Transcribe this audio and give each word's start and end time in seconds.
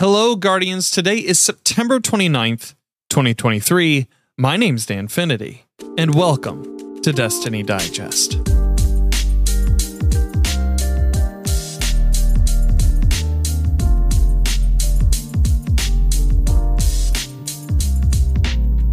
Hello, 0.00 0.36
Guardians. 0.36 0.92
Today 0.92 1.16
is 1.16 1.40
September 1.40 1.98
29th, 1.98 2.76
2023. 3.10 4.06
My 4.36 4.56
name's 4.56 4.86
Danfinity, 4.86 5.62
and 5.98 6.14
welcome 6.14 7.00
to 7.00 7.12
Destiny 7.12 7.64
Digest. 7.64 8.34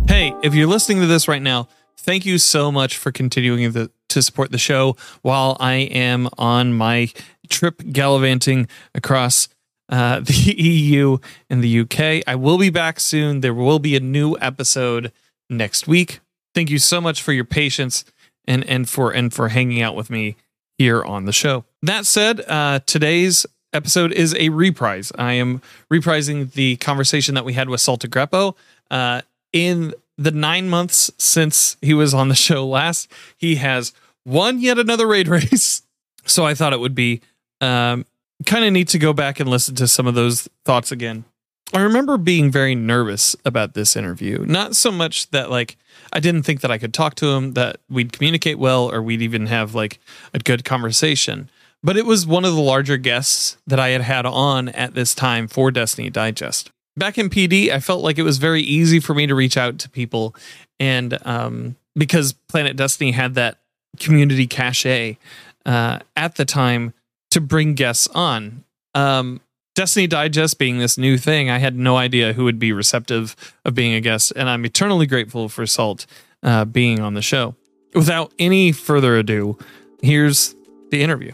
Hey, 0.07 0.33
if 0.41 0.55
you're 0.55 0.65
listening 0.65 1.01
to 1.01 1.05
this 1.05 1.27
right 1.27 1.39
now, 1.39 1.67
thank 1.97 2.25
you 2.25 2.39
so 2.39 2.71
much 2.71 2.97
for 2.97 3.11
continuing 3.11 3.71
the, 3.73 3.91
to 4.09 4.23
support 4.23 4.51
the 4.51 4.57
show 4.57 4.97
while 5.21 5.55
I 5.59 5.73
am 5.75 6.29
on 6.39 6.73
my 6.73 7.09
trip 7.47 7.83
gallivanting 7.91 8.67
across 8.95 9.49
uh, 9.89 10.19
the 10.21 10.55
EU 10.57 11.17
and 11.49 11.63
the 11.63 11.79
UK. 11.81 12.23
I 12.27 12.35
will 12.35 12.57
be 12.57 12.69
back 12.69 12.99
soon. 12.99 13.41
There 13.41 13.53
will 13.53 13.79
be 13.79 13.95
a 13.95 13.99
new 13.99 14.35
episode 14.41 15.11
next 15.49 15.87
week. 15.87 16.19
Thank 16.53 16.69
you 16.69 16.79
so 16.79 17.01
much 17.01 17.21
for 17.21 17.33
your 17.33 17.45
patience 17.45 18.05
and 18.47 18.63
and 18.65 18.89
for 18.89 19.11
and 19.11 19.33
for 19.33 19.49
hanging 19.49 19.81
out 19.81 19.95
with 19.95 20.09
me 20.09 20.35
here 20.77 21.03
on 21.03 21.25
the 21.25 21.33
show. 21.33 21.65
That 21.81 22.05
said, 22.05 22.41
uh, 22.47 22.79
today's 22.85 23.45
episode 23.73 24.11
is 24.13 24.33
a 24.35 24.49
reprise. 24.49 25.11
I 25.17 25.33
am 25.33 25.61
reprising 25.91 26.51
the 26.53 26.77
conversation 26.77 27.35
that 27.35 27.45
we 27.45 27.53
had 27.53 27.69
with 27.69 27.81
Saltagreppo. 27.81 28.55
Uh, 28.89 29.21
in 29.51 29.93
the 30.17 30.31
nine 30.31 30.69
months 30.69 31.11
since 31.17 31.77
he 31.81 31.93
was 31.93 32.13
on 32.13 32.29
the 32.29 32.35
show 32.47 32.65
last, 32.65 33.11
he 33.37 33.55
has 33.55 33.93
won 34.25 34.59
yet 34.59 34.79
another 34.79 35.07
raid 35.07 35.27
race. 35.27 35.81
So 36.27 36.43
I 36.43 36.55
thought 36.55 36.73
it 36.73 36.79
would 36.79 36.95
be 36.95 37.21
um, 37.61 38.03
kind 38.45 38.65
of 38.65 38.73
neat 38.73 38.89
to 38.89 38.99
go 38.99 39.13
back 39.13 39.39
and 39.39 39.49
listen 39.49 39.75
to 39.75 39.87
some 39.87 40.07
of 40.07 40.15
those 40.15 40.49
thoughts 40.63 40.91
again. 40.91 41.25
I 41.73 41.81
remember 41.81 42.17
being 42.17 42.51
very 42.51 42.75
nervous 42.75 43.35
about 43.43 43.73
this 43.73 43.95
interview. 43.95 44.45
Not 44.45 44.75
so 44.75 44.91
much 44.91 45.29
that 45.31 45.49
like 45.49 45.77
I 46.13 46.19
didn't 46.19 46.43
think 46.43 46.61
that 46.61 46.71
I 46.71 46.77
could 46.77 46.93
talk 46.93 47.15
to 47.15 47.27
him, 47.27 47.53
that 47.53 47.77
we'd 47.89 48.13
communicate 48.13 48.59
well, 48.59 48.91
or 48.91 49.01
we'd 49.01 49.21
even 49.21 49.47
have 49.47 49.73
like 49.73 49.99
a 50.33 50.39
good 50.39 50.63
conversation. 50.63 51.49
But 51.83 51.97
it 51.97 52.05
was 52.05 52.25
one 52.25 52.45
of 52.45 52.55
the 52.55 52.61
larger 52.61 52.97
guests 52.97 53.57
that 53.67 53.79
I 53.79 53.89
had 53.89 54.01
had 54.01 54.25
on 54.25 54.69
at 54.69 54.93
this 54.93 55.13
time 55.13 55.47
for 55.47 55.71
Destiny 55.71 56.09
Digest. 56.09 56.71
Back 56.97 57.17
in 57.17 57.29
PD, 57.29 57.69
I 57.69 57.79
felt 57.79 58.03
like 58.03 58.17
it 58.17 58.23
was 58.23 58.37
very 58.37 58.61
easy 58.61 58.99
for 58.99 59.13
me 59.13 59.27
to 59.27 59.35
reach 59.35 59.57
out 59.57 59.77
to 59.79 59.89
people, 59.89 60.35
and 60.79 61.17
um, 61.25 61.75
because 61.95 62.33
Planet 62.33 62.77
Destiny 62.77 63.11
had 63.11 63.35
that 63.35 63.57
community 63.99 64.47
cachet 64.47 65.17
uh, 65.65 65.99
at 66.15 66.35
the 66.35 66.45
time 66.45 66.93
to 67.35 67.41
bring 67.41 67.73
guests 67.73 68.07
on. 68.15 68.63
Um, 68.93 69.41
Destiny 69.75 70.07
Digest 70.07 70.57
being 70.57 70.79
this 70.79 70.97
new 70.97 71.17
thing, 71.17 71.49
I 71.49 71.57
had 71.57 71.75
no 71.75 71.97
idea 71.97 72.31
who 72.31 72.45
would 72.45 72.57
be 72.57 72.71
receptive 72.71 73.35
of 73.65 73.75
being 73.75 73.93
a 73.93 73.99
guest, 73.99 74.31
and 74.37 74.49
I'm 74.49 74.63
eternally 74.63 75.05
grateful 75.05 75.49
for 75.49 75.67
Salt 75.67 76.05
uh, 76.43 76.63
being 76.63 77.01
on 77.01 77.13
the 77.13 77.21
show. 77.21 77.55
Without 77.93 78.33
any 78.39 78.71
further 78.71 79.17
ado, 79.17 79.57
here's 80.01 80.55
the 80.91 81.03
interview. 81.03 81.33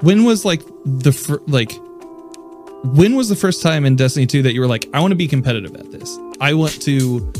When 0.00 0.24
was 0.24 0.44
like 0.44 0.60
the 0.84 1.12
fir- 1.12 1.40
like 1.46 1.72
when 2.84 3.16
was 3.16 3.30
the 3.30 3.36
first 3.36 3.62
time 3.62 3.86
in 3.86 3.96
Destiny 3.96 4.26
2 4.26 4.42
that 4.42 4.52
you 4.52 4.60
were 4.60 4.66
like, 4.66 4.86
I 4.92 5.00
want 5.00 5.12
to 5.12 5.16
be 5.16 5.26
competitive 5.26 5.74
at 5.76 5.90
this. 5.92 6.18
I 6.42 6.52
want 6.52 6.82
to 6.82 7.32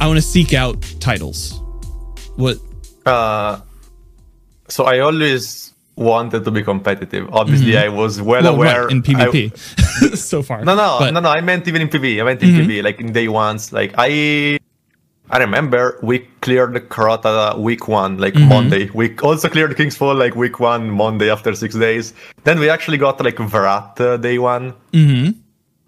I 0.00 0.08
want 0.08 0.16
to 0.16 0.22
seek 0.22 0.52
out 0.52 0.82
titles. 0.98 1.60
What 2.34 2.58
uh 3.06 3.60
so 4.68 4.84
I 4.84 5.00
always 5.00 5.74
wanted 5.96 6.44
to 6.44 6.50
be 6.50 6.62
competitive. 6.62 7.28
Obviously, 7.32 7.72
mm-hmm. 7.72 7.92
I 7.92 7.96
was 7.96 8.20
well, 8.20 8.42
well 8.42 8.54
aware 8.54 8.82
right, 8.84 8.92
in 8.92 9.02
PvP 9.02 10.12
I, 10.12 10.14
so 10.16 10.42
far. 10.42 10.64
No, 10.64 10.74
no, 10.74 10.96
but, 10.98 11.12
no, 11.12 11.20
no. 11.20 11.28
I 11.28 11.40
meant 11.40 11.68
even 11.68 11.82
in 11.82 11.88
PV. 11.88 12.20
I 12.20 12.24
meant 12.24 12.42
in 12.42 12.50
mm-hmm. 12.50 12.70
PV, 12.70 12.82
like 12.82 13.00
in 13.00 13.12
day 13.12 13.28
ones. 13.28 13.72
Like 13.72 13.94
I, 13.96 14.58
I 15.30 15.38
remember 15.38 15.98
we 16.02 16.20
cleared 16.40 16.74
the 16.74 16.80
Crota 16.80 17.56
week 17.58 17.88
one, 17.88 18.18
like 18.18 18.34
mm-hmm. 18.34 18.48
Monday. 18.48 18.90
We 18.90 19.16
also 19.18 19.48
cleared 19.48 19.76
King's 19.76 19.96
Fall 19.96 20.14
like 20.14 20.34
week 20.34 20.60
one, 20.60 20.90
Monday 20.90 21.30
after 21.30 21.54
six 21.54 21.74
days. 21.74 22.14
Then 22.44 22.58
we 22.58 22.68
actually 22.68 22.98
got 22.98 23.22
like 23.22 23.36
Vrat 23.36 24.00
uh, 24.00 24.16
day 24.16 24.38
one. 24.38 24.74
Mm-hmm. 24.92 25.38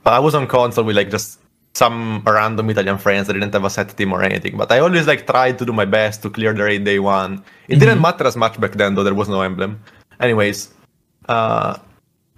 But 0.05 0.12
I 0.12 0.21
was 0.21 0.34
on 0.37 0.47
console 0.47 0.84
with 0.84 0.97
like 0.97 1.11
just 1.11 1.41
some 1.76 2.22
random 2.25 2.70
Italian 2.70 2.98
friends 2.98 3.26
that 3.26 3.34
didn't 3.34 3.53
have 3.53 3.64
a 3.64 3.70
set 3.70 3.94
team 3.97 4.12
or 4.12 4.22
anything. 4.22 4.56
But 4.56 4.72
I 4.72 4.78
always 4.78 5.06
like 5.06 5.26
tried 5.26 5.59
to 5.59 5.64
do 5.66 5.72
my 5.72 5.84
best 5.84 6.22
to 6.22 6.31
clear 6.31 6.53
the 6.54 6.64
raid 6.64 6.84
day 6.84 6.98
one. 6.98 7.32
It 7.34 7.38
mm-hmm. 7.38 7.81
didn't 7.81 8.00
matter 8.00 8.26
as 8.26 8.37
much 8.37 8.59
back 8.59 8.72
then, 8.72 8.94
though 8.94 9.04
there 9.04 9.14
was 9.14 9.28
no 9.28 9.42
emblem. 9.42 9.81
Anyways, 10.19 10.72
uh, 11.28 11.76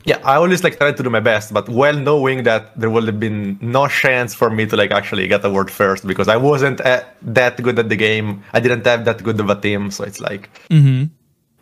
yeah, 0.05 0.19
I 0.25 0.35
always 0.37 0.65
like 0.65 0.79
tried 0.79 0.97
to 0.97 1.03
do 1.03 1.11
my 1.11 1.21
best, 1.21 1.53
but 1.53 1.69
well 1.69 1.95
knowing 1.95 2.43
that 2.45 2.79
there 2.81 2.91
would 2.91 3.07
have 3.07 3.21
been 3.21 3.59
no 3.61 3.87
chance 3.87 4.35
for 4.35 4.51
me 4.51 4.67
to 4.67 4.77
like 4.77 4.91
actually 4.91 5.29
get 5.29 5.45
a 5.45 5.51
world 5.51 5.71
first 5.71 6.07
because 6.07 6.29
I 6.29 6.37
wasn't 6.37 6.81
uh, 6.81 7.05
that 7.23 7.63
good 7.63 7.79
at 7.79 7.89
the 7.89 7.97
game. 7.97 8.43
I 8.53 8.61
didn't 8.61 8.85
have 8.87 9.05
that 9.05 9.23
good 9.23 9.39
of 9.39 9.51
a 9.51 9.59
team, 9.61 9.91
so 9.91 10.05
it's 10.05 10.21
like 10.21 10.51
mm-hmm. 10.71 11.05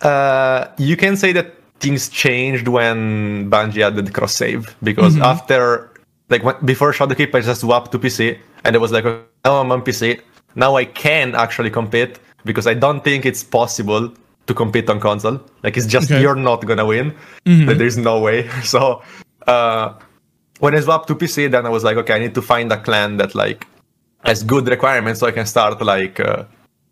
uh, 0.01 0.69
you 0.79 0.97
can 0.97 1.17
say 1.17 1.33
that 1.33 1.55
things 1.81 2.09
changed 2.09 2.69
when 2.69 3.51
Bungie 3.51 3.83
added 3.83 4.15
cross 4.15 4.35
save 4.35 4.75
because 4.83 5.15
mm-hmm. 5.15 5.33
after 5.35 5.91
like 6.29 6.43
when, 6.43 6.57
before 6.65 6.93
Shadowkeep, 6.93 7.35
I 7.35 7.41
just 7.41 7.61
swapped 7.61 7.93
to 7.93 7.99
PC, 7.99 8.39
and 8.65 8.75
it 8.75 8.79
was 8.79 8.93
like, 8.93 9.05
oh, 9.05 9.61
I'm 9.61 9.71
on 9.73 9.83
PC. 9.83 10.21
Now 10.55 10.77
I 10.77 10.85
can 10.85 11.35
actually 11.35 11.71
compete 11.71 12.19
because 12.45 12.67
I 12.67 12.75
don't 12.75 13.05
think 13.05 13.27
it's 13.27 13.45
possible 13.45 14.13
to 14.47 14.55
compete 14.55 14.89
on 14.89 15.01
console. 15.01 15.41
Like 15.63 15.77
it's 15.77 15.87
just 15.87 16.11
okay. 16.11 16.21
you're 16.21 16.37
not 16.37 16.65
gonna 16.65 16.87
win. 16.87 17.15
Mm-hmm. 17.45 17.79
There's 17.79 17.99
no 17.99 18.21
way. 18.21 18.49
So 18.65 19.03
uh, 19.47 19.95
when 20.61 20.75
I 20.75 20.81
swapped 20.81 21.09
to 21.09 21.15
PC, 21.15 21.51
then 21.51 21.67
I 21.67 21.69
was 21.69 21.85
like, 21.85 21.97
okay, 21.99 22.15
I 22.15 22.19
need 22.19 22.35
to 22.35 22.43
find 22.43 22.73
a 22.73 22.81
clan 22.81 23.19
that 23.19 23.35
like 23.35 23.67
has 24.25 24.43
good 24.43 24.67
requirements 24.69 25.21
so 25.21 25.27
I 25.27 25.33
can 25.33 25.47
start 25.47 25.81
like 25.83 26.19
uh, 26.21 26.45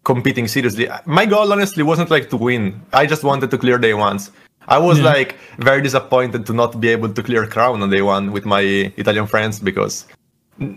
competing 0.05 0.47
seriously. 0.47 0.89
My 1.07 1.27
goal 1.27 1.53
honestly 1.53 1.83
wasn't 1.83 2.11
like 2.11 2.31
to 2.31 2.37
win. 2.37 2.83
I 2.93 3.07
just 3.07 3.25
wanted 3.25 3.51
to 3.51 3.59
clear 3.59 3.79
day 3.79 3.95
ones. 3.95 4.31
I 4.69 4.79
was 4.79 4.99
yeah. 4.99 5.05
like 5.05 5.37
very 5.59 5.83
disappointed 5.83 6.47
to 6.47 6.53
not 6.53 6.81
be 6.81 6.89
able 6.89 7.13
to 7.13 7.23
clear 7.23 7.47
crown 7.47 7.83
on 7.83 7.91
day 7.91 8.03
one 8.03 8.33
with 8.33 8.45
my 8.45 8.61
Italian 8.97 9.27
friends 9.27 9.61
because 9.61 10.07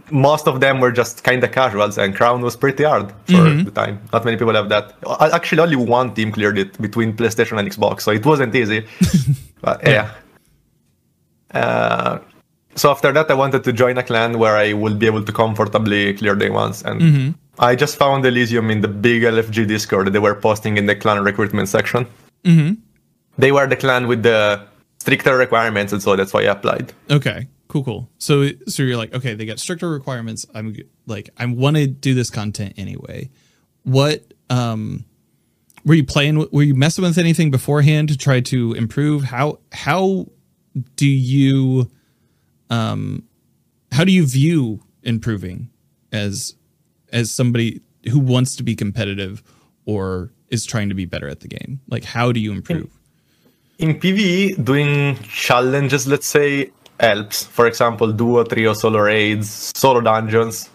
most 0.09 0.47
of 0.47 0.59
them 0.59 0.79
were 0.79 0.91
just 0.91 1.23
kind 1.23 1.43
of 1.43 1.51
casuals 1.51 1.97
and 1.97 2.15
crown 2.15 2.41
was 2.41 2.55
pretty 2.55 2.83
hard 2.83 3.11
for 3.25 3.33
mm-hmm. 3.33 3.63
the 3.63 3.71
time 3.71 4.01
not 4.11 4.25
many 4.25 4.35
people 4.35 4.53
have 4.53 4.69
that 4.69 4.93
actually 5.33 5.61
only 5.61 5.75
one 5.75 6.13
team 6.13 6.31
cleared 6.31 6.57
it 6.57 6.79
between 6.81 7.15
playstation 7.15 7.59
and 7.59 7.69
xbox 7.69 8.01
so 8.01 8.11
it 8.11 8.25
wasn't 8.25 8.53
easy 8.55 8.85
but 9.61 9.79
yeah, 9.83 10.11
yeah. 11.53 11.59
Uh, 11.59 12.19
so 12.75 12.89
after 12.89 13.11
that 13.11 13.29
i 13.29 13.35
wanted 13.35 13.63
to 13.63 13.71
join 13.71 13.97
a 13.99 14.03
clan 14.03 14.39
where 14.39 14.57
i 14.57 14.73
would 14.73 14.97
be 14.97 15.05
able 15.05 15.23
to 15.23 15.31
comfortably 15.31 16.13
clear 16.15 16.35
day 16.35 16.49
ones 16.49 16.81
and 16.83 16.99
mm-hmm. 16.99 17.31
i 17.59 17.75
just 17.75 17.97
found 17.97 18.25
elysium 18.25 18.71
in 18.71 18.81
the 18.81 18.87
big 18.87 19.21
lfg 19.21 19.67
discord 19.67 20.07
that 20.07 20.11
they 20.11 20.19
were 20.19 20.35
posting 20.35 20.77
in 20.77 20.87
the 20.87 20.95
clan 20.95 21.23
recruitment 21.23 21.69
section 21.69 22.07
mm-hmm 22.43 22.73
they 23.37 23.51
were 23.51 23.67
the 23.67 23.75
clan 23.75 24.07
with 24.07 24.23
the 24.23 24.65
stricter 24.99 25.37
requirements, 25.37 25.93
and 25.93 26.01
so 26.01 26.15
that's 26.15 26.33
why 26.33 26.41
I 26.41 26.51
applied. 26.51 26.93
Okay, 27.09 27.47
cool, 27.67 27.83
cool. 27.83 28.09
So, 28.17 28.49
so 28.67 28.83
you're 28.83 28.97
like, 28.97 29.13
okay, 29.13 29.33
they 29.35 29.45
got 29.45 29.59
stricter 29.59 29.89
requirements. 29.89 30.45
I'm 30.53 30.75
like, 31.05 31.29
I 31.37 31.45
want 31.45 31.77
to 31.77 31.87
do 31.87 32.13
this 32.13 32.29
content 32.29 32.73
anyway. 32.77 33.29
What 33.83 34.33
um, 34.49 35.05
were 35.85 35.93
you 35.93 36.05
playing? 36.05 36.47
Were 36.51 36.63
you 36.63 36.75
messing 36.75 37.03
with 37.03 37.17
anything 37.17 37.51
beforehand 37.51 38.09
to 38.09 38.17
try 38.17 38.41
to 38.41 38.73
improve? 38.73 39.23
How 39.23 39.59
how 39.71 40.27
do 40.95 41.07
you 41.07 41.89
um 42.69 43.23
how 43.91 44.03
do 44.03 44.11
you 44.11 44.25
view 44.25 44.83
improving 45.03 45.69
as 46.11 46.55
as 47.13 47.31
somebody 47.31 47.81
who 48.11 48.19
wants 48.19 48.55
to 48.57 48.63
be 48.63 48.75
competitive 48.75 49.41
or 49.85 50.33
is 50.49 50.65
trying 50.65 50.89
to 50.89 50.95
be 50.95 51.05
better 51.05 51.29
at 51.29 51.39
the 51.39 51.47
game? 51.47 51.79
Like, 51.87 52.03
how 52.03 52.31
do 52.31 52.39
you 52.39 52.51
improve? 52.51 52.96
In 53.79 53.99
PvE, 53.99 54.63
doing 54.63 55.17
challenges, 55.23 56.07
let's 56.07 56.27
say, 56.27 56.71
helps. 56.99 57.43
For 57.43 57.67
example, 57.67 58.11
duo, 58.11 58.43
trio, 58.43 58.73
solo 58.73 58.99
raids, 58.99 59.71
solo 59.75 60.01
dungeons. 60.01 60.69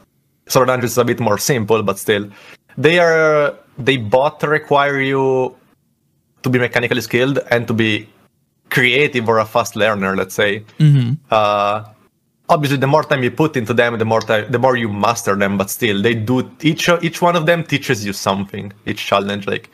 Solo 0.46 0.66
dungeons 0.66 0.92
is 0.92 0.98
a 0.98 1.04
bit 1.04 1.20
more 1.20 1.38
simple, 1.38 1.82
but 1.82 1.98
still, 1.98 2.28
they 2.76 2.98
are 2.98 3.54
they 3.78 3.96
both 3.96 4.42
require 4.42 5.00
you 5.00 5.56
to 6.42 6.50
be 6.50 6.58
mechanically 6.58 7.00
skilled 7.00 7.38
and 7.50 7.66
to 7.66 7.74
be 7.74 8.08
creative 8.70 9.28
or 9.28 9.38
a 9.38 9.44
fast 9.44 9.76
learner. 9.76 10.16
Let's 10.16 10.34
say. 10.34 10.60
Mm-hmm. 10.78 11.14
Uh, 11.30 11.84
obviously, 12.48 12.78
the 12.78 12.86
more 12.86 13.02
time 13.02 13.22
you 13.22 13.30
put 13.30 13.56
into 13.56 13.74
them, 13.74 13.98
the 13.98 14.04
more 14.04 14.20
time, 14.20 14.50
the 14.50 14.58
more 14.58 14.76
you 14.76 14.88
master 14.88 15.34
them. 15.34 15.58
But 15.58 15.70
still, 15.70 16.02
they 16.02 16.14
do 16.14 16.50
each 16.60 16.88
each 17.02 17.22
one 17.22 17.36
of 17.36 17.46
them 17.46 17.64
teaches 17.64 18.04
you 18.04 18.12
something. 18.12 18.72
Each 18.86 19.04
challenge, 19.04 19.46
like 19.46 19.70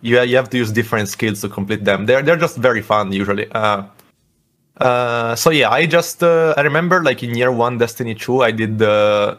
you 0.00 0.20
you 0.22 0.36
have 0.36 0.50
to 0.50 0.58
use 0.58 0.72
different 0.72 1.08
skills 1.08 1.40
to 1.40 1.48
complete 1.48 1.84
them. 1.84 2.06
They're 2.06 2.22
they're 2.22 2.36
just 2.36 2.56
very 2.56 2.82
fun 2.82 3.12
usually. 3.12 3.50
Uh, 3.52 3.84
uh, 4.78 5.34
so 5.34 5.50
yeah, 5.50 5.70
I 5.70 5.86
just 5.86 6.22
uh, 6.22 6.54
I 6.56 6.60
remember 6.62 7.02
like 7.02 7.22
in 7.22 7.34
year 7.34 7.52
one 7.52 7.78
Destiny 7.78 8.14
two, 8.14 8.42
I 8.42 8.50
did 8.50 8.78
the 8.78 9.38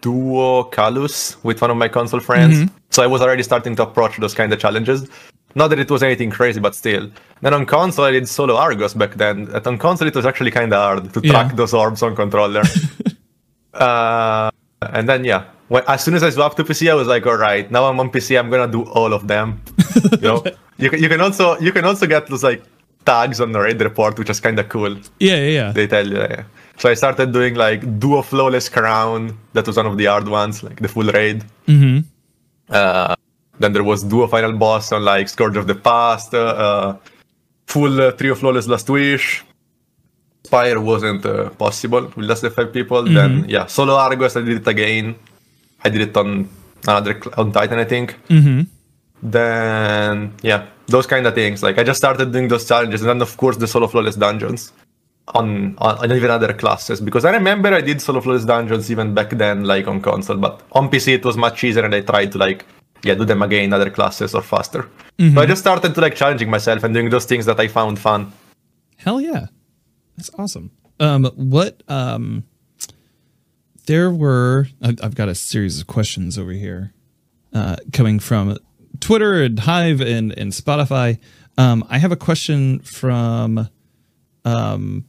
duo 0.00 0.64
Calus 0.70 1.36
with 1.44 1.60
one 1.60 1.70
of 1.70 1.76
my 1.76 1.88
console 1.88 2.20
friends. 2.20 2.56
Mm-hmm. 2.56 2.74
So 2.90 3.02
I 3.02 3.06
was 3.06 3.20
already 3.20 3.42
starting 3.42 3.76
to 3.76 3.82
approach 3.82 4.16
those 4.18 4.34
kind 4.34 4.52
of 4.52 4.58
challenges. 4.58 5.08
Not 5.54 5.68
that 5.68 5.78
it 5.78 5.90
was 5.90 6.02
anything 6.02 6.30
crazy, 6.30 6.60
but 6.60 6.74
still. 6.74 7.10
Then 7.40 7.54
on 7.54 7.66
console, 7.66 8.04
I 8.04 8.10
did 8.10 8.28
solo 8.28 8.56
Argos 8.56 8.94
back 8.94 9.14
then. 9.14 9.48
And 9.52 9.66
on 9.66 9.78
console, 9.78 10.06
it 10.06 10.14
was 10.14 10.26
actually 10.26 10.50
kind 10.50 10.72
of 10.72 10.78
hard 10.78 11.14
to 11.14 11.20
Yeah. 11.22 11.30
track 11.32 11.56
those 11.56 11.72
orbs 11.72 12.02
on 12.02 12.14
controller. 12.14 12.62
uh, 13.74 14.50
and 14.82 15.08
then 15.08 15.24
yeah, 15.24 15.44
when, 15.68 15.82
as 15.86 16.02
soon 16.02 16.14
as 16.14 16.22
I 16.22 16.30
swapped 16.30 16.56
to 16.56 16.64
PC, 16.64 16.90
I 16.90 16.94
was 16.94 17.06
like, 17.06 17.26
all 17.26 17.36
right, 17.36 17.70
now 17.70 17.84
I'm 17.84 18.00
on 18.00 18.10
PC. 18.10 18.38
I'm 18.38 18.50
gonna 18.50 18.70
do 18.70 18.84
all 18.84 19.12
of 19.12 19.28
them. 19.28 19.62
you 20.12 20.18
know, 20.18 20.44
you 20.78 20.90
can, 20.90 21.02
you 21.02 21.08
can 21.08 21.20
also 21.20 21.58
you 21.60 21.72
can 21.72 21.84
also 21.84 22.06
get 22.06 22.26
those 22.26 22.42
like 22.42 22.62
tags 23.04 23.40
on 23.40 23.52
the 23.52 23.60
raid 23.60 23.80
report, 23.80 24.18
which 24.18 24.30
is 24.30 24.40
kind 24.40 24.58
of 24.58 24.68
cool. 24.68 24.96
Yeah, 25.18 25.36
yeah, 25.36 25.50
yeah. 25.58 25.72
They 25.72 25.86
tell 25.86 26.06
you. 26.06 26.18
Yeah. 26.18 26.44
So 26.78 26.88
I 26.88 26.94
started 26.94 27.32
doing 27.32 27.54
like 27.54 27.98
duo 27.98 28.22
flawless 28.22 28.68
crown. 28.68 29.36
That 29.52 29.66
was 29.66 29.76
one 29.76 29.86
of 29.86 29.96
the 29.98 30.06
hard 30.06 30.28
ones, 30.28 30.62
like 30.62 30.80
the 30.80 30.88
full 30.88 31.08
raid. 31.18 31.44
Mm-hmm. 31.66 32.06
Uh, 32.70 33.14
then 33.58 33.72
there 33.72 33.84
was 33.84 34.04
duo 34.04 34.26
final 34.26 34.52
boss 34.52 34.92
on 34.92 35.04
like 35.04 35.28
Scourge 35.28 35.56
of 35.56 35.66
the 35.66 35.74
Past, 35.74 36.34
uh, 36.34 36.38
uh, 36.38 36.96
full 37.66 38.00
uh, 38.00 38.12
trio 38.12 38.34
flawless 38.34 38.68
last 38.68 38.88
wish. 38.88 39.44
Spire 40.44 40.80
wasn't 40.80 41.26
uh, 41.26 41.50
possible 41.50 42.02
with 42.16 42.24
less 42.24 42.40
than 42.40 42.52
five 42.52 42.72
people. 42.72 43.02
Then 43.02 43.44
yeah, 43.48 43.66
solo 43.66 43.94
Argos 43.96 44.36
I 44.36 44.42
did 44.42 44.58
it 44.62 44.68
again. 44.68 45.16
I 45.84 45.88
did 45.88 46.00
it 46.00 46.16
on 46.16 46.48
another 46.86 47.20
on 47.36 47.52
Titan 47.52 47.78
I 47.78 47.84
think. 47.84 48.16
Mm-hmm. 48.28 48.62
Then 49.22 50.34
yeah, 50.42 50.66
those 50.86 51.06
kind 51.06 51.26
of 51.26 51.34
things. 51.34 51.62
Like 51.62 51.78
I 51.78 51.82
just 51.82 51.98
started 51.98 52.32
doing 52.32 52.48
those 52.48 52.66
challenges, 52.66 53.00
and 53.02 53.10
then 53.10 53.22
of 53.22 53.36
course 53.36 53.56
the 53.56 53.66
solo 53.66 53.86
flawless 53.86 54.16
dungeons 54.16 54.72
on 55.28 55.74
on, 55.78 56.12
even 56.12 56.30
other 56.30 56.52
classes. 56.52 57.00
Because 57.00 57.24
I 57.24 57.32
remember 57.32 57.72
I 57.72 57.80
did 57.80 58.00
solo 58.00 58.20
flawless 58.20 58.44
dungeons 58.44 58.90
even 58.90 59.14
back 59.14 59.30
then, 59.30 59.64
like 59.64 59.86
on 59.88 60.00
console, 60.00 60.36
but 60.36 60.62
on 60.72 60.90
PC 60.90 61.14
it 61.14 61.24
was 61.24 61.36
much 61.36 61.64
easier, 61.64 61.84
and 61.84 61.94
I 61.94 62.00
tried 62.00 62.32
to 62.32 62.38
like 62.38 62.64
yeah 63.02 63.14
do 63.14 63.24
them 63.24 63.42
again 63.42 63.64
in 63.64 63.72
other 63.72 63.90
classes 63.90 64.34
or 64.34 64.42
faster. 64.42 64.88
So 65.20 65.40
I 65.40 65.46
just 65.46 65.60
started 65.62 65.96
to 65.96 66.00
like 66.00 66.14
challenging 66.14 66.48
myself 66.48 66.84
and 66.84 66.94
doing 66.94 67.10
those 67.10 67.24
things 67.24 67.44
that 67.46 67.58
I 67.58 67.66
found 67.66 67.98
fun. 67.98 68.32
Hell 68.98 69.20
yeah. 69.20 69.46
That's 70.16 70.30
awesome. 70.38 70.70
Um, 71.00 71.24
what, 71.34 71.82
um, 71.88 72.44
there 73.88 74.10
were, 74.10 74.68
I've, 74.82 75.14
got 75.14 75.30
a 75.30 75.34
series 75.34 75.80
of 75.80 75.86
questions 75.86 76.38
over 76.38 76.52
here, 76.52 76.92
uh, 77.54 77.76
coming 77.90 78.20
from 78.20 78.58
Twitter 79.00 79.42
and 79.42 79.58
Hive 79.58 80.02
and, 80.02 80.30
and 80.38 80.52
Spotify. 80.52 81.18
Um, 81.56 81.82
I 81.88 81.96
have 81.96 82.12
a 82.12 82.16
question 82.16 82.80
from, 82.80 83.70
um, 84.44 85.06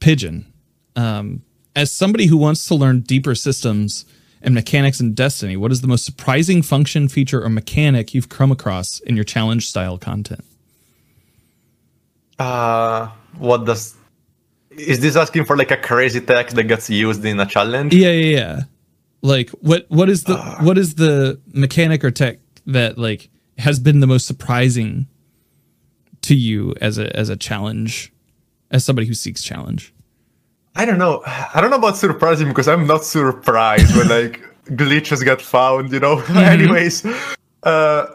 Pigeon. 0.00 0.50
Um, 0.96 1.42
as 1.76 1.92
somebody 1.92 2.24
who 2.26 2.38
wants 2.38 2.64
to 2.68 2.74
learn 2.74 3.00
deeper 3.00 3.34
systems 3.34 4.06
and 4.40 4.54
mechanics 4.54 4.98
in 4.98 5.12
Destiny, 5.12 5.58
what 5.58 5.70
is 5.70 5.82
the 5.82 5.86
most 5.86 6.06
surprising 6.06 6.62
function, 6.62 7.08
feature, 7.08 7.44
or 7.44 7.50
mechanic 7.50 8.14
you've 8.14 8.30
come 8.30 8.50
across 8.50 8.98
in 9.00 9.14
your 9.14 9.24
challenge 9.24 9.68
style 9.68 9.98
content? 9.98 10.44
Uh, 12.38 13.08
what 13.36 13.66
does 13.66 13.94
is 14.76 15.00
this 15.00 15.16
asking 15.16 15.44
for 15.44 15.56
like 15.56 15.70
a 15.70 15.76
crazy 15.76 16.20
tech 16.20 16.50
that 16.50 16.64
gets 16.64 16.88
used 16.90 17.24
in 17.24 17.38
a 17.40 17.46
challenge? 17.46 17.94
Yeah, 17.94 18.10
yeah, 18.10 18.38
yeah. 18.38 18.60
Like 19.22 19.50
what 19.50 19.86
what 19.88 20.08
is 20.08 20.24
the 20.24 20.36
what 20.60 20.76
is 20.78 20.96
the 20.96 21.40
mechanic 21.52 22.04
or 22.04 22.10
tech 22.10 22.38
that 22.66 22.98
like 22.98 23.30
has 23.58 23.78
been 23.78 24.00
the 24.00 24.06
most 24.06 24.26
surprising 24.26 25.06
to 26.22 26.34
you 26.34 26.74
as 26.80 26.98
a 26.98 27.14
as 27.16 27.28
a 27.28 27.36
challenge 27.36 28.12
as 28.70 28.84
somebody 28.84 29.06
who 29.06 29.14
seeks 29.14 29.42
challenge? 29.42 29.94
I 30.74 30.84
don't 30.84 30.98
know. 30.98 31.22
I 31.26 31.60
don't 31.60 31.70
know 31.70 31.76
about 31.76 31.96
surprising 31.96 32.48
because 32.48 32.66
I'm 32.66 32.86
not 32.86 33.04
surprised 33.04 33.94
when 33.96 34.08
like 34.08 34.40
glitches 34.70 35.24
get 35.24 35.40
found, 35.40 35.92
you 35.92 36.00
know. 36.00 36.18
Anyways, 36.30 37.06
uh 37.62 38.06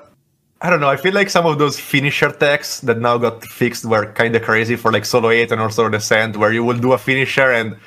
I 0.61 0.69
don't 0.69 0.79
know. 0.79 0.89
I 0.89 0.97
feel 0.97 1.13
like 1.13 1.29
some 1.29 1.45
of 1.45 1.59
those 1.59 1.79
finisher 1.79 2.31
techs 2.31 2.81
that 2.81 2.99
now 2.99 3.17
got 3.17 3.43
fixed 3.43 3.85
were 3.85 4.11
kind 4.13 4.35
of 4.35 4.41
crazy 4.41 4.75
for 4.75 4.91
like 4.91 5.05
solo 5.05 5.29
8 5.29 5.51
and 5.51 5.61
also 5.61 5.87
descent 5.87 6.35
where 6.35 6.51
you 6.51 6.63
will 6.63 6.77
do 6.77 6.93
a 6.93 6.97
finisher 6.97 7.51
and 7.51 7.77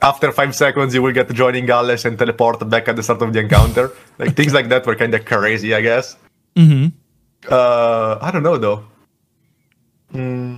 after 0.00 0.30
five 0.30 0.54
seconds 0.54 0.94
you 0.94 1.02
will 1.02 1.12
get 1.12 1.28
joining 1.32 1.66
Gallus 1.66 2.04
and 2.04 2.16
teleport 2.16 2.68
back 2.68 2.86
at 2.86 2.94
the 2.94 3.02
start 3.02 3.20
of 3.22 3.32
the 3.32 3.40
encounter. 3.40 3.90
like 4.18 4.36
things 4.36 4.54
like 4.54 4.68
that 4.68 4.86
were 4.86 4.94
kind 4.94 5.12
of 5.12 5.24
crazy, 5.24 5.74
I 5.74 5.80
guess. 5.80 6.16
Mm-hmm. 6.54 6.96
Uh, 7.50 8.18
I 8.20 8.30
don't 8.30 8.44
know 8.44 8.58
though. 8.58 8.84
Hmm. 10.12 10.56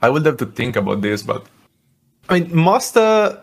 I 0.00 0.08
would 0.08 0.24
have 0.24 0.38
to 0.38 0.46
think 0.46 0.76
about 0.76 1.02
this, 1.02 1.22
but 1.22 1.46
I 2.28 2.40
mean, 2.40 2.56
most 2.56 2.96
uh, 2.96 3.40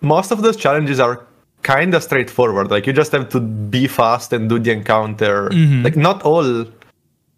most 0.00 0.32
of 0.32 0.42
those 0.42 0.56
challenges 0.56 0.98
are 0.98 1.27
kind 1.62 1.94
of 1.94 2.02
straightforward. 2.02 2.70
Like 2.70 2.86
you 2.86 2.92
just 2.92 3.12
have 3.12 3.28
to 3.30 3.40
be 3.40 3.86
fast 3.86 4.32
and 4.32 4.48
do 4.48 4.58
the 4.58 4.72
encounter. 4.72 5.50
Like 5.82 5.96
not 5.96 6.22
all. 6.22 6.66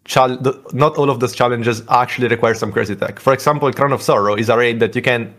Chal- 0.03 0.41
not 0.73 0.97
all 0.97 1.11
of 1.11 1.19
those 1.19 1.35
challenges 1.35 1.83
actually 1.87 2.27
require 2.27 2.55
some 2.55 2.71
crazy 2.71 2.95
tech. 2.95 3.19
For 3.19 3.33
example, 3.33 3.71
Crown 3.71 3.93
of 3.93 4.01
Sorrow 4.01 4.35
is 4.35 4.49
a 4.49 4.57
raid 4.57 4.79
that 4.79 4.95
you 4.95 5.01
can 5.01 5.31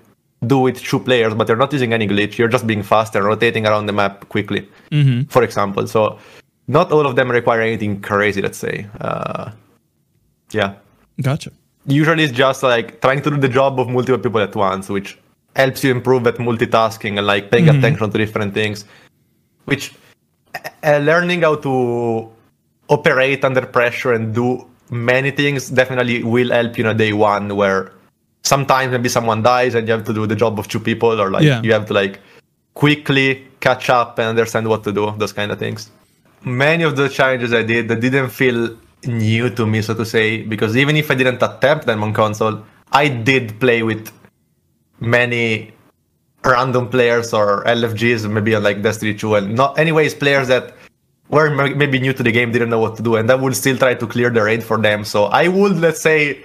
do 0.47 0.59
with 0.61 0.81
two 0.81 1.01
players, 1.01 1.35
but 1.35 1.49
you're 1.49 1.57
not 1.57 1.73
using 1.73 1.93
any 1.93 2.07
glitch. 2.07 2.39
You're 2.39 2.49
just 2.49 2.67
being 2.67 2.85
fast 2.85 3.17
and 3.17 3.25
rotating 3.25 3.67
around 3.67 3.87
the 3.87 3.93
map 3.93 4.29
quickly. 4.29 4.69
Mm-hmm. 4.93 5.25
For 5.25 5.43
example, 5.43 5.89
so 5.89 6.19
not 6.69 6.93
all 6.93 7.07
of 7.07 7.17
them 7.17 7.31
require 7.31 7.61
anything 7.61 8.01
crazy. 8.01 8.41
Let's 8.41 8.59
say, 8.59 8.87
uh, 9.01 9.51
yeah. 10.53 10.75
Gotcha. 11.21 11.51
Usually, 11.87 12.23
it's 12.23 12.33
just 12.33 12.63
like 12.63 13.01
trying 13.01 13.23
to 13.23 13.31
do 13.31 13.37
the 13.37 13.49
job 13.49 13.81
of 13.81 13.89
multiple 13.89 14.19
people 14.19 14.41
at 14.41 14.55
once, 14.55 14.89
which 14.89 15.19
helps 15.57 15.85
you 15.85 15.91
improve 15.91 16.27
at 16.27 16.37
multitasking 16.37 17.19
and 17.19 17.27
like 17.27 17.51
paying 17.51 17.69
attention 17.79 18.11
to 18.11 18.19
different 18.19 18.55
things. 18.55 18.85
Which 19.65 19.95
uh, 20.85 20.99
learning 20.99 21.43
how 21.43 21.57
to 21.57 22.29
operate 22.89 23.45
under 23.45 23.65
pressure 23.67 24.13
and 24.13 24.35
do 24.35 24.67
many 24.91 25.31
things 25.31 25.71
definitely 25.71 26.23
will 26.23 26.51
help 26.51 26.77
you 26.77 26.89
a 26.89 26.95
day 26.95 27.13
one 27.13 27.55
where 27.57 27.93
sometimes 28.43 28.91
maybe 28.93 29.09
someone 29.09 29.43
dies 29.43 29.75
and 29.75 29.87
you 29.89 29.93
have 29.95 30.05
to 30.05 30.13
do 30.13 30.27
the 30.27 30.35
job 30.37 30.59
of 30.59 30.69
two 30.69 30.81
people 30.81 31.21
or 31.21 31.31
like 31.31 31.45
Yeah. 31.45 31.63
you 31.63 31.73
have 31.73 31.87
to 31.87 31.95
like 31.95 32.21
quickly 32.75 33.47
catch 33.61 33.89
up 33.89 34.19
and 34.19 34.29
understand 34.29 34.69
what 34.69 34.85
to 34.85 34.93
do 34.93 35.15
those 35.19 35.33
kind 35.33 35.51
of 35.53 35.59
things 35.59 35.91
many 36.45 36.83
of 36.85 36.97
the 36.97 37.09
challenges 37.09 37.53
i 37.55 37.63
did 37.63 37.89
that 37.89 38.01
didn't 38.01 38.31
feel 38.31 38.77
new 39.07 39.49
to 39.49 39.65
me 39.67 39.81
so 39.81 39.95
to 39.95 40.05
say 40.05 40.43
because 40.43 40.77
even 40.77 40.97
if 40.97 41.11
i 41.11 41.15
didn't 41.15 41.43
attempt 41.43 41.87
them 41.87 42.03
on 42.03 42.13
console 42.13 42.63
i 42.93 43.09
did 43.09 43.59
play 43.61 43.83
with 43.83 44.11
many 45.03 45.73
random 46.45 46.89
players 46.89 47.33
or 47.33 47.63
lfgs 47.65 48.29
maybe 48.29 48.57
like 48.57 48.83
destiny 48.83 49.15
2 49.15 49.35
and 49.37 49.55
not 49.55 49.79
anyways 49.79 50.15
players 50.15 50.49
that 50.49 50.75
were 51.29 51.49
maybe 51.51 51.99
new 52.01 52.13
to 52.13 52.23
the 52.23 52.33
game 52.33 52.51
didn't 52.53 52.69
know 52.71 52.81
what 52.81 52.97
to 52.97 53.03
do 53.03 53.17
and 53.17 53.31
i 53.31 53.35
would 53.35 53.55
still 53.57 53.77
try 53.77 53.95
to 53.95 54.07
clear 54.07 54.29
the 54.31 54.43
raid 54.43 54.63
for 54.63 54.77
them 54.79 55.05
so 55.05 55.25
i 55.27 55.47
would 55.49 55.79
let's 55.79 56.01
say 56.01 56.43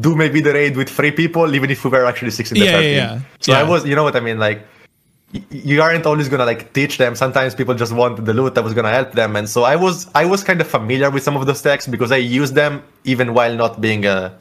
do 0.00 0.14
maybe 0.16 0.40
the 0.40 0.52
raid 0.52 0.76
with 0.76 0.88
three 0.88 1.10
people 1.12 1.54
even 1.54 1.70
if 1.70 1.84
we 1.84 1.90
were 1.90 2.04
actually 2.06 2.30
six 2.30 2.50
in 2.52 2.58
the 2.58 2.64
Yeah, 2.64 2.72
yeah, 2.72 2.80
team. 2.80 2.94
yeah. 2.96 3.20
so 3.40 3.52
i 3.52 3.62
was 3.62 3.86
you 3.86 3.94
know 3.94 4.02
what 4.02 4.16
i 4.16 4.20
mean 4.20 4.38
like 4.38 4.62
you 5.50 5.80
aren't 5.80 6.06
always 6.06 6.28
gonna 6.28 6.44
like 6.44 6.72
teach 6.72 6.98
them 6.98 7.14
sometimes 7.14 7.54
people 7.54 7.74
just 7.74 7.92
want 7.92 8.24
the 8.24 8.34
loot 8.34 8.54
that 8.56 8.64
was 8.64 8.74
gonna 8.74 8.90
help 8.90 9.12
them 9.12 9.36
and 9.36 9.48
so 9.48 9.62
i 9.62 9.76
was 9.76 10.08
i 10.16 10.24
was 10.24 10.42
kind 10.42 10.60
of 10.60 10.66
familiar 10.66 11.08
with 11.08 11.22
some 11.22 11.36
of 11.36 11.46
those 11.46 11.62
techs 11.62 11.86
because 11.86 12.10
i 12.10 12.16
used 12.16 12.54
them 12.56 12.82
even 13.04 13.32
while 13.32 13.54
not 13.54 13.80
being 13.80 14.04
a 14.06 14.36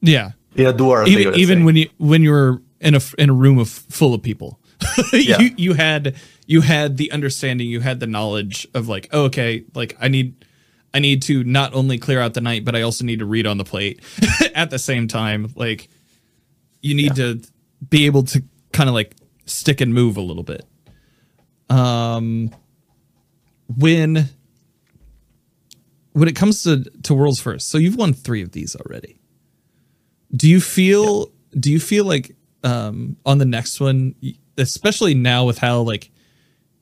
Yeah. 0.00 0.30
a 0.56 0.72
doer 0.72 1.04
Even, 1.06 1.34
even 1.34 1.64
when 1.66 1.76
you 1.76 1.88
when 1.98 2.22
you 2.22 2.30
were 2.30 2.60
in 2.82 2.94
a 2.94 3.00
in 3.18 3.30
a 3.30 3.32
room 3.32 3.58
of 3.58 3.68
full 3.68 4.12
of 4.14 4.22
people, 4.22 4.60
Yeah. 5.12 5.38
you 5.40 5.50
you 5.56 5.72
had 5.74 6.16
you 6.46 6.60
had 6.62 6.96
the 6.96 7.10
understanding, 7.12 7.68
you 7.68 7.80
had 7.80 8.00
the 8.00 8.06
knowledge 8.06 8.66
of 8.74 8.88
like, 8.88 9.08
oh, 9.12 9.24
okay, 9.24 9.64
like 9.74 9.96
I 10.00 10.08
need 10.08 10.44
I 10.92 10.98
need 10.98 11.22
to 11.22 11.42
not 11.44 11.72
only 11.74 11.96
clear 11.98 12.20
out 12.20 12.34
the 12.34 12.40
knight, 12.42 12.64
but 12.64 12.74
I 12.76 12.82
also 12.82 13.04
need 13.04 13.20
to 13.20 13.24
read 13.24 13.46
on 13.46 13.56
the 13.56 13.64
plate 13.64 14.00
at 14.54 14.70
the 14.70 14.78
same 14.78 15.08
time. 15.08 15.50
Like 15.56 15.88
you 16.82 16.94
need 16.94 17.14
to 17.16 17.40
be 17.88 18.06
able 18.06 18.24
to 18.24 18.42
kind 18.72 18.88
of 18.88 18.94
like 18.94 19.14
stick 19.46 19.80
and 19.80 19.94
move 19.94 20.16
a 20.16 20.20
little 20.20 20.42
bit. 20.42 20.66
Um 21.70 22.50
when 23.78 24.28
when 26.12 26.28
it 26.28 26.36
comes 26.36 26.62
to 26.64 26.84
to 27.04 27.14
worlds 27.14 27.40
first, 27.40 27.68
so 27.68 27.78
you've 27.78 27.96
won 27.96 28.12
3 28.12 28.42
of 28.42 28.52
these 28.52 28.76
already. 28.76 29.18
Do 30.34 30.48
you 30.48 30.60
feel 30.60 31.30
do 31.58 31.70
you 31.70 31.80
feel 31.80 32.04
like 32.04 32.34
um 32.64 33.16
on 33.26 33.38
the 33.38 33.44
next 33.44 33.80
one 33.80 34.14
especially 34.58 35.14
now 35.14 35.44
with 35.44 35.58
how 35.58 35.80
like 35.80 36.10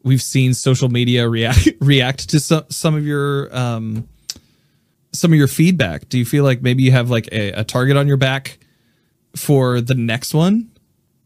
we've 0.03 0.23
seen 0.23 0.55
social 0.55 0.89
media 0.89 1.29
react 1.29 1.69
react 1.81 2.29
to 2.31 2.41
some 2.41 2.65
some 2.69 2.95
of 2.95 3.07
your 3.07 3.55
um 3.57 4.09
some 5.13 5.33
of 5.33 5.39
your 5.39 5.49
feedback. 5.49 6.09
Do 6.09 6.19
you 6.19 6.25
feel 6.25 6.45
like 6.45 6.63
maybe 6.63 6.83
you 6.83 6.93
have 6.93 7.11
like 7.11 7.29
a, 7.33 7.53
a 7.53 7.65
target 7.65 7.97
on 7.97 8.07
your 8.07 8.17
back 8.17 8.59
for 9.37 9.81
the 9.81 9.95
next 9.95 10.35
one? 10.35 10.71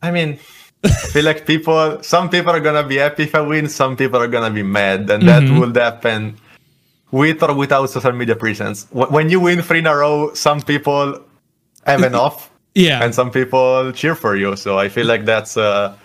I 0.03 0.11
mean, 0.11 0.39
I 0.85 0.89
feel 0.89 1.25
like 1.25 1.47
people, 1.47 2.03
some 2.03 2.29
people 2.29 2.51
are 2.51 2.61
gonna 2.61 2.87
be 2.87 2.97
happy 2.97 3.25
if 3.25 3.35
I 3.35 3.41
win, 3.41 3.69
some 3.69 3.97
people 3.97 4.21
are 4.21 4.29
gonna 4.29 4.55
be 4.55 4.63
mad, 4.63 5.09
and 5.11 5.27
that 5.29 5.43
will 5.43 5.73
happen 5.73 6.37
with 7.11 7.43
or 7.43 7.55
without 7.55 7.89
social 7.91 8.13
media 8.13 8.37
presence. 8.37 8.87
When 8.91 9.31
you 9.31 9.41
win 9.41 9.63
three 9.63 9.79
in 9.79 9.87
a 9.87 9.97
row, 9.97 10.35
some 10.35 10.61
people 10.61 11.21
have 11.87 12.03
enough, 12.03 12.51
yeah 12.75 13.03
and 13.05 13.15
some 13.15 13.31
people 13.31 13.93
cheer 13.93 14.15
for 14.15 14.37
you. 14.37 14.57
So 14.57 14.79
I 14.79 14.89
feel 14.89 15.07
like 15.07 15.25
that's, 15.25 15.57
uh, 15.57 15.97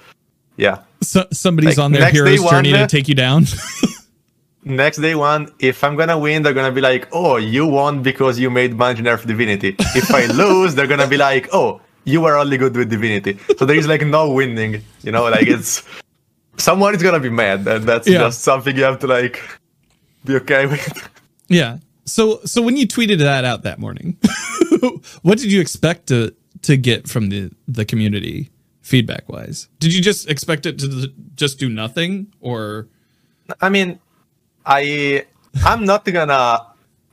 yeah, 0.58 0.80
so, 1.02 1.26
somebody's 1.32 1.78
like, 1.78 1.86
on 1.86 1.92
their 1.92 2.10
hero's 2.10 2.44
journey 2.50 2.72
one- 2.74 2.82
to 2.82 2.88
take 2.88 3.08
you 3.08 3.16
down 3.16 3.46
next 4.64 4.98
day 4.98 5.16
one, 5.16 5.48
if 5.60 5.84
I'm 5.84 5.96
gonna 5.96 6.18
win, 6.18 6.44
they're 6.44 6.54
gonna 6.54 6.72
be 6.72 6.82
like, 6.82 7.08
"Oh, 7.12 7.38
you 7.38 7.66
won 7.66 8.04
because 8.04 8.40
you 8.40 8.50
made 8.50 8.74
Bungie 8.78 9.02
nerf 9.08 9.26
Divinity." 9.26 9.76
If 9.96 10.14
I 10.14 10.26
lose, 10.42 10.76
they're 10.76 10.88
gonna 10.88 11.08
be 11.08 11.18
like, 11.18 11.50
"Oh, 11.54 11.82
you 12.04 12.22
were 12.22 12.36
only 12.38 12.58
good 12.58 12.76
with 12.76 12.90
Divinity." 12.90 13.38
So 13.58 13.66
there 13.66 13.78
is 13.78 13.88
like 13.88 14.06
no 14.06 14.32
winning. 14.32 14.82
You 15.04 15.12
know, 15.12 15.24
like 15.30 15.48
it's 15.48 15.84
someone 16.58 16.94
is 16.96 17.02
gonna 17.02 17.20
be 17.20 17.30
mad, 17.30 17.68
and 17.68 17.86
that's 17.86 18.08
Yeah. 18.08 18.20
just 18.20 18.42
something 18.42 18.76
you 18.76 18.84
have 18.84 19.00
to 19.00 19.08
like 19.08 19.42
be 20.26 20.36
okay 20.36 20.66
with. 20.66 21.10
Yeah. 21.48 21.78
So 22.06 22.42
so 22.46 22.62
when 22.62 22.76
you 22.78 22.86
tweeted 22.88 23.20
that 23.20 23.46
out 23.46 23.64
that 23.64 23.80
morning, 23.80 24.18
what 25.22 25.38
did 25.38 25.52
you 25.52 25.62
expect 25.62 26.08
to 26.08 26.34
to 26.64 26.78
get 26.78 27.08
from 27.08 27.30
the 27.30 27.52
the 27.68 27.86
community 27.86 28.50
feedback 28.82 29.28
wise? 29.30 29.70
Did 29.80 29.94
you 29.94 30.02
just 30.02 30.30
expect 30.30 30.66
it 30.66 30.80
to 30.80 31.12
just 31.36 31.60
do 31.60 31.70
nothing 31.70 32.34
or 32.42 32.88
I 33.62 33.70
mean, 33.70 34.00
I 34.66 35.26
I'm 35.66 35.86
not 35.86 36.06
gonna 36.06 36.66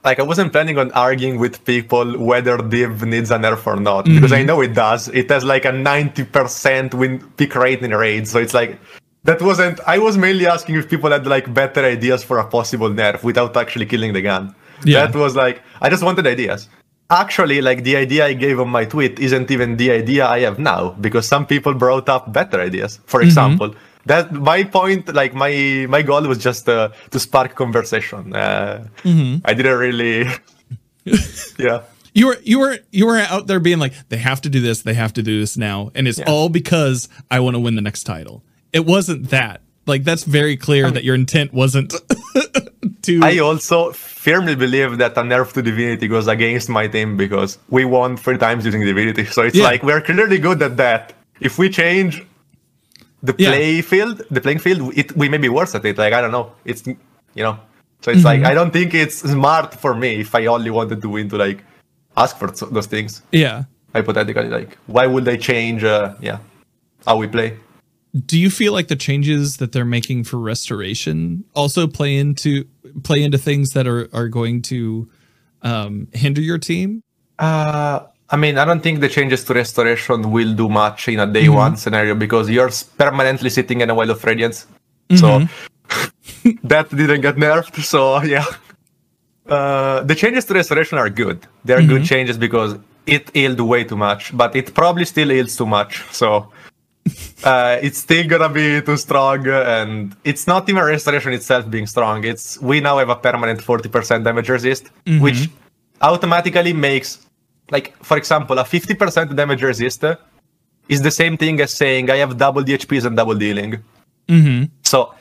like 0.05 0.21
I 0.21 0.23
wasn't 0.23 0.53
planning 0.53 0.79
on 0.79 0.93
arguing 0.93 1.39
with 1.39 1.65
people 1.65 2.19
whether 2.19 2.57
Div 2.59 3.03
needs 3.03 3.31
a 3.31 3.39
nerf 3.39 3.67
or 3.67 3.77
not 3.77 4.05
because 4.05 4.33
I 4.33 4.39
mm-hmm. 4.39 4.47
know 4.47 4.61
it 4.61 4.75
does. 4.75 5.09
It 5.09 5.31
has 5.31 5.45
like 5.45 5.65
a 5.65 5.73
ninety 5.73 6.25
percent 6.25 6.95
win 6.95 7.21
pick 7.37 7.55
rate 7.55 7.83
in 7.83 7.91
raids, 7.91 8.31
so 8.31 8.39
it's 8.39 8.55
like 8.55 8.79
that 9.25 9.43
wasn't. 9.43 9.81
I 9.87 9.99
was 9.99 10.17
mainly 10.17 10.47
asking 10.47 10.77
if 10.77 10.89
people 10.89 11.11
had 11.11 11.27
like 11.27 11.53
better 11.53 11.85
ideas 11.85 12.23
for 12.23 12.39
a 12.39 12.47
possible 12.47 12.91
nerf 12.91 13.23
without 13.23 13.57
actually 13.57 13.87
killing 13.87 14.13
the 14.13 14.23
gun. 14.23 14.55
Yeah. 14.85 15.07
That 15.07 15.19
was 15.19 15.35
like 15.35 15.63
I 15.81 15.89
just 15.91 16.03
wanted 16.03 16.27
ideas. 16.27 16.69
Actually, 17.09 17.61
like 17.61 17.85
the 17.85 17.97
idea 17.97 18.27
I 18.27 18.33
gave 18.33 18.59
on 18.59 18.69
my 18.69 18.85
tweet 18.85 19.19
isn't 19.21 19.51
even 19.51 19.77
the 19.77 19.93
idea 19.93 20.27
I 20.27 20.41
have 20.41 20.59
now 20.59 20.91
because 21.01 21.29
some 21.29 21.47
people 21.47 21.73
brought 21.75 22.09
up 22.09 22.33
better 22.33 22.61
ideas. 22.61 22.99
For 23.07 23.23
example, 23.23 23.75
that 24.07 24.33
my 24.33 24.65
point, 24.65 25.15
like 25.15 25.33
my 25.35 25.87
my 25.89 26.03
goal 26.03 26.23
was 26.27 26.39
just 26.39 26.69
uh, 26.69 26.89
to 27.13 27.21
spark 27.21 27.55
conversation. 27.55 28.35
Uh, 28.35 28.89
I 29.45 29.55
didn't 29.55 29.79
really, 29.79 30.27
yeah. 31.59 31.83
you 32.15 32.27
were 32.27 32.39
you 32.43 32.59
were 32.59 32.79
you 32.91 33.07
were 33.07 33.19
out 33.19 33.47
there 33.47 33.61
being 33.61 33.79
like 33.79 33.93
they 34.09 34.17
have 34.17 34.41
to 34.41 34.49
do 34.49 34.61
this, 34.61 34.83
they 34.83 34.95
have 34.95 35.13
to 35.13 35.23
do 35.23 35.39
this 35.39 35.57
now 35.57 35.91
and 35.95 36.09
it's 36.09 36.19
Yeah. 36.19 36.25
all 36.27 36.49
because 36.49 37.09
I 37.31 37.39
want 37.41 37.55
to 37.55 37.61
win 37.61 37.77
the 37.77 37.83
next 37.83 38.03
title. 38.05 38.43
It 38.73 38.85
wasn't 38.85 39.31
that. 39.31 39.61
Like 39.87 40.03
that's 40.03 40.25
very 40.25 40.57
clear 40.57 40.91
that 40.91 41.05
your 41.05 41.15
intent 41.15 41.53
wasn't 41.53 41.95
to 43.07 43.21
I 43.23 43.39
also 43.39 43.93
firmly 43.93 44.55
believe 44.55 44.99
that 44.99 45.13
a 45.17 45.23
nerf 45.23 45.53
to 45.55 45.63
divinity 45.63 46.07
goes 46.09 46.27
against 46.37 46.69
my 46.69 46.87
team 46.89 47.17
because 47.17 47.59
we 47.77 47.85
won 47.85 48.17
three 48.17 48.39
times 48.39 48.65
using 48.65 48.83
divinity. 48.85 49.25
So 49.37 49.43
it's 49.43 49.57
Yeah. 49.57 49.65
like 49.71 49.83
we're 49.83 50.01
clearly 50.11 50.39
good 50.39 50.61
at 50.69 50.77
that. 50.85 51.13
If 51.49 51.59
we 51.59 51.67
change 51.71 52.13
the 53.23 53.35
Yeah. 53.39 53.51
play 53.51 53.83
field, 53.83 54.17
the 54.31 54.41
playing 54.41 54.61
field, 54.67 54.81
it 55.01 55.17
we 55.17 55.27
may 55.29 55.39
be 55.47 55.49
worse 55.59 55.75
at 55.79 55.85
it. 55.85 55.97
Like 55.99 56.13
I 56.19 56.21
don't 56.23 56.33
know. 56.39 56.47
It's 56.65 56.83
you 56.87 57.45
know. 57.47 57.57
So 58.03 58.11
it's 58.13 58.25
like 58.25 58.41
Mm-hmm. 58.41 58.51
I 58.53 58.55
don't 58.59 58.73
think 58.79 58.95
it's 58.95 59.17
smart 59.37 59.75
for 59.83 59.93
me 59.95 60.11
if 60.25 60.35
I 60.35 60.47
only 60.47 60.71
wanted 60.71 60.99
to 61.03 61.09
win 61.09 61.29
to 61.31 61.37
like 61.47 61.59
ask 62.17 62.33
for 62.41 62.49
those 62.77 62.87
things. 62.95 63.23
Yeah. 63.33 63.65
Hypothetically, 63.95 64.49
like 64.59 64.77
why 64.87 65.07
would 65.07 65.25
they 65.25 65.39
change? 65.51 65.83
Uh, 65.85 66.15
yeah, 66.21 66.39
how 67.07 67.17
we 67.23 67.27
play. 67.37 67.51
Do 68.25 68.39
you 68.39 68.51
feel 68.51 68.73
like 68.73 68.89
the 68.89 68.97
changes 68.97 69.57
that 69.59 69.73
they're 69.73 69.85
making 69.99 70.25
for 70.25 70.39
restoration 70.39 71.45
also 71.55 71.87
play 71.87 72.17
into 72.17 72.65
play 73.03 73.23
into 73.23 73.39
things 73.39 73.71
that 73.75 73.87
are 73.87 74.09
are 74.13 74.29
going 74.29 74.63
to 74.63 75.09
um 75.63 76.09
hinder 76.13 76.41
your 76.41 76.59
team 76.59 77.03
Uh, 77.39 78.01
I 78.35 78.37
mean, 78.37 78.57
I 78.59 78.65
don't 78.65 78.83
think 78.83 79.01
the 79.01 79.09
changes 79.09 79.45
to 79.45 79.53
restoration 79.55 80.31
will 80.33 80.53
do 80.63 80.69
much 80.69 81.07
in 81.09 81.21
a 81.21 81.27
day 81.27 81.45
Mm-hmm. 81.47 81.65
one 81.67 81.77
scenario 81.77 82.15
because 82.15 82.49
you're 82.51 82.71
permanently 82.99 83.51
sitting 83.51 83.79
in 83.83 83.91
a 83.91 83.95
well 83.95 84.11
of 84.11 84.25
radiance. 84.25 84.67
Mm-hmm. 85.11 85.21
So 85.23 85.29
that 86.73 86.87
didn't 86.91 87.21
get 87.21 87.37
nerfed. 87.37 87.77
So 87.85 88.01
yeah, 88.23 88.47
uh, 89.49 90.03
the 90.03 90.15
changes 90.15 90.45
to 90.47 90.55
restoration 90.55 90.99
are 90.99 91.11
good. 91.11 91.39
They're 91.65 91.83
good 91.87 92.03
Mm-hmm. 92.03 92.15
changes 92.15 92.37
because 92.39 92.71
it 93.07 93.31
healed 93.35 93.61
way 93.61 93.85
too 93.85 93.97
much, 93.97 94.37
but 94.37 94.57
it 94.57 94.75
probably 94.75 95.05
still 95.05 95.29
heals 95.29 95.57
too 95.57 95.67
much. 95.67 96.03
So. 96.13 96.51
Uh, 97.45 97.79
it's 97.81 97.99
still 97.99 98.27
gonna 98.27 98.49
be 98.49 98.83
too 98.83 98.97
strong, 98.97 99.47
and 99.47 100.17
it's 100.25 100.49
not 100.49 100.69
even 100.69 100.83
restoration 100.83 101.33
itself 101.33 101.71
being 101.71 101.87
strong. 101.87 102.25
It's 102.25 102.61
we 102.61 102.81
now 102.81 102.99
have 102.99 103.09
a 103.09 103.15
permanent 103.15 103.61
40% 103.61 104.25
damage 104.25 104.49
resist, 104.49 104.85
Mm-hmm. 105.07 105.23
which 105.23 105.49
automatically 106.01 106.73
makes 106.73 107.27
like 107.71 107.97
for 108.03 108.17
example 108.17 108.59
a 108.59 108.65
50% 108.65 109.35
damage 109.35 109.63
resist 109.63 110.05
is 110.89 111.03
the 111.03 111.11
same 111.11 111.37
thing 111.37 111.61
as 111.61 111.73
saying 111.73 112.11
i 112.11 112.17
have 112.17 112.37
double 112.37 112.63
the 112.63 112.77
hps 112.79 113.05
and 113.05 113.17
double 113.17 113.35
the 113.35 113.47
healing 113.47 113.83
mm-hmm. 114.29 114.65
so 114.83 115.15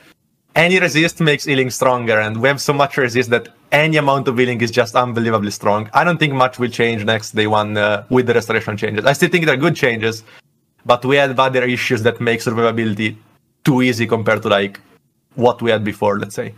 any 0.54 0.78
resist 0.78 1.20
makes 1.20 1.44
healing 1.44 1.70
stronger 1.70 2.20
and 2.20 2.40
we 2.40 2.48
have 2.48 2.60
so 2.60 2.72
much 2.72 2.96
resist 2.96 3.30
that 3.30 3.48
any 3.72 3.96
amount 3.96 4.28
of 4.28 4.38
healing 4.38 4.60
is 4.60 4.70
just 4.70 4.94
unbelievably 4.94 5.50
strong 5.50 5.90
i 5.92 6.04
don't 6.04 6.18
think 6.18 6.32
much 6.32 6.58
will 6.58 6.70
change 6.70 7.04
next 7.04 7.34
day 7.34 7.46
one 7.46 7.76
uh, 7.76 8.04
with 8.10 8.26
the 8.26 8.34
restoration 8.34 8.76
changes 8.76 9.04
i 9.04 9.12
still 9.12 9.28
think 9.28 9.44
they're 9.44 9.56
good 9.56 9.74
changes 9.74 10.22
but 10.90 11.04
we 11.04 11.16
have 11.16 11.38
other 11.46 11.64
issues 11.76 12.02
that 12.06 12.20
make 12.20 12.40
survivability 12.40 13.16
too 13.64 13.82
easy 13.82 14.06
compared 14.06 14.42
to 14.42 14.48
like 14.48 14.80
what 15.34 15.60
we 15.62 15.70
had 15.70 15.82
before 15.84 16.18
let's 16.18 16.34
say 16.34 16.54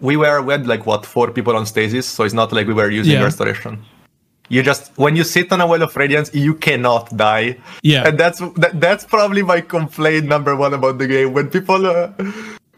we 0.00 0.16
were 0.16 0.40
we 0.42 0.52
had 0.56 0.66
like 0.66 0.86
what 0.86 1.04
four 1.14 1.30
people 1.30 1.56
on 1.56 1.64
stasis 1.66 2.06
so 2.06 2.24
it's 2.24 2.34
not 2.42 2.52
like 2.52 2.66
we 2.72 2.74
were 2.82 2.90
using 2.90 3.14
Yeah. 3.18 3.24
restoration 3.30 3.82
you 4.48 4.62
just 4.62 4.92
when 5.04 5.16
you 5.16 5.24
sit 5.24 5.52
on 5.52 5.60
a 5.60 5.66
well 5.66 5.82
of 5.82 5.96
radiance 5.96 6.28
you 6.34 6.54
cannot 6.54 7.04
die 7.16 7.56
Yeah. 7.82 8.06
and 8.08 8.18
that's 8.18 8.38
that, 8.62 8.72
that's 8.84 9.04
probably 9.04 9.42
my 9.42 9.60
complaint 9.60 10.26
number 10.26 10.54
one 10.56 10.74
about 10.74 10.98
the 10.98 11.06
game 11.06 11.32
when 11.32 11.48
people 11.50 11.86
uh, 11.86 12.10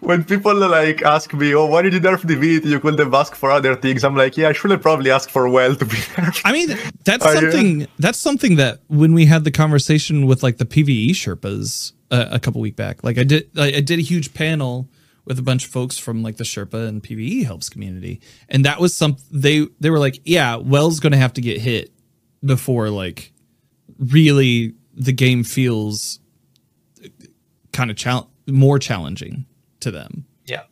when 0.02 0.24
people 0.24 0.54
like 0.54 1.00
ask 1.02 1.32
me 1.32 1.54
oh 1.54 1.66
why 1.66 1.80
did 1.82 1.92
you 1.94 2.00
nerf 2.00 2.26
divinity 2.26 2.68
you 2.68 2.80
could 2.80 2.98
have 2.98 3.14
asked 3.14 3.36
for 3.36 3.50
other 3.50 3.74
things. 3.76 4.02
I'm 4.04 4.16
like 4.16 4.36
yeah 4.36 4.48
i 4.48 4.52
should 4.52 4.72
have 4.72 4.82
probably 4.82 5.10
asked 5.10 5.30
for 5.30 5.48
well 5.48 5.74
to 5.76 5.84
be 5.84 5.96
nerfed. 6.16 6.42
I 6.44 6.52
mean 6.52 6.68
that's 7.04 7.24
Are 7.24 7.34
you- 7.34 7.40
something 7.52 7.86
that's 7.98 8.18
something 8.18 8.56
that 8.56 8.80
when 8.88 9.14
we 9.14 9.26
had 9.26 9.44
the 9.44 9.50
conversation 9.50 10.26
with 10.26 10.42
like 10.42 10.56
the 10.58 10.64
pve 10.66 11.10
sherpas 11.10 11.92
uh, 12.10 12.26
a 12.30 12.40
couple 12.40 12.60
week 12.60 12.76
back 12.76 13.02
like 13.04 13.16
i 13.18 13.24
did 13.24 13.48
I, 13.56 13.68
I 13.76 13.80
did 13.80 13.98
a 13.98 14.02
huge 14.02 14.34
panel 14.34 14.88
with 15.24 15.38
a 15.38 15.42
bunch 15.42 15.64
of 15.66 15.70
folks 15.70 15.96
from 15.98 16.22
like 16.22 16.36
the 16.36 16.44
sherpa 16.44 16.88
and 16.88 17.00
pve 17.02 17.44
helps 17.44 17.68
community. 17.68 18.20
And 18.48 18.64
that 18.64 18.80
was 18.80 18.94
some 18.96 19.16
they 19.30 19.66
they 19.78 19.90
were 19.90 20.00
like 20.00 20.20
yeah 20.24 20.56
well's 20.56 20.98
gonna 21.00 21.16
have 21.16 21.32
to 21.34 21.40
get 21.40 21.60
hit 21.60 21.92
before 22.44 22.90
like 22.90 23.32
really 24.00 24.74
the 24.94 25.12
game 25.12 25.44
feels 25.44 26.18
kind 27.72 27.88
of 27.90 27.96
chal- 27.96 28.30
more 28.48 28.78
challenging 28.80 29.46
to 29.82 29.90
them. 29.90 30.24
Yeah. 30.46 30.62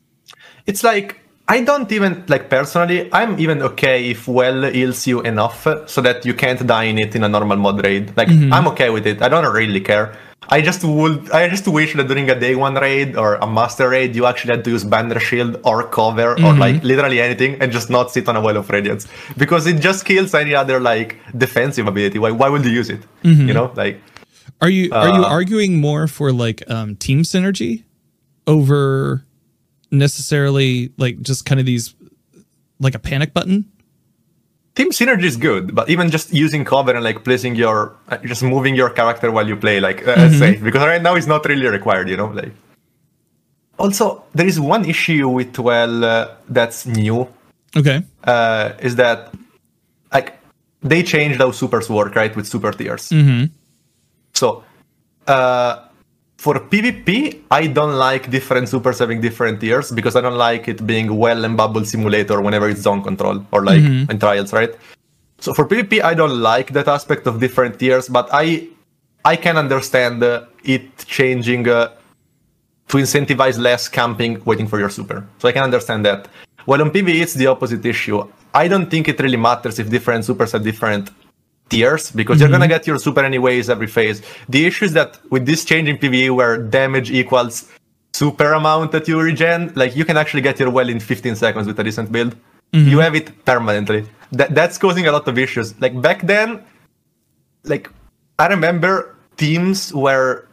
It's 0.66 0.82
like 0.82 1.20
I 1.48 1.62
don't 1.64 1.90
even 1.90 2.24
like 2.28 2.48
personally, 2.48 3.08
I'm 3.12 3.32
even 3.40 3.60
okay 3.70 4.10
if 4.10 4.28
well 4.28 4.62
heals 4.70 5.06
you 5.06 5.20
enough 5.22 5.66
so 5.86 6.00
that 6.00 6.24
you 6.24 6.32
can't 6.32 6.64
die 6.64 6.84
in 6.84 6.98
it 6.98 7.16
in 7.16 7.24
a 7.24 7.28
normal 7.28 7.56
mod 7.56 7.82
raid. 7.84 8.16
Like 8.16 8.28
I'm 8.54 8.66
okay 8.68 8.90
with 8.90 9.06
it. 9.06 9.20
I 9.20 9.28
don't 9.28 9.50
really 9.52 9.80
care. 9.80 10.14
I 10.48 10.60
just 10.62 10.82
would 10.84 11.30
I 11.30 11.48
just 11.48 11.66
wish 11.68 11.94
that 11.94 12.06
during 12.08 12.30
a 12.30 12.38
day 12.38 12.54
one 12.54 12.74
raid 12.74 13.16
or 13.16 13.34
a 13.46 13.46
master 13.46 13.88
raid 13.88 14.16
you 14.16 14.26
actually 14.26 14.54
had 14.56 14.64
to 14.64 14.70
use 14.70 14.84
banner 14.84 15.20
shield 15.20 15.60
or 15.64 15.76
cover 15.88 16.30
or 16.44 16.52
like 16.64 16.82
literally 16.82 17.20
anything 17.20 17.60
and 17.60 17.70
just 17.72 17.90
not 17.90 18.10
sit 18.10 18.28
on 18.28 18.36
a 18.36 18.40
well 18.40 18.56
of 18.56 18.70
radiance. 18.70 19.06
Because 19.36 19.66
it 19.66 19.80
just 19.80 20.04
kills 20.04 20.34
any 20.34 20.54
other 20.54 20.78
like 20.80 21.18
defensive 21.36 21.86
ability. 21.86 22.18
Why 22.18 22.30
why 22.30 22.48
would 22.48 22.64
you 22.64 22.70
use 22.80 22.90
it? 22.96 23.02
You 23.22 23.54
know? 23.58 23.72
Like 23.74 24.00
Are 24.62 24.70
you 24.70 24.84
are 24.92 25.08
you 25.18 25.24
Uh, 25.24 25.38
arguing 25.38 25.72
more 25.80 26.06
for 26.06 26.28
like 26.32 26.62
um 26.70 26.94
team 26.96 27.22
synergy 27.22 27.72
over 28.46 29.24
necessarily 29.90 30.92
like 30.96 31.20
just 31.20 31.44
kind 31.44 31.60
of 31.60 31.66
these 31.66 31.94
like 32.78 32.94
a 32.94 32.98
panic 32.98 33.34
button? 33.34 33.70
team 34.74 34.90
synergy 34.90 35.24
is 35.24 35.36
good, 35.36 35.74
but 35.74 35.88
even 35.90 36.10
just 36.10 36.32
using 36.32 36.64
cover 36.64 36.92
and 36.94 37.04
like 37.04 37.24
placing 37.24 37.54
your, 37.54 37.96
uh, 38.08 38.16
just 38.18 38.42
moving 38.42 38.74
your 38.74 38.90
character 38.90 39.30
while 39.30 39.46
you 39.46 39.56
play, 39.56 39.80
like 39.80 40.06
uh, 40.06 40.14
let's 40.16 40.38
say, 40.38 40.56
because 40.56 40.82
right 40.82 41.02
now 41.02 41.14
it's 41.14 41.26
not 41.26 41.44
really 41.44 41.66
required, 41.66 42.08
you 42.08 42.16
know, 42.16 42.28
like. 42.28 42.52
Also, 43.78 44.22
there 44.34 44.46
is 44.46 44.60
one 44.60 44.84
issue 44.84 45.28
with 45.28 45.58
well 45.58 46.04
uh, 46.04 46.28
that's 46.48 46.86
new, 46.86 47.28
Okay. 47.76 48.02
uh, 48.24 48.72
is 48.80 48.96
that 48.96 49.32
like 50.12 50.38
they 50.82 51.02
changed 51.02 51.38
how 51.40 51.50
supers 51.50 51.88
work, 51.88 52.14
right, 52.14 52.34
with 52.36 52.46
super 52.46 52.72
tiers. 52.72 53.08
Mm-hmm. 53.08 53.46
So, 54.34 54.64
uh, 55.26 55.88
for 56.40 56.54
PvP, 56.54 57.42
I 57.50 57.66
don't 57.66 57.96
like 57.98 58.30
different 58.30 58.66
supers 58.70 58.98
having 58.98 59.20
different 59.20 59.60
tiers 59.60 59.92
because 59.92 60.16
I 60.16 60.22
don't 60.22 60.38
like 60.38 60.68
it 60.68 60.86
being 60.86 61.14
well 61.14 61.44
and 61.44 61.54
bubble 61.54 61.84
simulator 61.84 62.40
whenever 62.40 62.66
it's 62.66 62.80
zone 62.80 63.02
control 63.02 63.44
or 63.52 63.62
like 63.62 63.82
in 63.82 64.18
trials, 64.18 64.50
right? 64.54 64.74
So 65.38 65.52
for 65.52 65.68
PvP, 65.68 66.00
I 66.02 66.14
don't 66.14 66.40
like 66.40 66.72
that 66.72 66.88
aspect 66.88 67.26
of 67.26 67.40
different 67.40 67.78
tiers, 67.78 68.08
but 68.08 68.26
I 68.32 68.68
I 69.22 69.36
can 69.36 69.58
understand 69.58 70.22
uh, 70.22 70.46
it 70.64 70.84
changing 71.04 71.68
uh, 71.68 71.92
to 72.88 72.96
incentivize 72.96 73.58
less 73.58 73.86
camping 73.86 74.40
waiting 74.46 74.66
for 74.66 74.78
your 74.78 74.88
super. 74.88 75.26
So 75.40 75.46
I 75.46 75.52
can 75.52 75.62
understand 75.62 76.06
that. 76.06 76.28
Well, 76.64 76.80
on 76.80 76.90
PvE, 76.90 77.20
it's 77.20 77.34
the 77.34 77.48
opposite 77.48 77.84
issue. 77.84 78.16
I 78.54 78.66
don't 78.66 78.88
think 78.90 79.08
it 79.08 79.20
really 79.20 79.36
matters 79.36 79.78
if 79.78 79.90
different 79.90 80.24
supers 80.24 80.52
have 80.52 80.64
different 80.64 81.10
tiers 81.70 82.10
because 82.10 82.40
you're 82.40 82.50
gonna 82.50 82.68
get 82.68 82.86
your 82.86 82.98
super 82.98 83.24
anyways 83.24 83.70
every 83.70 83.86
phase. 83.86 84.22
The 84.48 84.66
issue 84.66 84.84
is 84.84 84.92
that 84.92 85.18
with 85.30 85.46
this 85.46 85.64
change 85.64 85.88
in 85.88 85.96
PvE 85.96 86.34
where 86.34 86.58
damage 86.58 87.10
equals 87.10 87.70
super 88.12 88.52
amount 88.52 88.92
that 88.92 89.08
you 89.08 89.20
regen, 89.20 89.72
like 89.76 89.96
you 89.96 90.04
can 90.04 90.16
actually 90.16 90.42
get 90.42 90.58
your 90.58 90.70
well 90.70 90.88
in 90.88 91.00
15 91.00 91.36
seconds 91.36 91.66
with 91.66 91.78
a 91.78 91.84
decent 91.84 92.12
build. 92.12 92.36
Mm-hmm. 92.72 92.88
You 92.88 92.98
have 92.98 93.14
it 93.14 93.44
permanently. 93.44 94.06
That 94.32 94.54
that's 94.54 94.76
causing 94.78 95.06
a 95.06 95.12
lot 95.12 95.26
of 95.26 95.38
issues. 95.38 95.80
Like 95.80 96.00
back 96.00 96.22
then, 96.22 96.62
like 97.64 97.88
I 98.38 98.46
remember 98.48 99.16
teams 99.36 99.92
where 99.94 100.48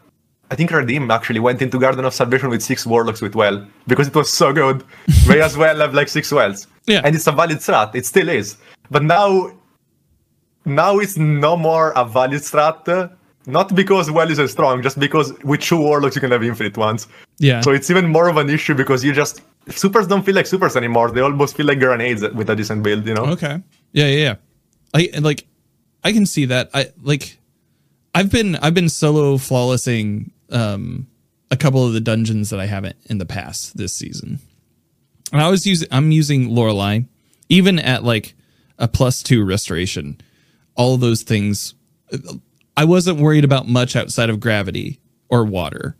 I 0.50 0.55
think 0.55 0.71
Redeem 0.71 1.12
actually 1.12 1.39
went 1.39 1.62
into 1.62 1.77
Garden 1.77 2.05
of 2.05 2.13
Salvation 2.13 2.50
with 2.50 2.63
six 2.63 2.86
warlocks 2.86 3.21
with 3.21 3.36
well 3.36 3.65
because 3.88 4.07
it 4.07 4.15
was 4.15 4.31
so 4.31 4.53
good. 4.53 4.83
May 5.27 5.41
as 5.41 5.57
well 5.57 5.77
have 5.79 5.93
like 5.93 6.07
six 6.07 6.31
wells. 6.31 6.67
Yeah. 6.86 7.01
And 7.03 7.15
it's 7.15 7.27
a 7.27 7.31
valid 7.33 7.57
strat. 7.57 7.93
It 7.95 8.05
still 8.05 8.29
is. 8.29 8.57
But 8.89 9.03
now 9.03 9.51
now 10.67 11.00
it's 11.00 11.17
no 11.17 11.57
more 11.57 11.93
a 11.95 12.05
valid 12.05 12.41
strat. 12.41 13.12
Not 13.47 13.74
because 13.74 14.12
well 14.12 14.29
isn't 14.29 14.50
strong, 14.50 14.81
just 14.83 15.00
because 15.00 15.31
with 15.45 15.62
two 15.62 15.77
warlocks 15.77 16.15
you 16.15 16.21
can 16.21 16.31
have 16.31 16.43
infinite 16.43 16.77
ones. 16.77 17.07
Yeah. 17.38 17.62
So 17.62 17.71
it's 17.71 17.89
even 17.89 18.09
more 18.09 18.27
of 18.27 18.36
an 18.36 18.50
issue 18.50 18.75
because 18.75 19.05
you 19.05 19.13
just 19.13 19.41
supers 19.69 20.05
don't 20.05 20.24
feel 20.24 20.36
like 20.36 20.47
supers 20.47 20.75
anymore. 20.75 21.12
They 21.12 21.21
almost 21.21 21.55
feel 21.55 21.65
like 21.65 21.79
grenades 21.79 22.21
with 22.21 22.50
a 22.50 22.55
decent 22.57 22.83
build, 22.83 23.07
you 23.07 23.13
know? 23.13 23.24
Okay. 23.27 23.62
Yeah, 23.93 24.07
yeah, 24.07 24.17
yeah. 24.17 24.36
I 24.93 25.19
like 25.19 25.45
I 26.03 26.12
can 26.12 26.25
see 26.25 26.43
that. 26.45 26.69
I 26.74 26.91
like 27.01 27.38
I've 28.13 28.29
been 28.29 28.57
I've 28.57 28.74
been 28.74 28.89
solo 28.89 29.38
flawlessing 29.38 30.31
um 30.50 31.07
a 31.50 31.55
couple 31.55 31.86
of 31.88 31.93
the 31.93 32.01
dungeons 32.01 32.50
that 32.50 32.59
I 32.59 32.65
haven't 32.65 32.97
in 33.05 33.17
the 33.17 33.25
past 33.25 33.77
this 33.77 33.93
season. 33.93 34.39
And 35.31 35.41
I 35.41 35.50
was 35.50 35.65
using 35.65 35.88
I'm 35.89 36.12
using 36.12 36.50
Loreley 36.50 37.07
even 37.47 37.79
at 37.79 38.03
like 38.03 38.36
a 38.77 38.89
plus 38.89 39.24
2 39.24 39.45
restoration. 39.45 40.19
All 40.77 40.93
of 40.96 41.01
those 41.01 41.24
things 41.24 41.74
I 42.77 42.86
wasn't 42.86 43.19
worried 43.19 43.43
about 43.43 43.67
much 43.67 43.96
outside 43.96 44.29
of 44.29 44.39
gravity 44.39 45.00
or 45.29 45.43
water. 45.43 45.98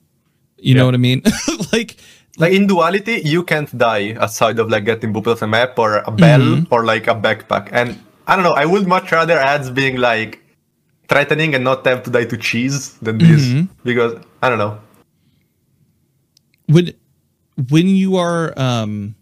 You 0.58 0.76
know 0.76 0.86
what 0.86 0.94
I 0.94 0.98
mean? 0.98 1.22
like 1.74 1.98
Like 2.38 2.54
in 2.54 2.68
duality, 2.68 3.22
you 3.26 3.44
can't 3.44 3.76
die 3.78 4.14
aside 4.20 4.60
of 4.60 4.70
like 4.70 4.86
getting 4.86 5.12
booped 5.14 5.28
off 5.28 5.42
a 5.42 5.48
map 5.48 5.78
or 5.80 5.98
a 6.06 6.12
bell 6.12 6.40
Mm-hmm. 6.40 6.74
or 6.74 6.86
like 6.86 7.08
a 7.08 7.16
backpack. 7.16 7.70
And 7.72 7.98
I 8.28 8.36
don't 8.36 8.44
know, 8.44 8.54
I 8.54 8.66
would 8.66 8.86
much 8.88 9.12
rather 9.12 9.38
ads 9.40 9.70
being 9.72 9.98
like 9.98 10.40
threatening 11.10 11.56
and 11.56 11.64
not 11.64 11.86
have 11.88 12.04
to 12.04 12.12
die 12.12 12.26
to 12.26 12.38
cheese 12.38 12.94
than 13.02 13.18
this 13.18 13.42
Mm-hmm. 13.42 13.74
because 13.84 14.14
I 14.44 14.50
don't 14.50 14.60
know. 14.60 14.78
when 16.68 16.94
when 17.70 17.88
you 17.88 18.18
are 18.18 18.54
um 18.60 19.16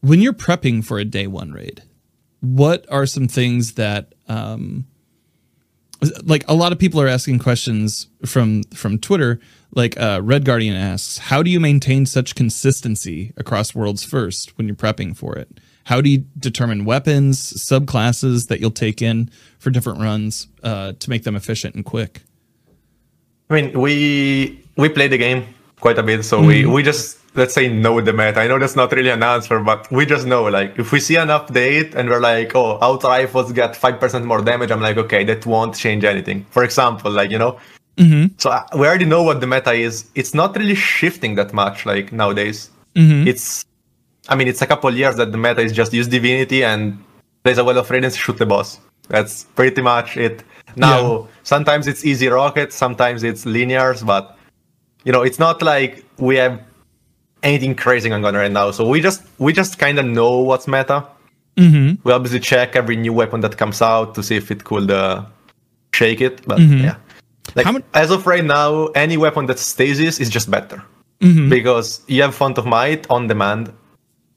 when 0.00 0.20
you're 0.22 0.32
prepping 0.32 0.84
for 0.84 0.98
a 0.98 1.04
day 1.04 1.26
one 1.26 1.52
raid 1.52 1.82
what 2.40 2.86
are 2.90 3.06
some 3.06 3.28
things 3.28 3.74
that 3.74 4.14
um 4.28 4.86
like 6.22 6.44
a 6.46 6.54
lot 6.54 6.70
of 6.70 6.78
people 6.78 7.00
are 7.00 7.08
asking 7.08 7.38
questions 7.40 8.06
from 8.24 8.62
from 8.74 8.98
twitter. 8.98 9.40
Like 9.74 9.98
uh 10.00 10.20
red 10.22 10.44
guardian 10.44 10.76
asks 10.76 11.18
how 11.18 11.42
do 11.42 11.50
you 11.50 11.60
maintain 11.60 12.06
such 12.06 12.34
consistency 12.34 13.32
across 13.36 13.74
worlds 13.74 14.04
first 14.04 14.56
when 14.56 14.66
you're 14.66 14.76
prepping 14.76 15.16
for 15.16 15.36
it? 15.36 15.60
How 15.84 16.00
do 16.00 16.10
you 16.10 16.24
determine 16.38 16.84
weapons 16.84 17.52
subclasses 17.54 18.48
that 18.48 18.60
you'll 18.60 18.70
take 18.70 19.02
in 19.02 19.30
for 19.58 19.70
different 19.70 20.00
runs 20.00 20.48
uh 20.62 20.92
to 20.92 21.10
make 21.10 21.24
them 21.24 21.34
efficient 21.34 21.74
and 21.74 21.84
quick? 21.84 22.22
I 23.50 23.54
mean, 23.54 23.78
we 23.80 24.64
we 24.76 24.88
play 24.88 25.08
the 25.08 25.18
game 25.18 25.46
quite 25.80 25.98
a 25.98 26.02
bit, 26.02 26.22
so 26.24 26.40
we 26.40 26.66
we 26.66 26.82
just 26.82 27.18
let's 27.38 27.54
say 27.54 27.68
know 27.68 28.00
the 28.00 28.12
meta. 28.12 28.40
I 28.40 28.46
know 28.48 28.58
that's 28.58 28.76
not 28.76 28.92
really 28.92 29.10
an 29.10 29.22
answer, 29.22 29.58
but 29.60 29.90
we 29.90 30.04
just 30.04 30.26
know 30.26 30.42
like 30.44 30.78
if 30.78 30.92
we 30.92 31.00
see 31.00 31.16
an 31.16 31.28
update 31.28 31.94
and 31.94 32.08
we're 32.10 32.20
like, 32.20 32.54
oh, 32.54 32.72
auto 32.86 33.08
rifles 33.08 33.52
get 33.52 33.74
five 33.76 33.98
percent 34.00 34.24
more 34.26 34.42
damage, 34.42 34.70
I'm 34.70 34.80
like, 34.82 34.98
okay, 34.98 35.24
that 35.24 35.46
won't 35.46 35.74
change 35.74 36.04
anything. 36.04 36.44
For 36.50 36.62
example, 36.64 37.10
like 37.10 37.30
you 37.30 37.38
know, 37.38 37.58
so 38.36 38.50
uh, 38.50 38.64
we 38.78 38.86
already 38.86 39.06
know 39.06 39.22
what 39.22 39.40
the 39.40 39.46
meta 39.46 39.72
is. 39.72 40.04
It's 40.14 40.32
not 40.34 40.56
really 40.56 40.74
shifting 40.76 41.34
that 41.36 41.52
much 41.52 41.86
like 41.86 42.12
nowadays. 42.12 42.70
It's, 43.28 43.64
I 44.28 44.34
mean, 44.36 44.48
it's 44.48 44.62
a 44.62 44.66
couple 44.66 44.92
years 44.94 45.16
that 45.16 45.30
the 45.32 45.38
meta 45.38 45.60
is 45.62 45.72
just 45.72 45.92
use 45.92 46.06
divinity 46.08 46.62
and 46.64 47.02
plays 47.44 47.58
a 47.58 47.64
well 47.64 47.78
of 47.78 47.90
radiance, 47.90 48.16
shoot 48.16 48.36
the 48.38 48.46
boss. 48.46 48.80
That's 49.08 49.44
pretty 49.58 49.82
much 49.82 50.16
it. 50.16 50.42
Now, 50.76 51.00
Yeah. 51.00 51.26
sometimes 51.44 51.86
it's 51.86 52.04
easy 52.04 52.28
rockets, 52.28 52.74
sometimes 52.76 53.22
it's 53.22 53.44
linears, 53.44 54.04
but 54.04 54.36
you 55.04 55.12
know, 55.12 55.22
it's 55.22 55.38
not 55.38 55.62
like 55.62 56.04
we 56.18 56.36
have 56.36 56.60
anything 57.42 57.74
crazy 57.74 58.08
going 58.08 58.24
on 58.24 58.34
right 58.34 58.50
now. 58.50 58.70
So 58.70 58.88
we 58.88 59.00
just 59.00 59.22
we 59.38 59.52
just 59.52 59.78
kind 59.78 59.98
of 59.98 60.06
know 60.06 60.38
what's 60.38 60.66
meta. 60.68 61.06
mm-hmm. 61.56 62.00
We 62.04 62.12
obviously 62.12 62.40
check 62.40 62.76
every 62.76 62.96
new 62.96 63.12
weapon 63.12 63.40
that 63.40 63.56
comes 63.56 63.82
out 63.82 64.14
to 64.14 64.22
see 64.22 64.36
if 64.36 64.50
it 64.50 64.64
could 64.64 64.90
uh, 64.90 65.24
shake 65.92 66.20
it. 66.20 66.46
But 66.46 66.60
yeah, 66.60 66.96
like 67.54 67.72
mu- 67.72 67.80
as 67.94 68.10
of 68.10 68.26
right 68.26 68.44
now, 68.44 68.86
any 68.88 69.16
weapon 69.16 69.46
that 69.46 69.58
stasis 69.58 70.20
is 70.20 70.30
just 70.30 70.50
better 70.50 70.82
because 71.48 72.00
you 72.06 72.22
have 72.22 72.34
font 72.34 72.58
of 72.58 72.66
might 72.66 73.08
on 73.10 73.26
demand 73.26 73.72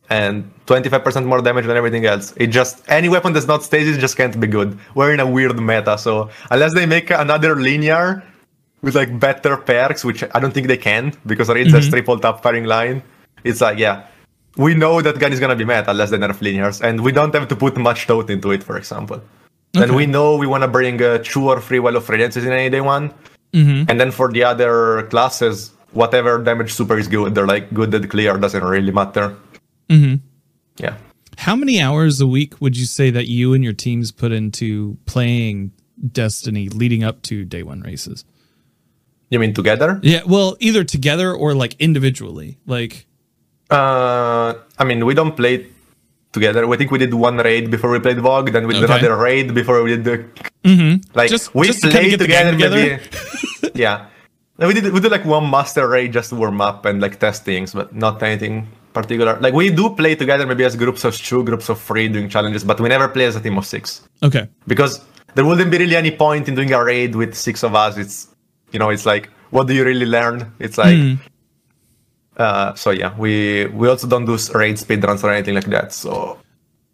and 0.09 0.51
25% 0.65 1.25
more 1.25 1.41
damage 1.41 1.65
than 1.65 1.77
everything 1.77 2.05
else. 2.05 2.33
It 2.35 2.47
just 2.47 2.83
any 2.89 3.07
weapon 3.07 3.33
that's 3.33 3.47
not 3.47 3.63
stasis 3.63 3.97
just 3.97 4.17
can't 4.17 4.37
be 4.39 4.47
good. 4.47 4.77
We're 4.93 5.13
in 5.13 5.19
a 5.19 5.27
weird 5.27 5.57
meta, 5.59 5.97
so 5.97 6.29
unless 6.49 6.73
they 6.73 6.85
make 6.85 7.09
another 7.11 7.55
linear 7.55 8.23
with 8.81 8.95
like 8.95 9.19
better 9.19 9.57
perks, 9.57 10.03
which 10.03 10.23
I 10.23 10.39
don't 10.39 10.53
think 10.53 10.67
they 10.67 10.77
can 10.77 11.13
because 11.25 11.49
it's 11.49 11.73
a 11.73 11.89
triple 11.89 12.19
tap 12.19 12.41
firing 12.43 12.65
line. 12.65 13.03
It's 13.43 13.61
like 13.61 13.77
yeah, 13.77 14.07
we 14.57 14.73
know 14.75 15.01
that 15.01 15.19
gun 15.19 15.33
is 15.33 15.39
gonna 15.39 15.55
be 15.55 15.65
meta 15.65 15.91
unless 15.91 16.09
they 16.09 16.17
nerf 16.17 16.39
linears, 16.39 16.81
and 16.81 17.01
we 17.01 17.11
don't 17.11 17.33
have 17.33 17.47
to 17.47 17.55
put 17.55 17.77
much 17.77 18.05
thought 18.05 18.29
into 18.29 18.51
it. 18.51 18.63
For 18.63 18.77
example, 18.77 19.21
then 19.73 19.95
we 19.95 20.05
know 20.05 20.35
we 20.35 20.47
want 20.47 20.63
to 20.63 20.67
bring 20.67 21.01
uh, 21.01 21.19
two 21.23 21.49
or 21.49 21.61
three 21.61 21.79
well 21.79 21.95
of 21.95 22.05
radiances 22.07 22.45
in 22.45 22.51
any 22.51 22.69
day 22.69 22.81
one, 22.81 23.13
and 23.89 23.99
then 23.99 24.11
for 24.11 24.31
the 24.31 24.43
other 24.43 25.03
classes, 25.09 25.71
whatever 25.91 26.41
damage 26.43 26.73
super 26.73 26.97
is 26.97 27.07
good, 27.07 27.35
they're 27.35 27.47
like 27.47 27.73
good 27.73 27.93
and 27.93 28.09
clear 28.09 28.37
doesn't 28.37 28.63
really 28.63 28.91
matter. 28.91 29.35
Mm-hmm. 29.89 30.15
Yeah. 30.77 30.95
How 31.37 31.55
many 31.55 31.81
hours 31.81 32.21
a 32.21 32.27
week 32.27 32.59
would 32.61 32.77
you 32.77 32.85
say 32.85 33.09
that 33.09 33.27
you 33.27 33.53
and 33.53 33.63
your 33.63 33.73
teams 33.73 34.11
put 34.11 34.31
into 34.31 34.97
playing 35.05 35.71
Destiny 36.11 36.69
leading 36.69 37.03
up 37.03 37.21
to 37.23 37.45
day 37.45 37.63
one 37.63 37.81
races? 37.81 38.25
You 39.31 39.39
mean 39.39 39.53
together? 39.53 39.99
Yeah, 40.03 40.21
well, 40.27 40.57
either 40.59 40.83
together 40.83 41.33
or 41.33 41.55
like 41.55 41.73
individually. 41.79 42.57
Like, 42.67 43.07
Uh, 43.71 44.53
I 44.77 44.83
mean, 44.83 45.05
we 45.05 45.13
don't 45.15 45.35
play 45.35 45.67
together. 46.33 46.67
We 46.67 46.75
think 46.77 46.91
we 46.91 46.99
did 46.99 47.13
one 47.13 47.37
raid 47.37 47.71
before 47.71 47.89
we 47.89 47.99
played 47.99 48.17
VoG, 48.17 48.51
then 48.51 48.67
we 48.67 48.73
did 48.73 48.83
Okay. 48.83 48.99
another 48.99 49.15
raid 49.15 49.53
before 49.53 49.81
we 49.83 49.95
did 49.95 50.03
the. 50.03 50.15
Like 51.15 51.29
Just- 51.31 51.55
we 51.55 51.67
just 51.67 51.81
played 51.81 52.11
get 52.11 52.19
together, 52.19 52.51
together? 52.51 52.75
maybe. 52.75 52.99
yeah, 53.83 54.05
And 54.59 54.67
we 54.67 54.73
did 54.75 54.91
we 54.93 54.99
did 54.99 55.11
like 55.11 55.25
one 55.25 55.49
master 55.49 55.87
raid 55.87 56.11
just 56.13 56.29
to 56.29 56.35
warm 56.35 56.59
up 56.61 56.85
and 56.85 57.01
like 57.01 57.15
test 57.19 57.43
things, 57.45 57.73
but 57.73 57.95
not 57.95 58.21
anything 58.21 58.67
particular. 58.93 59.37
Like 59.39 59.53
we 59.53 59.69
do 59.71 59.85
play 60.01 60.13
together, 60.15 60.45
maybe 60.45 60.65
as 60.65 60.75
groups 60.75 61.03
of 61.07 61.15
two, 61.15 61.41
groups 61.49 61.69
of 61.69 61.79
three 61.79 62.07
doing 62.09 62.27
challenges, 62.29 62.63
but 62.63 62.77
we 62.83 62.89
never 62.89 63.07
play 63.07 63.25
as 63.31 63.35
a 63.39 63.41
team 63.41 63.57
of 63.57 63.65
six 63.65 64.01
okay. 64.21 64.45
because 64.67 64.99
there 65.35 65.45
wouldn't 65.45 65.71
be 65.71 65.77
really 65.79 65.95
any 65.95 66.11
point 66.11 66.47
in 66.49 66.55
doing 66.55 66.71
a 66.73 66.83
raid 66.83 67.15
with 67.15 67.31
six 67.33 67.63
of 67.63 67.73
us. 67.73 67.97
It's 67.97 68.27
you 68.71 68.79
know, 68.79 68.89
it's 68.89 69.05
like 69.05 69.29
what 69.51 69.67
do 69.67 69.73
you 69.73 69.83
really 69.83 70.05
learn? 70.05 70.51
It's 70.59 70.77
like 70.77 70.97
uh 72.37 72.73
so 72.75 72.91
yeah, 72.91 73.13
we 73.17 73.65
we 73.67 73.87
also 73.87 74.07
don't 74.07 74.25
do 74.25 74.37
raid 74.53 74.75
speedruns 74.77 75.23
or 75.23 75.29
anything 75.31 75.55
like 75.55 75.65
that. 75.67 75.93
So 75.93 76.37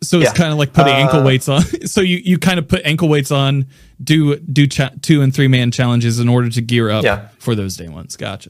So 0.01 0.17
it's 0.19 0.25
Yeah. 0.25 0.33
kind 0.33 0.51
of 0.51 0.57
like 0.59 0.73
putting 0.73 0.93
ankle 0.93 1.21
Uh, 1.21 1.25
weights 1.29 1.47
on. 1.49 1.61
So 1.93 2.01
you, 2.01 2.17
you 2.23 2.37
kind 2.37 2.59
of 2.59 2.67
put 2.67 2.81
ankle 2.85 3.09
weights 3.09 3.31
on, 3.31 3.65
do 4.03 4.35
do 4.37 4.67
cha- 4.67 4.93
two 5.01 5.21
and 5.23 5.33
three 5.33 5.47
man 5.47 5.71
challenges 5.71 6.19
in 6.19 6.27
order 6.29 6.49
to 6.49 6.61
gear 6.61 6.89
up 6.89 7.03
Yeah. 7.03 7.19
for 7.39 7.55
those 7.55 7.77
day 7.77 7.87
ones. 7.89 8.15
Gotcha. 8.17 8.49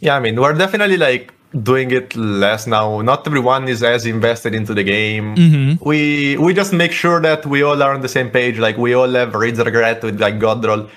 yeah, 0.00 0.16
I 0.16 0.20
mean 0.20 0.40
we're 0.40 0.54
definitely 0.64 0.96
like 0.96 1.32
doing 1.70 1.90
it 1.90 2.16
less 2.16 2.66
now. 2.66 3.02
Not 3.02 3.26
everyone 3.26 3.68
is 3.68 3.82
as 3.82 4.06
invested 4.06 4.54
into 4.54 4.72
the 4.74 4.82
game. 4.96 5.78
We 5.90 6.00
we 6.44 6.50
just 6.54 6.72
make 6.72 6.92
sure 6.92 7.20
that 7.28 7.44
we 7.46 7.62
all 7.62 7.80
are 7.82 7.92
on 7.96 8.00
the 8.00 8.08
same 8.18 8.30
page. 8.30 8.56
Like 8.66 8.76
we 8.78 8.94
all 8.94 9.12
have 9.20 9.34
Reed's 9.34 9.58
Regret 9.58 10.02
with 10.02 10.18
like 10.20 10.38
God 10.38 10.64
roll. 10.64 10.88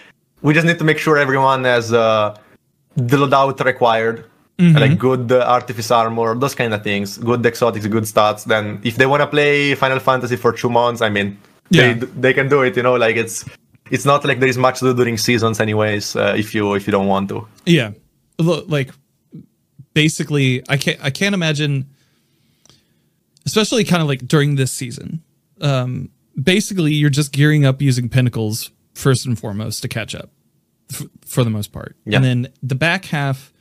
We 0.46 0.54
just 0.54 0.66
need 0.70 0.80
to 0.84 0.86
make 0.92 1.00
sure 1.06 1.18
everyone 1.28 1.62
has 1.74 1.86
uh, 1.92 2.38
the 3.12 3.18
loadout 3.18 3.58
required. 3.66 4.18
Like 4.58 4.98
good 4.98 5.26
uh, 5.34 5.44
artifice 5.58 5.92
armor, 5.92 6.34
those 6.44 6.56
kind 6.56 6.74
of 6.74 6.82
things, 6.82 7.18
good 7.30 7.46
exotics, 7.46 7.86
good 7.96 8.06
stats. 8.14 8.46
Then, 8.46 8.80
if 8.90 8.96
they 8.96 9.06
want 9.06 9.22
to 9.26 9.28
play 9.28 9.76
Final 9.76 10.00
Fantasy 10.00 10.38
for 10.38 10.52
two 10.62 10.70
months, 10.70 11.02
I 11.02 11.10
mean, 11.10 11.30
Yeah. 11.70 11.94
they 11.94 12.06
they 12.24 12.34
can 12.38 12.48
do 12.48 12.62
it. 12.68 12.74
You 12.78 12.84
know, 12.88 12.96
like 13.06 13.18
it's 13.24 13.44
it's 13.96 14.06
not 14.12 14.24
like 14.24 14.40
there 14.40 14.48
is 14.56 14.58
much 14.58 14.80
to 14.80 14.86
do 14.86 14.94
during 15.02 15.18
seasons, 15.18 15.60
anyways. 15.60 16.16
Uh, 16.16 16.36
if 16.44 16.56
you 16.56 16.74
if 16.80 16.84
you 16.88 16.92
don't 16.98 17.08
want 17.08 17.28
to. 17.34 17.38
Yeah. 17.66 17.90
Look, 18.40 18.64
like 18.78 18.90
basically 19.94 20.64
I 20.70 20.78
can't 20.78 21.00
I 21.04 21.10
can't 21.20 21.36
imagine 21.36 21.74
especially 23.46 23.84
kind 23.84 24.02
of 24.02 24.08
like 24.08 24.26
during 24.28 24.56
this 24.56 24.72
season. 24.72 25.22
Um 25.62 26.10
basically 26.42 26.94
you're 26.94 27.10
just 27.22 27.32
gearing 27.32 27.66
up 27.66 27.82
using 27.82 28.10
pinnacles 28.10 28.72
first 28.94 29.26
and 29.26 29.38
foremost 29.40 29.82
to 29.82 29.88
catch 29.88 30.14
up 30.16 30.30
f- 30.91 31.08
for 31.26 31.43
the 31.43 31.50
most 31.50 31.71
part. 31.71 31.95
Yeah. 32.06 32.17
And 32.17 32.26
then 32.26 32.48
the 32.63 32.76
back 32.76 33.06
half 33.06 33.52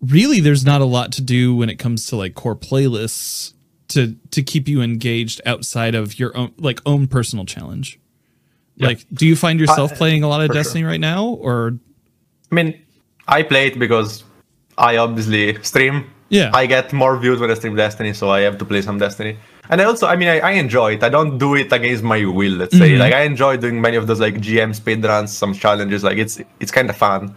really 0.00 0.40
there's 0.40 0.64
not 0.64 0.80
a 0.80 0.84
lot 0.86 1.12
to 1.12 1.22
do 1.22 1.54
when 1.54 1.68
it 1.68 1.76
comes 1.76 2.06
to 2.06 2.16
like 2.16 2.34
core 2.34 2.56
playlists 2.56 3.52
to 3.88 4.16
to 4.30 4.42
keep 4.42 4.66
you 4.68 4.80
engaged 4.80 5.40
outside 5.44 5.94
of 5.94 6.18
your 6.18 6.36
own 6.36 6.52
like 6.58 6.80
own 6.86 7.06
personal 7.06 7.44
challenge. 7.44 7.98
Like 8.78 9.04
do 9.12 9.26
you 9.26 9.36
find 9.36 9.60
yourself 9.60 9.92
Uh, 9.92 9.96
playing 9.96 10.22
a 10.22 10.28
lot 10.28 10.40
of 10.40 10.46
for 10.46 10.54
sure. 10.54 10.62
Destiny 10.62 10.84
right 10.84 11.00
now 11.00 11.26
or 11.26 11.78
I 12.50 12.54
mean, 12.54 12.80
I 13.28 13.42
play 13.42 13.66
it 13.66 13.78
because 13.78 14.24
I 14.78 14.96
obviously 14.96 15.62
stream. 15.62 16.04
Yeah. 16.30 16.50
I 16.54 16.66
get 16.66 16.92
more 16.92 17.16
views 17.18 17.38
when 17.40 17.50
I 17.50 17.54
stream 17.54 17.76
Destiny, 17.76 18.12
so 18.14 18.30
I 18.30 18.40
have 18.40 18.56
to 18.58 18.64
play 18.64 18.80
some 18.82 18.98
Destiny. 18.98 19.36
And 19.70 19.80
I 19.80 19.84
also, 19.84 20.06
I 20.08 20.16
mean, 20.16 20.28
I, 20.28 20.40
I 20.40 20.50
enjoy 20.52 20.94
it. 20.94 21.02
I 21.02 21.08
don't 21.08 21.38
do 21.38 21.54
it 21.54 21.72
against 21.72 22.02
my 22.02 22.24
will. 22.24 22.52
Let's 22.54 22.76
say, 22.76 22.90
mm-hmm. 22.90 23.00
like, 23.00 23.14
I 23.14 23.22
enjoy 23.22 23.56
doing 23.56 23.80
many 23.80 23.96
of 23.96 24.08
those 24.08 24.20
like 24.20 24.34
GM 24.34 24.74
speed 24.74 25.04
runs, 25.04 25.36
some 25.36 25.54
challenges. 25.54 26.02
Like, 26.02 26.18
it's 26.18 26.40
it's 26.58 26.72
kind 26.72 26.90
of 26.90 26.96
fun. 26.96 27.36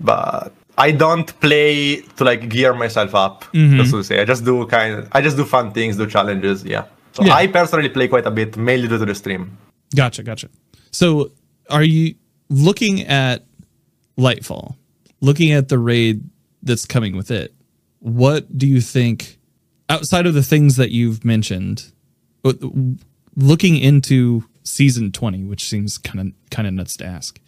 But 0.00 0.52
I 0.76 0.90
don't 0.90 1.28
play 1.40 2.02
to 2.16 2.24
like 2.24 2.48
gear 2.48 2.74
myself 2.74 3.14
up. 3.14 3.44
Mm-hmm. 3.52 3.78
That's 3.78 3.90
to 3.90 4.04
say. 4.04 4.20
I 4.20 4.24
just 4.24 4.44
do 4.44 4.66
kind. 4.66 4.98
Of, 4.98 5.08
I 5.12 5.22
just 5.22 5.36
do 5.36 5.44
fun 5.44 5.72
things, 5.72 5.96
do 5.96 6.06
challenges. 6.06 6.64
Yeah. 6.64 6.84
So 7.12 7.24
Yeah. 7.24 7.34
I 7.34 7.46
personally 7.46 7.88
play 7.88 8.08
quite 8.08 8.26
a 8.26 8.30
bit, 8.30 8.56
mainly 8.56 8.88
due 8.88 8.98
to 8.98 9.04
the 9.04 9.14
stream. 9.14 9.56
Gotcha, 9.94 10.22
gotcha. 10.22 10.48
So, 10.90 11.30
are 11.70 11.84
you 11.84 12.16
looking 12.48 13.02
at 13.02 13.44
Lightfall, 14.18 14.76
looking 15.20 15.52
at 15.52 15.68
the 15.68 15.78
raid 15.78 16.22
that's 16.62 16.84
coming 16.84 17.16
with 17.16 17.30
it? 17.30 17.54
What 18.00 18.58
do 18.58 18.66
you 18.66 18.80
think, 18.80 19.38
outside 19.88 20.26
of 20.26 20.34
the 20.34 20.42
things 20.42 20.76
that 20.76 20.90
you've 20.90 21.24
mentioned, 21.24 21.92
but 22.42 22.58
looking 23.36 23.76
into 23.76 24.44
season 24.62 25.12
twenty, 25.12 25.44
which 25.44 25.68
seems 25.68 25.98
kind 25.98 26.20
of 26.20 26.50
kind 26.50 26.66
of 26.66 26.74
nuts 26.74 26.96
to 26.98 27.04
ask? 27.04 27.38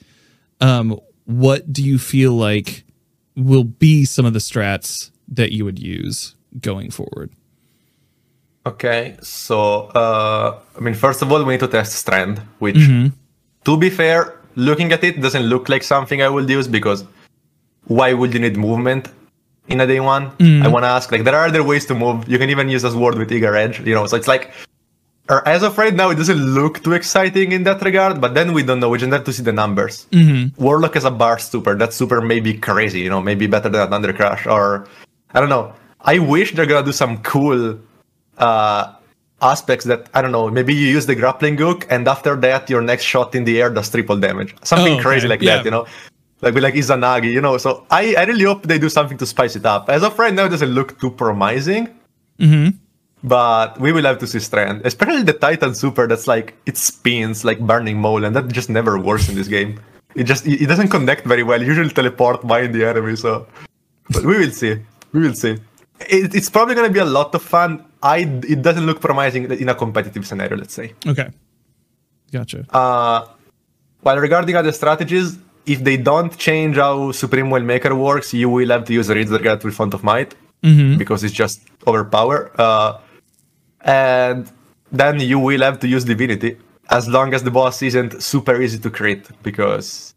Um, 0.61 0.99
what 1.25 1.73
do 1.73 1.83
you 1.83 1.99
feel 1.99 2.33
like 2.33 2.85
will 3.37 3.65
be 3.65 4.05
some 4.05 4.25
of 4.25 4.33
the 4.33 4.39
strats 4.39 5.11
that 5.29 5.53
you 5.53 5.65
would 5.65 5.79
use 5.79 6.35
going 6.61 6.91
forward? 6.91 7.31
Okay, 8.65 9.17
so 9.23 9.87
uh, 9.95 10.59
I 10.77 10.81
mean, 10.81 10.95
first 10.95 11.23
of 11.23 11.31
all, 11.31 11.45
we 11.45 11.55
need 11.55 11.61
to 11.61 11.69
test 11.69 11.93
Strand, 11.93 12.41
which, 12.59 12.77
to 13.65 13.77
be 13.77 13.91
fair, 13.91 14.41
looking 14.57 14.91
at 14.93 15.05
it 15.05 15.21
doesn't 15.21 15.45
look 15.45 15.69
like 15.69 15.85
something 15.85 16.21
I 16.21 16.29
would 16.29 16.49
use 16.49 16.67
because 16.67 17.05
why 17.85 18.13
would 18.13 18.35
you 18.35 18.41
need 18.41 18.57
movement 18.57 19.09
in 19.69 19.81
a 19.81 19.87
day 19.87 20.01
one? 20.01 20.31
I 20.65 20.69
want 20.69 20.85
to 20.85 20.89
ask, 20.89 21.11
like, 21.13 21.25
there 21.25 21.35
are 21.35 21.47
other 21.47 21.63
ways 21.63 21.87
to 21.87 21.95
move. 21.95 22.29
You 22.29 22.39
can 22.39 22.51
even 22.51 22.69
use 22.69 22.85
a 22.85 22.91
sword 22.91 23.17
with 23.19 23.31
eager 23.33 23.55
edge, 23.57 23.81
you 23.87 23.95
know. 23.95 24.07
So 24.07 24.17
it's 24.17 24.29
like, 24.29 24.53
or 25.29 25.47
as 25.49 25.63
of 25.63 25.77
right 25.77 25.93
now, 25.95 26.11
it 26.11 26.15
doesn't 26.17 26.39
look 26.55 26.83
too 26.85 26.93
exciting 26.93 27.53
in 27.53 27.65
that 27.65 27.83
regard. 27.83 28.21
But 28.21 28.35
then 28.35 28.53
we 28.53 28.63
don't 28.63 28.79
know. 28.81 28.89
We 28.91 28.99
just 28.99 29.13
have 29.13 29.25
to 29.25 29.33
see 29.33 29.43
the 29.43 29.53
numbers. 29.53 30.07
Warlock 30.57 30.95
has 30.95 31.05
a 31.05 31.11
bar 31.11 31.39
super. 31.39 31.75
That 31.75 31.93
super 31.93 32.21
may 32.21 32.41
be 32.41 32.55
crazy, 32.55 33.01
you 33.01 33.11
know, 33.11 33.21
maybe 33.21 33.47
better 33.49 33.69
than 33.69 33.91
Thunder 33.91 34.13
Crash, 34.13 34.47
or 34.47 34.87
I 35.35 35.41
don't 35.41 35.49
know. 35.49 35.75
I 36.01 36.19
wish 36.21 36.53
they're 36.55 36.67
gonna 36.67 36.87
do 36.87 36.93
some 36.93 37.19
cool 37.23 37.77
uh, 38.39 38.93
aspects 39.43 39.85
that 39.87 40.09
I 40.15 40.23
don't 40.23 40.31
know. 40.33 40.49
Maybe 40.49 40.73
you 40.75 40.87
use 40.89 41.07
the 41.07 41.17
grappling 41.17 41.59
hook, 41.59 41.87
and 41.91 42.07
after 42.07 42.37
that, 42.37 42.71
your 42.71 42.81
next 42.81 43.03
shot 43.05 43.35
in 43.35 43.43
the 43.45 43.61
air 43.61 43.71
does 43.71 43.91
triple 43.91 44.17
damage. 44.17 44.55
Something 44.63 44.93
Oh, 44.93 44.97
okay. 44.97 45.03
crazy 45.03 45.27
like 45.29 45.43
Yeah. 45.43 45.57
that, 45.57 45.65
you 45.65 45.71
know. 45.73 45.87
Like 46.43 46.55
with 46.55 46.63
like 46.63 46.75
Izanagi, 46.75 47.33
you 47.33 47.41
know. 47.41 47.57
So 47.59 47.87
I, 47.91 48.15
I 48.17 48.25
really 48.25 48.45
hope 48.45 48.65
they 48.65 48.79
do 48.79 48.91
something 48.91 49.17
to 49.19 49.27
spice 49.27 49.57
it 49.57 49.65
up. 49.65 49.89
As 49.89 50.03
of 50.03 50.19
right 50.19 50.35
now, 50.35 50.45
it 50.45 50.51
doesn't 50.51 50.69
look 50.69 51.01
too 51.01 51.11
promising. 51.11 51.89
But 53.25 53.81
we 53.81 53.93
will 53.93 54.05
have 54.05 54.19
to 54.19 54.27
see 54.27 54.39
Strand, 54.39 54.83
especially 54.85 55.23
the 55.23 55.33
Titan 55.33 55.75
Super. 55.75 56.07
That's 56.07 56.29
like 56.29 56.55
it 56.67 56.77
spins 56.77 57.45
like 57.45 57.59
Burning 57.59 57.97
Maul, 57.97 58.25
and 58.25 58.37
that 58.37 58.49
just 58.49 58.69
never 58.69 58.99
works 58.99 59.29
in 59.29 59.35
this 59.35 59.49
game. 59.49 59.81
It 60.15 60.25
just 60.25 60.47
it 60.47 60.63
it 60.63 60.67
doesn't 60.67 60.89
connect 60.89 61.27
very 61.27 61.43
well. 61.43 61.61
You 61.61 61.69
usually 61.69 61.91
teleport 61.91 62.47
behind 62.47 62.75
the 62.75 62.85
enemy, 62.87 63.17
so 63.17 63.47
but 64.11 64.23
we 64.25 64.39
will 64.39 64.53
see. 64.53 64.79
We 65.13 65.21
will 65.21 65.35
see. 65.35 65.57
It, 66.01 66.35
it's 66.35 66.51
probably 66.51 66.75
going 66.75 66.87
to 66.87 66.93
be 66.93 67.01
a 67.01 67.05
lot 67.05 67.35
of 67.35 67.43
fun. 67.43 67.85
I 68.03 68.19
it 68.47 68.61
doesn't 68.63 68.85
look 68.85 69.01
promising 69.01 69.51
in 69.51 69.69
a 69.71 69.75
competitive 69.75 70.27
scenario. 70.27 70.57
Let's 70.57 70.75
say. 70.75 70.93
Okay, 71.07 71.31
gotcha. 72.31 72.67
Uh, 72.71 73.27
while 74.03 74.19
regarding 74.19 74.55
other 74.55 74.73
strategies, 74.73 75.39
if 75.67 75.83
they 75.83 75.97
don't 75.97 76.37
change 76.39 76.77
how 76.77 77.13
Supreme 77.13 77.47
Wellmaker 77.47 77.97
works, 77.97 78.33
you 78.33 78.49
will 78.49 78.69
have 78.69 78.85
to 78.87 78.93
use 78.93 79.09
Guard 79.09 79.65
with 79.65 79.75
Font 79.75 79.95
of 79.95 80.03
Might 80.05 80.35
because 80.99 81.25
it's 81.25 81.35
just 81.35 81.61
overpower. 81.87 82.51
Uh, 82.59 82.99
and 83.83 84.51
then 84.93 85.21
you 85.21 85.39
will 85.39 85.61
have 85.61 85.79
to 85.81 85.89
use 85.89 86.05
Divinity 86.05 86.57
as 86.91 87.09
long 87.09 87.35
as 87.35 87.43
the 87.43 87.51
boss 87.51 87.83
isn't 87.83 88.23
super 88.23 88.61
easy 88.63 88.79
to 88.79 88.91
crit 88.91 89.29
because 89.43 90.15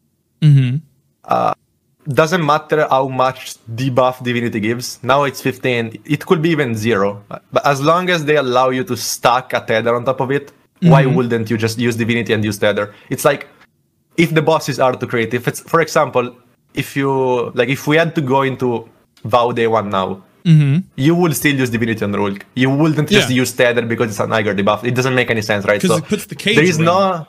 uh, 1.25 1.53
doesn't 2.07 2.45
matter 2.45 2.88
how 2.89 3.07
much 3.07 3.55
debuff 3.75 4.23
Divinity 4.23 4.59
gives. 4.59 4.99
Now 5.03 5.23
it's 5.23 5.41
15. 5.41 6.01
It 6.05 6.25
could 6.25 6.41
be 6.41 6.49
even 6.49 6.75
zero. 6.75 7.23
But 7.51 7.65
as 7.65 7.81
long 7.81 8.09
as 8.09 8.25
they 8.25 8.38
allow 8.38 8.69
you 8.69 8.83
to 8.85 8.95
stack 8.95 9.53
a 9.53 9.62
tether 9.62 9.95
on 9.95 10.05
top 10.05 10.19
of 10.21 10.31
it, 10.31 10.51
why 10.81 11.05
wouldn't 11.05 11.49
you 11.49 11.57
just 11.57 11.77
use 11.77 11.95
Divinity 11.95 12.33
and 12.33 12.43
use 12.43 12.57
tether? 12.57 12.93
It's 13.09 13.25
like 13.25 13.47
if 14.19 14.29
the 14.38 14.41
bosses 14.41 14.79
are 14.79 14.93
too 14.93 14.99
to 14.99 15.08
create. 15.08 15.34
If 15.34 15.47
it's, 15.47 15.62
for 15.62 15.79
example, 15.82 16.36
if 16.73 16.95
you 16.95 17.10
like, 17.55 17.69
if 17.69 17.88
we 17.88 17.95
had 17.97 18.13
to 18.15 18.21
go 18.21 18.41
into 18.43 18.88
Vow 19.23 19.51
Day 19.51 19.67
One 19.67 19.89
now, 19.89 20.23
you 21.05 21.13
would 21.15 21.36
still 21.36 21.55
use 21.55 21.69
Divinity 21.69 22.03
on 22.05 22.12
Rulk. 22.13 22.43
You 22.55 22.69
wouldn't 22.69 23.10
just 23.10 23.29
Yeah. 23.29 23.36
use 23.41 23.51
tether 23.53 23.84
because 23.93 24.08
it's 24.12 24.19
an 24.19 24.32
Iger 24.32 24.53
debuff. 24.58 24.84
It 24.84 24.95
doesn't 24.95 25.13
make 25.15 25.29
any 25.29 25.41
sense, 25.41 25.63
right? 25.65 25.79
puts 25.82 26.25
the 26.25 26.36
there 26.36 26.63
is 26.63 26.79
no, 26.79 27.25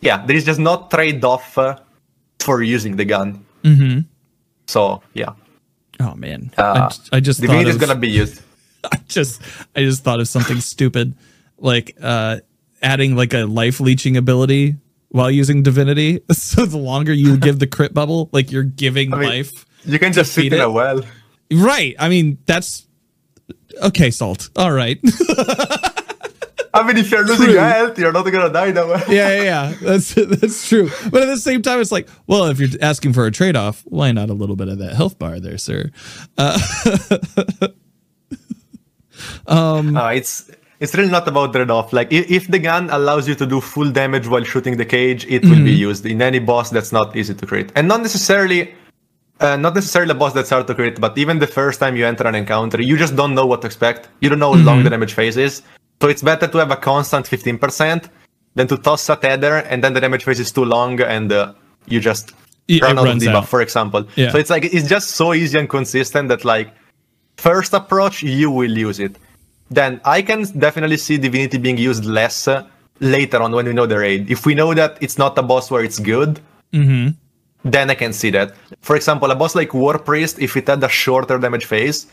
yeah, 0.00 0.24
there 0.26 0.36
is 0.36 0.44
just 0.44 0.60
no 0.60 0.86
trade-off 0.90 1.56
uh, 1.56 1.76
for 2.40 2.62
using 2.62 2.96
the 2.96 3.04
gun. 3.04 3.44
So 4.66 5.02
yeah, 5.14 5.32
Oh 6.00 6.14
man, 6.14 6.50
uh, 6.58 6.90
I, 7.12 7.16
I 7.16 7.20
just 7.20 7.40
Divinity 7.40 7.70
is 7.70 7.76
gonna 7.76 7.94
be 7.94 8.08
used. 8.08 8.42
I 8.92 8.98
just 9.08 9.40
I 9.76 9.80
just 9.80 10.02
thought 10.04 10.20
of 10.20 10.26
something 10.28 10.60
stupid, 10.60 11.14
like 11.58 11.96
uh, 12.02 12.38
adding 12.82 13.14
like 13.16 13.32
a 13.34 13.44
life 13.44 13.78
leeching 13.80 14.16
ability 14.16 14.76
while 15.12 15.30
using 15.30 15.62
divinity. 15.62 16.20
So 16.32 16.66
the 16.66 16.78
longer 16.78 17.12
you 17.12 17.36
give 17.38 17.58
the 17.60 17.66
crit 17.66 17.94
bubble, 17.94 18.28
like 18.32 18.50
you're 18.50 18.62
giving 18.64 19.14
I 19.14 19.18
mean, 19.18 19.28
life. 19.28 19.64
You 19.84 19.98
can 19.98 20.12
just 20.12 20.32
sit 20.32 20.42
feed 20.42 20.52
in 20.52 20.60
it? 20.60 20.64
a 20.64 20.70
well. 20.70 21.02
Right. 21.52 21.94
I 21.98 22.08
mean, 22.08 22.38
that's 22.46 22.86
okay. 23.82 24.10
Salt. 24.10 24.48
All 24.56 24.72
right. 24.72 24.98
I 26.74 26.82
mean, 26.86 26.96
if 26.96 27.10
you're 27.10 27.24
losing 27.26 27.46
True. 27.48 27.56
health, 27.56 27.98
you're 27.98 28.12
not 28.12 28.24
gonna 28.24 28.50
die 28.52 28.70
that 28.70 28.88
way. 29.08 29.14
yeah, 29.14 29.28
yeah, 29.36 29.42
yeah. 29.42 29.74
That's 29.82 30.14
that's 30.14 30.66
true. 30.68 30.90
But 31.10 31.22
at 31.22 31.26
the 31.26 31.36
same 31.36 31.60
time, 31.60 31.80
it's 31.80 31.92
like, 31.92 32.08
well, 32.26 32.46
if 32.46 32.58
you're 32.58 32.70
asking 32.80 33.12
for 33.12 33.26
a 33.26 33.30
trade 33.30 33.56
off, 33.56 33.82
why 33.84 34.10
not 34.12 34.30
a 34.30 34.34
little 34.34 34.56
bit 34.56 34.68
of 34.68 34.78
that 34.78 34.94
health 34.94 35.18
bar 35.18 35.38
there, 35.38 35.58
sir? 35.58 35.90
Uh, 36.38 36.58
it's 40.14 40.50
it's 40.82 40.94
really 40.98 41.10
not 41.18 41.26
about 41.32 41.52
trade-off. 41.54 41.92
Like 41.98 42.12
if, 42.12 42.24
if 42.38 42.44
the 42.54 42.58
gun 42.58 42.84
allows 42.90 43.24
you 43.28 43.34
to 43.42 43.46
do 43.46 43.58
full 43.60 43.90
damage 43.90 44.26
while 44.32 44.44
shooting 44.52 44.76
the 44.76 44.84
cage, 44.96 45.22
it 45.36 45.42
will 45.44 45.62
be 45.70 45.76
used 45.88 46.04
in 46.12 46.20
any 46.30 46.40
boss 46.50 46.66
that's 46.70 46.92
not 46.98 47.08
easy 47.16 47.34
to 47.40 47.46
crit, 47.46 47.68
and 47.76 47.84
not 47.88 48.00
necessarily. 48.02 48.74
Uh, 49.40 49.56
not 49.56 49.74
necessarily 49.74 50.12
a 50.12 50.14
boss 50.14 50.32
that's 50.32 50.50
hard 50.50 50.66
to 50.68 50.74
crit, 50.74 51.00
but 51.00 51.18
even 51.18 51.40
the 51.40 51.46
first 51.48 51.80
time 51.80 51.96
you 51.96 52.06
enter 52.06 52.24
an 52.28 52.36
encounter, 52.36 52.80
you 52.80 52.96
just 52.96 53.16
don't 53.16 53.34
know 53.34 53.44
what 53.44 53.60
to 53.62 53.66
expect. 53.66 54.08
You 54.20 54.28
don't 54.30 54.38
know 54.38 54.52
how 54.52 54.62
long 54.68 54.84
the 54.84 54.90
damage 54.90 55.14
phase 55.14 55.36
is. 55.36 55.62
So 56.00 56.06
it's 56.08 56.22
better 56.22 56.46
to 56.46 56.58
have 56.58 56.70
a 56.70 56.76
constant 56.76 57.26
15% 57.26 58.08
than 58.54 58.66
to 58.68 58.76
toss 58.76 59.08
a 59.08 59.16
tether 59.16 59.56
and 59.70 59.82
then 59.82 59.94
the 59.94 60.00
damage 60.00 60.22
phase 60.22 60.38
is 60.38 60.52
too 60.52 60.64
long 60.64 61.00
and 61.00 61.32
uh, 61.32 61.54
you 61.86 61.98
just 61.98 62.32
It- 62.68 62.82
run 62.82 62.92
it 62.92 63.00
out 63.00 63.08
of 63.08 63.16
debuff, 63.16 63.34
out. 63.34 63.48
for 63.48 63.60
example. 63.62 64.06
Yeah. 64.14 64.30
So 64.30 64.38
it's 64.38 64.50
like 64.50 64.64
it's 64.64 64.88
just 64.88 65.08
so 65.20 65.34
easy 65.34 65.58
and 65.58 65.68
consistent 65.68 66.28
that 66.28 66.44
like 66.44 66.68
first 67.36 67.72
approach 67.72 68.22
you 68.22 68.48
will 68.48 68.78
use 68.78 69.00
it. 69.00 69.16
Then 69.72 70.00
I 70.04 70.20
can 70.22 70.40
definitely 70.58 70.98
see 70.98 71.16
divinity 71.16 71.58
being 71.58 71.78
used 71.78 72.04
less 72.04 72.46
uh, 72.46 72.64
later 73.00 73.38
on 73.42 73.50
when 73.56 73.64
we 73.66 73.72
know 73.72 73.86
the 73.86 73.98
raid. 73.98 74.30
If 74.30 74.44
we 74.46 74.54
know 74.54 74.74
that 74.74 74.98
it's 75.00 75.16
not 75.18 75.36
a 75.38 75.42
boss 75.42 75.70
where 75.70 75.82
it's 75.82 75.98
good, 75.98 76.40
then 77.74 77.90
I 77.90 77.94
can 77.94 78.12
see 78.12 78.30
that. 78.30 78.54
For 78.80 78.96
example, 78.96 79.30
a 79.30 79.34
boss 79.34 79.54
like 79.54 79.72
War 79.72 79.98
Priest, 79.98 80.38
if 80.38 80.56
it 80.56 80.66
had 80.68 80.82
a 80.84 80.88
shorter 80.88 81.38
damage 81.38 81.64
phase, 81.66 82.06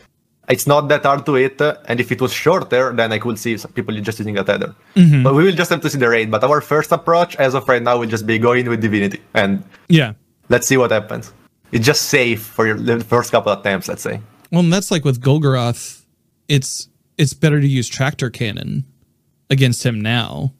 it's 0.48 0.66
not 0.66 0.88
that 0.88 1.04
hard 1.04 1.24
to 1.26 1.34
hit, 1.34 1.60
and 1.60 2.00
if 2.00 2.10
it 2.10 2.20
was 2.20 2.32
shorter, 2.32 2.92
then 2.92 3.12
I 3.12 3.18
could 3.18 3.38
see 3.38 3.56
some 3.56 3.72
people 3.72 3.94
just 4.00 4.18
using 4.18 4.36
a 4.38 4.42
tether. 4.44 4.74
But 4.94 5.34
we 5.34 5.44
will 5.44 5.52
just 5.62 5.70
have 5.70 5.80
to 5.82 5.90
see 5.90 5.98
the 5.98 6.08
raid. 6.08 6.30
But 6.30 6.42
our 6.44 6.60
first 6.60 6.90
approach, 6.92 7.36
as 7.36 7.54
of 7.54 7.68
right 7.68 7.82
now, 7.82 7.98
will 7.98 8.08
just 8.08 8.26
be 8.26 8.38
going 8.38 8.68
with 8.68 8.80
divinity 8.80 9.20
and 9.34 9.62
Yeah. 9.88 10.14
let's 10.48 10.66
see 10.66 10.76
what 10.76 10.90
happens. 10.90 11.32
It's 11.72 11.86
just 11.86 12.02
safe 12.18 12.42
for 12.42 12.66
your 12.66 12.76
the 12.78 12.98
first 13.04 13.30
couple 13.30 13.52
of 13.52 13.60
attempts, 13.60 13.86
let's 13.88 14.02
say. 14.02 14.20
Well, 14.50 14.62
and 14.62 14.72
that's 14.72 14.90
like 14.90 15.04
with 15.04 15.20
Golgoroth. 15.20 16.02
It's 16.48 16.88
it's 17.20 17.34
better 17.34 17.60
to 17.60 17.66
use 17.68 17.88
tractor 17.88 18.30
cannon 18.30 18.84
against 19.50 19.84
him 19.84 20.00
now. 20.00 20.52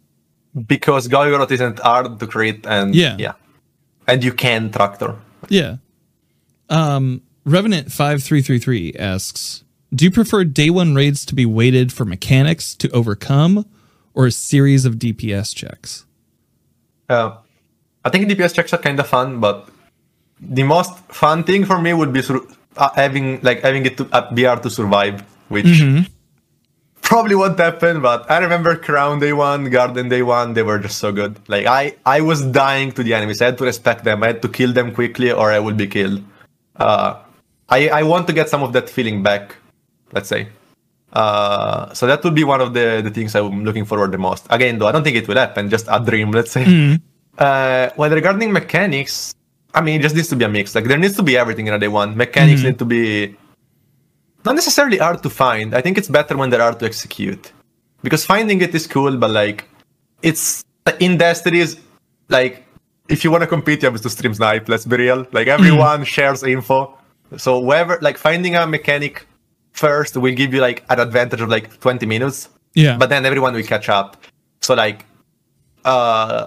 Because 0.67 1.09
Golgoroth 1.09 1.51
isn't 1.53 1.79
hard 1.79 2.19
to 2.21 2.27
crit, 2.27 2.67
and 2.67 2.95
Yeah. 2.95 3.17
yeah, 3.19 3.35
and 4.07 4.23
you 4.25 4.33
can 4.33 4.71
tractor. 4.71 5.15
Yeah. 5.49 5.77
Um, 6.69 7.23
Revenant 7.47 7.91
five 7.91 8.23
three 8.23 8.43
three 8.43 8.59
three 8.59 8.93
asks, 8.99 9.65
"Do 9.95 10.05
you 10.05 10.11
prefer 10.11 10.45
day 10.45 10.69
one 10.71 10.95
raids 10.95 11.25
to 11.27 11.35
be 11.35 11.47
weighted 11.47 11.91
for 11.93 12.05
mechanics 12.05 12.75
to 12.77 12.91
overcome, 12.91 13.65
or 14.15 14.27
a 14.27 14.31
series 14.31 14.85
of 14.85 14.99
DPS 14.99 15.55
checks?" 15.55 16.05
Uh, 17.09 17.37
I 18.05 18.11
think 18.11 18.29
DPS 18.29 18.53
checks 18.55 18.73
are 18.75 18.79
kind 18.79 19.01
of 19.01 19.07
fun, 19.07 19.41
but 19.41 19.69
the 20.41 20.63
most 20.65 20.93
fun 21.09 21.43
thing 21.45 21.65
for 21.65 21.81
me 21.81 21.93
would 21.95 22.13
be 22.13 22.23
sur- 22.23 22.45
uh, 22.77 22.91
having 22.95 23.41
like 23.43 23.63
having 23.63 23.87
it 23.87 23.97
to 23.97 24.07
uh, 24.13 24.31
be 24.33 24.45
hard 24.45 24.63
to 24.65 24.71
survive, 24.71 25.23
which 25.49 25.81
probably 27.11 27.35
won't 27.35 27.59
happen. 27.59 28.01
But 28.01 28.31
I 28.31 28.39
remember 28.39 28.77
Crown 28.77 29.19
Day 29.19 29.35
One, 29.35 29.69
Garden 29.69 30.09
Day 30.09 30.23
One, 30.23 30.55
they 30.55 30.63
were 30.63 30.79
just 30.79 30.99
so 30.99 31.11
good. 31.13 31.37
Like 31.49 31.67
I, 31.67 31.97
I 32.07 32.21
was 32.23 32.47
dying 32.47 32.93
to 32.93 33.03
the 33.03 33.13
enemies. 33.13 33.43
I 33.43 33.47
had 33.47 33.59
to 33.59 33.65
respect 33.65 34.05
them. 34.05 34.23
I 34.23 34.29
had 34.29 34.41
to 34.43 34.49
kill 34.49 34.73
them 34.73 34.95
quickly, 34.95 35.33
or 35.33 35.51
I 35.51 35.59
would 35.59 35.77
be 35.77 35.89
killed. 35.89 36.23
Uh, 36.77 37.19
I 37.69 37.89
I 38.01 38.03
want 38.05 38.27
to 38.29 38.33
get 38.33 38.49
some 38.49 38.63
of 38.63 38.73
that 38.73 38.89
feeling 38.89 39.23
back. 39.23 39.57
Let's 40.13 40.31
say. 40.31 40.49
Uh, 41.13 41.93
so 41.93 42.07
that 42.07 42.23
would 42.23 42.37
be 42.39 42.45
one 42.45 42.61
of 42.63 42.73
the 42.73 43.03
the 43.03 43.11
things 43.11 43.35
I'm 43.35 43.65
looking 43.65 43.85
forward 43.85 44.13
the 44.13 44.19
most. 44.19 44.47
Again, 44.49 44.79
though, 44.79 44.87
I 44.87 44.93
don't 44.93 45.03
think 45.03 45.17
it 45.17 45.27
will 45.27 45.43
happen. 45.45 45.69
Just 45.69 45.87
a 45.91 45.99
dream, 45.99 46.31
let's 46.31 46.53
say. 46.53 46.65
Uh, 47.37 47.91
well, 47.97 48.11
regarding 48.11 48.53
mechanics, 48.53 49.35
I 49.75 49.81
mean, 49.81 49.99
it 49.99 50.03
just 50.03 50.15
needs 50.15 50.29
to 50.29 50.37
be 50.37 50.45
a 50.45 50.49
mix. 50.49 50.75
Like 50.75 50.85
there 50.85 50.99
needs 50.99 51.17
to 51.17 51.25
be 51.25 51.37
everything 51.37 51.67
in 51.67 51.75
a 51.75 51.79
day 51.79 51.89
one. 51.89 52.17
Mechanics 52.17 52.63
need 52.63 52.79
to 52.79 52.85
be 52.85 53.35
not 54.45 54.55
necessarily 54.55 54.99
hard 54.99 55.23
to 55.23 55.31
find. 55.31 55.75
I 55.75 55.81
think 55.81 55.99
it's 55.99 56.09
better 56.09 56.37
when 56.37 56.51
they're 56.51 56.61
hard 56.61 56.79
to 56.81 56.87
execute 56.87 57.53
because 58.03 58.25
finding 58.25 58.61
it 58.61 58.75
is 58.75 58.87
cool, 58.87 59.17
but 59.17 59.31
like 59.31 59.69
it's 60.23 60.65
in 60.99 61.19
Destiny's 61.19 61.77
like 62.29 62.67
if 63.09 63.25
you 63.25 63.31
want 63.31 63.43
to 63.43 63.47
compete, 63.47 63.83
you 63.83 63.91
have 63.91 64.01
to 64.01 64.11
stream 64.11 64.35
snipe. 64.35 64.69
Let's 64.69 64.87
be 64.87 64.97
real. 64.97 65.27
Like 65.33 65.49
everyone 65.49 66.05
shares 66.05 66.43
info, 66.43 66.97
so 67.37 67.61
whoever 67.63 67.99
like 68.01 68.19
finding 68.19 68.57
a 68.57 68.67
mechanic 68.67 69.27
first 69.73 70.17
will 70.17 70.35
give 70.35 70.53
you 70.55 70.61
like 70.61 70.85
an 70.91 71.01
advantage 71.01 71.41
of 71.41 71.49
like 71.49 71.81
20 71.81 72.07
minutes. 72.07 72.49
Yeah. 72.75 72.97
But 72.97 73.09
then 73.09 73.27
everyone 73.27 73.55
will 73.55 73.65
catch 73.65 73.89
up. 73.89 74.17
So 74.61 74.75
like, 74.75 75.05
uh, 75.85 76.47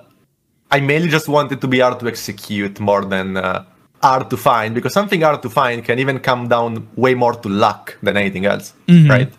I 0.71 0.79
mainly 0.79 1.10
just 1.10 1.27
want 1.27 1.51
it 1.51 1.62
to 1.62 1.67
be 1.67 1.79
hard 1.79 1.99
to 1.99 2.08
execute 2.08 2.79
more 2.79 3.06
than 3.06 3.38
uh, 3.38 3.65
hard 4.04 4.30
to 4.30 4.38
find 4.38 4.76
because 4.76 4.94
something 4.94 5.22
hard 5.22 5.42
to 5.42 5.50
find 5.50 5.84
can 5.84 5.98
even 6.04 6.20
come 6.20 6.48
down 6.48 6.88
way 6.96 7.13
more 7.24 7.34
to 7.44 7.50
luck 7.50 7.98
than 8.04 8.18
anything 8.18 8.46
else, 8.46 8.74
right? 9.10 9.32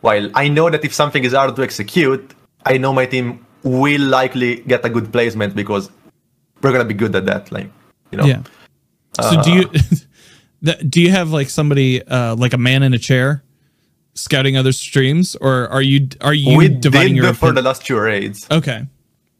While 0.00 0.30
I 0.34 0.48
know 0.48 0.70
that 0.70 0.84
if 0.84 0.92
something 0.94 1.22
is 1.24 1.34
hard 1.34 1.54
to 1.56 1.62
execute, 1.62 2.24
I 2.64 2.78
know 2.78 2.92
my 2.92 3.06
team 3.06 3.46
will 3.62 4.06
likely 4.18 4.50
get 4.72 4.84
a 4.84 4.88
good 4.88 5.12
placement 5.12 5.54
because 5.54 5.90
we're 6.62 6.72
gonna 6.72 6.90
be 6.94 6.94
good 6.94 7.14
at 7.14 7.26
that. 7.26 7.52
Like, 7.52 7.70
you 8.10 8.18
know, 8.18 8.24
Yeah. 8.24 8.42
So 9.20 9.42
do 9.42 9.50
you 9.52 9.64
do 10.94 11.00
you 11.00 11.10
have 11.10 11.30
like 11.30 11.50
somebody 11.50 12.02
uh, 12.06 12.34
like 12.36 12.54
a 12.54 12.58
man 12.58 12.82
in 12.82 12.94
a 12.94 12.98
chair 12.98 13.42
scouting 14.14 14.56
other 14.56 14.72
streams, 14.72 15.36
or 15.36 15.68
are 15.68 15.82
you 15.82 16.08
are 16.20 16.34
you 16.34 16.56
we 16.56 16.68
dividing 16.68 17.14
did 17.14 17.22
your 17.22 17.26
the, 17.26 17.34
for 17.34 17.52
the 17.52 17.62
last 17.62 17.84
two 17.84 17.98
raids. 17.98 18.46
Okay. 18.50 18.86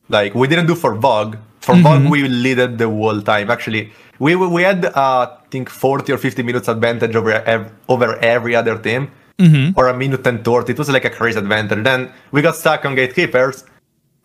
Like 0.09 0.35
we 0.35 0.49
didn't 0.49 0.67
do 0.67 0.75
for 0.75 0.97
VoG. 0.97 1.39
For 1.61 1.75
Mm-hmm. 1.75 1.87
VoG, 2.07 2.11
we 2.11 2.29
leaded 2.29 2.79
the 2.79 2.89
whole 2.89 3.21
time. 3.23 3.51
Actually, 3.51 3.93
we 4.19 4.35
we 4.37 4.63
had 4.63 4.85
uh, 4.87 4.93
I 4.97 5.49
think 5.51 5.69
40 5.69 6.13
or 6.13 6.19
50 6.19 6.43
minutes 6.43 6.69
advantage 6.69 7.15
over 7.17 7.33
ev- 7.33 7.71
over 7.89 8.17
every 8.17 8.55
other 8.57 8.79
team, 8.79 9.11
Mm-hmm. 9.39 9.79
or 9.79 9.89
a 9.89 9.97
minute 9.97 10.27
and 10.27 10.45
30. 10.45 10.73
It 10.73 10.79
was 10.79 10.89
like 10.91 11.05
a 11.07 11.11
crazy 11.11 11.39
advantage. 11.39 11.83
Then 11.85 12.13
we 12.33 12.43
got 12.43 12.57
stuck 12.57 12.85
on 12.85 12.95
gatekeepers. 12.95 13.65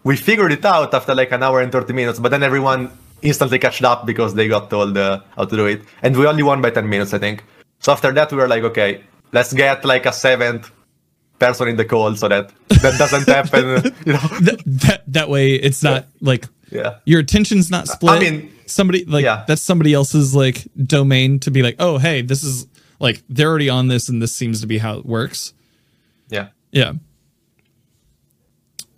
We 0.03 0.15
figured 0.17 0.51
it 0.51 0.65
out 0.65 0.93
after 0.93 1.15
like 1.15 1.31
an 1.31 1.41
hour 1.43 1.61
and 1.61 1.71
30 1.71 1.93
minutes, 1.93 2.19
but 2.19 2.29
then 2.29 2.43
everyone 2.43 2.91
instantly 3.21 3.57
catched 3.59 3.83
up 3.83 4.05
because 4.05 4.33
they 4.35 4.47
got 4.47 4.69
told 4.69 4.97
uh, 4.97 5.21
how 5.35 5.45
to 5.45 5.55
do 5.55 5.65
it, 5.65 5.81
and 6.03 6.15
we 6.17 6.27
only 6.27 6.43
won 6.43 6.61
by 6.61 6.69
10 6.69 6.87
minutes, 6.87 7.13
I 7.13 7.17
think. 7.19 7.43
So 7.79 7.91
after 7.91 8.11
that, 8.13 8.31
we 8.31 8.37
were 8.37 8.47
like, 8.47 8.63
okay, 8.63 9.03
let's 9.31 9.51
get 9.53 9.83
like 9.83 10.05
a 10.05 10.13
seventh 10.13 10.69
person 11.39 11.67
in 11.69 11.75
the 11.75 11.85
call 11.85 12.15
so 12.15 12.27
that 12.29 12.51
that 12.81 12.95
doesn't 12.97 13.27
happen. 13.37 13.91
you 14.05 14.13
know. 14.13 14.27
Th- 14.45 14.61
that 14.65 15.03
that 15.07 15.27
way 15.29 15.53
it's 15.55 15.81
not 15.83 16.05
like 16.21 16.47
Yeah. 16.71 16.99
your 17.05 17.19
attention's 17.19 17.69
not 17.69 17.87
split. 17.87 18.13
I 18.13 18.19
mean, 18.19 18.51
somebody 18.65 19.05
like 19.05 19.23
yeah. 19.23 19.45
that's 19.47 19.61
somebody 19.61 19.93
else's 19.93 20.35
like 20.35 20.67
domain 20.85 21.39
to 21.41 21.51
be 21.51 21.61
like, 21.61 21.75
oh 21.79 21.97
hey, 21.97 22.21
this 22.21 22.43
is 22.43 22.67
like 22.99 23.23
they're 23.29 23.49
already 23.49 23.69
on 23.69 23.87
this, 23.87 24.09
and 24.09 24.21
this 24.21 24.35
seems 24.35 24.61
to 24.61 24.67
be 24.67 24.77
how 24.77 24.97
it 24.97 25.05
works. 25.05 25.53
Yeah. 26.29 26.49
Yeah. 26.71 26.93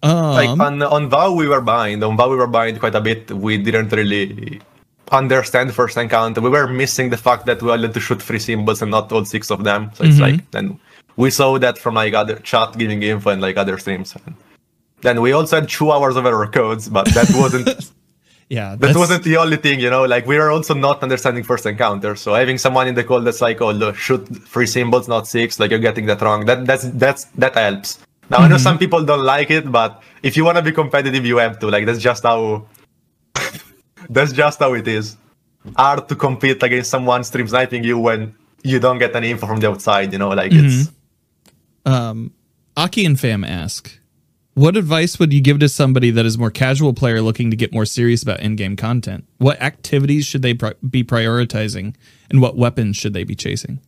Um, 0.04 0.34
like 0.34 0.50
on 0.50 0.82
on 0.84 1.10
Vow 1.10 1.34
we 1.34 1.48
were 1.48 1.62
behind. 1.62 2.04
On 2.04 2.16
Vow 2.16 2.30
we 2.30 2.36
were 2.38 2.48
behind 2.48 2.80
quite 2.80 2.96
a 2.96 3.02
bit. 3.02 3.32
We 3.32 3.58
didn't 3.58 3.92
really 3.92 4.62
understand 5.12 5.74
first 5.74 5.98
encounter. 5.98 6.42
We 6.42 6.50
were 6.50 6.68
missing 6.68 7.10
the 7.10 7.18
fact 7.18 7.46
that 7.46 7.62
we 7.62 7.70
wanted 7.70 7.94
to 7.94 8.00
shoot 8.00 8.22
three 8.22 8.40
symbols 8.40 8.82
and 8.82 8.92
not 8.92 9.12
all 9.12 9.26
six 9.26 9.50
of 9.50 9.64
them. 9.64 9.92
So 9.96 10.04
it's 10.04 10.20
like 10.20 10.50
then 10.52 10.80
we 11.16 11.32
saw 11.32 11.58
that 11.58 11.78
from 11.78 11.96
like 11.96 12.14
other 12.14 12.36
chat 12.38 12.78
giving 12.78 13.02
info 13.04 13.32
and 13.32 13.42
like 13.42 13.58
other 13.58 13.78
streams. 13.78 14.16
And 14.26 14.36
then 15.02 15.22
we 15.22 15.32
also 15.32 15.60
had 15.60 15.70
two 15.70 15.92
hours 15.92 16.16
of 16.16 16.26
error 16.26 16.48
codes, 16.48 16.90
but 16.90 17.06
that 17.08 17.30
wasn't 17.36 17.92
yeah, 18.50 18.76
that 18.76 18.96
wasn't 18.96 19.24
the 19.24 19.38
only 19.38 19.58
thing, 19.58 19.80
you 19.80 19.90
know. 19.90 20.06
Like 20.06 20.26
we 20.26 20.38
were 20.38 20.52
also 20.52 20.74
not 20.74 21.04
understanding 21.04 21.44
first 21.44 21.66
encounter. 21.66 22.16
So 22.16 22.34
having 22.34 22.58
someone 22.58 22.88
in 22.88 22.96
the 22.96 23.04
call 23.04 23.22
that's 23.22 23.42
like, 23.42 23.62
"Oh, 23.62 23.72
look, 23.72 23.96
shoot 23.96 24.26
three 24.48 24.68
symbols, 24.68 25.08
not 25.08 25.28
six. 25.28 25.60
Like 25.60 25.72
you're 25.72 25.80
getting 25.80 26.06
that 26.06 26.22
wrong. 26.22 26.46
That 26.46 26.66
that's 26.66 26.90
that's 26.92 27.26
that 27.36 27.56
helps. 27.56 28.00
Now 28.30 28.38
I 28.38 28.48
know 28.48 28.58
some 28.58 28.78
people 28.78 29.04
don't 29.04 29.24
like 29.24 29.52
it, 29.52 29.72
but 29.72 30.02
if 30.24 30.36
you 30.36 30.44
want 30.46 30.58
to 30.58 30.64
be 30.64 30.72
competitive, 30.72 31.26
you 31.26 31.38
have 31.38 31.60
to. 31.60 31.68
Like 31.68 31.86
that's 31.86 32.00
just 32.00 32.24
how. 32.24 32.66
that's 34.10 34.32
just 34.32 34.60
how 34.60 34.74
it 34.74 34.88
is. 34.88 35.18
Hard 35.76 36.08
to 36.08 36.16
compete 36.16 36.64
against 36.64 36.90
someone 36.90 37.24
stream 37.24 37.48
sniping 37.48 37.84
you 37.84 38.00
when 38.00 38.34
you 38.64 38.80
don't 38.80 38.98
get 38.98 39.16
any 39.16 39.32
info 39.32 39.48
from 39.48 39.60
the 39.60 39.70
outside. 39.70 40.14
You 40.14 40.20
know, 40.20 40.30
like 40.30 40.52
it's. 40.54 40.92
Um, 41.86 42.34
Aki 42.76 43.06
and 43.06 43.20
Fam 43.20 43.44
ask, 43.44 43.98
what 44.58 44.76
advice 44.76 45.20
would 45.20 45.32
you 45.32 45.42
give 45.42 45.60
to 45.60 45.70
somebody 45.70 46.10
that 46.12 46.26
is 46.26 46.38
more 46.38 46.52
casual 46.52 46.94
player 46.94 47.22
looking 47.22 47.52
to 47.52 47.56
get 47.56 47.72
more 47.72 47.86
serious 47.86 48.24
about 48.24 48.40
in-game 48.40 48.76
content? 48.76 49.26
What 49.38 49.62
activities 49.62 50.26
should 50.26 50.42
they 50.42 50.54
pri- 50.54 50.74
be 50.90 51.04
prioritizing, 51.04 51.96
and 52.30 52.42
what 52.42 52.58
weapons 52.58 52.98
should 52.98 53.14
they 53.14 53.24
be 53.24 53.36
chasing? 53.36 53.80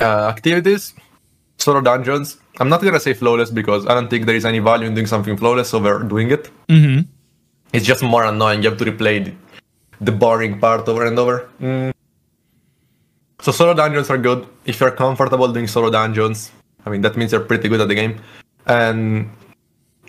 uh, 0.00 0.28
activities, 0.28 0.94
solo 1.58 1.80
dungeons. 1.80 2.38
I'm 2.58 2.68
not 2.68 2.82
gonna 2.82 3.00
say 3.00 3.14
flawless 3.14 3.50
because 3.50 3.86
I 3.86 3.94
don't 3.94 4.08
think 4.08 4.26
there 4.26 4.36
is 4.36 4.44
any 4.44 4.58
value 4.58 4.86
in 4.86 4.94
doing 4.94 5.06
something 5.06 5.36
flawless 5.36 5.74
over 5.74 6.02
doing 6.02 6.30
it. 6.30 6.50
Mm-hmm. 6.68 7.08
It's 7.72 7.86
just 7.86 8.02
more 8.02 8.24
annoying. 8.24 8.62
You 8.62 8.70
have 8.70 8.78
to 8.78 8.84
replay 8.84 9.24
the, 9.24 9.34
the 10.00 10.12
boring 10.12 10.58
part 10.58 10.88
over 10.88 11.04
and 11.04 11.18
over. 11.18 11.48
Mm. 11.60 11.92
So 13.40 13.52
solo 13.52 13.74
dungeons 13.74 14.08
are 14.08 14.18
good 14.18 14.46
if 14.64 14.80
you're 14.80 14.90
comfortable 14.90 15.48
doing 15.52 15.66
solo 15.66 15.90
dungeons. 15.90 16.50
I 16.84 16.90
mean 16.90 17.02
that 17.02 17.16
means 17.16 17.32
you're 17.32 17.44
pretty 17.44 17.68
good 17.68 17.80
at 17.80 17.88
the 17.88 17.94
game. 17.94 18.20
And 18.66 19.30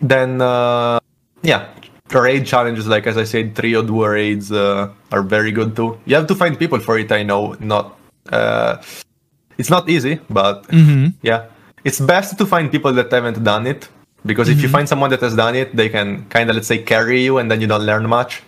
then 0.02 0.42
uh, 0.42 1.00
yeah, 1.42 1.68
raid 2.12 2.46
challenges 2.46 2.88
like 2.88 3.08
as 3.08 3.18
I 3.18 3.24
said, 3.24 3.56
trio 3.56 3.82
duo 3.82 4.08
raids 4.08 4.52
uh, 4.52 4.92
are 5.12 5.22
very 5.22 5.52
good 5.52 5.76
too. 5.76 6.00
You 6.06 6.16
have 6.16 6.28
to 6.28 6.36
find 6.36 6.58
people 6.58 6.80
for 6.80 6.98
it. 6.98 7.12
I 7.12 7.24
know, 7.24 7.56
not. 7.60 8.00
Uh, 8.30 8.82
it's 9.58 9.70
not 9.70 9.90
easy, 9.90 10.20
but 10.30 10.66
yeah, 11.22 11.46
it's 11.84 12.00
best 12.00 12.38
to 12.38 12.46
find 12.46 12.72
people 12.72 12.94
that 12.94 13.12
haven't 13.12 13.44
done 13.44 13.66
it 13.66 13.90
because 14.26 14.50
if 14.50 14.62
you 14.62 14.70
find 14.70 14.88
someone 14.88 15.10
that 15.10 15.22
has 15.22 15.36
done 15.36 15.56
it, 15.56 15.76
they 15.76 15.90
can 15.90 16.26
kind 16.30 16.50
of 16.50 16.56
let's 16.56 16.68
say 16.68 16.78
carry 16.80 17.24
you, 17.24 17.38
and 17.38 17.50
then 17.50 17.62
you 17.62 17.68
don't 17.68 17.86
learn 17.86 18.08
much. 18.08 18.44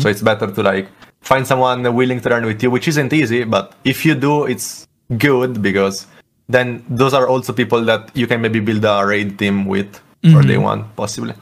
So 0.00 0.08
it's 0.08 0.22
better 0.22 0.50
to 0.50 0.62
like 0.62 0.88
find 1.20 1.46
someone 1.46 1.82
willing 1.94 2.20
to 2.20 2.28
learn 2.28 2.44
with 2.46 2.62
you, 2.62 2.70
which 2.70 2.86
isn't 2.88 3.12
easy, 3.12 3.44
but 3.44 3.74
if 3.84 4.04
you 4.06 4.14
do, 4.14 4.44
it's 4.44 4.86
good 5.18 5.60
because 5.60 6.06
then 6.48 6.84
those 6.88 7.14
are 7.14 7.26
also 7.26 7.52
people 7.52 7.82
that 7.84 8.10
you 8.14 8.26
can 8.26 8.40
maybe 8.40 8.60
build 8.60 8.84
a 8.84 9.04
raid 9.04 9.38
team 9.38 9.64
with 9.64 10.00
for 10.32 10.42
day 10.42 10.58
one, 10.58 10.84
possibly. 10.96 11.34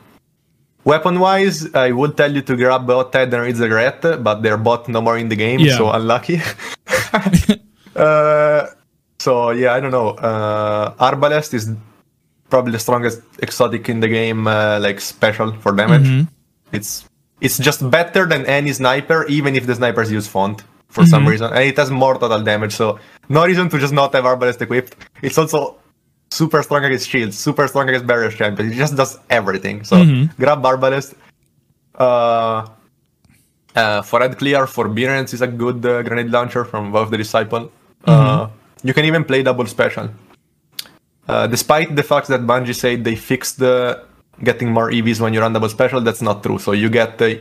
Weapon 0.84 1.20
wise, 1.20 1.72
I 1.74 1.92
would 1.92 2.16
tell 2.16 2.32
you 2.32 2.42
to 2.42 2.56
grab 2.56 2.86
both 2.86 3.12
Ted 3.12 3.32
and 3.32 3.42
Reed's 3.44 3.60
Regret, 3.60 4.02
but 4.22 4.42
they're 4.42 4.56
both 4.56 4.88
no 4.88 5.00
more 5.00 5.16
in 5.16 5.28
the 5.28 5.36
game, 5.36 5.60
Yeah. 5.60 5.76
so 5.76 5.90
unlucky. 5.92 6.40
uh, 7.96 8.66
so 9.18 9.50
yeah, 9.50 9.74
I 9.74 9.80
don't 9.80 9.92
know. 9.92 10.10
Uh, 10.10 10.94
Arbalest 10.94 11.54
is 11.54 11.70
probably 12.50 12.72
the 12.72 12.78
strongest 12.78 13.22
exotic 13.38 13.88
in 13.88 14.00
the 14.00 14.08
game, 14.08 14.46
uh, 14.46 14.78
like 14.80 15.00
special 15.00 15.52
for 15.60 15.72
damage. 15.72 16.26
It's 16.72 17.04
it's 17.40 17.58
just 17.58 17.88
better 17.90 18.26
than 18.26 18.46
any 18.46 18.72
sniper, 18.72 19.26
even 19.26 19.54
if 19.56 19.66
the 19.66 19.74
snipers 19.74 20.10
use 20.10 20.26
font 20.26 20.62
for 20.88 21.06
some 21.06 21.26
reason, 21.26 21.52
and 21.52 21.64
it 21.64 21.76
has 21.76 21.90
more 21.90 22.18
total 22.18 22.42
damage. 22.42 22.72
So 22.72 22.98
no 23.28 23.44
reason 23.46 23.68
to 23.70 23.78
just 23.78 23.92
not 23.92 24.12
have 24.14 24.24
Arbalest 24.24 24.60
equipped. 24.60 24.96
It's 25.22 25.38
also 25.38 25.76
super 26.40 26.60
strong 26.66 26.82
against 26.88 27.06
shields, 27.12 27.34
super 27.46 27.64
strong 27.70 27.84
against 27.88 28.06
barrier 28.06 28.30
champions. 28.40 28.72
It 28.72 28.76
just 28.84 28.94
does 29.00 29.12
everything. 29.38 29.76
So 29.90 29.96
grab 30.42 30.60
Arbalest. 30.70 31.10
Uh, 32.04 32.66
uh, 33.74 34.02
for 34.02 34.20
Red 34.20 34.34
Clear, 34.38 34.66
Forbearance 34.66 35.30
is 35.36 35.42
a 35.42 35.46
good 35.62 35.84
uh, 35.84 36.02
grenade 36.02 36.30
launcher 36.30 36.64
from 36.64 36.94
of 36.94 37.10
the 37.10 37.16
Disciple. 37.18 37.70
Uh, 38.04 38.48
you 38.82 38.92
can 38.96 39.04
even 39.04 39.24
play 39.24 39.42
double 39.42 39.66
special. 39.66 40.08
Uh, 41.28 41.46
despite 41.46 41.94
the 41.94 42.02
fact 42.02 42.26
that 42.28 42.40
Bungie 42.42 42.74
said 42.74 43.04
they 43.04 43.14
fixed 43.14 43.58
the 43.58 44.02
getting 44.42 44.70
more 44.72 44.90
EVs 44.90 45.20
when 45.20 45.32
you 45.34 45.40
run 45.40 45.52
double 45.52 45.68
special, 45.68 46.00
that's 46.00 46.20
not 46.22 46.42
true. 46.42 46.58
So 46.58 46.72
you 46.72 46.88
get 46.90 47.20
a, 47.22 47.40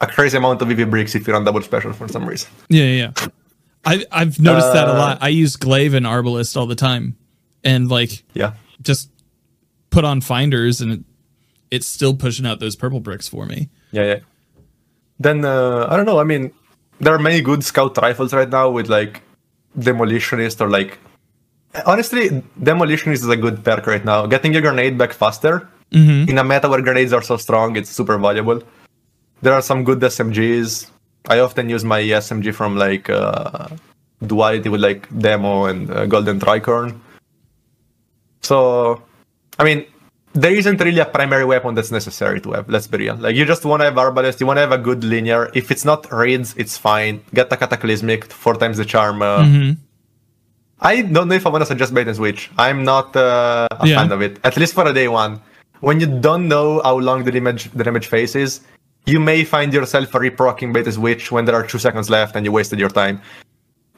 a 0.00 0.06
crazy 0.06 0.38
amount 0.38 0.62
of 0.62 0.70
EV 0.70 0.88
bricks 0.90 1.14
if 1.14 1.26
you 1.26 1.32
run 1.34 1.44
double 1.44 1.62
special 1.62 1.92
for 1.92 2.08
some 2.08 2.24
reason. 2.26 2.48
Yeah, 2.68 2.84
yeah. 2.84 3.12
yeah. 3.18 3.26
I 3.84 4.04
I've 4.10 4.40
noticed 4.40 4.72
that 4.72 4.88
a 4.88 4.92
Uh, 4.92 4.98
lot. 4.98 5.18
I 5.20 5.28
use 5.28 5.56
Glaive 5.56 5.94
and 5.94 6.06
Arbalest 6.06 6.56
all 6.56 6.66
the 6.66 6.74
time, 6.74 7.16
and 7.64 7.88
like 7.88 8.22
Yeah. 8.34 8.54
just 8.82 9.10
put 9.90 10.04
on 10.04 10.20
finders, 10.20 10.80
and 10.80 10.92
it, 10.92 11.00
it's 11.70 11.86
still 11.86 12.14
pushing 12.14 12.46
out 12.46 12.60
those 12.60 12.76
purple 12.76 13.00
bricks 13.00 13.28
for 13.28 13.46
me. 13.46 13.68
Yeah, 13.92 14.04
yeah. 14.04 14.18
Then 15.18 15.44
uh, 15.44 15.86
I 15.90 15.96
don't 15.96 16.06
know. 16.06 16.18
I 16.18 16.24
mean, 16.24 16.52
there 17.00 17.14
are 17.14 17.18
many 17.18 17.40
good 17.42 17.62
scout 17.64 17.96
rifles 17.98 18.32
right 18.32 18.48
now 18.48 18.70
with 18.70 18.88
like 18.88 19.22
demolitionist 19.78 20.60
or 20.60 20.68
like. 20.70 20.98
Honestly, 21.86 22.30
demolitionist 22.60 23.22
is 23.22 23.28
a 23.28 23.36
good 23.36 23.64
perk 23.64 23.86
right 23.86 24.04
now. 24.04 24.26
Getting 24.26 24.52
your 24.52 24.62
grenade 24.62 24.98
back 24.98 25.12
faster 25.12 25.68
in 25.92 26.38
a 26.38 26.44
meta 26.44 26.68
where 26.68 26.80
grenades 26.82 27.12
are 27.12 27.22
so 27.22 27.36
strong, 27.36 27.76
it's 27.76 27.90
super 27.90 28.16
valuable. 28.18 28.62
There 29.42 29.52
are 29.52 29.62
some 29.62 29.82
good 29.84 29.98
SMGs. 30.00 30.90
I 31.28 31.40
often 31.40 31.68
use 31.68 31.84
my 31.84 32.00
SMG 32.00 32.54
from 32.54 32.76
like 32.76 33.08
uh, 33.10 33.68
duality 34.24 34.68
with 34.68 34.80
like 34.80 35.08
Demo 35.16 35.64
and 35.66 35.90
uh, 35.90 36.06
Golden 36.06 36.38
Tricorn. 36.40 36.98
So, 38.42 39.02
I 39.58 39.64
mean, 39.64 39.86
there 40.32 40.54
isn't 40.54 40.80
really 40.80 41.00
a 41.00 41.04
primary 41.06 41.44
weapon 41.44 41.74
that's 41.74 41.90
necessary 41.90 42.40
to 42.42 42.52
have. 42.52 42.68
Let's 42.68 42.86
be 42.86 42.98
real. 42.98 43.16
Like 43.16 43.34
you 43.36 43.44
just 43.44 43.64
want 43.64 43.80
to 43.80 43.84
have 43.86 43.94
arbalest, 43.94 44.40
you 44.40 44.46
want 44.46 44.58
to 44.58 44.60
have 44.62 44.72
a 44.72 44.78
good 44.78 45.02
linear. 45.04 45.50
If 45.54 45.70
it's 45.70 45.84
not 45.84 46.10
raids, 46.12 46.54
it's 46.56 46.76
fine. 46.76 47.22
Get 47.34 47.52
a 47.52 47.56
cataclysmic, 47.56 48.24
Fourth 48.32 48.60
Time's 48.60 48.76
the 48.78 48.84
Charm. 48.84 49.22
Uh, 49.22 49.38
Mm-hmm. 49.44 49.72
I 50.82 51.02
don't 51.02 51.28
know 51.28 51.34
if 51.34 51.46
I 51.46 51.50
want 51.50 51.60
to 51.60 51.66
suggest 51.66 51.92
bait 51.92 52.06
and 52.06 52.16
switch. 52.16 52.50
I'm 52.56 52.84
not 52.84 53.14
uh, 53.14 53.68
a 53.70 53.86
Yeah. 53.86 53.96
fan 54.00 54.12
of 54.12 54.22
it. 54.22 54.38
At 54.44 54.56
least 54.56 54.72
for 54.72 54.86
a 54.86 54.94
day 54.94 55.08
one. 55.08 55.38
When 55.80 56.00
you 56.00 56.06
don't 56.06 56.48
know 56.48 56.80
how 56.82 56.98
long 56.98 57.24
the 57.24 57.30
damage 57.30 57.70
the 57.72 57.84
damage 57.84 58.06
phase 58.06 58.34
is, 58.34 58.60
you 59.04 59.20
may 59.20 59.44
find 59.44 59.74
yourself 59.74 60.10
reprocking 60.12 60.72
bait 60.72 60.86
and 60.86 60.94
switch 60.94 61.30
when 61.32 61.44
there 61.44 61.54
are 61.54 61.66
two 61.66 61.78
seconds 61.78 62.08
left 62.08 62.34
and 62.34 62.46
you 62.46 62.52
wasted 62.52 62.78
your 62.78 62.88
time. 62.88 63.20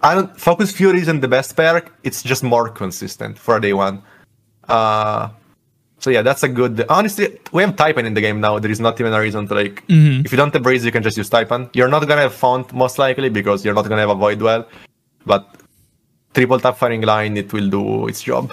I 0.03 0.15
don't 0.17 0.37
focus 0.41 0.73
fury 0.73 1.01
isn't 1.01 1.21
the 1.21 1.29
best 1.29 1.55
perk. 1.57 1.93
It's 2.03 2.21
just 2.23 2.43
more 2.43 2.69
consistent 2.69 3.39
for 3.39 3.57
a 3.57 3.61
day 3.61 3.75
one. 3.75 4.03
Uh, 4.73 5.29
so 5.99 6.11
yeah, 6.11 6.23
that's 6.23 6.43
a 6.43 6.49
good. 6.49 6.85
Honestly, 6.89 7.39
we 7.53 7.63
have 7.63 7.77
Taipan 7.77 8.05
in 8.05 8.15
the 8.15 8.21
game 8.21 8.41
now. 8.41 8.59
There 8.59 8.71
is 8.71 8.81
not 8.81 9.01
even 9.01 9.13
a 9.13 9.21
reason 9.21 9.47
to 9.49 9.55
like. 9.55 9.85
If 10.25 10.33
you 10.33 10.37
don't 10.37 10.53
have 10.53 10.63
Breeze, 10.63 10.85
you 10.85 10.91
can 10.91 11.03
just 11.03 11.17
use 11.17 11.31
Taipan. 11.31 11.71
You're 11.75 11.89
not 11.89 12.07
gonna 12.09 12.23
have 12.23 12.35
Font 12.35 12.73
most 12.73 12.99
likely 12.99 13.29
because 13.29 13.65
you're 13.65 13.75
not 13.75 13.89
gonna 13.89 14.01
have 14.01 14.11
a 14.11 14.15
Void 14.15 14.41
Well, 14.43 14.67
but 15.25 15.43
triple 16.35 16.59
tap 16.59 16.77
firing 16.79 17.03
line, 17.03 17.37
it 17.37 17.53
will 17.53 17.69
do 17.69 18.09
its 18.09 18.23
job. 18.23 18.53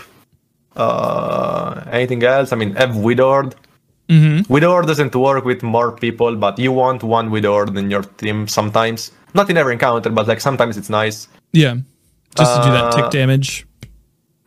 Uh, 0.75 1.84
anything 1.91 2.23
else? 2.23 2.53
I 2.53 2.55
mean, 2.55 2.75
have 2.75 2.97
Widowed. 2.97 3.55
Mm-hmm. 4.10 4.51
Widowed 4.51 4.88
doesn't 4.88 5.15
work 5.15 5.45
with 5.45 5.62
more 5.63 5.91
people, 5.91 6.36
but 6.36 6.58
you 6.60 6.71
want 6.71 7.03
one 7.03 7.32
Widowed 7.32 7.75
in 7.77 7.89
your 7.89 8.03
team 8.03 8.47
sometimes. 8.47 9.12
Not 9.34 9.49
in 9.49 9.58
every 9.58 9.73
encounter, 9.73 10.10
but 10.10 10.27
like 10.27 10.41
sometimes 10.41 10.77
it's 10.77 10.89
nice. 10.89 11.27
Yeah. 11.51 11.75
Just 12.36 12.55
to 12.55 12.62
do 12.67 12.71
that 12.71 12.91
tick 12.93 13.05
Uh, 13.05 13.10
damage. 13.10 13.65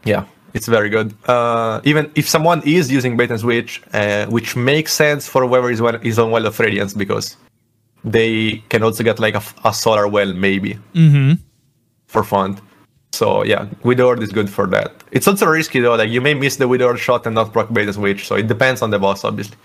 Yeah, 0.05 0.25
it's 0.55 0.67
very 0.69 0.89
good. 0.91 1.15
Uh, 1.29 1.81
even 1.85 2.11
if 2.15 2.29
someone 2.29 2.63
is 2.65 2.91
using 2.91 3.17
bait 3.17 3.31
and 3.31 3.41
switch, 3.41 3.83
uh, 3.93 4.27
which 4.27 4.55
makes 4.57 4.93
sense 4.93 5.27
for 5.29 5.47
whoever 5.47 5.71
is, 5.71 5.81
one, 5.81 5.97
is 6.05 6.19
on 6.19 6.31
Well 6.31 6.47
of 6.47 6.59
Radiance 6.61 6.93
because 6.95 7.37
they 8.05 8.63
can 8.69 8.83
also 8.83 9.03
get 9.05 9.19
like 9.19 9.37
a 9.65 9.73
solar 9.73 10.09
well 10.09 10.33
maybe 10.33 10.79
Mm-hmm. 10.95 11.35
for 12.07 12.25
fun. 12.25 12.59
So 13.13 13.45
yeah, 13.45 13.67
Widowed 13.85 14.23
is 14.23 14.33
good 14.33 14.49
for 14.51 14.67
that. 14.69 14.93
It's 15.13 15.29
also 15.29 15.47
risky 15.47 15.81
though, 15.81 15.95
like 15.97 16.11
you 16.11 16.21
may 16.21 16.35
miss 16.35 16.57
the 16.57 16.67
Widowed 16.67 16.99
shot 16.99 17.27
and 17.27 17.35
not 17.35 17.53
proc 17.53 17.73
bait 17.73 17.85
and 17.85 17.95
switch, 17.95 18.27
so 18.27 18.37
it 18.37 18.47
depends 18.49 18.83
on 18.83 18.91
the 18.91 18.99
boss 18.99 19.25
obviously. 19.25 19.57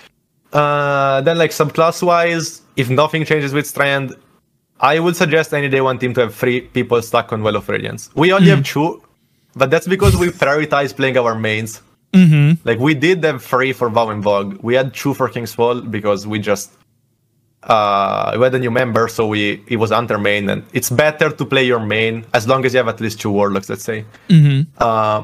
Uh, 0.54 1.22
then 1.22 1.38
like 1.38 1.52
subclass 1.52 2.02
wise, 2.04 2.62
if 2.76 2.90
nothing 2.90 3.26
changes 3.26 3.54
with 3.54 3.66
Strand, 3.68 4.16
I 4.80 5.00
would 5.00 5.16
suggest 5.16 5.54
any 5.54 5.70
day 5.70 5.82
one 5.82 5.98
team 5.98 6.14
to 6.14 6.22
have 6.22 6.36
three 6.36 6.62
people 6.62 7.02
stuck 7.02 7.34
on 7.34 7.42
Well 7.42 7.56
of 7.56 7.68
Radiance. 7.68 8.10
We 8.16 8.32
only 8.32 8.50
have 8.50 8.64
two, 8.64 9.02
but 9.58 9.70
that's 9.72 9.88
because 9.88 10.16
we 10.16 10.28
prioritize 10.28 10.96
playing 10.96 11.18
our 11.18 11.36
mains. 11.36 11.82
Mm-hmm. 12.14 12.62
Like 12.68 12.80
we 12.80 12.94
did 12.94 13.22
them 13.22 13.38
free 13.40 13.74
for 13.74 13.90
Vow 13.90 14.10
and 14.10 14.24
VoG. 14.24 14.64
We 14.64 14.76
had 14.76 14.94
two 14.94 15.14
for 15.14 15.28
King's 15.30 15.54
Fall 15.54 15.82
because 15.82 16.26
we 16.26 16.40
just 16.40 16.72
uh 17.64 18.32
we 18.38 18.44
had 18.44 18.56
a 18.56 18.60
new 18.60 18.72
member, 18.72 19.08
so 19.08 19.28
we 19.28 19.62
it 19.68 19.78
was 19.78 19.92
under 19.92 20.18
main, 20.18 20.50
and 20.50 20.64
it's 20.74 20.90
better 20.90 21.30
to 21.30 21.44
play 21.46 21.66
your 21.66 21.80
main 21.80 22.26
as 22.34 22.48
long 22.48 22.66
as 22.66 22.74
you 22.74 22.78
have 22.78 22.88
at 22.88 23.02
least 23.02 23.20
two 23.20 23.32
warlocks, 23.32 23.68
let's 23.70 23.84
say. 23.84 24.06
Mm-hmm. 24.30 24.62
Uh 24.78 25.24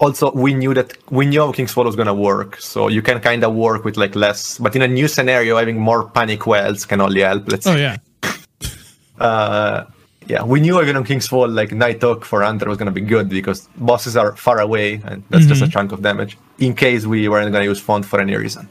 also 0.00 0.32
we 0.32 0.52
knew 0.52 0.74
that 0.74 0.96
we 1.10 1.24
knew 1.26 1.40
how 1.40 1.52
King's 1.52 1.72
Fall 1.72 1.84
was 1.84 1.96
gonna 1.96 2.14
work, 2.14 2.60
so 2.60 2.88
you 2.88 3.02
can 3.02 3.20
kinda 3.20 3.48
work 3.48 3.84
with 3.84 3.96
like 3.96 4.14
less 4.14 4.58
but 4.58 4.74
in 4.76 4.82
a 4.82 4.88
new 4.88 5.08
scenario 5.08 5.56
having 5.56 5.78
more 5.78 6.08
panic 6.10 6.46
wells 6.46 6.84
can 6.84 7.00
only 7.00 7.20
help, 7.22 7.48
let's 7.50 7.66
Oh 7.66 7.74
say. 7.74 7.82
yeah. 7.82 7.96
Uh 9.18 9.84
yeah, 10.26 10.42
we 10.42 10.60
knew 10.60 10.80
even 10.80 10.96
on 10.96 11.04
King's 11.04 11.26
Fall, 11.26 11.48
like 11.48 11.72
Nighthawk 11.72 12.24
for 12.24 12.42
Hunter 12.42 12.68
was 12.68 12.78
gonna 12.78 12.90
be 12.90 13.00
good 13.00 13.28
because 13.28 13.68
bosses 13.76 14.16
are 14.16 14.36
far 14.36 14.60
away 14.60 15.00
and 15.04 15.22
that's 15.30 15.46
just 15.46 15.62
a 15.62 15.68
chunk 15.68 15.92
of 15.92 16.02
damage. 16.02 16.38
In 16.58 16.74
case 16.74 17.06
we 17.06 17.28
weren't 17.28 17.52
gonna 17.52 17.64
use 17.64 17.80
font 17.80 18.04
for 18.04 18.20
any 18.20 18.36
reason. 18.36 18.68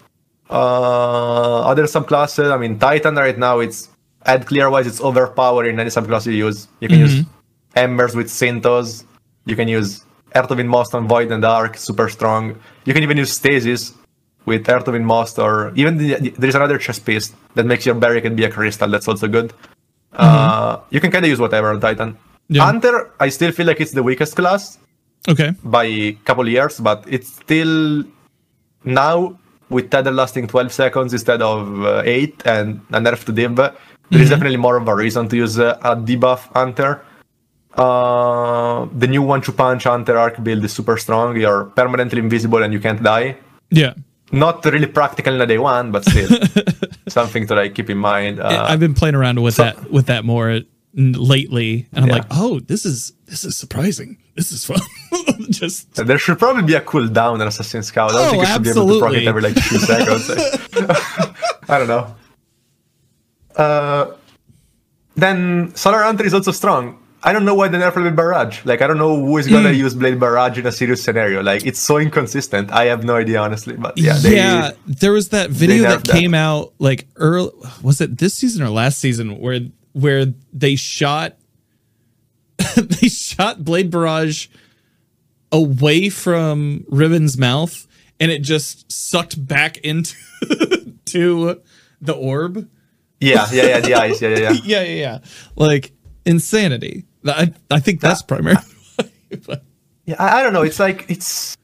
Uh 0.49 1.61
other 1.61 1.83
subclasses, 1.83 2.51
I 2.51 2.57
mean 2.57 2.79
Titan 2.79 3.15
right 3.15 3.37
now 3.37 3.59
it's 3.59 3.89
ad 4.25 4.45
clear 4.45 4.69
wise 4.69 4.87
it's 4.87 5.01
overpowered 5.01 5.67
in 5.67 5.79
any 5.79 5.89
subclass 5.89 6.25
you 6.25 6.33
use. 6.33 6.67
You 6.79 6.87
can 6.87 6.99
use 6.99 7.25
Embers 7.75 8.15
with 8.15 8.27
Synthos, 8.27 9.05
you 9.45 9.55
can 9.55 9.67
use 9.67 10.03
Heart 10.33 10.51
of 10.51 10.59
Inmost 10.59 10.95
on 10.95 11.07
Void 11.07 11.31
and 11.31 11.41
Dark, 11.41 11.77
super 11.77 12.09
strong. 12.09 12.59
You 12.85 12.93
can 12.93 13.03
even 13.03 13.17
use 13.17 13.33
Stasis 13.33 13.93
with 14.45 14.65
Heart 14.65 14.87
of 14.87 14.95
Inmost 14.95 15.39
or 15.39 15.71
even 15.75 15.97
the, 15.97 16.33
there's 16.37 16.55
another 16.55 16.77
chest 16.77 17.05
piece 17.05 17.33
that 17.55 17.65
makes 17.65 17.85
your 17.85 17.95
barricade 17.95 18.35
be 18.35 18.43
a 18.43 18.51
crystal, 18.51 18.89
that's 18.89 19.07
also 19.07 19.27
good. 19.27 19.53
Uh, 20.13 20.79
you 20.89 20.99
can 20.99 21.11
kind 21.11 21.23
of 21.25 21.29
use 21.29 21.39
whatever 21.39 21.69
on 21.69 21.79
Titan. 21.79 22.17
Yeah. 22.49 22.65
Hunter, 22.65 23.11
I 23.19 23.29
still 23.29 23.51
feel 23.51 23.65
like 23.67 23.79
it's 23.79 23.91
the 23.91 24.03
weakest 24.03 24.35
class 24.35 24.77
Okay. 25.29 25.53
by 25.63 25.85
a 25.85 26.13
couple 26.25 26.47
years, 26.49 26.79
but 26.79 27.05
it's 27.07 27.29
still 27.33 28.03
now 28.83 29.37
with 29.69 29.89
tether 29.89 30.11
lasting 30.11 30.47
12 30.47 30.71
seconds 30.73 31.13
instead 31.13 31.41
of 31.41 31.85
uh, 31.85 32.01
8 32.03 32.41
and 32.45 32.81
a 32.91 32.99
nerf 32.99 33.23
to 33.25 33.31
div. 33.31 33.55
There 33.55 34.21
is 34.21 34.29
definitely 34.29 34.57
more 34.57 34.75
of 34.75 34.87
a 34.89 34.93
reason 34.95 35.29
to 35.29 35.37
use 35.37 35.57
uh, 35.57 35.77
a 35.81 35.95
debuff 35.95 36.51
Hunter. 36.53 37.01
Uh, 37.73 38.85
the 38.97 39.07
new 39.07 39.21
one 39.21 39.39
to 39.41 39.51
punch 39.53 39.85
Hunter 39.85 40.17
arc 40.17 40.43
build 40.43 40.65
is 40.65 40.73
super 40.73 40.97
strong. 40.97 41.37
You're 41.37 41.65
permanently 41.65 42.19
invisible 42.19 42.61
and 42.63 42.73
you 42.73 42.81
can't 42.81 43.01
die. 43.01 43.37
Yeah. 43.69 43.93
Not 44.31 44.63
really 44.65 44.87
practical 44.87 45.33
in 45.35 45.41
a 45.41 45.45
day 45.45 45.57
one, 45.57 45.91
but 45.91 46.05
still 46.05 46.29
something 47.07 47.47
to 47.47 47.55
like 47.55 47.75
keep 47.75 47.89
in 47.89 47.97
mind. 47.97 48.39
Uh, 48.39 48.65
I've 48.69 48.79
been 48.79 48.93
playing 48.93 49.15
around 49.15 49.41
with 49.41 49.55
so- 49.55 49.63
that 49.63 49.91
with 49.91 50.05
that 50.07 50.23
more 50.25 50.61
lately, 50.93 51.87
and 51.93 52.03
I'm 52.05 52.09
Yeah. 52.09 52.15
like, 52.15 52.25
oh, 52.31 52.59
this 52.59 52.85
is 52.85 53.13
this 53.25 53.43
is 53.43 53.57
surprising. 53.57 54.17
This 54.35 54.51
is 54.51 54.63
fun. 54.65 54.79
Just 55.49 55.93
There 55.95 56.17
should 56.17 56.39
probably 56.39 56.63
be 56.63 56.73
a 56.75 56.81
cooldown 56.81 57.33
on 57.33 57.41
Assassin's 57.41 57.91
Cowl. 57.91 58.09
I 58.09 58.13
don't 58.13 58.27
Oh, 58.27 58.31
think 58.31 58.41
you 58.43 58.47
should 58.53 58.63
be 58.63 58.69
able 58.69 58.87
to 58.87 58.99
proc 58.99 59.13
absolutely. 59.13 59.25
it 59.25 59.27
every 59.27 59.41
like 59.41 59.55
two 59.55 59.77
seconds. 59.79 60.29
I 61.69 61.77
don't 61.77 61.87
know. 61.87 62.15
Uh, 63.55 64.13
then 65.15 65.73
Solar 65.75 66.03
Hunter 66.03 66.25
is 66.25 66.33
also 66.33 66.51
strong. 66.51 66.97
I 67.23 67.33
don't 67.33 67.45
know 67.45 67.53
why 67.53 67.67
they 67.67 67.77
nerfed 67.77 67.95
Blade 67.95 68.15
Barrage. 68.15 68.65
Like 68.65 68.81
I 68.81 68.87
don't 68.87 68.97
know 68.97 69.15
who 69.15 69.37
is 69.37 69.47
gonna 69.47 69.69
Hmm. 69.69 69.75
use 69.75 69.93
Blade 69.93 70.19
Barrage 70.19 70.57
in 70.57 70.65
a 70.65 70.71
serious 70.71 71.03
scenario. 71.03 71.43
Like 71.43 71.65
it's 71.65 71.79
so 71.79 71.97
inconsistent. 71.97 72.71
I 72.71 72.85
have 72.85 73.03
no 73.03 73.15
idea 73.15 73.39
honestly. 73.39 73.75
But 73.75 73.97
yeah, 73.97 74.17
yeah, 74.23 74.71
there 74.87 75.11
was 75.11 75.29
that 75.29 75.51
video 75.51 75.83
that 75.83 75.99
nerfed 75.99 76.03
that. 76.07 76.13
came 76.19 76.33
out 76.33 76.73
like 76.79 77.07
early. 77.17 77.51
Was 77.83 78.01
it 78.01 78.17
this 78.17 78.33
season 78.33 78.63
or 78.63 78.69
last 78.69 78.97
season 78.99 79.39
where 79.39 79.59
where 79.93 80.25
they 80.51 80.75
shot 80.75 81.35
they 82.75 83.07
shot 83.07 83.63
Blade 83.63 83.91
Barrage 83.91 84.47
away 85.51 86.09
from 86.09 86.85
Riven's 86.89 87.37
mouth, 87.37 87.87
and 88.19 88.31
it 88.31 88.39
just 88.41 88.91
sucked 88.91 89.45
back 89.47 89.77
into 89.79 90.15
to 91.05 91.61
the 92.01 92.13
orb. 92.13 92.67
yeah, 93.19 93.45
yeah, 93.51 93.63
yeah, 93.63 93.79
the 93.79 93.93
eyes, 93.95 94.21
yeah, 94.21 94.29
yeah, 94.29 94.37
yeah. 94.39 94.51
Yeah, 94.63 94.81
yeah, 94.83 94.95
yeah. 94.95 95.19
Like 95.55 95.91
insanity. 96.25 97.05
I 97.25 97.53
I 97.69 97.79
think 97.79 98.01
that's 98.01 98.21
primary. 98.21 98.57
Yeah, 100.05 100.15
I, 100.19 100.39
I 100.39 100.43
don't 100.43 100.53
know. 100.53 100.63
It's 100.63 100.79
like 100.79 101.05
it's 101.09 101.55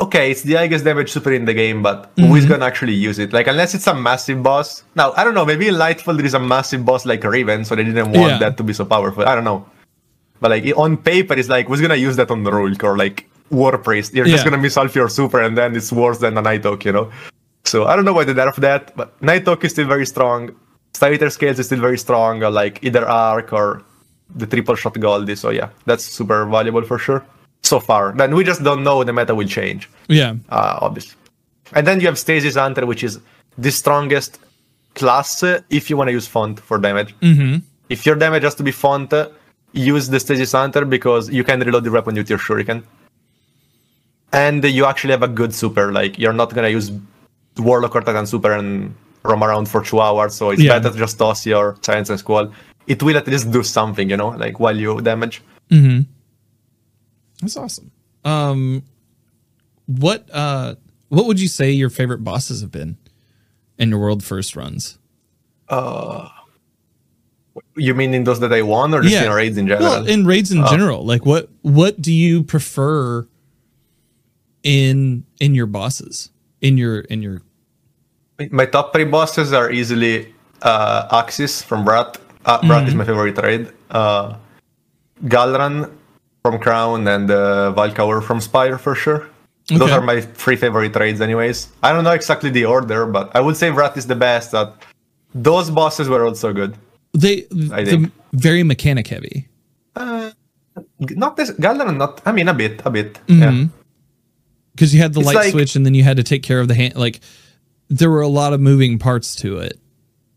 okay. 0.00 0.30
It's 0.30 0.42
the 0.42 0.54
highest 0.54 0.84
damage 0.84 1.12
super 1.12 1.32
in 1.32 1.44
the 1.44 1.54
game, 1.54 1.82
but 1.82 2.10
who 2.16 2.34
is 2.34 2.46
mhm. 2.46 2.50
gonna 2.50 2.64
actually 2.64 2.94
use 2.94 3.18
it? 3.18 3.32
Like 3.32 3.46
unless 3.46 3.74
it's 3.74 3.86
a 3.86 3.94
massive 3.94 4.42
boss. 4.42 4.82
Now 4.94 5.12
I 5.16 5.24
don't 5.24 5.34
know. 5.34 5.44
Maybe 5.44 5.68
in 5.68 5.74
Lightfall 5.74 6.16
there 6.16 6.24
is 6.26 6.34
a 6.34 6.40
massive 6.40 6.84
boss 6.84 7.04
like 7.04 7.22
Riven, 7.22 7.64
so 7.64 7.76
they 7.76 7.84
didn't 7.84 8.10
want 8.12 8.32
Yeah. 8.32 8.38
that 8.38 8.56
to 8.56 8.62
be 8.64 8.72
so 8.72 8.84
powerful. 8.84 9.28
I 9.28 9.34
don't 9.34 9.44
know. 9.44 9.66
But 10.40 10.50
like 10.50 10.64
on 10.76 10.96
paper, 10.96 11.34
it's 11.34 11.48
like 11.48 11.66
who's 11.66 11.80
gonna 11.80 11.96
use 11.96 12.16
that 12.16 12.30
on 12.30 12.42
the 12.44 12.50
Rhulk 12.50 12.82
or 12.82 12.96
like 12.96 13.28
War 13.50 13.76
Priest? 13.78 14.14
You're 14.14 14.26
just 14.26 14.44
gonna 14.44 14.58
miss 14.58 14.76
off 14.76 14.94
your 14.94 15.08
super, 15.08 15.40
and 15.42 15.56
then 15.56 15.76
it's 15.76 15.92
worse 15.92 16.18
than 16.18 16.36
a 16.38 16.42
Nighthawk, 16.42 16.84
you 16.84 16.92
know. 16.92 17.12
So 17.64 17.84
I 17.86 17.94
don't 17.94 18.04
know 18.04 18.14
why 18.14 18.24
they 18.24 18.34
nerfed 18.34 18.56
that, 18.56 18.96
but 18.96 19.20
Nighthawk 19.22 19.62
is 19.64 19.72
still 19.72 19.86
very 19.86 20.06
strong. 20.06 20.50
Star-Eater 20.94 21.30
Scales 21.30 21.58
is 21.58 21.66
still 21.66 21.80
very 21.80 21.98
strong, 21.98 22.40
like 22.40 22.82
either 22.82 23.06
Arc 23.06 23.52
or 23.52 23.82
the 24.34 24.46
triple 24.46 24.74
shot 24.76 24.98
Goldie. 24.98 25.36
So 25.36 25.50
yeah, 25.50 25.70
that's 25.86 26.04
super 26.04 26.46
valuable 26.46 26.82
for 26.82 26.98
sure. 26.98 27.24
So 27.62 27.78
far, 27.78 28.12
then 28.12 28.34
we 28.34 28.42
just 28.44 28.62
don't 28.64 28.82
know 28.82 29.04
the 29.04 29.12
meta 29.12 29.34
will 29.34 29.46
change, 29.46 29.88
yeah. 30.08 30.34
uh, 30.50 30.78
obviously. 30.80 31.16
And 31.74 31.86
then 31.86 32.00
you 32.00 32.06
have 32.06 32.18
Stasis 32.18 32.56
Hunter, 32.56 32.84
which 32.86 33.04
is 33.04 33.20
the 33.56 33.70
strongest 33.70 34.40
class 34.96 35.42
uh, 35.44 35.60
if 35.70 35.88
you 35.88 35.96
want 35.96 36.08
to 36.08 36.12
use 36.12 36.26
font 36.26 36.58
for 36.58 36.76
damage. 36.78 37.14
Mm-hmm. 37.20 37.58
If 37.88 38.04
your 38.04 38.16
damage 38.16 38.42
has 38.42 38.56
to 38.56 38.64
be 38.64 38.72
font, 38.72 39.12
uh, 39.12 39.28
use 39.72 40.08
the 40.08 40.18
Stasis 40.18 40.52
Hunter 40.52 40.84
because 40.84 41.30
you 41.30 41.44
can 41.44 41.60
reload 41.60 41.84
the 41.84 41.90
weapon 41.92 42.16
with 42.16 42.28
your 42.28 42.38
Shuriken. 42.38 42.82
And 44.32 44.64
you 44.64 44.84
actually 44.86 45.12
have 45.12 45.22
a 45.22 45.28
good 45.28 45.54
super. 45.54 45.92
Like 45.92 46.18
you're 46.18 46.32
not 46.32 46.54
gonna 46.54 46.68
use 46.68 46.90
Warlock 47.58 47.94
or 47.94 48.00
Titan 48.00 48.26
super 48.26 48.52
and 48.52 48.94
roam 49.22 49.44
around 49.44 49.68
for 49.68 49.82
two 49.82 50.00
hours. 50.00 50.34
So 50.34 50.50
it's 50.50 50.62
Yeah. 50.62 50.78
better 50.78 50.90
to 50.92 50.98
just 50.98 51.18
toss 51.18 51.46
your 51.46 51.76
Silence 51.82 52.10
and 52.10 52.18
Squall. 52.18 52.50
It 52.86 53.02
will 53.02 53.16
at 53.16 53.26
least 53.26 53.50
do 53.52 53.62
something, 53.62 54.10
you 54.10 54.16
know, 54.16 54.28
like 54.30 54.58
while 54.60 54.76
you 54.76 55.00
damage. 55.00 55.42
Mm-hmm. 55.70 56.00
That's 57.40 57.56
awesome. 57.56 57.90
Um, 58.24 58.82
what 59.86 60.28
uh, 60.32 60.74
what 61.08 61.26
would 61.26 61.40
you 61.40 61.48
say 61.48 61.70
your 61.70 61.90
favorite 61.90 62.22
bosses 62.24 62.60
have 62.60 62.70
been 62.70 62.96
in 63.78 63.90
your 63.90 63.98
world 64.00 64.22
first 64.24 64.56
runs? 64.56 64.98
Uh, 65.68 66.28
You 67.76 67.94
mean 67.94 68.14
in 68.14 68.24
those 68.24 68.40
that 68.40 68.52
I 68.52 68.62
won, 68.62 68.94
or 68.94 69.02
just 69.02 69.14
Yeah. 69.14 69.26
in 69.26 69.32
raids 69.32 69.56
in 69.58 69.66
general? 69.66 69.90
Well, 69.90 70.06
in 70.06 70.24
raids 70.26 70.50
in 70.52 70.64
general, 70.66 71.04
like 71.04 71.24
what 71.26 71.48
what 71.62 72.00
do 72.00 72.12
you 72.12 72.42
prefer 72.42 73.26
in 74.62 75.24
in 75.40 75.54
your 75.54 75.66
bosses? 75.66 76.30
In 76.60 76.76
your 76.78 77.00
in 77.00 77.22
your 77.22 77.42
My 78.50 78.66
top 78.66 78.92
three 78.92 79.04
bosses 79.04 79.52
are 79.52 79.70
easily 79.70 80.32
uh, 80.62 81.08
Aksis 81.22 81.62
from 81.62 81.86
Wrath. 81.88 82.16
Uh, 82.44 82.58
Wrath 82.64 82.88
is 82.88 82.94
my 82.94 83.04
favorite 83.04 83.38
raid. 83.38 83.68
Uh, 83.90 84.34
Gahlran 85.24 85.90
from 86.44 86.58
Crown 86.58 87.06
and 87.06 87.30
uh, 87.30 87.70
Val 87.72 87.90
Ca'uor 87.90 88.22
from 88.22 88.40
Spire 88.40 88.78
for 88.78 88.94
sure. 88.94 89.28
Those 89.68 89.90
are 89.92 90.00
my 90.00 90.20
three 90.20 90.56
favorite 90.56 90.94
raids, 90.96 91.20
anyways. 91.20 91.68
I 91.82 91.92
don't 91.92 92.02
know 92.04 92.10
exactly 92.10 92.50
the 92.50 92.64
order, 92.64 93.06
but 93.06 93.30
I 93.34 93.40
would 93.40 93.56
say 93.56 93.70
Wrath 93.70 93.96
is 93.96 94.06
the 94.08 94.16
best. 94.16 94.50
That 94.50 94.74
those 95.34 95.70
bosses 95.70 96.08
were 96.08 96.24
also 96.26 96.52
good. 96.52 96.76
they 97.14 97.46
I 97.72 97.84
the 97.84 97.90
think. 97.90 98.12
very 98.32 98.64
mechanic 98.64 99.06
heavy. 99.06 99.48
Not 100.98 101.36
this 101.36 101.50
Gahlran, 101.52 101.96
not. 101.96 102.20
I 102.26 102.32
mean, 102.32 102.48
a 102.48 102.54
bit, 102.54 102.82
a 102.84 102.90
bit. 102.90 103.14
Mm-hmm. 103.26 103.42
Yeah. 103.42 103.66
because 104.74 104.94
you 104.94 105.00
had 105.00 105.12
the 105.14 105.20
It's 105.20 105.26
light 105.26 105.36
like- 105.36 105.50
switch 105.52 105.76
and 105.76 105.84
then 105.86 105.94
you 105.94 106.02
had 106.02 106.16
to 106.16 106.22
take 106.24 106.42
care 106.42 106.58
of 106.60 106.66
the 106.68 106.74
hand 106.74 106.96
like 106.96 107.20
there 107.88 108.08
were 108.10 108.22
a 108.22 108.28
lot 108.28 108.52
of 108.54 108.60
moving 108.60 108.98
parts 108.98 109.36
to 109.36 109.58
it 109.58 109.78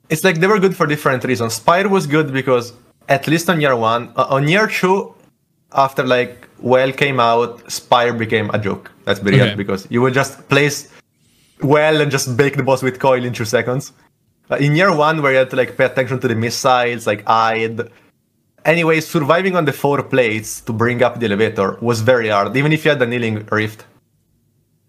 it's 0.09 0.23
like 0.23 0.39
they 0.39 0.47
were 0.47 0.59
good 0.59 0.75
for 0.75 0.85
different 0.87 1.23
reasons. 1.23 1.53
Spire 1.55 1.87
was 1.89 2.07
good 2.07 2.31
because 2.33 2.73
at 3.09 3.27
least 3.27 3.49
on 3.49 3.59
year 3.61 3.75
one, 3.75 4.11
uh, 4.15 4.27
on 4.29 4.47
year 4.47 4.67
two, 4.67 5.13
after 5.73 6.03
like 6.03 6.47
Well 6.59 6.91
came 6.91 7.19
out, 7.19 7.69
Spire 7.71 8.13
became 8.13 8.49
a 8.53 8.59
joke. 8.59 8.91
Be 9.05 9.31
real 9.31 9.43
Okay. 9.43 9.55
because 9.55 9.87
you 9.89 10.01
would 10.01 10.13
just 10.13 10.47
place 10.49 10.89
Well 11.61 12.01
and 12.01 12.09
just 12.11 12.35
bake 12.37 12.55
the 12.57 12.63
boss 12.63 12.81
with 12.83 12.99
coil 12.99 13.23
in 13.23 13.33
two 13.33 13.45
seconds. 13.45 13.93
Uh, 14.49 14.55
in 14.57 14.75
year 14.75 14.91
one, 14.95 15.21
where 15.21 15.31
you 15.31 15.37
had 15.39 15.49
to 15.51 15.55
like 15.55 15.77
pay 15.77 15.85
attention 15.85 16.19
to 16.19 16.27
the 16.27 16.35
missiles, 16.35 17.07
like 17.07 17.21
Ide. 17.27 17.81
Anyway, 18.65 18.99
surviving 18.99 19.55
on 19.55 19.65
the 19.65 19.73
four 19.73 20.01
plates 20.03 20.61
to 20.61 20.73
bring 20.73 21.01
up 21.03 21.19
the 21.19 21.25
elevator 21.27 21.77
was 21.81 22.01
very 22.01 22.29
hard, 22.29 22.55
even 22.57 22.71
if 22.73 22.83
you 22.83 22.89
had 22.89 22.99
the 22.99 23.05
kneeling 23.07 23.45
rift. 23.51 23.85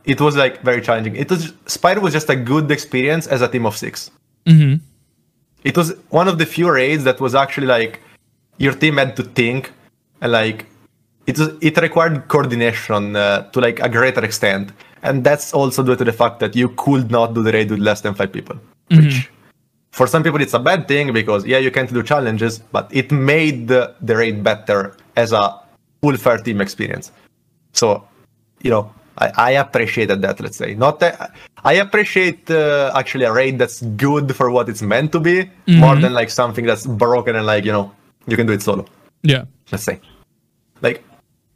It 0.05 0.21
was 0.21 0.35
like 0.37 0.63
very 0.63 0.81
challenging. 0.81 1.15
It 1.17 1.29
was 1.31 1.53
Spire 1.67 2.01
was 2.01 2.13
just 2.13 2.29
a 2.31 2.37
good 2.37 2.71
experience 2.71 3.27
as 3.27 3.41
a 3.43 3.49
team 3.49 3.67
of 3.67 3.77
6 3.77 4.11
it 5.67 5.77
was 5.77 5.95
one 6.11 6.29
of 6.29 6.39
the 6.39 6.47
few 6.47 6.71
raids 6.71 7.05
that 7.05 7.21
was 7.21 7.35
actually 7.35 7.67
like 7.67 8.01
your 8.59 8.73
team 8.73 8.97
had 8.97 9.17
to 9.17 9.23
think 9.23 9.73
and 10.21 10.33
like 10.33 10.67
it 11.27 11.39
was 11.39 11.51
it 11.61 11.77
required 11.79 12.29
coordination 12.29 13.17
uh, 13.17 13.43
to 13.51 13.61
like 13.61 13.81
a 13.81 13.89
greater 13.89 14.25
extent. 14.25 14.73
And 15.03 15.25
that's 15.25 15.53
also 15.53 15.83
due 15.83 15.97
to 15.97 16.05
the 16.05 16.13
fact 16.13 16.41
that 16.41 16.57
you 16.57 16.69
could 16.71 17.11
not 17.11 17.35
do 17.35 17.43
the 17.43 17.53
raid 17.53 17.71
with 17.71 17.81
less 17.81 18.01
than 18.01 18.15
five 18.15 18.33
people 18.33 18.59
which 18.91 19.31
for 19.91 20.07
some 20.07 20.23
people 20.23 20.41
it's 20.41 20.55
a 20.55 20.59
bad 20.59 20.87
thing 20.87 21.13
because 21.13 21.45
yeah 21.45 21.59
you 21.59 21.71
can't 21.71 21.93
do 21.93 22.03
challenges 22.03 22.59
but 22.59 22.89
it 22.95 23.11
made 23.11 23.69
the, 23.69 23.95
the 24.01 24.17
raid 24.17 24.43
better 24.43 24.97
as 25.17 25.33
a 25.33 25.61
full 26.03 26.17
fair 26.17 26.39
team 26.39 26.61
experience. 26.61 27.13
So 27.73 28.07
you 28.63 28.71
know 28.71 28.93
I, 29.19 29.33
I 29.37 29.51
appreciated 29.53 30.23
that 30.23 30.41
let's 30.41 30.57
say. 30.57 30.75
Not 30.75 31.01
that 31.01 31.33
i 31.65 31.75
appreciate 31.75 32.51
uh, 32.51 32.93
actually 32.95 33.25
a 33.25 33.33
raid 33.33 33.59
that's 33.59 33.83
good 33.97 34.37
for 34.37 34.51
what 34.51 34.69
it's 34.69 34.83
meant 34.83 35.11
to 35.13 35.21
be 35.21 35.51
more 35.67 35.97
than 35.97 36.13
like 36.13 36.31
something 36.31 36.65
that's 36.65 36.87
broken 36.87 37.35
and 37.35 37.47
like 37.47 37.65
you 37.65 37.73
know 37.73 37.93
you 38.27 38.37
can 38.37 38.47
do 38.47 38.53
it 38.53 38.63
solo. 38.63 38.85
Yeah. 39.23 39.45
Let's 39.73 39.85
say. 39.85 40.01
Like 40.83 41.03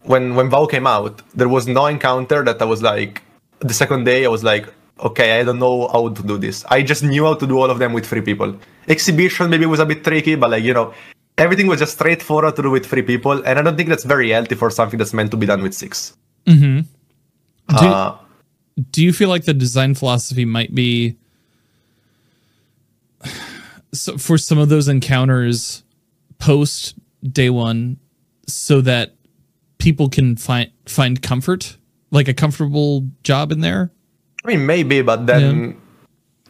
when 0.02 0.34
when 0.34 0.48
vow 0.48 0.66
came 0.66 0.86
out 0.86 1.22
there 1.34 1.48
was 1.48 1.66
no 1.66 1.84
encounter 1.86 2.42
that 2.42 2.60
i 2.62 2.64
was 2.64 2.80
like 2.82 3.22
the 3.58 3.74
second 3.74 4.04
day 4.04 4.24
i 4.24 4.28
was 4.28 4.42
like 4.42 4.66
okay 5.08 5.38
i 5.38 5.44
don't 5.44 5.58
know 5.58 5.88
how 5.88 6.08
to 6.08 6.22
do 6.22 6.38
this. 6.38 6.64
I 6.68 6.82
just 6.82 7.02
knew 7.02 7.24
how 7.24 7.34
to 7.34 7.46
do 7.46 7.58
all 7.58 7.70
of 7.70 7.78
them 7.78 7.92
with 7.92 8.06
three 8.06 8.22
people. 8.22 8.56
Exhibition 8.88 9.50
maybe 9.50 9.66
was 9.66 9.80
a 9.80 9.86
bit 9.86 10.02
tricky 10.02 10.34
but 10.34 10.50
like 10.50 10.64
you 10.64 10.74
know 10.74 10.94
everything 11.38 11.66
was 11.66 11.80
just 11.80 11.94
straightforward 11.94 12.56
to 12.56 12.62
do 12.62 12.70
with 12.70 12.84
three 12.86 13.02
people 13.02 13.32
and 13.46 13.58
i 13.58 13.62
don't 13.62 13.76
think 13.76 13.88
that's 13.88 14.04
very 14.04 14.30
healthy 14.30 14.54
for 14.54 14.68
something 14.70 14.98
that's 14.98 15.14
meant 15.14 15.30
to 15.30 15.36
be 15.36 15.46
done 15.46 15.62
with 15.62 15.74
six 15.74 16.14
do, 17.78 17.86
uh, 17.86 18.18
do 18.90 19.04
you 19.04 19.12
feel 19.12 19.28
like 19.28 19.44
the 19.44 19.54
design 19.54 19.94
philosophy 19.94 20.44
might 20.44 20.74
be 20.74 21.16
so 23.92 24.16
for 24.18 24.38
some 24.38 24.58
of 24.58 24.68
those 24.68 24.88
encounters 24.88 25.84
post 26.38 26.94
day 27.22 27.50
one 27.50 27.98
so 28.46 28.80
that 28.80 29.14
people 29.78 30.08
can 30.08 30.36
find 30.36 30.70
find 30.86 31.22
comfort 31.22 31.76
like 32.10 32.28
a 32.28 32.34
comfortable 32.34 33.06
job 33.22 33.52
in 33.52 33.60
there? 33.60 33.90
I 34.44 34.48
mean, 34.48 34.66
maybe, 34.66 35.02
but 35.02 35.26
then 35.26 35.80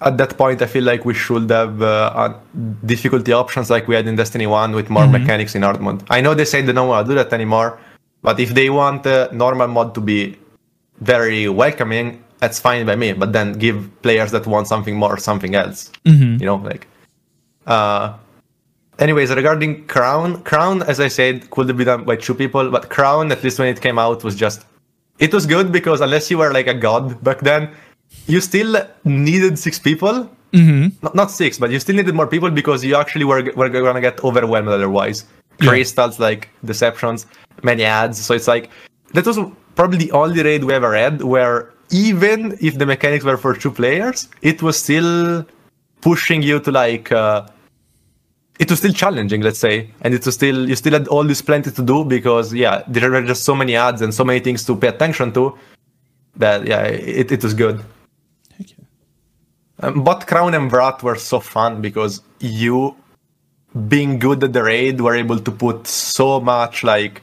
at 0.01 0.17
that 0.17 0.37
point, 0.39 0.63
I 0.63 0.67
feel 0.67 0.85
like 0.85 1.05
we 1.05 1.13
should 1.13 1.51
have 1.51 1.83
uh, 1.83 2.13
uh, 2.15 2.41
difficulty 2.87 3.33
options 3.33 3.69
like 3.69 3.87
we 3.89 3.95
had 3.95 4.07
in 4.07 4.17
Destiny 4.17 4.47
1 4.47 4.73
with 4.75 4.89
more 4.89 5.07
mechanics 5.07 5.55
in 5.55 5.63
hard 5.63 5.81
mode. 5.81 6.03
I 6.09 6.21
know 6.21 6.35
they 6.35 6.45
say 6.45 6.63
they 6.63 6.73
don't 6.73 6.89
want 6.89 7.07
to 7.07 7.11
do 7.13 7.17
that 7.17 7.33
anymore, 7.33 7.79
but 8.23 8.41
if 8.41 8.51
they 8.51 8.71
want 8.71 9.07
uh, 9.07 9.29
normal 9.33 9.69
mod 9.69 9.95
to 9.95 10.01
be 10.01 10.39
very 11.01 11.49
welcoming, 11.49 12.23
that's 12.39 12.59
fine 12.59 12.87
by 12.87 12.97
me. 12.97 13.13
But 13.13 13.33
then 13.33 13.53
give 13.55 13.91
players 14.03 14.31
that 14.33 14.47
want 14.47 14.67
something 14.69 14.97
more 14.97 15.19
something 15.19 15.55
else. 15.55 15.91
You 16.41 16.47
know, 16.47 16.57
like. 16.57 16.87
Uh, 17.67 18.17
anyways, 18.99 19.31
regarding 19.31 19.87
Crown, 19.87 20.43
Crown, 20.43 20.83
as 20.83 21.01
I 21.01 21.09
said, 21.09 21.51
could 21.51 21.77
be 21.77 21.85
done 21.85 22.05
by 22.05 22.17
two 22.17 22.35
people, 22.35 22.71
but 22.71 22.91
Crown, 22.91 23.33
at 23.33 23.43
least 23.45 23.59
when 23.59 23.69
it 23.69 23.81
came 23.81 23.99
out, 23.99 24.25
was 24.25 24.37
just 24.37 24.65
it 25.19 25.35
was 25.35 25.47
good 25.47 25.71
because 25.71 26.01
unless 26.01 26.31
you 26.31 26.39
were 26.39 26.53
like 26.53 26.67
a 26.67 26.75
god 26.75 27.23
back 27.23 27.41
then, 27.41 27.71
you 28.27 28.41
still 28.41 28.77
needed 29.05 29.59
six 29.59 29.79
people. 29.79 30.31
Mm-hmm. 30.53 31.05
Not, 31.05 31.15
not 31.15 31.31
six, 31.31 31.59
but 31.59 31.71
you 31.71 31.79
still 31.79 31.95
needed 31.95 32.15
more 32.15 32.27
people 32.27 32.51
because 32.51 32.85
you 32.85 32.97
actually 32.97 33.25
were, 33.25 33.53
were 33.55 33.69
gonna 33.69 34.01
get 34.01 34.23
overwhelmed 34.25 34.69
otherwise. 34.69 35.25
Crystals, 35.61 36.19
like 36.19 36.49
deceptions, 36.65 37.27
many 37.63 37.85
ads. 37.85 38.19
So 38.19 38.35
it's 38.35 38.49
like 38.49 38.71
that 39.13 39.27
was 39.27 39.39
probably 39.81 39.97
the 39.97 40.13
only 40.13 40.43
raid 40.43 40.63
we 40.65 40.75
ever 40.75 40.95
had 40.95 41.23
where 41.23 41.73
even 41.89 42.55
if 42.61 42.77
the 42.77 42.85
mechanics 42.85 43.25
were 43.25 43.39
for 43.39 43.55
two 43.55 43.71
players, 43.71 44.29
it 44.43 44.63
was 44.63 44.77
still 44.79 45.47
pushing 46.03 46.43
you 46.43 46.61
to 46.61 46.71
like 46.71 47.11
uh, 47.11 47.47
it 48.59 48.69
was 48.69 48.79
still 48.81 48.93
challenging, 48.93 49.41
let's 49.41 49.59
say, 49.59 49.91
and 50.03 50.13
it 50.13 50.27
was 50.27 50.35
still 50.35 50.69
you 50.69 50.77
still 50.77 50.93
had 50.93 51.09
all 51.09 51.25
this 51.25 51.41
plenty 51.41 51.71
to 51.71 51.83
do 51.83 52.05
because 52.05 52.53
yeah, 52.53 52.83
there 52.89 53.11
were 53.11 53.23
just 53.23 53.43
so 53.45 53.55
many 53.55 53.75
ads 53.75 54.03
and 54.03 54.13
so 54.13 54.23
many 54.23 54.41
things 54.41 54.67
to 54.67 54.77
pay 54.77 54.89
attention 54.89 55.33
to 55.33 55.57
that 56.37 56.67
yeah, 56.67 56.83
it, 56.83 57.33
it 57.33 57.43
was 57.43 57.55
good. 57.55 57.83
Heck 58.59 58.71
yeah. 58.73 58.85
Um, 59.83 60.05
but 60.05 60.27
Crown 60.27 60.53
and 60.53 60.71
Wrath 60.71 61.03
were 61.03 61.17
so 61.17 61.41
fun 61.41 61.81
because 61.81 62.21
you, 62.39 62.95
being 63.89 64.19
good 64.19 64.45
at 64.45 64.53
the 64.53 64.63
raid, 64.63 65.01
were 65.01 65.17
able 65.17 65.39
to 65.39 65.51
put 65.51 65.87
so 65.87 66.39
much 66.39 66.85
like 66.85 67.23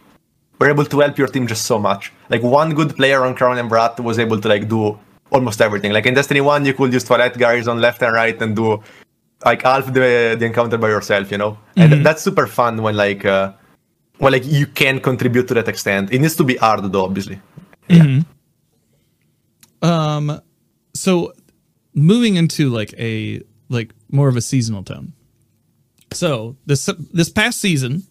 were 0.59 0.69
able 0.69 0.85
to 0.85 0.99
help 0.99 1.17
your 1.17 1.27
team 1.27 1.47
just 1.47 1.65
so 1.65 1.77
much. 1.79 2.11
Like 2.29 2.43
one 2.43 2.73
good 2.73 2.95
player 2.95 3.23
on 3.25 3.35
Crown 3.35 3.57
and 3.57 3.69
Wrath 3.69 3.99
was 3.99 4.19
able 4.19 4.39
to 4.39 4.47
like 4.47 4.67
do 4.67 4.99
almost 5.31 5.61
everything. 5.61 5.91
Like 5.91 6.05
in 6.05 6.13
Destiny 6.13 6.41
One, 6.41 6.65
you 6.65 6.73
could 6.73 6.93
use 6.93 7.03
toilet 7.03 7.37
guys 7.37 7.67
on 7.67 7.79
left 7.81 8.01
and 8.01 8.13
right 8.13 8.41
and 8.41 8.55
do 8.55 8.81
like 9.45 9.61
half 9.61 9.85
the 9.85 10.35
the 10.39 10.45
encounter 10.45 10.77
by 10.77 10.89
yourself, 10.89 11.31
you 11.31 11.37
know. 11.37 11.57
And 11.75 12.05
that's 12.05 12.21
super 12.21 12.47
fun 12.47 12.81
when 12.81 12.95
like 12.95 13.25
uh, 13.25 13.53
when 14.17 14.33
like 14.33 14.45
you 14.45 14.67
can 14.67 14.99
contribute 14.99 15.47
to 15.49 15.53
that 15.55 15.67
extent. 15.67 16.11
It 16.11 16.19
needs 16.19 16.35
to 16.35 16.43
be 16.43 16.55
hard 16.55 16.91
though, 16.91 17.05
obviously. 17.05 17.39
Yeah. 17.87 18.21
Um, 19.81 20.41
so 20.93 21.33
moving 21.93 22.35
into 22.35 22.69
like 22.69 22.93
a 22.97 23.41
like 23.69 23.93
more 24.09 24.27
of 24.27 24.35
a 24.35 24.41
seasonal 24.41 24.83
tone. 24.83 25.13
So 26.13 26.55
this 26.65 26.89
this 27.13 27.29
past 27.29 27.59
season, 27.59 28.03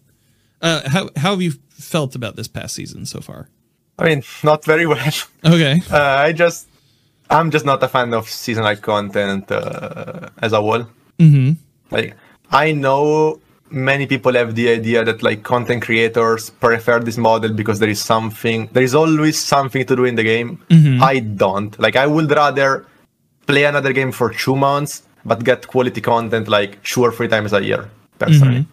uh, 0.61 0.87
how 0.89 1.09
how 1.17 1.31
have 1.31 1.41
you 1.41 1.53
felt 1.77 2.15
about 2.15 2.35
this 2.35 2.47
past 2.47 2.75
season 2.75 3.05
so 3.05 3.21
far? 3.21 3.49
I 3.99 4.05
mean, 4.05 4.23
not 4.43 4.65
very 4.65 4.85
well. 4.85 5.13
Okay. 5.45 5.81
Uh, 5.91 5.97
I 5.97 6.33
just, 6.33 6.67
I'm 7.29 7.51
just 7.51 7.65
not 7.65 7.81
a 7.83 7.87
fan 7.87 8.13
of 8.13 8.29
seasonal 8.29 8.75
content 8.77 9.51
uh, 9.51 10.29
as 10.39 10.53
a 10.53 10.61
whole. 10.61 10.85
Mm-hmm. 11.19 11.51
Like, 11.91 12.15
I 12.51 12.73
know 12.73 13.39
many 13.69 14.05
people 14.07 14.33
have 14.33 14.55
the 14.55 14.69
idea 14.69 15.03
that 15.03 15.23
like 15.23 15.43
content 15.43 15.83
creators 15.83 16.49
prefer 16.49 16.99
this 16.99 17.17
model 17.17 17.53
because 17.53 17.79
there 17.79 17.89
is 17.89 18.01
something, 18.01 18.67
there 18.71 18.83
is 18.83 18.95
always 18.95 19.37
something 19.37 19.85
to 19.85 19.95
do 19.95 20.05
in 20.05 20.15
the 20.15 20.23
game. 20.23 20.61
I 21.01 21.19
don't. 21.19 21.77
Like, 21.79 21.95
I 21.95 22.07
would 22.07 22.29
rather 22.31 22.85
play 23.47 23.63
another 23.63 23.93
game 23.93 24.11
for 24.11 24.29
two 24.31 24.55
months 24.55 25.03
but 25.27 25.43
get 25.43 25.67
quality 25.67 26.01
content 26.01 26.47
like 26.47 26.81
two 26.83 27.03
or 27.03 27.11
three 27.11 27.27
times 27.27 27.53
a 27.53 27.63
year. 27.63 27.89
Personally, 28.17 28.65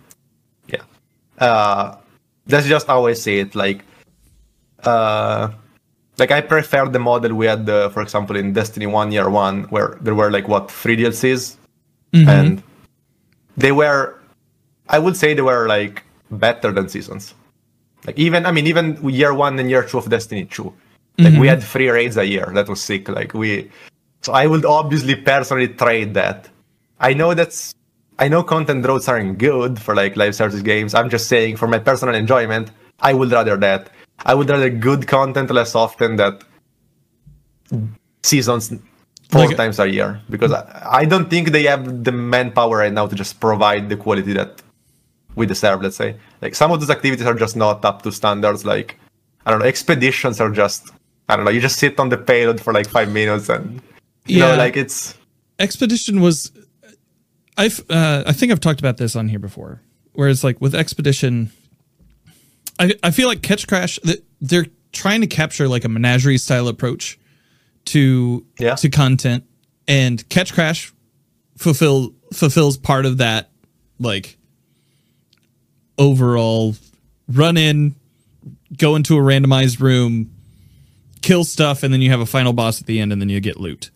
yeah. 0.68 0.82
Uh, 1.38 1.96
that's 2.46 2.66
just 2.66 2.86
how 2.86 3.06
I 3.06 3.14
see 3.14 3.38
it. 3.38 3.54
Like, 3.54 3.84
uh, 4.82 5.50
like 6.18 6.30
I 6.30 6.40
prefer 6.40 6.88
the 6.88 6.98
model 6.98 7.34
we 7.34 7.46
had, 7.46 7.68
uh, 7.68 7.88
for 7.88 8.02
example, 8.02 8.36
in 8.36 8.52
Destiny 8.52 8.86
One 8.86 9.10
Year 9.10 9.28
One, 9.30 9.64
where 9.64 9.98
there 10.00 10.14
were 10.14 10.30
like 10.30 10.48
what 10.48 10.70
three 10.70 10.96
DLCs, 10.96 11.56
and 12.28 12.62
they 13.56 13.72
were, 13.72 14.20
I 14.88 14.98
would 14.98 15.16
say 15.16 15.34
they 15.34 15.42
were 15.42 15.66
like 15.66 16.04
better 16.30 16.70
than 16.72 16.88
seasons. 16.88 17.34
Like 18.06 18.18
even, 18.18 18.46
I 18.46 18.52
mean, 18.52 18.66
even 18.66 18.98
Year 19.08 19.34
One 19.34 19.58
and 19.58 19.70
Year 19.70 19.82
Two 19.82 19.98
of 19.98 20.08
Destiny 20.08 20.44
Two, 20.44 20.72
like 21.18 21.34
we 21.40 21.46
had 21.46 21.62
three 21.62 21.88
raids 21.88 22.16
a 22.16 22.24
year. 22.24 22.50
That 22.54 22.68
was 22.68 22.82
sick. 22.82 23.08
Like 23.08 23.34
we, 23.34 23.70
so 24.22 24.32
I 24.32 24.46
would 24.46 24.64
obviously 24.64 25.14
personally 25.14 25.68
trade 25.68 26.14
that. 26.14 26.48
I 27.00 27.14
know 27.14 27.34
that's 27.34 27.74
I 28.18 28.28
know 28.28 28.42
content 28.42 28.82
droughts 28.84 29.08
aren't 29.08 29.38
good 29.38 29.80
for 29.80 29.94
like 29.94 30.16
live 30.16 30.34
service 30.34 30.62
games. 30.62 30.94
I'm 30.94 31.10
just 31.10 31.26
saying 31.28 31.56
for 31.56 31.66
my 31.66 31.78
personal 31.78 32.14
enjoyment, 32.14 32.70
I 33.00 33.12
would 33.12 33.30
rather 33.32 33.56
that. 33.56 33.90
I 34.24 34.34
would 34.34 34.48
rather 34.48 34.70
good 34.70 35.06
content 35.08 35.50
less 35.50 35.74
often 35.74 36.16
that 36.16 36.44
seasons 38.22 38.72
four 39.30 39.46
Like- 39.46 39.56
times 39.56 39.78
a 39.78 39.88
year 39.90 40.20
because 40.30 40.52
I, 40.52 40.86
I 41.00 41.04
don't 41.04 41.28
think 41.28 41.50
they 41.50 41.64
have 41.64 42.04
the 42.04 42.12
manpower 42.12 42.76
right 42.78 42.92
now 42.92 43.06
to 43.06 43.14
just 43.16 43.40
provide 43.40 43.88
the 43.88 43.96
quality 43.96 44.32
that 44.34 44.62
we 45.34 45.46
deserve. 45.46 45.82
Let's 45.82 45.96
say 45.96 46.16
like 46.40 46.54
some 46.54 46.70
of 46.70 46.80
those 46.80 46.90
activities 46.90 47.26
are 47.26 47.34
just 47.34 47.56
not 47.56 47.84
up 47.84 48.02
to 48.02 48.12
standards. 48.12 48.64
Like 48.64 48.98
I 49.46 49.50
don't 49.50 49.60
know, 49.60 49.66
expeditions 49.66 50.40
are 50.40 50.50
just 50.50 50.90
I 51.28 51.36
don't 51.36 51.44
know. 51.44 51.50
You 51.50 51.60
just 51.60 51.78
sit 51.78 51.98
on 51.98 52.10
the 52.10 52.18
payload 52.18 52.60
for 52.60 52.72
like 52.72 52.88
five 52.88 53.10
minutes 53.10 53.48
and 53.48 53.80
you 54.26 54.38
Yeah. 54.38 54.52
know 54.52 54.56
like 54.56 54.76
it's 54.76 55.16
Expedition 55.58 56.20
was 56.20 56.50
I've 57.56 57.84
uh, 57.90 58.24
I 58.26 58.32
think 58.32 58.50
I've 58.52 58.60
talked 58.60 58.80
about 58.80 58.96
this 58.96 59.14
on 59.16 59.28
here 59.28 59.38
before. 59.38 59.80
Whereas 60.12 60.42
like 60.44 60.60
with 60.60 60.74
Expedition 60.74 61.50
I 62.78 62.94
I 63.02 63.10
feel 63.10 63.28
like 63.28 63.40
Ketchcrash 63.40 63.98
they're 64.40 64.66
trying 64.92 65.20
to 65.22 65.26
capture 65.26 65.68
like 65.68 65.84
a 65.84 65.88
menagerie 65.88 66.38
style 66.38 66.68
approach 66.68 67.18
to 67.86 68.44
Yeah. 68.58 68.74
to 68.76 68.88
content 68.88 69.44
and 69.88 70.26
Ketchcrash 70.28 70.92
fulfill 71.56 72.14
fulfills 72.32 72.76
part 72.76 73.06
of 73.06 73.18
that 73.18 73.50
like 73.98 74.36
overall 75.98 76.74
run 77.28 77.56
in 77.56 77.94
go 78.76 78.96
into 78.96 79.16
a 79.16 79.20
randomized 79.20 79.80
room 79.80 80.30
kill 81.22 81.44
stuff 81.44 81.82
and 81.82 81.92
then 81.94 82.02
you 82.02 82.10
have 82.10 82.20
a 82.20 82.26
final 82.26 82.52
boss 82.52 82.80
at 82.80 82.86
the 82.86 83.00
end 83.00 83.12
and 83.12 83.20
then 83.20 83.28
you 83.28 83.40
get 83.40 83.58
loot 83.60 83.90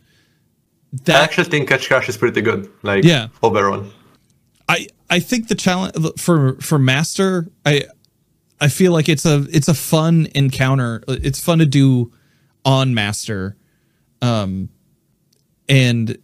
I 1.09 1.13
actually 1.13 1.45
think 1.45 1.69
Ketchcrash 1.69 2.09
is 2.09 2.17
pretty 2.17 2.41
good. 2.41 2.71
Like 2.83 3.05
Yeah. 3.05 3.29
overall. 3.43 3.85
I 4.69 4.87
I 5.11 5.21
think 5.21 5.49
the 5.49 5.55
challenge 5.55 5.95
for 6.19 6.57
for 6.61 6.79
master 6.79 7.47
I 7.65 7.85
I 8.61 8.69
feel 8.69 8.93
like 8.93 9.09
it's 9.09 9.25
a 9.25 9.47
it's 9.51 9.69
a 9.69 9.75
fun 9.75 10.29
encounter. 10.35 11.03
It's 11.09 11.41
fun 11.41 11.59
to 11.59 11.67
do 11.67 12.13
on 12.65 12.93
master, 12.93 13.57
um, 14.21 14.69
and 15.69 16.19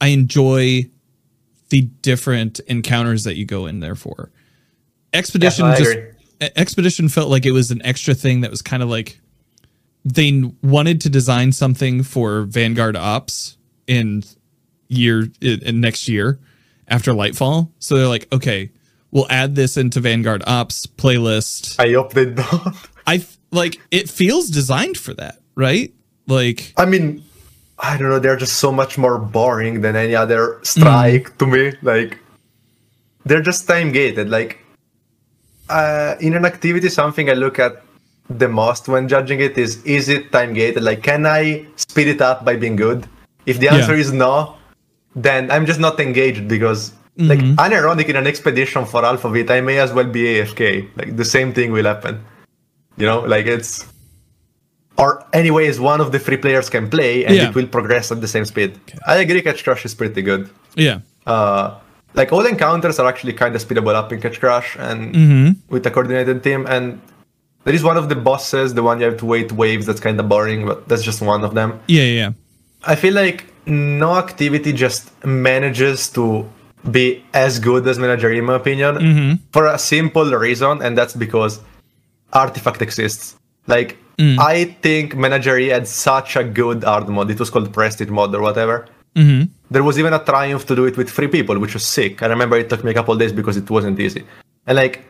I 0.00 0.08
enjoy 0.08 0.90
the 1.68 1.82
different 2.02 2.60
encounters 2.66 3.24
that 3.24 3.36
you 3.36 3.44
go 3.44 3.66
in 3.66 3.80
there 3.80 3.94
for. 3.94 4.30
Expedition 5.12 5.66
Yeah, 5.66 5.78
just 5.78 5.98
Expedition 6.56 7.08
felt 7.08 7.30
like 7.30 7.46
it 7.46 7.52
was 7.52 7.70
an 7.70 7.80
extra 7.84 8.14
thing 8.14 8.40
that 8.42 8.50
was 8.50 8.62
kind 8.62 8.82
of 8.82 8.88
like 8.88 9.20
they 10.04 10.42
wanted 10.62 11.00
to 11.02 11.08
design 11.08 11.52
something 11.52 12.02
for 12.02 12.42
Vanguard 12.42 12.96
Ops 12.96 13.55
in 13.86 14.24
year 14.88 15.28
in, 15.40 15.62
in 15.62 15.80
next 15.80 16.08
year 16.08 16.38
after 16.88 17.12
Lightfall. 17.12 17.70
So 17.78 17.96
they're 17.96 18.08
like, 18.08 18.32
okay, 18.32 18.70
we'll 19.10 19.26
add 19.30 19.54
this 19.54 19.76
into 19.76 20.00
Vanguard 20.00 20.42
Ops 20.46 20.86
playlist. 20.86 21.78
I 21.78 21.92
hope 21.92 22.12
they 22.12 22.26
don't. 22.26 22.76
I 23.06 23.24
like 23.50 23.80
it 23.90 24.10
feels 24.10 24.48
designed 24.48 24.98
for 24.98 25.14
that, 25.14 25.40
right? 25.54 25.92
Like 26.26 26.74
I 26.76 26.86
mean, 26.86 27.24
I 27.78 27.96
don't 27.96 28.08
know. 28.08 28.18
They're 28.18 28.36
just 28.36 28.58
so 28.58 28.72
much 28.72 28.96
more 28.96 29.18
boring 29.18 29.82
than 29.82 29.96
any 29.96 30.14
other 30.14 30.60
strike 30.62 31.36
to 31.38 31.46
me. 31.46 31.72
Like, 31.82 32.18
they're 33.24 33.42
just 33.42 33.68
time 33.68 33.92
gated. 33.92 34.30
Like, 34.30 34.58
uh, 35.68 36.16
in 36.20 36.34
an 36.34 36.46
activity, 36.46 36.88
something 36.88 37.28
I 37.28 37.34
look 37.34 37.58
at 37.58 37.82
the 38.30 38.48
most 38.48 38.88
when 38.88 39.08
judging 39.08 39.40
it 39.40 39.58
is: 39.58 39.82
is 39.84 40.08
it 40.08 40.32
time 40.32 40.54
gated? 40.54 40.82
Like, 40.82 41.02
can 41.02 41.26
I 41.26 41.66
speed 41.76 42.08
it 42.08 42.20
up 42.20 42.44
by 42.44 42.56
being 42.56 42.76
good? 42.76 43.06
If 43.46 43.58
the 43.60 43.68
answer 43.68 43.94
Yeah. 43.94 44.00
is 44.04 44.12
no, 44.12 44.54
then 45.14 45.50
I'm 45.50 45.66
just 45.66 45.80
not 45.80 45.98
engaged 46.00 46.48
because. 46.48 46.92
Like 47.18 47.38
unironic 47.38 48.10
in 48.10 48.16
an 48.16 48.26
expedition 48.26 48.84
for 48.84 49.02
of 49.02 49.24
I 49.50 49.60
may 49.62 49.78
as 49.78 49.90
well 49.90 50.04
be 50.04 50.22
AFK. 50.34 50.86
Like 50.98 51.16
the 51.16 51.24
same 51.24 51.54
thing 51.54 51.72
will 51.72 51.86
happen. 51.86 52.20
You 52.98 53.06
know, 53.06 53.20
like 53.20 53.46
it's 53.46 53.86
or 54.98 55.24
anyways 55.32 55.80
one 55.80 56.00
of 56.02 56.12
the 56.12 56.18
three 56.18 56.36
players 56.36 56.68
can 56.68 56.88
play 56.90 57.24
and 57.24 57.34
Yeah. 57.36 57.48
it 57.48 57.54
will 57.54 57.66
progress 57.66 58.10
at 58.12 58.20
the 58.20 58.28
same 58.28 58.44
speed 58.44 58.70
i 59.06 59.16
agree 59.16 59.42
Ketchcrash 59.42 59.84
is 59.84 59.94
pretty 59.94 60.22
good 60.22 60.48
yeah, 60.74 60.98
uh, 61.26 61.74
like 62.14 62.32
all 62.32 62.44
encounters 62.46 62.98
are 62.98 63.06
actually 63.06 63.32
kind 63.32 63.54
of 63.56 63.60
speedable 63.66 63.94
up 63.94 64.12
in 64.12 64.20
Ketchcrash 64.20 64.68
and 64.88 65.14
Mm-hmm. 65.14 65.48
with 65.74 65.86
a 65.86 65.90
coordinated 65.90 66.42
team 66.42 66.66
and 66.66 67.00
there 67.64 67.74
is 67.74 67.82
one 67.82 67.96
of 67.96 68.08
the 68.08 68.16
bosses 68.16 68.74
the 68.74 68.82
one 68.82 69.00
you 69.00 69.06
have 69.06 69.18
to 69.18 69.26
wait 69.26 69.52
waves 69.52 69.84
that's 69.86 70.00
kind 70.00 70.18
of 70.20 70.28
boring 70.28 70.66
but 70.66 70.88
that's 70.88 71.02
just 71.02 71.20
one 71.22 71.44
of 71.44 71.52
them 71.54 71.78
yeah, 71.88 72.02
yeah. 72.20 72.30
I 72.86 72.94
feel 72.94 73.14
like 73.14 73.46
no 73.66 74.14
activity 74.16 74.72
just 74.72 75.02
manages 75.24 76.08
to 76.10 76.48
be 76.90 77.24
as 77.34 77.58
good 77.58 77.82
as 77.88 77.98
Menagerie, 77.98 78.38
in 78.38 78.44
my 78.44 78.54
opinion, 78.54 78.94
Mm-hmm. 78.96 79.32
for 79.52 79.66
a 79.66 79.76
simple 79.78 80.28
reason, 80.46 80.80
and 80.82 80.96
that's 80.96 81.14
because 81.16 81.58
Artifact 82.32 82.80
exists. 82.82 83.36
Like, 83.66 83.96
Mm. 84.18 84.38
I 84.38 84.64
think 84.84 85.14
Menagerie 85.14 85.68
had 85.68 85.86
such 85.86 86.36
a 86.36 86.44
good 86.60 86.84
hard 86.84 87.06
mode. 87.06 87.30
It 87.30 87.38
was 87.38 87.50
called 87.50 87.70
Prestige 87.70 88.08
mod 88.08 88.34
or 88.34 88.40
whatever. 88.40 88.86
Mm-hmm. 89.14 89.42
There 89.70 89.84
was 89.84 89.98
even 89.98 90.14
a 90.14 90.18
triumph 90.24 90.64
to 90.68 90.74
do 90.74 90.86
it 90.86 90.96
with 90.96 91.10
three 91.10 91.28
people, 91.28 91.58
which 91.58 91.74
was 91.74 91.84
sick. 91.84 92.22
I 92.22 92.26
remember 92.28 92.56
it 92.56 92.70
took 92.70 92.82
me 92.82 92.92
a 92.92 92.94
couple 92.94 93.14
days 93.16 93.32
because 93.40 93.58
it 93.58 93.68
wasn't 93.68 94.00
easy. 94.00 94.22
And 94.66 94.74
like, 94.76 95.04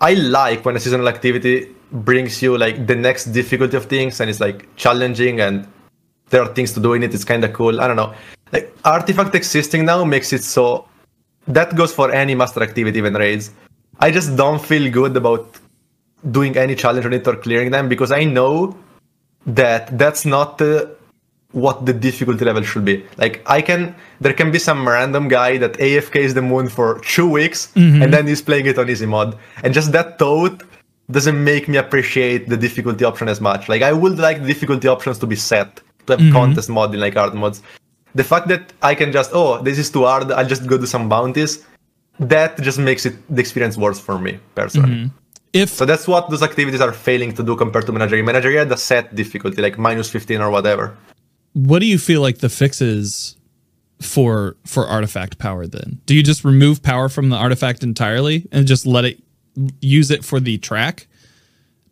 I 0.00 0.14
like 0.14 0.64
when 0.64 0.74
a 0.74 0.80
seasonal 0.80 1.06
activity 1.08 1.68
brings 1.92 2.40
you 2.40 2.56
like 2.56 2.86
the 2.86 2.94
next 2.96 3.26
difficulty 3.26 3.76
of 3.76 3.84
things 3.86 4.20
and 4.20 4.30
it's 4.30 4.40
like 4.40 4.58
challenging 4.76 5.40
and 5.40 5.66
there 6.30 6.42
are 6.42 6.52
things 6.54 6.72
to 6.72 6.80
do 6.80 6.94
in 6.94 7.02
it. 7.02 7.14
It's 7.14 7.24
kind 7.24 7.44
of 7.44 7.52
cool. 7.52 7.80
I 7.80 7.86
don't 7.86 7.96
know. 7.96 8.14
Like 8.52 8.74
artifact 8.84 9.34
existing 9.34 9.84
now 9.84 10.04
makes 10.04 10.32
it 10.32 10.42
so 10.42 10.86
that 11.48 11.76
goes 11.76 11.94
for 11.94 12.10
any 12.10 12.34
master 12.34 12.62
activity, 12.62 12.98
even 12.98 13.14
raids. 13.14 13.50
I 14.00 14.10
just 14.10 14.36
don't 14.36 14.60
feel 14.60 14.90
good 14.90 15.16
about 15.16 15.58
doing 16.30 16.56
any 16.56 16.74
challenge 16.74 17.06
on 17.06 17.12
it 17.12 17.26
or 17.26 17.36
clearing 17.36 17.70
them 17.70 17.88
because 17.88 18.12
I 18.12 18.24
know 18.24 18.76
that 19.46 19.96
that's 19.96 20.24
not 20.24 20.60
uh, 20.60 20.86
what 21.52 21.86
the 21.86 21.92
difficulty 21.92 22.44
level 22.44 22.62
should 22.62 22.84
be. 22.84 23.04
Like 23.16 23.42
I 23.46 23.62
can, 23.62 23.94
there 24.20 24.32
can 24.32 24.50
be 24.50 24.58
some 24.58 24.86
random 24.86 25.28
guy 25.28 25.56
that 25.58 25.74
AFKs 25.74 26.34
the 26.34 26.42
moon 26.42 26.68
for 26.68 27.00
two 27.00 27.28
weeks 27.28 27.72
and 28.02 28.12
then 28.12 28.26
he's 28.26 28.42
playing 28.42 28.66
it 28.66 28.78
on 28.78 28.90
easy 28.90 29.06
mod, 29.06 29.38
and 29.62 29.72
just 29.72 29.92
that 29.92 30.18
thought 30.18 30.62
doesn't 31.10 31.42
make 31.42 31.68
me 31.68 31.78
appreciate 31.78 32.48
the 32.48 32.56
difficulty 32.56 33.04
option 33.04 33.28
as 33.28 33.40
much. 33.40 33.68
Like 33.68 33.82
I 33.82 33.92
would 33.92 34.18
like 34.18 34.40
the 34.40 34.48
difficulty 34.48 34.88
options 34.88 35.18
to 35.20 35.26
be 35.26 35.36
set 35.36 35.80
to 36.06 36.12
have 36.14 36.20
mm-hmm. 36.20 36.32
contest 36.32 36.68
mod 36.68 36.94
in 36.94 37.00
like 37.00 37.14
hard 37.14 37.34
mods. 37.34 37.62
The 38.14 38.24
fact 38.24 38.48
that 38.48 38.72
I 38.82 38.94
can 38.94 39.12
just 39.12 39.30
oh 39.34 39.62
this 39.62 39.78
is 39.78 39.90
too 39.90 40.04
hard, 40.04 40.32
I'll 40.32 40.46
just 40.46 40.66
go 40.66 40.78
do 40.78 40.86
some 40.86 41.08
bounties. 41.08 41.64
That 42.18 42.60
just 42.60 42.78
makes 42.78 43.04
it 43.04 43.14
the 43.28 43.40
experience 43.40 43.76
worse 43.76 44.00
for 44.00 44.18
me 44.18 44.40
personally. 44.54 44.94
Mm-hmm. 44.94 45.16
If 45.52 45.70
So 45.70 45.84
that's 45.86 46.06
what 46.08 46.28
those 46.30 46.42
activities 46.42 46.80
are 46.80 46.92
failing 46.92 47.32
to 47.34 47.42
do 47.42 47.56
compared 47.56 47.86
to 47.86 47.92
Menagerie. 47.92 48.22
Menagerie 48.22 48.56
had 48.56 48.68
the 48.68 48.76
set 48.76 49.14
difficulty, 49.14 49.62
like 49.62 49.78
minus 49.78 50.10
15 50.10 50.40
or 50.40 50.50
whatever. 50.50 50.96
what 51.56 51.78
do 51.78 51.86
you 51.86 51.96
feel 51.96 52.20
like 52.20 52.38
the 52.38 52.50
fix 52.50 52.82
is 52.82 53.34
for 54.02 54.56
for 54.66 54.86
artifact 54.86 55.38
power 55.38 55.66
then 55.66 55.98
do 56.04 56.14
you 56.14 56.22
just 56.22 56.44
remove 56.44 56.82
power 56.82 57.08
from 57.08 57.30
the 57.30 57.36
artifact 57.36 57.82
entirely 57.82 58.46
and 58.52 58.66
just 58.66 58.84
let 58.84 59.06
it 59.06 59.22
use 59.80 60.10
it 60.10 60.22
for 60.22 60.38
the 60.38 60.58
track 60.58 61.06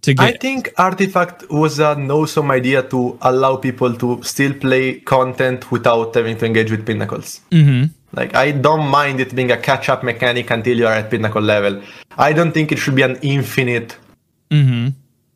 to 0.05 0.15
I 0.19 0.37
think 0.37 0.73
Artifact 0.77 1.51
was 1.51 1.79
an 1.79 2.11
awesome 2.11 2.51
idea 2.51 2.83
to 2.83 3.19
allow 3.23 3.57
people 3.57 3.95
to 3.95 4.23
still 4.23 4.55
play 4.55 5.01
content 5.01 5.71
without 5.71 6.15
having 6.15 6.37
to 6.39 6.47
engage 6.47 6.71
with 6.71 6.87
pinnacles. 6.87 7.41
Mm-hmm. 7.51 7.93
Like, 8.13 8.35
I 8.35 8.53
don't 8.53 8.87
mind 8.87 9.21
it 9.21 9.35
being 9.35 9.51
a 9.51 9.57
catch 9.57 9.89
up 9.89 10.05
mechanic 10.05 10.51
until 10.51 10.79
you 10.79 10.87
are 10.87 10.93
at 10.93 11.11
pinnacle 11.11 11.43
level. 11.43 11.83
I 12.17 12.33
don't 12.33 12.53
think 12.53 12.71
it 12.71 12.79
should 12.79 12.95
be 12.95 13.03
an 13.03 13.19
infinite 13.23 13.97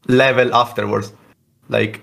level 0.07 0.55
afterwards. 0.55 1.13
Like, 1.69 2.01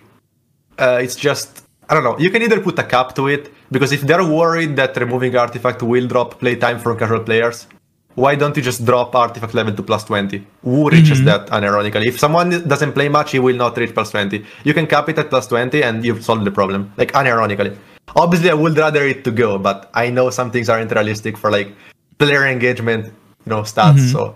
uh, 0.77 0.99
it's 1.01 1.15
just, 1.15 1.63
I 1.87 1.93
don't 1.93 2.03
know. 2.03 2.19
You 2.19 2.29
can 2.29 2.41
either 2.41 2.59
put 2.59 2.77
a 2.77 2.83
cap 2.83 3.15
to 3.15 3.27
it, 3.29 3.53
because 3.71 3.93
if 3.93 4.01
they're 4.01 4.25
worried 4.25 4.75
that 4.75 4.97
removing 4.97 5.35
Artifact 5.37 5.81
will 5.81 6.07
drop 6.07 6.39
playtime 6.39 6.79
from 6.79 6.99
casual 6.99 7.21
players, 7.21 7.67
why 8.15 8.35
don't 8.35 8.55
you 8.55 8.63
just 8.63 8.85
drop 8.85 9.13
artifact 9.13 9.53
level 9.53 9.73
to 9.73 9.83
plus 9.83 10.03
20? 10.05 10.45
Who 10.63 10.89
reaches 10.89 11.19
mm-hmm. 11.19 11.25
that 11.25 11.47
unironically? 11.47 12.07
If 12.07 12.17
someone 12.19 12.49
doesn't 12.67 12.93
play 12.93 13.09
much, 13.09 13.31
he 13.31 13.39
will 13.39 13.55
not 13.55 13.77
reach 13.77 13.93
plus 13.93 14.11
20. 14.11 14.43
You 14.63 14.73
can 14.73 14.87
cap 14.87 15.09
it 15.09 15.19
at 15.19 15.29
plus 15.29 15.47
20 15.47 15.83
and 15.83 16.03
you've 16.03 16.23
solved 16.23 16.45
the 16.45 16.51
problem. 16.51 16.91
Like 16.97 17.11
unironically. 17.11 17.77
Obviously, 18.15 18.49
I 18.49 18.53
would 18.53 18.77
rather 18.77 19.03
it 19.05 19.23
to 19.25 19.31
go, 19.31 19.57
but 19.57 19.89
I 19.93 20.09
know 20.09 20.29
some 20.29 20.49
things 20.49 20.69
aren't 20.69 20.91
realistic 20.91 21.37
for 21.37 21.51
like 21.51 21.73
player 22.17 22.47
engagement, 22.47 23.05
you 23.05 23.49
know, 23.49 23.61
stats. 23.61 23.95
Mm-hmm. 23.95 24.11
So 24.11 24.35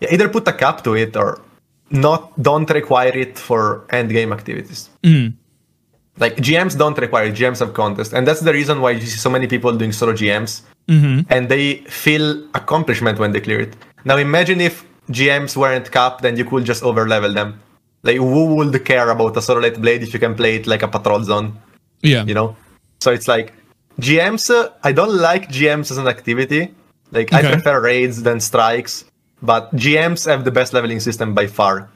yeah, 0.00 0.12
either 0.12 0.28
put 0.28 0.46
a 0.48 0.52
cap 0.52 0.84
to 0.84 0.94
it 0.94 1.16
or 1.16 1.40
not. 1.90 2.40
Don't 2.42 2.68
require 2.68 3.16
it 3.16 3.38
for 3.38 3.86
end 3.90 4.10
game 4.10 4.32
activities. 4.32 4.90
Mm. 5.02 5.34
Like 6.18 6.36
GMs 6.36 6.76
don't 6.76 6.98
require 6.98 7.26
it. 7.26 7.34
GMs 7.34 7.60
have 7.60 7.72
contest, 7.72 8.12
and 8.12 8.26
that's 8.26 8.40
the 8.40 8.52
reason 8.52 8.80
why 8.80 8.90
you 8.90 9.00
see 9.00 9.16
so 9.16 9.30
many 9.30 9.46
people 9.46 9.74
doing 9.74 9.92
solo 9.92 10.12
GMs, 10.12 10.62
and 10.90 11.48
they 11.48 11.76
feel 12.04 12.42
accomplishment 12.54 13.18
when 13.18 13.32
they 13.32 13.40
clear 13.40 13.60
it. 13.60 13.76
Now 14.04 14.16
imagine 14.16 14.60
if 14.60 14.84
GMs 15.10 15.56
weren't 15.56 15.90
capped, 15.90 16.22
then 16.22 16.36
you 16.36 16.44
could 16.44 16.64
just 16.64 16.82
overlevel 16.82 17.34
them. 17.34 17.60
Like 18.02 18.16
who 18.16 18.54
would 18.56 18.84
care 18.84 19.10
about 19.10 19.36
a 19.36 19.42
solo 19.42 19.60
Lightblade 19.60 20.02
if 20.02 20.12
you 20.14 20.20
can 20.20 20.34
play 20.34 20.56
it 20.56 20.66
like 20.66 20.82
a 20.82 20.88
patrol 20.88 21.22
zone? 21.22 21.58
yeah 22.02 22.24
You 22.24 22.34
know. 22.34 22.56
So 23.00 23.12
it's 23.12 23.28
like 23.28 23.52
GMs. 24.00 24.50
Uh, 24.50 24.70
I 24.82 24.92
don't 24.92 25.14
like 25.14 25.48
GMs 25.48 25.90
as 25.90 25.98
an 25.98 26.08
activity 26.08 26.74
Like 27.12 27.32
I 27.32 27.42
prefer 27.42 27.80
raids 27.80 28.22
than 28.22 28.40
strikes, 28.40 29.04
but 29.42 29.74
GMs 29.74 30.26
have 30.26 30.44
the 30.44 30.50
best 30.50 30.72
leveling 30.72 31.00
system 31.00 31.34
by 31.34 31.46
far. 31.46 31.90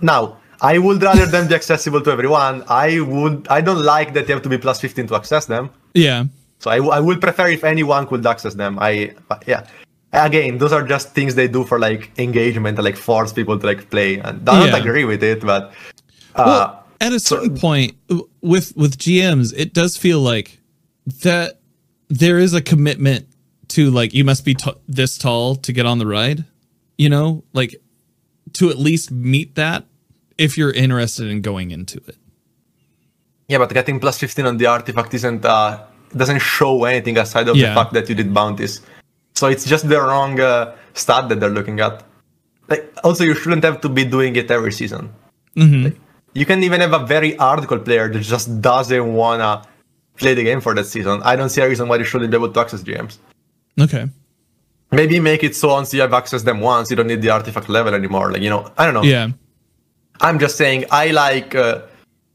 Now, 0.00 0.38
I 0.62 0.78
would 0.78 1.02
rather 1.02 1.26
them 1.26 1.48
be 1.48 1.54
accessible 1.60 2.00
to 2.02 2.10
everyone. 2.10 2.62
I 2.68 3.00
would. 3.00 3.48
I 3.50 3.60
don't 3.60 3.82
like 3.82 4.14
that 4.14 4.28
you 4.28 4.34
have 4.34 4.42
to 4.44 4.48
be 4.48 4.58
plus 4.58 4.80
15 4.80 5.08
to 5.08 5.16
access 5.16 5.46
them. 5.46 5.70
Yeah. 5.94 6.26
So 6.60 6.70
I, 6.70 6.76
w- 6.76 6.92
I 6.92 7.00
would 7.00 7.20
prefer 7.20 7.48
if 7.48 7.64
anyone 7.64 8.06
could 8.06 8.24
access 8.26 8.54
them. 8.54 8.78
I 8.80 9.14
yeah. 9.46 9.66
Again, 10.12 10.58
those 10.58 10.72
are 10.72 10.82
just 10.86 11.14
things 11.14 11.34
they 11.36 11.46
do 11.48 11.64
for 11.64 11.78
like 11.78 12.10
engagement, 12.18 12.76
and, 12.78 12.84
like 12.84 12.96
force 12.96 13.32
people 13.32 13.58
to 13.58 13.66
like 13.66 13.90
play. 13.90 14.18
And 14.18 14.48
I 14.48 14.58
don't 14.60 14.68
Yeah. 14.68 14.76
agree 14.78 15.04
with 15.04 15.22
it, 15.22 15.40
but 15.40 15.72
uh, 16.34 16.44
Well, 16.46 16.84
at 17.00 17.12
a 17.12 17.20
certain 17.20 17.56
point 17.56 17.92
with 18.42 18.76
with 18.76 18.98
GMs, 18.98 19.52
it 19.56 19.72
does 19.72 19.96
feel 19.96 20.20
like 20.20 20.58
that 21.22 21.60
there 22.08 22.38
is 22.38 22.54
a 22.54 22.60
commitment 22.60 23.26
to 23.68 23.90
like 23.90 24.12
you 24.12 24.24
must 24.24 24.44
be 24.44 24.54
t- 24.54 24.80
this 24.88 25.16
tall 25.16 25.54
to 25.56 25.72
get 25.72 25.86
on 25.86 25.98
the 25.98 26.06
ride, 26.06 26.44
you 26.98 27.08
know, 27.08 27.44
like 27.52 27.76
to 28.54 28.68
at 28.68 28.78
least 28.78 29.10
meet 29.12 29.54
that 29.54 29.84
if 30.36 30.58
you're 30.58 30.72
interested 30.72 31.28
in 31.30 31.40
going 31.40 31.70
into 31.70 31.98
it. 32.08 32.16
yeah, 33.48 33.58
but 33.58 33.72
getting 33.72 34.00
plus 34.00 34.18
15 34.18 34.44
on 34.46 34.56
the 34.58 34.66
artifact 34.66 35.14
isn't 35.14 35.44
uh 35.44 35.78
doesn't 36.16 36.40
show 36.40 36.84
anything 36.84 37.16
aside 37.18 37.48
of 37.48 37.56
Yeah. 37.56 37.68
the 37.68 37.74
fact 37.74 37.92
that 37.94 38.08
you 38.08 38.14
did 38.14 38.32
bounties. 38.34 38.80
So 39.34 39.46
it's 39.48 39.64
just 39.64 39.88
the 39.88 40.00
wrong 40.00 40.38
uh, 40.40 40.74
stat 40.94 41.28
that 41.28 41.40
they're 41.40 41.50
looking 41.50 41.80
at. 41.80 42.02
Like 42.68 42.92
also, 43.04 43.24
you 43.24 43.34
shouldn't 43.34 43.64
have 43.64 43.80
to 43.80 43.88
be 43.88 44.04
doing 44.04 44.36
it 44.36 44.50
every 44.50 44.72
season. 44.72 45.10
Like, 45.56 45.96
you 46.34 46.46
can 46.46 46.62
even 46.62 46.80
have 46.80 46.92
a 46.92 47.04
very 47.06 47.32
hardcore 47.32 47.84
player 47.84 48.08
that 48.08 48.20
just 48.20 48.60
doesn't 48.60 49.12
wanna 49.12 49.62
play 50.16 50.34
the 50.34 50.44
game 50.44 50.60
for 50.60 50.74
that 50.74 50.84
season. 50.86 51.20
I 51.24 51.34
don't 51.36 51.48
see 51.48 51.60
a 51.60 51.68
reason 51.68 51.88
why 51.88 51.98
they 51.98 52.04
shouldn't 52.04 52.30
be 52.30 52.36
able 52.36 52.50
to 52.52 52.60
access 52.60 52.82
GMs. 52.82 53.18
Okay. 53.80 54.06
Maybe 54.92 55.20
make 55.20 55.42
it 55.44 55.54
so 55.56 55.68
once 55.68 55.92
you 55.94 56.00
have 56.00 56.10
accessed 56.10 56.44
them 56.44 56.60
once, 56.60 56.90
you 56.90 56.96
don't 56.96 57.06
need 57.06 57.22
the 57.22 57.30
artifact 57.30 57.68
level 57.68 57.94
anymore. 57.94 58.32
Like 58.32 58.42
you 58.42 58.50
know, 58.50 58.70
I 58.78 58.84
don't 58.84 58.94
know. 58.94 59.02
Yeah. 59.02 59.28
I'm 60.20 60.38
just 60.38 60.56
saying 60.56 60.84
I 60.90 61.10
like 61.12 61.54
uh, 61.54 61.82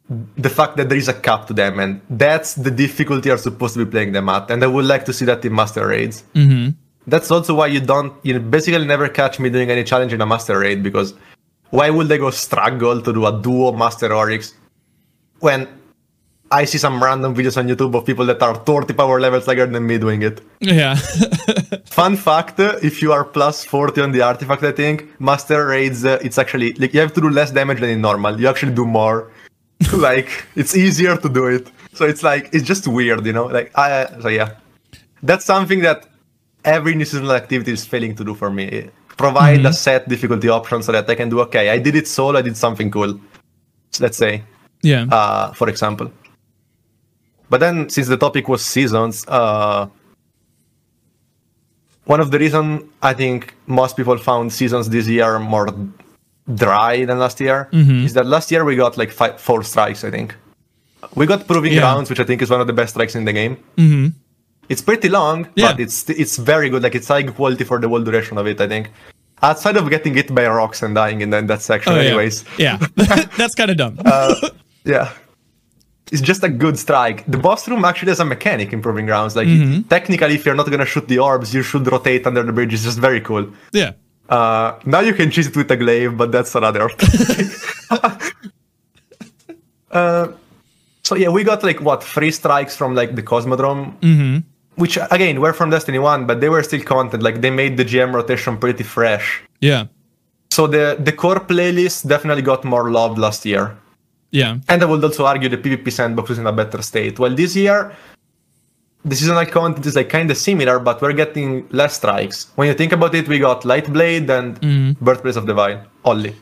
the 0.09 0.49
fact 0.49 0.77
that 0.77 0.89
there 0.89 0.97
is 0.97 1.07
a 1.07 1.13
cap 1.13 1.47
to 1.47 1.53
them, 1.53 1.79
and 1.79 2.01
that's 2.09 2.55
the 2.55 2.71
difficulty 2.71 3.29
you're 3.29 3.37
supposed 3.37 3.73
to 3.73 3.85
be 3.85 3.89
playing 3.89 4.11
them 4.11 4.29
at. 4.29 4.51
And 4.51 4.63
I 4.63 4.67
would 4.67 4.85
like 4.85 5.05
to 5.05 5.13
see 5.13 5.25
that 5.25 5.43
in 5.43 5.53
master 5.53 5.87
raids. 5.87 6.23
Mm-hmm. 6.35 6.71
That's 7.07 7.31
also 7.31 7.55
why 7.55 7.67
you 7.67 7.79
don't, 7.79 8.13
you 8.23 8.39
basically 8.39 8.85
never 8.85 9.09
catch 9.09 9.39
me 9.39 9.49
doing 9.49 9.69
any 9.69 9.83
challenge 9.83 10.13
in 10.13 10.21
a 10.21 10.25
master 10.25 10.59
raid 10.59 10.81
because 10.81 11.13
why 11.69 11.89
would 11.89 12.07
they 12.07 12.17
go 12.17 12.31
struggle 12.31 13.01
to 13.01 13.13
do 13.13 13.25
a 13.25 13.41
duo 13.41 13.71
master 13.71 14.13
oryx 14.13 14.53
when 15.39 15.67
I 16.51 16.65
see 16.65 16.77
some 16.77 17.03
random 17.03 17.35
videos 17.35 17.57
on 17.57 17.67
YouTube 17.67 17.95
of 17.95 18.05
people 18.05 18.25
that 18.27 18.41
are 18.41 18.55
30 18.55 18.93
power 18.93 19.19
levels 19.19 19.45
higher 19.47 19.65
than 19.65 19.85
me 19.85 19.97
doing 19.97 20.21
it. 20.21 20.41
Yeah. 20.59 20.95
Fun 21.85 22.15
fact: 22.15 22.59
if 22.59 23.01
you 23.01 23.11
are 23.11 23.23
plus 23.23 23.65
40 23.65 24.01
on 24.01 24.11
the 24.11 24.21
artifact, 24.21 24.63
I 24.63 24.71
think 24.71 25.19
master 25.19 25.65
raids, 25.65 26.05
uh, 26.05 26.19
it's 26.21 26.37
actually 26.37 26.73
like 26.73 26.93
you 26.93 26.99
have 26.99 27.13
to 27.13 27.21
do 27.21 27.29
less 27.29 27.51
damage 27.51 27.79
than 27.79 27.89
in 27.89 28.01
normal. 28.01 28.39
You 28.39 28.47
actually 28.47 28.73
do 28.73 28.85
more. 28.85 29.31
like 29.93 30.45
it's 30.55 30.75
easier 30.75 31.17
to 31.17 31.29
do 31.29 31.47
it. 31.47 31.69
So 31.93 32.05
it's 32.05 32.23
like 32.23 32.49
it's 32.53 32.63
just 32.63 32.87
weird, 32.87 33.25
you 33.25 33.33
know. 33.33 33.45
Like 33.45 33.71
I 33.75 34.07
so 34.21 34.29
yeah, 34.29 34.55
that's 35.23 35.45
something 35.45 35.81
that 35.81 36.07
every 36.63 36.95
new 36.95 37.05
seasonal 37.05 37.33
activity 37.33 37.71
is 37.71 37.85
failing 37.85 38.15
to 38.15 38.23
do 38.23 38.33
for 38.33 38.49
me. 38.49 38.89
Provide 39.17 39.65
a 39.65 39.71
set 39.71 40.09
difficulty 40.09 40.49
option 40.49 40.83
so 40.83 40.91
that 40.91 41.09
I 41.09 41.15
can 41.15 41.29
do 41.29 41.39
okay. 41.41 41.69
I 41.69 41.77
did 41.79 41.95
it 41.95 42.07
solo. 42.07 42.39
I 42.39 42.41
did 42.41 42.57
something 42.57 42.91
cool. 42.91 43.19
Let's 43.99 44.17
say 44.17 44.43
yeah. 44.85 45.05
uh, 45.11 45.53
for 45.53 45.67
example. 45.69 46.11
But 47.49 47.59
then, 47.59 47.89
since 47.89 48.07
the 48.07 48.17
topic 48.17 48.47
was 48.47 48.65
seasons, 48.65 49.25
uh, 49.27 49.87
one 52.05 52.19
of 52.19 52.31
the 52.31 52.39
reason 52.39 52.89
I 53.01 53.13
think 53.13 53.55
most 53.67 53.97
people 53.97 54.17
found 54.17 54.53
seasons 54.53 54.89
this 54.89 55.07
year 55.07 55.39
more 55.39 55.67
dry 56.53 57.05
than 57.05 57.17
last 57.19 57.39
year 57.39 57.67
is 57.71 58.13
that 58.13 58.25
last 58.25 58.51
year 58.51 58.63
we 58.63 58.75
got 58.75 58.97
like 58.97 59.11
five, 59.11 59.39
four 59.41 59.63
strikes. 59.63 60.03
I 60.03 60.11
think 60.11 60.35
we 61.15 61.25
got 61.25 61.47
proving 61.47 61.73
Yeah. 61.73 61.81
grounds, 61.81 62.09
which 62.09 62.19
I 62.19 62.23
think 62.23 62.41
is 62.41 62.49
one 62.49 62.61
of 62.61 62.67
the 62.67 62.73
best 62.73 62.93
strikes 62.93 63.15
in 63.15 63.25
the 63.25 63.33
game. 63.33 63.57
Mm-hmm. 63.77 64.07
It's 64.69 64.81
pretty 64.81 65.09
long, 65.09 65.47
Yeah. 65.55 65.71
but 65.71 65.79
it's 65.79 66.09
it's 66.09 66.37
very 66.37 66.69
good. 66.69 66.83
Like 66.83 66.95
it's 66.95 67.07
high 67.07 67.23
quality 67.23 67.63
for 67.63 67.79
the 67.79 67.87
whole 67.89 68.01
duration 68.01 68.37
of 68.37 68.47
it. 68.47 68.59
I 68.61 68.67
think. 68.67 68.91
Outside 69.43 69.75
of 69.77 69.89
getting 69.89 70.13
hit 70.13 70.33
by 70.33 70.47
rocks 70.47 70.81
and 70.81 70.95
dying 70.95 71.21
in 71.21 71.29
that, 71.31 71.45
that 71.47 71.61
section, 71.61 71.93
Oh, 71.93 71.97
anyways. 71.97 72.45
Yeah. 72.57 72.77
That's 73.37 73.53
kind 73.53 73.69
of 73.69 73.77
dumb. 73.77 73.99
Yeah. 74.85 75.11
It's 76.11 76.21
just 76.21 76.43
a 76.43 76.49
good 76.49 76.77
strike. 76.79 77.25
The 77.27 77.37
boss 77.37 77.67
room 77.67 77.83
actually 77.83 78.11
has 78.11 78.19
a 78.21 78.25
mechanic 78.25 78.71
in 78.73 78.81
Proving 78.81 79.05
Grounds. 79.07 79.35
Like, 79.35 79.47
Mm-hmm. 79.47 79.81
technically, 79.89 80.35
if 80.35 80.45
you're 80.45 80.55
not 80.55 80.69
gonna 80.71 80.85
shoot 80.85 81.07
the 81.07 81.19
orbs, 81.19 81.53
you 81.53 81.63
should 81.63 81.85
rotate 81.91 82.25
under 82.25 82.43
the 82.43 82.53
bridge. 82.53 82.73
It's 82.73 82.83
just 82.83 82.99
very 82.99 83.19
cool. 83.21 83.49
yeah. 83.73 83.91
Uh, 84.29 84.79
now 84.85 84.99
you 85.01 85.13
can 85.13 85.29
cheese 85.31 85.47
it 85.47 85.55
with 85.55 85.69
a 85.71 85.77
glaive, 85.77 86.17
but 86.17 86.31
that's 86.31 86.55
another. 86.55 86.89
uh, 89.91 90.27
so 91.03 91.15
yeah, 91.15 91.29
we 91.29 91.43
got 91.43 91.63
like 91.63 91.81
what 91.81 92.03
three 92.03 92.31
strikes 92.31 92.75
from 92.75 92.95
like 92.95 93.15
the 93.15 93.21
Cosmodrome, 93.21 93.99
mm-hmm. 93.99 94.39
which 94.75 94.97
again 95.11 95.39
were 95.39 95.53
from 95.53 95.69
Destiny 95.69 95.99
One, 95.99 96.25
but 96.25 96.41
they 96.41 96.49
were 96.49 96.63
still 96.63 96.81
content. 96.81 97.21
Like 97.21 97.41
they 97.41 97.51
made 97.51 97.77
the 97.77 97.85
GM 97.85 98.13
rotation 98.13 98.57
pretty 98.57 98.83
fresh. 98.83 99.43
Yeah. 99.61 99.85
So 100.49 100.65
the 100.67 100.97
the 100.99 101.11
core 101.11 101.39
playlist 101.39 102.07
definitely 102.07 102.41
got 102.41 102.63
more 102.63 102.89
love 102.89 103.17
last 103.19 103.45
year. 103.45 103.77
Yeah. 104.31 104.57
And 104.67 104.81
I 104.81 104.85
would 104.85 105.03
also 105.03 105.25
argue 105.25 105.47
the 105.47 105.57
PvP 105.57 105.91
sandbox 105.91 106.31
is 106.31 106.39
in 106.39 106.47
a 106.47 106.51
better 106.51 106.81
state. 106.81 107.19
Well, 107.19 107.33
this 107.33 107.55
year, 107.55 107.93
the 109.05 109.15
seasonal 109.15 109.45
content 109.45 109.85
is 109.85 109.95
like 109.95 110.09
kind 110.09 110.29
of 110.29 110.37
similar, 110.37 110.79
but 110.79 111.01
we're 111.01 111.13
getting 111.13 111.67
less 111.69 111.95
strikes. 111.95 112.51
When 112.55 112.67
you 112.67 112.73
think 112.73 112.91
about 112.91 113.13
it, 113.13 113.27
we 113.27 113.39
got 113.39 113.61
Lightblade 113.61 114.29
and 114.29 114.99
Birthplace 114.99 115.35
of 115.35 115.45
the 115.45 115.53
Vile 115.53 115.85
only. 116.03 116.35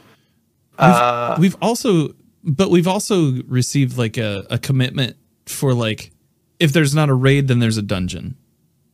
Uh, 0.80 1.36
we've 1.40 1.58
also 1.62 2.16
but 2.44 2.72
we've 2.72 2.88
also 2.88 3.34
received 3.48 3.98
like 3.98 4.18
a, 4.18 4.46
a 4.50 4.58
commitment 4.58 5.16
for 5.46 5.74
like 5.74 6.12
if 6.60 6.74
there's 6.74 6.96
not 6.96 7.10
a 7.10 7.14
raid 7.14 7.48
then 7.48 7.60
there's 7.60 7.78
a 7.78 7.82
dungeon 7.82 8.36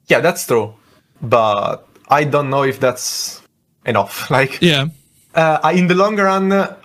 yeah, 0.07 0.19
that's 0.19 0.45
true, 0.47 0.73
but 1.21 1.87
I 2.09 2.23
don't 2.23 2.49
know 2.49 2.63
if 2.63 2.79
that's 2.79 3.41
enough. 3.85 4.29
Like, 4.31 4.59
yeah 4.61 4.87
uh, 5.35 5.71
in 5.73 5.87
the 5.87 5.93
long 5.95 6.17
run, 6.17 6.51
a 6.51 6.77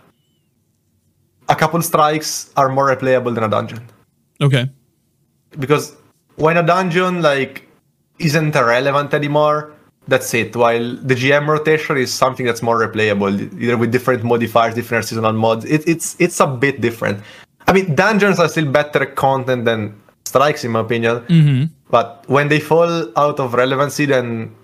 couple 1.57 1.81
strikes 1.83 2.53
are 2.57 2.69
more 2.69 2.95
replayable 2.95 3.35
than 3.35 3.45
a 3.45 3.49
dungeon. 3.49 3.83
okay 4.41 4.69
because 5.59 5.97
when 6.37 6.57
a 6.57 6.63
dungeon 6.63 7.23
like 7.23 7.67
isn't 8.19 8.55
relevant 8.55 9.13
anymore 9.15 9.73
that's 10.07 10.35
it. 10.35 10.55
While 10.55 10.97
the 10.97 11.15
gm 11.15 11.47
rotation 11.49 11.97
is 11.97 12.13
something 12.13 12.45
that's 12.45 12.63
more 12.63 12.79
replayable 12.87 13.33
either 13.61 13.77
with 13.79 13.91
different 13.91 14.23
modifiers 14.23 14.75
different 14.75 15.05
seasonal 15.07 15.33
mods 15.33 15.65
it, 15.65 15.87
it's 15.89 16.15
it's 16.19 16.41
a 16.41 16.47
bit 16.47 16.81
different. 16.81 17.23
I 17.67 17.73
mean 17.73 17.95
dungeons 17.95 18.39
are 18.39 18.49
still 18.49 18.71
better 18.71 19.07
content 19.07 19.65
than 19.65 19.99
strikes 20.27 20.65
in 20.65 20.73
my 20.73 20.81
opinion. 20.81 21.71
But 21.91 22.25
when 22.29 22.49
they 22.49 22.61
fall 22.61 23.09
out 23.17 23.41
of 23.41 23.55
relevancy 23.55 24.05
then 24.05 24.55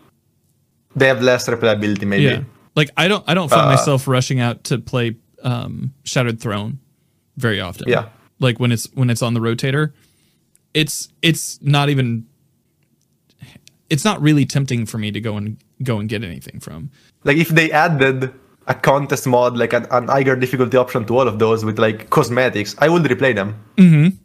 they 0.97 1.07
have 1.07 1.23
less 1.23 1.49
replayability 1.49 2.05
maybe. 2.07 2.25
Yeah. 2.25 2.43
Like 2.77 2.91
i 2.97 3.09
don't 3.09 3.25
i 3.27 3.33
don't 3.35 3.49
find 3.49 3.63
Uh, 3.63 3.71
myself 3.77 4.07
rushing 4.07 4.41
out 4.41 4.65
to 4.65 4.79
play 4.79 5.17
um 5.43 5.93
shattered 6.05 6.39
throne 6.41 6.79
very 7.37 7.61
often. 7.61 7.89
Yeah. 7.89 8.09
like 8.41 8.61
when 8.61 8.73
it's 8.73 8.89
when 8.95 9.09
it's 9.11 9.23
on 9.23 9.33
the 9.35 9.41
rotator 9.41 9.93
it's 10.75 11.09
it's 11.23 11.61
not 11.63 11.89
even 11.89 12.27
it's 13.89 14.05
not 14.05 14.21
really 14.23 14.45
tempting 14.47 14.87
for 14.87 14.99
me 14.99 15.11
to 15.11 15.21
go 15.21 15.37
and 15.37 15.57
go 15.83 15.99
and 15.99 16.09
get 16.09 16.23
anything 16.23 16.61
from. 16.61 16.91
Like 17.25 17.37
if 17.39 17.49
they 17.49 17.71
added 17.73 18.33
a 18.67 18.75
contest 18.75 19.27
mod 19.27 19.57
like 19.57 19.73
an, 19.73 19.87
an 19.91 20.07
higher 20.09 20.37
difficulty 20.37 20.77
option 20.77 21.05
to 21.07 21.19
all 21.19 21.27
of 21.27 21.39
those 21.39 21.65
with 21.65 21.79
like 21.79 22.09
cosmetics 22.11 22.77
i 22.79 22.89
would 22.89 23.03
replay 23.03 23.35
them. 23.35 23.57
Mm-hmm. 23.79 24.17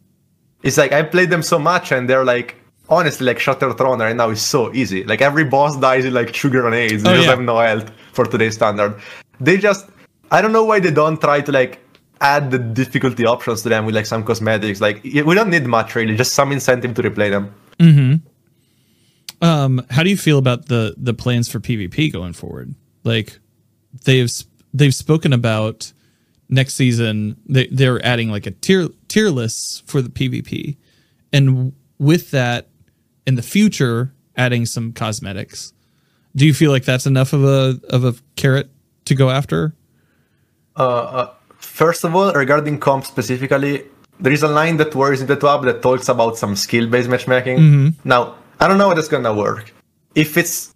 it's 0.62 0.78
like 0.78 0.92
i 0.92 1.02
played 1.02 1.30
them 1.32 1.42
so 1.42 1.58
much 1.58 1.92
and 1.92 2.08
they're 2.10 2.26
like 2.26 2.56
honestly 2.90 3.26
like 3.26 3.40
shutter 3.40 3.74
throne 3.74 4.00
right 4.00 4.16
now 4.16 4.30
is 4.30 4.42
so 4.42 4.72
easy. 4.74 5.04
Like 5.06 5.22
every 5.22 5.46
boss 5.46 5.76
dies 5.78 6.06
in 6.06 6.14
like 6.14 6.32
two 6.34 6.50
grenades 6.52 7.02
they 7.02 7.10
Oh, 7.12 7.16
just 7.16 7.26
yeah. 7.26 7.32
have 7.32 7.42
no 7.42 7.58
health 7.60 7.90
for 8.14 8.26
today's 8.26 8.54
standard. 8.56 9.00
They 9.40 9.58
just 9.58 9.88
i 10.32 10.42
don't 10.42 10.52
know 10.52 10.66
why 10.66 10.80
they 10.80 10.92
don't 10.92 11.20
try 11.20 11.42
to 11.42 11.52
like 11.52 11.80
add 12.22 12.52
the 12.52 12.58
difficulty 12.58 13.26
options 13.26 13.62
to 13.62 13.70
them 13.70 13.86
with 13.86 13.96
like 13.96 14.06
some 14.06 14.24
cosmetics 14.24 14.82
like 14.82 15.04
we 15.04 15.34
don't 15.34 15.50
need 15.50 15.66
much 15.66 15.96
really 15.96 16.16
just 16.16 16.34
some 16.34 16.52
incentive 16.52 16.94
to 16.94 17.04
replay 17.04 17.30
them 17.30 17.54
mm-hmm. 17.80 18.16
Um, 19.42 19.86
how 19.90 20.04
do 20.04 20.10
you 20.10 20.18
feel 20.18 20.38
about 20.38 20.68
the 20.68 20.96
the 20.98 21.14
plans 21.14 21.50
for 21.50 21.60
PvP 21.60 22.12
going 22.12 22.34
forward? 22.34 22.74
Like 23.04 23.40
they've 24.06 24.32
they've 24.74 24.96
spoken 24.96 25.34
about 25.34 25.92
next 26.50 26.76
season 26.76 27.38
they 27.46 27.68
they're 27.68 28.04
adding 28.06 28.30
like 28.30 28.46
a 28.46 28.52
tier 28.52 28.90
tier 29.08 29.30
lists 29.30 29.84
for 29.86 30.02
the 30.02 30.10
PvP, 30.10 30.78
and 31.34 31.74
with 32.00 32.32
that 32.32 32.70
in 33.28 33.36
the 33.36 33.42
future 33.42 34.14
adding 34.38 34.66
some 34.66 34.94
cosmetics. 34.94 35.74
Do 36.36 36.46
you 36.46 36.54
feel 36.54 36.72
like 36.72 36.84
that's 36.84 37.06
enough 37.06 37.32
of 37.34 37.44
a 37.44 37.80
of 37.90 38.04
a 38.04 38.16
carrot 38.36 38.70
to 39.06 39.16
go 39.16 39.30
after? 39.30 39.76
Uh, 40.78 40.84
uh, 40.84 41.34
First 41.76 42.06
of 42.06 42.16
all, 42.16 42.32
regarding 42.32 42.80
comp 42.80 43.04
specifically, 43.04 43.84
there 44.18 44.32
is 44.32 44.44
a 44.44 44.48
line 44.48 44.78
that 44.78 44.96
worries 44.96 45.20
in 45.20 45.28
the 45.28 45.36
TWAB 45.36 45.66
that 45.66 45.82
talks 45.82 46.08
about 46.08 46.38
some 46.38 46.56
skill-based 46.56 47.10
matchmaking. 47.10 47.58
Mm-hmm. 47.58 48.08
Now, 48.08 48.36
I 48.62 48.70
don't 48.70 48.78
know 48.78 48.88
how 48.88 48.94
that's 48.94 49.10
gonna 49.10 49.34
work, 49.34 49.74
if 50.16 50.38
it's 50.38 50.74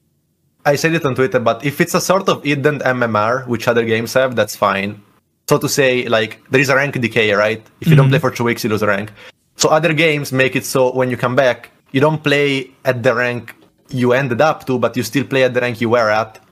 I 0.66 0.76
said 0.76 0.94
it 0.94 1.06
on 1.06 1.16
Twitter, 1.16 1.40
but 1.40 1.64
if 1.64 1.80
it's 1.80 1.94
a 1.94 2.02
sort 2.02 2.28
of 2.28 2.44
hidden 2.44 2.80
MMR, 2.80 3.48
which 3.48 3.70
other 3.70 3.86
games 3.86 4.14
have, 4.14 4.36
that's 4.36 4.58
fine. 4.58 5.02
So 5.48 5.58
to 5.58 5.70
say, 5.70 6.06
like 6.10 6.42
there 6.52 6.60
is 6.60 6.68
a 6.68 6.76
rank 6.76 7.00
decay, 7.00 7.32
right? 7.32 7.66
If 7.80 7.88
you 7.88 7.96
don't 7.96 8.08
mm-hmm. 8.08 8.20
play 8.20 8.20
for 8.20 8.32
two 8.32 8.44
weeks, 8.44 8.66
you 8.66 8.70
lose 8.70 8.82
a 8.82 8.88
rank. 8.88 9.14
So 9.56 9.70
other 9.70 9.94
games 9.94 10.34
make 10.34 10.58
it 10.58 10.66
so 10.66 10.92
when 10.94 11.10
you 11.10 11.16
come 11.16 11.34
back, 11.34 11.72
you 11.94 12.02
don't 12.02 12.22
play 12.22 12.72
at 12.84 13.04
the 13.04 13.16
rank 13.16 13.56
you 13.88 14.12
ended 14.12 14.42
up 14.42 14.66
to, 14.68 14.78
but 14.78 14.98
you 14.98 15.04
still 15.04 15.24
play 15.24 15.44
at 15.46 15.54
the 15.54 15.62
rank 15.62 15.80
you 15.80 15.88
were 15.88 16.10
at, 16.10 16.44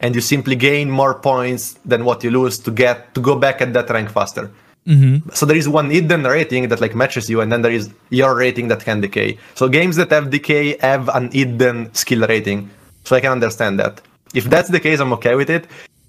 and 0.00 0.14
you 0.14 0.20
simply 0.20 0.56
gain 0.56 0.90
more 0.90 1.14
points 1.14 1.78
than 1.84 2.04
what 2.04 2.22
you 2.22 2.30
lose 2.30 2.58
to 2.58 2.70
get 2.70 3.14
to 3.14 3.20
go 3.20 3.36
back 3.36 3.60
at 3.60 3.72
that 3.72 3.88
rank 3.90 4.10
faster. 4.10 4.50
Mm-hmm. 4.86 5.30
So 5.30 5.46
there 5.46 5.56
is 5.56 5.68
one 5.68 5.90
hidden 5.90 6.22
rating 6.24 6.68
that 6.68 6.80
like 6.80 6.94
matches 6.94 7.28
you, 7.28 7.40
and 7.40 7.50
then 7.50 7.62
there 7.62 7.72
is 7.72 7.90
your 8.10 8.36
rating 8.36 8.68
that 8.68 8.84
can 8.84 9.00
decay. 9.00 9.38
So 9.54 9.68
games 9.68 9.96
that 9.96 10.10
have 10.10 10.30
decay 10.30 10.76
have 10.78 11.08
an 11.08 11.30
hidden 11.32 11.92
skill 11.94 12.26
rating. 12.26 12.70
So 13.04 13.16
I 13.16 13.20
can 13.20 13.32
understand 13.32 13.78
that. 13.80 14.00
If 14.34 14.44
that's 14.44 14.68
the 14.68 14.80
case, 14.80 15.00
I'm 15.00 15.12
okay 15.14 15.34
with 15.34 15.50
it. 15.50 15.66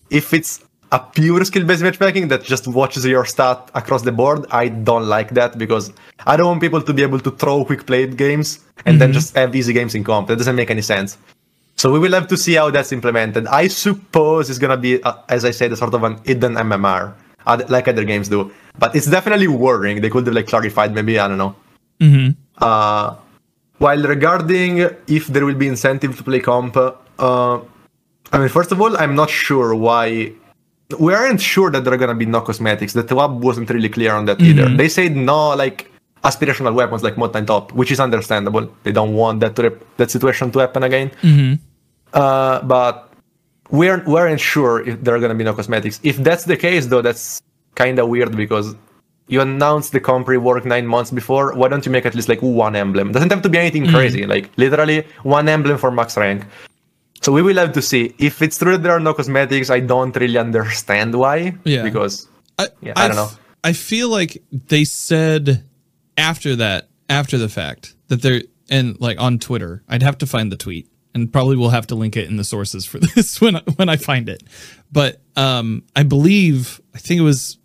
If 0.10 0.34
it's 0.34 0.64
a 0.92 1.00
pure 1.00 1.44
skill-based 1.44 1.82
matchmaking 1.82 2.30
that 2.30 2.44
just 2.44 2.68
watches 2.68 3.06
your 3.06 3.26
stat 3.26 3.70
across 3.74 4.04
the 4.04 4.12
board, 4.12 4.46
I 4.52 4.70
don't 4.70 5.08
like 5.08 5.32
that 5.32 5.58
because 5.58 5.92
I 6.26 6.38
don't 6.38 6.48
want 6.48 6.62
people 6.62 6.82
to 6.82 6.94
be 6.94 7.04
able 7.04 7.20
to 7.20 7.32
throw 7.32 7.66
quick 7.66 7.86
played 7.86 8.18
games 8.18 8.60
and 8.86 9.02
then 9.02 9.10
mm-hmm. 9.10 9.20
just 9.20 9.36
have 9.36 9.56
easy 9.56 9.74
games 9.74 9.96
in 9.96 10.04
comp. 10.04 10.28
That 10.28 10.38
doesn't 10.38 10.56
make 10.56 10.70
any 10.70 10.82
sense. 10.82 11.18
So 11.78 11.92
we 11.94 12.00
will 12.00 12.14
have 12.14 12.28
to 12.30 12.38
see 12.38 12.54
how 12.56 12.72
that's 12.72 12.92
implemented. 12.92 13.46
I 13.48 13.68
suppose 13.68 14.50
it's 14.50 14.58
gonna 14.60 14.78
be, 14.78 15.02
uh, 15.04 15.14
as 15.30 15.46
I 15.46 15.52
said, 15.52 15.72
a 15.72 15.76
sort 15.78 15.94
of 15.94 16.04
an 16.04 16.18
hidden 16.26 16.56
MMR, 16.56 17.14
like 17.70 17.88
other 17.88 18.04
games 18.04 18.30
do. 18.30 18.52
But 18.80 18.96
it's 18.96 19.06
definitely 19.08 19.48
worrying. 19.48 20.02
They 20.02 20.10
could 20.10 20.26
have 20.26 20.36
like 20.36 20.48
clarified, 20.48 20.94
maybe 20.94 21.20
I 21.20 21.28
don't 21.28 21.38
know. 21.38 21.56
Uh, 22.58 23.16
while 23.78 24.02
regarding 24.04 24.80
if 25.08 25.28
there 25.28 25.46
will 25.46 25.56
be 25.56 25.68
incentive 25.68 26.18
to 26.18 26.24
play 26.24 26.40
comp, 26.40 26.76
uh, 26.78 27.60
I 28.34 28.38
mean, 28.40 28.50
first 28.50 28.72
of 28.72 28.82
all, 28.82 28.98
I'm 28.98 29.14
not 29.16 29.30
sure 29.30 29.76
why. 29.76 30.34
We 31.00 31.14
aren't 31.14 31.42
sure 31.42 31.70
that 31.72 31.84
there 31.84 31.94
are 31.94 31.98
gonna 31.98 32.16
be 32.16 32.26
no 32.26 32.42
cosmetics. 32.42 32.94
The 32.94 33.04
TWAB 33.04 33.40
wasn't 33.40 33.70
really 33.70 33.90
clear 33.90 34.14
on 34.14 34.26
that 34.26 34.42
either. 34.42 34.66
They 34.78 34.90
said 34.90 35.16
no, 35.16 35.50
like 35.56 35.92
aspirational 36.24 36.74
weapons 36.74 37.04
like 37.04 37.18
Mountain 37.18 37.46
Top, 37.46 37.72
which 37.74 37.92
is 37.92 38.00
understandable. 38.00 38.68
They 38.84 38.92
don't 38.92 39.14
want 39.14 39.40
that 39.42 39.56
to 39.58 39.62
rep- 39.64 39.84
that 39.98 40.10
situation 40.12 40.52
to 40.54 40.60
happen 40.60 40.84
again. 40.84 41.12
Uh, 42.14 42.62
but 42.62 43.12
we're 43.70 44.04
we 44.06 44.20
aren't 44.20 44.40
sure 44.40 44.88
if 44.88 45.04
there 45.04 45.16
are 45.16 45.20
gonna 45.20 45.36
be 45.36 45.44
no 45.44 45.54
cosmetics. 45.54 46.00
If 46.04 46.18
that's 46.18 46.46
the 46.46 46.58
case, 46.58 46.88
though, 46.88 47.02
that's 47.02 47.42
kind 47.76 48.00
of 48.00 48.10
weird 48.10 48.36
because 48.36 48.76
you 49.28 49.42
announced 49.42 49.92
the 49.92 50.00
comp 50.00 50.28
rework 50.28 50.66
nine 50.66 50.88
months 50.88 51.12
before. 51.12 51.54
Why 51.54 51.68
don't 51.68 51.86
you 51.86 51.92
make 51.92 52.06
at 52.06 52.16
least 52.16 52.30
like 52.30 52.42
one 52.42 52.76
emblem? 52.76 53.12
Doesn't 53.12 53.32
have 53.32 53.42
to 53.42 53.50
be 53.50 53.58
anything 53.58 53.88
crazy. 53.88 54.26
Like 54.26 54.50
literally 54.58 55.06
one 55.24 55.50
emblem 55.50 55.78
for 55.78 55.92
max 55.92 56.18
rank. 56.18 56.46
So 57.22 57.32
we 57.32 57.42
will 57.42 57.58
have 57.58 57.74
to 57.74 57.82
see. 57.82 58.16
If 58.20 58.42
it's 58.42 58.58
true 58.58 58.74
that 58.74 58.84
there 58.84 58.94
are 58.94 59.00
no 59.00 59.14
cosmetics, 59.14 59.70
I 59.70 59.82
don't 59.82 60.16
really 60.16 60.38
understand 60.38 61.16
why. 61.16 61.56
Yeah. 61.64 61.84
Because 61.84 62.28
I, 62.58 62.70
Yeah, 62.82 62.94
I 62.96 63.08
don't 63.08 63.18
know. 63.18 63.30
I 63.64 63.74
feel 63.74 64.10
like 64.10 64.42
they 64.52 64.86
said 64.86 65.64
after 66.18 66.56
that, 66.56 66.88
after 67.10 67.38
the 67.38 67.50
fact, 67.50 67.96
that 68.08 68.22
they're 68.22 68.44
and 68.70 69.00
like 69.02 69.20
on 69.20 69.40
Twitter, 69.40 69.84
I'd 69.90 70.04
have 70.04 70.18
to 70.20 70.26
find 70.26 70.52
the 70.52 70.58
tweet 70.58 70.88
and 71.18 71.34
probably 71.34 71.58
we'll 71.58 71.70
have 71.70 71.88
to 71.88 71.96
link 71.96 72.16
it 72.16 72.30
in 72.30 72.38
the 72.38 72.44
sources 72.44 72.86
for 72.86 73.00
this 73.16 73.42
when 73.42 73.58
I, 73.58 73.62
when 73.76 73.90
I 73.90 73.98
find 73.98 74.30
it. 74.30 74.44
But 74.92 75.20
um, 75.36 75.84
I 75.96 76.04
believe 76.04 76.80
I 76.96 77.00
think 77.00 77.20
it 77.20 77.24
was 77.24 77.58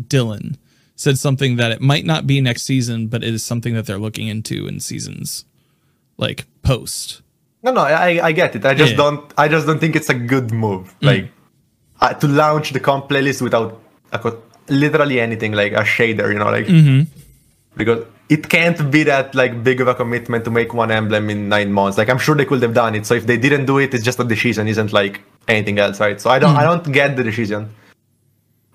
Dylan 0.00 0.56
said 0.94 1.18
something 1.18 1.56
that 1.56 1.70
it 1.72 1.80
might 1.80 2.04
not 2.04 2.26
be 2.26 2.40
next 2.40 2.62
season, 2.62 3.08
but 3.08 3.24
it 3.24 3.32
is 3.32 3.44
something 3.44 3.74
that 3.74 3.86
they're 3.86 3.98
looking 3.98 4.28
into 4.28 4.66
in 4.66 4.80
seasons 4.80 5.44
like 6.16 6.46
post. 6.62 7.22
no, 7.62 7.72
no, 7.72 7.80
I 7.80 8.20
I 8.28 8.32
get 8.32 8.54
it. 8.56 8.64
I 8.64 8.74
just 8.74 8.92
Yeah. 8.92 9.02
don't. 9.02 9.34
I 9.36 9.48
just 9.48 9.66
don't 9.66 9.80
think 9.80 9.96
it's 9.96 10.10
a 10.10 10.14
good 10.14 10.52
move. 10.52 10.94
Like 11.00 11.30
uh, 12.00 12.14
to 12.14 12.26
launch 12.28 12.72
the 12.72 12.80
comp 12.80 13.08
playlist 13.08 13.42
without 13.42 13.80
a 14.12 14.32
literally 14.68 15.20
anything 15.20 15.52
like 15.52 15.72
a 15.72 15.84
shader. 15.94 16.28
You 16.32 16.38
know, 16.38 16.50
like 16.50 16.66
mm-hmm. 16.66 17.00
because 17.76 18.04
it 18.28 18.48
can't 18.48 18.90
be 18.90 19.02
that 19.04 19.34
like 19.34 19.62
big 19.62 19.80
of 19.80 19.88
a 19.88 19.94
commitment 19.94 20.44
to 20.44 20.50
make 20.50 20.74
one 20.74 20.90
emblem 20.90 21.30
in 21.30 21.48
nine 21.48 21.72
months. 21.72 21.96
Like 21.96 22.08
I'm 22.08 22.18
sure 22.18 22.34
they 22.34 22.44
could 22.44 22.62
have 22.62 22.74
done 22.74 22.94
it. 22.94 23.06
So 23.06 23.14
if 23.14 23.26
they 23.26 23.38
didn't 23.38 23.66
do 23.66 23.78
it, 23.78 23.94
it's 23.94 24.04
just 24.04 24.20
a 24.20 24.24
decision, 24.24 24.68
isn't 24.68 24.92
like 24.92 25.22
anything 25.46 25.78
else, 25.78 25.98
right? 26.00 26.20
So 26.20 26.30
I 26.30 26.38
don't 26.38 26.54
I 26.54 26.64
mm-hmm. 26.64 26.84
don't 26.84 26.92
get 26.92 27.16
the 27.16 27.24
decision. 27.24 27.70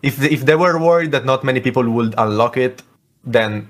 If 0.02 0.18
the, 0.18 0.34
if 0.34 0.46
they 0.46 0.56
were 0.56 0.78
worried 0.80 1.12
that 1.12 1.26
not 1.26 1.44
many 1.44 1.62
people 1.62 1.88
would 1.90 2.16
unlock 2.18 2.58
it, 2.58 2.82
then 3.24 3.70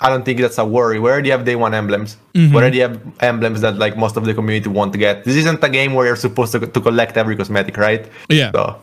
I 0.00 0.08
don't 0.08 0.24
think 0.24 0.40
that's 0.40 0.58
a 0.58 0.64
worry. 0.64 0.98
We 0.98 1.10
already 1.10 1.30
have 1.30 1.44
day 1.44 1.56
one 1.56 1.74
emblems. 1.74 2.16
We 2.34 2.40
mm-hmm. 2.40 2.56
already 2.56 2.78
have 2.80 3.00
emblems 3.20 3.60
that 3.60 3.76
like 3.76 3.96
most 3.96 4.16
of 4.16 4.24
the 4.24 4.34
community 4.34 4.68
want 4.68 4.92
to 4.92 4.98
get. 4.98 5.24
This 5.24 5.36
isn't 5.36 5.62
a 5.62 5.68
game 5.68 5.94
where 5.94 6.06
you're 6.06 6.16
supposed 6.16 6.52
to, 6.52 6.60
to 6.60 6.80
collect 6.80 7.16
every 7.16 7.36
cosmetic, 7.36 7.76
right? 7.76 8.08
Yeah. 8.28 8.52
So 8.52 8.80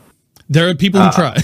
There 0.52 0.68
are 0.70 0.76
people 0.76 1.00
Uh, 1.02 1.10
who 1.12 1.16
try. 1.22 1.36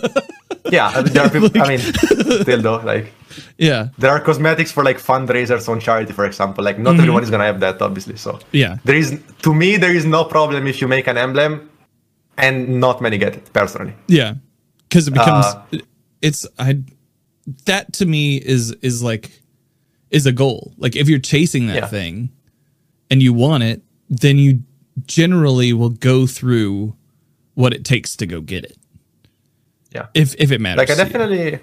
yeah, 0.70 1.02
there 1.02 1.24
are 1.26 1.30
people. 1.30 1.50
I 1.62 1.68
mean, 1.68 1.78
still 2.44 2.62
though, 2.62 2.80
like 2.92 3.12
yeah. 3.58 3.88
there 3.98 4.10
are 4.14 4.20
cosmetics 4.20 4.70
for 4.72 4.84
like 4.84 4.98
fundraisers 5.00 5.68
on 5.68 5.80
charity, 5.80 6.12
for 6.12 6.24
example. 6.24 6.62
Like 6.64 6.78
not 6.78 6.94
everyone 7.00 7.22
is 7.24 7.30
gonna 7.30 7.44
have 7.52 7.60
that, 7.60 7.82
obviously. 7.82 8.16
So 8.16 8.38
Yeah. 8.52 8.78
there 8.84 8.96
is 8.96 9.18
to 9.42 9.54
me 9.54 9.76
there 9.76 9.94
is 9.96 10.04
no 10.06 10.24
problem 10.24 10.66
if 10.66 10.80
you 10.80 10.88
make 10.88 11.06
an 11.10 11.16
emblem, 11.18 11.68
and 12.38 12.80
not 12.80 13.00
many 13.00 13.18
get 13.18 13.34
it 13.34 13.50
personally. 13.52 13.94
Yeah, 14.08 14.34
because 14.88 15.08
it 15.08 15.14
becomes 15.14 15.46
Uh, 15.46 15.78
it's 16.22 16.46
I 16.58 16.78
that 17.66 17.92
to 17.94 18.06
me 18.06 18.36
is 18.36 18.70
is 18.82 19.02
like 19.02 19.30
is 20.10 20.26
a 20.26 20.32
goal. 20.32 20.72
Like 20.78 20.94
if 21.00 21.08
you're 21.08 21.18
chasing 21.32 21.66
that 21.66 21.76
Yeah. 21.76 21.86
thing 21.90 22.30
and 23.10 23.20
you 23.22 23.32
want 23.34 23.62
it, 23.64 23.82
then 24.22 24.38
you 24.38 24.62
generally 25.06 25.72
will 25.72 25.90
go 25.90 26.26
through 26.26 26.94
what 27.54 27.72
it 27.74 27.84
takes 27.84 28.16
to 28.16 28.26
go 28.26 28.40
get 28.40 28.64
it. 28.64 28.76
Yeah. 29.92 30.06
If 30.14 30.34
if 30.38 30.50
it 30.50 30.60
matters. 30.60 30.78
Like 30.88 30.90
I 30.90 31.02
definitely, 31.04 31.58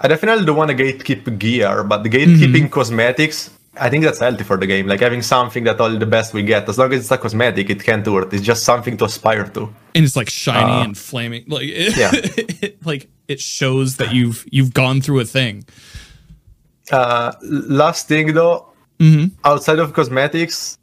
I 0.00 0.08
definitely 0.08 0.44
don't 0.44 0.56
want 0.56 0.70
to 0.70 0.76
gatekeep 0.76 1.38
gear, 1.38 1.84
but 1.84 2.02
the 2.02 2.08
gatekeeping 2.10 2.70
cosmetics, 2.70 3.50
I 3.78 3.88
think 3.90 4.02
that's 4.04 4.18
healthy 4.18 4.42
for 4.44 4.56
the 4.56 4.66
game. 4.66 4.86
Like 4.88 5.00
having 5.00 5.22
something 5.22 5.62
that 5.64 5.80
all 5.80 5.96
the 5.96 6.06
best 6.06 6.34
we 6.34 6.42
get, 6.42 6.68
as 6.68 6.78
long 6.78 6.92
as 6.92 7.00
it's 7.00 7.10
a 7.12 7.18
cosmetic, 7.18 7.70
it 7.70 7.82
can't 7.84 8.04
hurt. 8.04 8.32
It's 8.32 8.42
just 8.42 8.64
something 8.64 8.96
to 8.96 9.04
aspire 9.04 9.44
to. 9.54 9.62
and 9.94 10.04
it's 10.04 10.16
like 10.16 10.28
shiny 10.30 10.72
Uh, 10.72 10.84
and 10.84 10.98
flaming. 10.98 11.44
Like 11.46 11.68
it, 11.68 11.96
yeah. 12.02 12.10
it, 12.12 12.84
like 12.84 13.08
it 13.28 13.40
shows 13.40 13.96
that 13.98 14.12
you've 14.12 14.44
you've 14.50 14.74
gone 14.74 15.00
through 15.00 15.20
a 15.20 15.24
thing. 15.24 15.64
Uh, 16.90 17.32
last 17.42 18.08
thing 18.08 18.34
though, 18.34 18.66
Mm-hmm. 18.98 19.26
outside 19.44 19.78
of 19.78 19.94
cosmetics, 19.94 20.76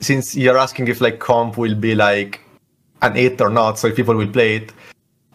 since 0.00 0.36
you're 0.36 0.56
asking 0.58 0.86
if 0.86 1.00
like 1.00 1.18
comp 1.18 1.56
will 1.58 1.74
be 1.74 1.92
like 1.96 2.40
an 3.02 3.16
eight 3.16 3.40
or 3.40 3.50
not, 3.50 3.78
so 3.78 3.88
if 3.88 3.96
people 3.96 4.14
will 4.14 4.28
play 4.30 4.56
it, 4.56 4.72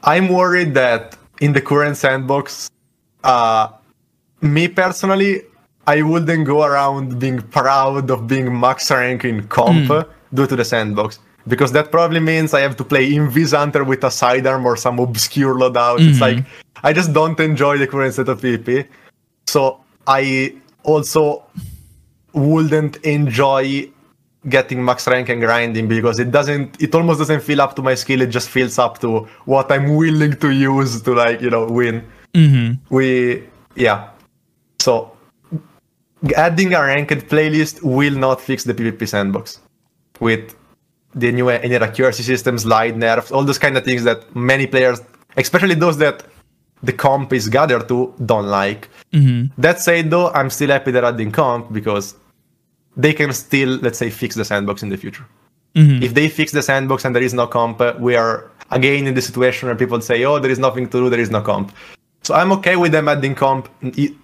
I'm 0.03 0.29
worried 0.29 0.73
that 0.73 1.15
in 1.41 1.53
the 1.53 1.61
current 1.61 1.97
sandbox, 1.97 2.69
uh, 3.23 3.69
me 4.41 4.67
personally, 4.67 5.43
I 5.87 6.01
wouldn't 6.01 6.45
go 6.45 6.63
around 6.63 7.19
being 7.19 7.41
proud 7.41 8.09
of 8.11 8.27
being 8.27 8.59
max 8.59 8.89
rank 8.91 9.25
in 9.25 9.47
comp 9.47 9.89
Mm. 9.89 10.05
due 10.33 10.47
to 10.47 10.55
the 10.55 10.65
sandbox. 10.65 11.19
Because 11.47 11.71
that 11.71 11.91
probably 11.91 12.19
means 12.19 12.53
I 12.53 12.61
have 12.61 12.75
to 12.77 12.83
play 12.83 13.11
Invis 13.11 13.55
Hunter 13.57 13.83
with 13.83 14.03
a 14.03 14.11
sidearm 14.11 14.65
or 14.65 14.75
some 14.77 14.99
obscure 14.99 15.55
loadout. 15.55 15.99
It's 15.99 16.19
Mm-hmm. 16.19 16.37
like 16.37 16.45
I 16.83 16.93
just 16.93 17.13
don't 17.13 17.39
enjoy 17.39 17.77
the 17.79 17.87
current 17.87 18.13
set 18.13 18.29
of 18.29 18.41
PvP. 18.41 18.85
So 19.47 19.79
I 20.07 20.53
also 20.83 21.43
wouldn't 22.33 22.97
enjoy 22.97 23.89
getting 24.49 24.83
max 24.83 25.07
rank 25.07 25.29
and 25.29 25.39
grinding 25.41 25.87
because 25.87 26.19
it 26.19 26.31
doesn't 26.31 26.81
it 26.81 26.93
almost 26.95 27.19
doesn't 27.19 27.41
feel 27.41 27.61
up 27.61 27.75
to 27.75 27.81
my 27.81 27.95
skill. 27.95 28.21
It 28.21 28.27
just 28.27 28.49
feels 28.49 28.79
up 28.79 28.99
to 28.99 29.27
what 29.45 29.71
i'm 29.71 29.95
willing 29.95 30.35
to 30.37 30.49
use 30.49 31.01
to 31.03 31.13
like 31.13 31.41
you 31.41 31.49
know 31.49 31.67
win. 31.67 32.03
Mm-hmm. 32.33 32.95
We 32.95 33.47
yeah. 33.75 34.09
So 34.79 35.15
adding 36.35 36.73
a 36.73 36.81
ranked 36.81 37.27
playlist 37.29 37.83
will 37.83 38.15
not 38.15 38.41
fix 38.41 38.63
the 38.63 38.73
pvp 38.73 39.07
sandbox 39.07 39.59
with 40.19 40.55
the 41.15 41.31
new 41.31 41.49
any 41.49 41.75
accuracy 41.75 42.23
systems 42.23 42.65
light 42.65 42.95
nerfs 42.95 43.31
all 43.31 43.43
those 43.43 43.57
kind 43.57 43.75
of 43.75 43.83
things 43.83 44.03
that 44.03 44.33
many 44.35 44.67
players 44.67 45.01
especially 45.35 45.75
those 45.75 45.97
that 45.97 46.23
the 46.83 46.93
comp 46.93 47.31
is 47.31 47.47
gathered 47.47 47.87
to 47.87 48.11
don't 48.25 48.47
like. 48.47 48.89
Mm-hmm. 49.13 49.61
That 49.61 49.79
said 49.79 50.09
though 50.09 50.29
i'm 50.31 50.49
still 50.49 50.69
happy 50.69 50.91
they're 50.91 51.05
adding 51.05 51.31
comp 51.31 51.71
because 51.73 52.15
they 52.97 53.13
can 53.13 53.31
still 53.33 53.77
let's 53.81 53.97
say 53.97 54.09
fix 54.09 54.35
the 54.35 54.45
sandbox 54.45 54.83
in 54.83 54.89
the 54.89 54.97
future 54.97 55.25
if 55.73 56.13
they 56.13 56.27
fix 56.27 56.51
the 56.51 56.61
sandbox 56.61 57.05
and 57.05 57.15
there 57.15 57.23
is 57.23 57.33
no 57.33 57.47
comp 57.47 57.79
we 57.99 58.13
are 58.15 58.51
again 58.71 59.07
in 59.07 59.13
the 59.13 59.21
situation 59.21 59.67
where 59.67 59.75
people 59.75 60.01
say 60.01 60.23
oh 60.25 60.37
there 60.37 60.51
is 60.51 60.59
nothing 60.59 60.85
to 60.89 60.97
do 60.99 61.09
there 61.09 61.19
is 61.19 61.31
no 61.31 61.41
comp 61.41 61.71
so 62.23 62.33
i'm 62.35 62.51
okay 62.51 62.75
with 62.75 62.91
them 62.91 63.07
adding 63.07 63.33
comp 63.35 63.69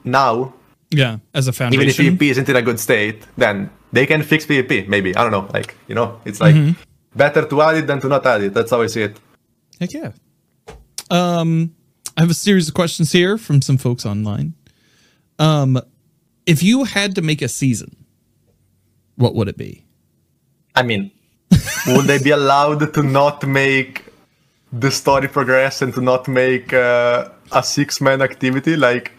now 0.04 0.54
Yeah, 0.92 1.18
as 1.34 1.48
a 1.48 1.54
foundation. 1.54 1.82
even 1.84 1.90
if. 1.90 2.20
PvP 2.20 2.32
isn't 2.32 2.48
in 2.50 2.56
a 2.56 2.62
good 2.62 2.80
state, 2.80 3.20
then 3.38 3.70
they 3.92 4.06
can 4.06 4.24
fix 4.24 4.46
PvP. 4.46 4.88
Maybe 4.88 5.10
I 5.18 5.22
don't 5.24 5.34
know. 5.38 5.46
Like 5.58 5.76
you 5.90 5.96
know, 6.00 6.08
it's 6.24 6.40
like 6.40 6.56
better 7.14 7.44
to 7.52 7.56
add 7.62 7.76
it 7.80 7.88
than 7.88 8.00
to 8.04 8.08
not 8.08 8.26
add 8.26 8.42
it. 8.46 8.54
That's 8.54 8.72
how 8.72 8.80
I 8.86 8.88
see 8.88 9.04
it. 9.08 9.20
Heck 9.82 9.92
yeah. 9.92 10.12
Um, 11.12 11.76
I 12.16 12.22
have 12.22 12.30
a 12.32 12.34
series 12.48 12.68
of 12.70 12.74
questions 12.74 13.12
here 13.12 13.38
from 13.38 13.62
some 13.62 13.78
folks 13.78 14.06
online. 14.06 14.54
Um, 15.40 15.72
if 16.46 16.64
you 16.64 16.86
had 16.86 17.16
to 17.16 17.22
make 17.22 17.42
a 17.42 17.48
season, 17.50 17.92
what 19.18 19.36
would 19.36 19.50
it 19.50 19.58
be? 19.58 19.84
I 20.76 20.84
mean, 20.84 21.12
would 21.88 22.06
they 22.06 22.20
be 22.20 22.32
allowed 22.32 22.94
to 22.94 23.04
not 23.04 23.46
make 23.46 24.06
the 24.72 24.92
story 24.92 25.28
progress 25.28 25.82
and 25.82 25.94
to 25.94 26.02
not 26.02 26.28
make 26.28 26.74
uh, 26.74 27.30
a 27.52 27.62
six-man 27.62 28.22
activity? 28.22 28.76
Like, 28.76 29.12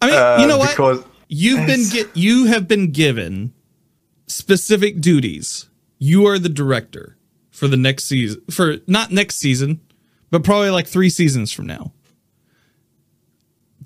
I 0.00 0.06
mean, 0.06 0.16
uh, 0.16 0.36
you 0.40 0.46
know 0.46 0.58
what? 0.58 0.70
Because 0.70 1.04
You've 1.34 1.66
been 1.66 1.88
get 1.88 2.14
you 2.14 2.44
have 2.44 2.68
been 2.68 2.90
given 2.92 3.54
specific 4.26 5.00
duties. 5.00 5.70
You 5.98 6.26
are 6.26 6.38
the 6.38 6.50
director 6.50 7.16
for 7.50 7.68
the 7.68 7.78
next 7.78 8.04
season 8.04 8.42
for 8.50 8.76
not 8.86 9.12
next 9.12 9.36
season, 9.36 9.80
but 10.30 10.44
probably 10.44 10.68
like 10.68 10.86
3 10.86 11.08
seasons 11.08 11.50
from 11.50 11.66
now. 11.66 11.94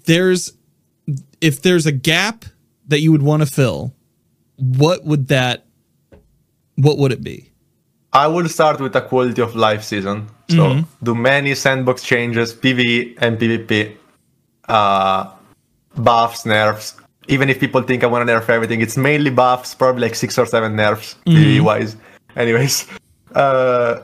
There's 0.06 0.54
if 1.40 1.62
there's 1.62 1.86
a 1.86 1.92
gap 1.92 2.46
that 2.88 2.98
you 2.98 3.12
would 3.12 3.22
want 3.22 3.42
to 3.42 3.46
fill, 3.46 3.94
what 4.58 5.04
would 5.04 5.28
that 5.28 5.64
what 6.76 6.98
would 6.98 7.12
it 7.12 7.22
be? 7.22 7.50
I 8.12 8.26
would 8.26 8.50
start 8.50 8.80
with 8.80 8.94
a 8.96 9.00
quality 9.00 9.42
of 9.42 9.54
life 9.56 9.82
season. 9.84 10.28
So 10.48 10.56
Mm-hmm. 10.56 11.04
do 11.04 11.14
many 11.14 11.54
sandbox 11.54 12.02
changes, 12.02 12.54
PvE 12.54 13.16
and 13.20 13.38
PvP, 13.38 13.96
uh, 14.68 15.30
buffs, 15.96 16.46
nerfs. 16.46 16.94
Even 17.28 17.50
if 17.50 17.58
people 17.58 17.82
think 17.82 18.04
I 18.04 18.06
want 18.06 18.26
to 18.26 18.32
nerf 18.32 18.48
everything, 18.48 18.80
it's 18.80 18.96
mainly 18.96 19.30
buffs, 19.30 19.74
probably 19.74 20.02
like 20.02 20.14
six 20.14 20.38
or 20.38 20.46
seven 20.46 20.76
nerfs, 20.76 21.16
Mm-hmm. 21.26 21.36
PvE 21.38 21.60
wise. 21.62 21.96
Anyways, 22.36 22.86
uh, 23.34 24.02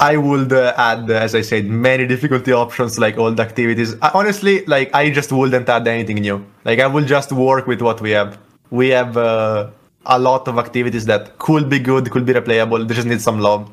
I 0.00 0.16
would 0.16 0.52
uh, 0.52 0.74
add, 0.76 1.08
as 1.10 1.34
I 1.36 1.42
said, 1.42 1.66
many 1.66 2.06
difficulty 2.06 2.52
options 2.52 2.98
like 2.98 3.16
old 3.16 3.38
activities. 3.38 3.94
I, 4.02 4.10
honestly, 4.14 4.64
like 4.66 4.92
I 4.94 5.10
just 5.10 5.30
wouldn't 5.30 5.68
add 5.68 5.86
anything 5.86 6.16
new. 6.16 6.44
Like 6.64 6.80
I 6.80 6.86
will 6.88 7.04
just 7.04 7.30
work 7.30 7.66
with 7.68 7.80
what 7.80 8.00
we 8.00 8.10
have. 8.10 8.38
We 8.70 8.88
have 8.88 9.16
uh, 9.16 9.70
a 10.06 10.18
lot 10.18 10.48
of 10.48 10.58
activities 10.58 11.04
that 11.06 11.38
could 11.38 11.68
be 11.68 11.78
good, 11.78 12.10
could 12.10 12.26
be 12.26 12.32
replayable. 12.32 12.86
They 12.86 12.94
just 12.94 13.06
need 13.06 13.20
some 13.20 13.40
love. 13.40 13.70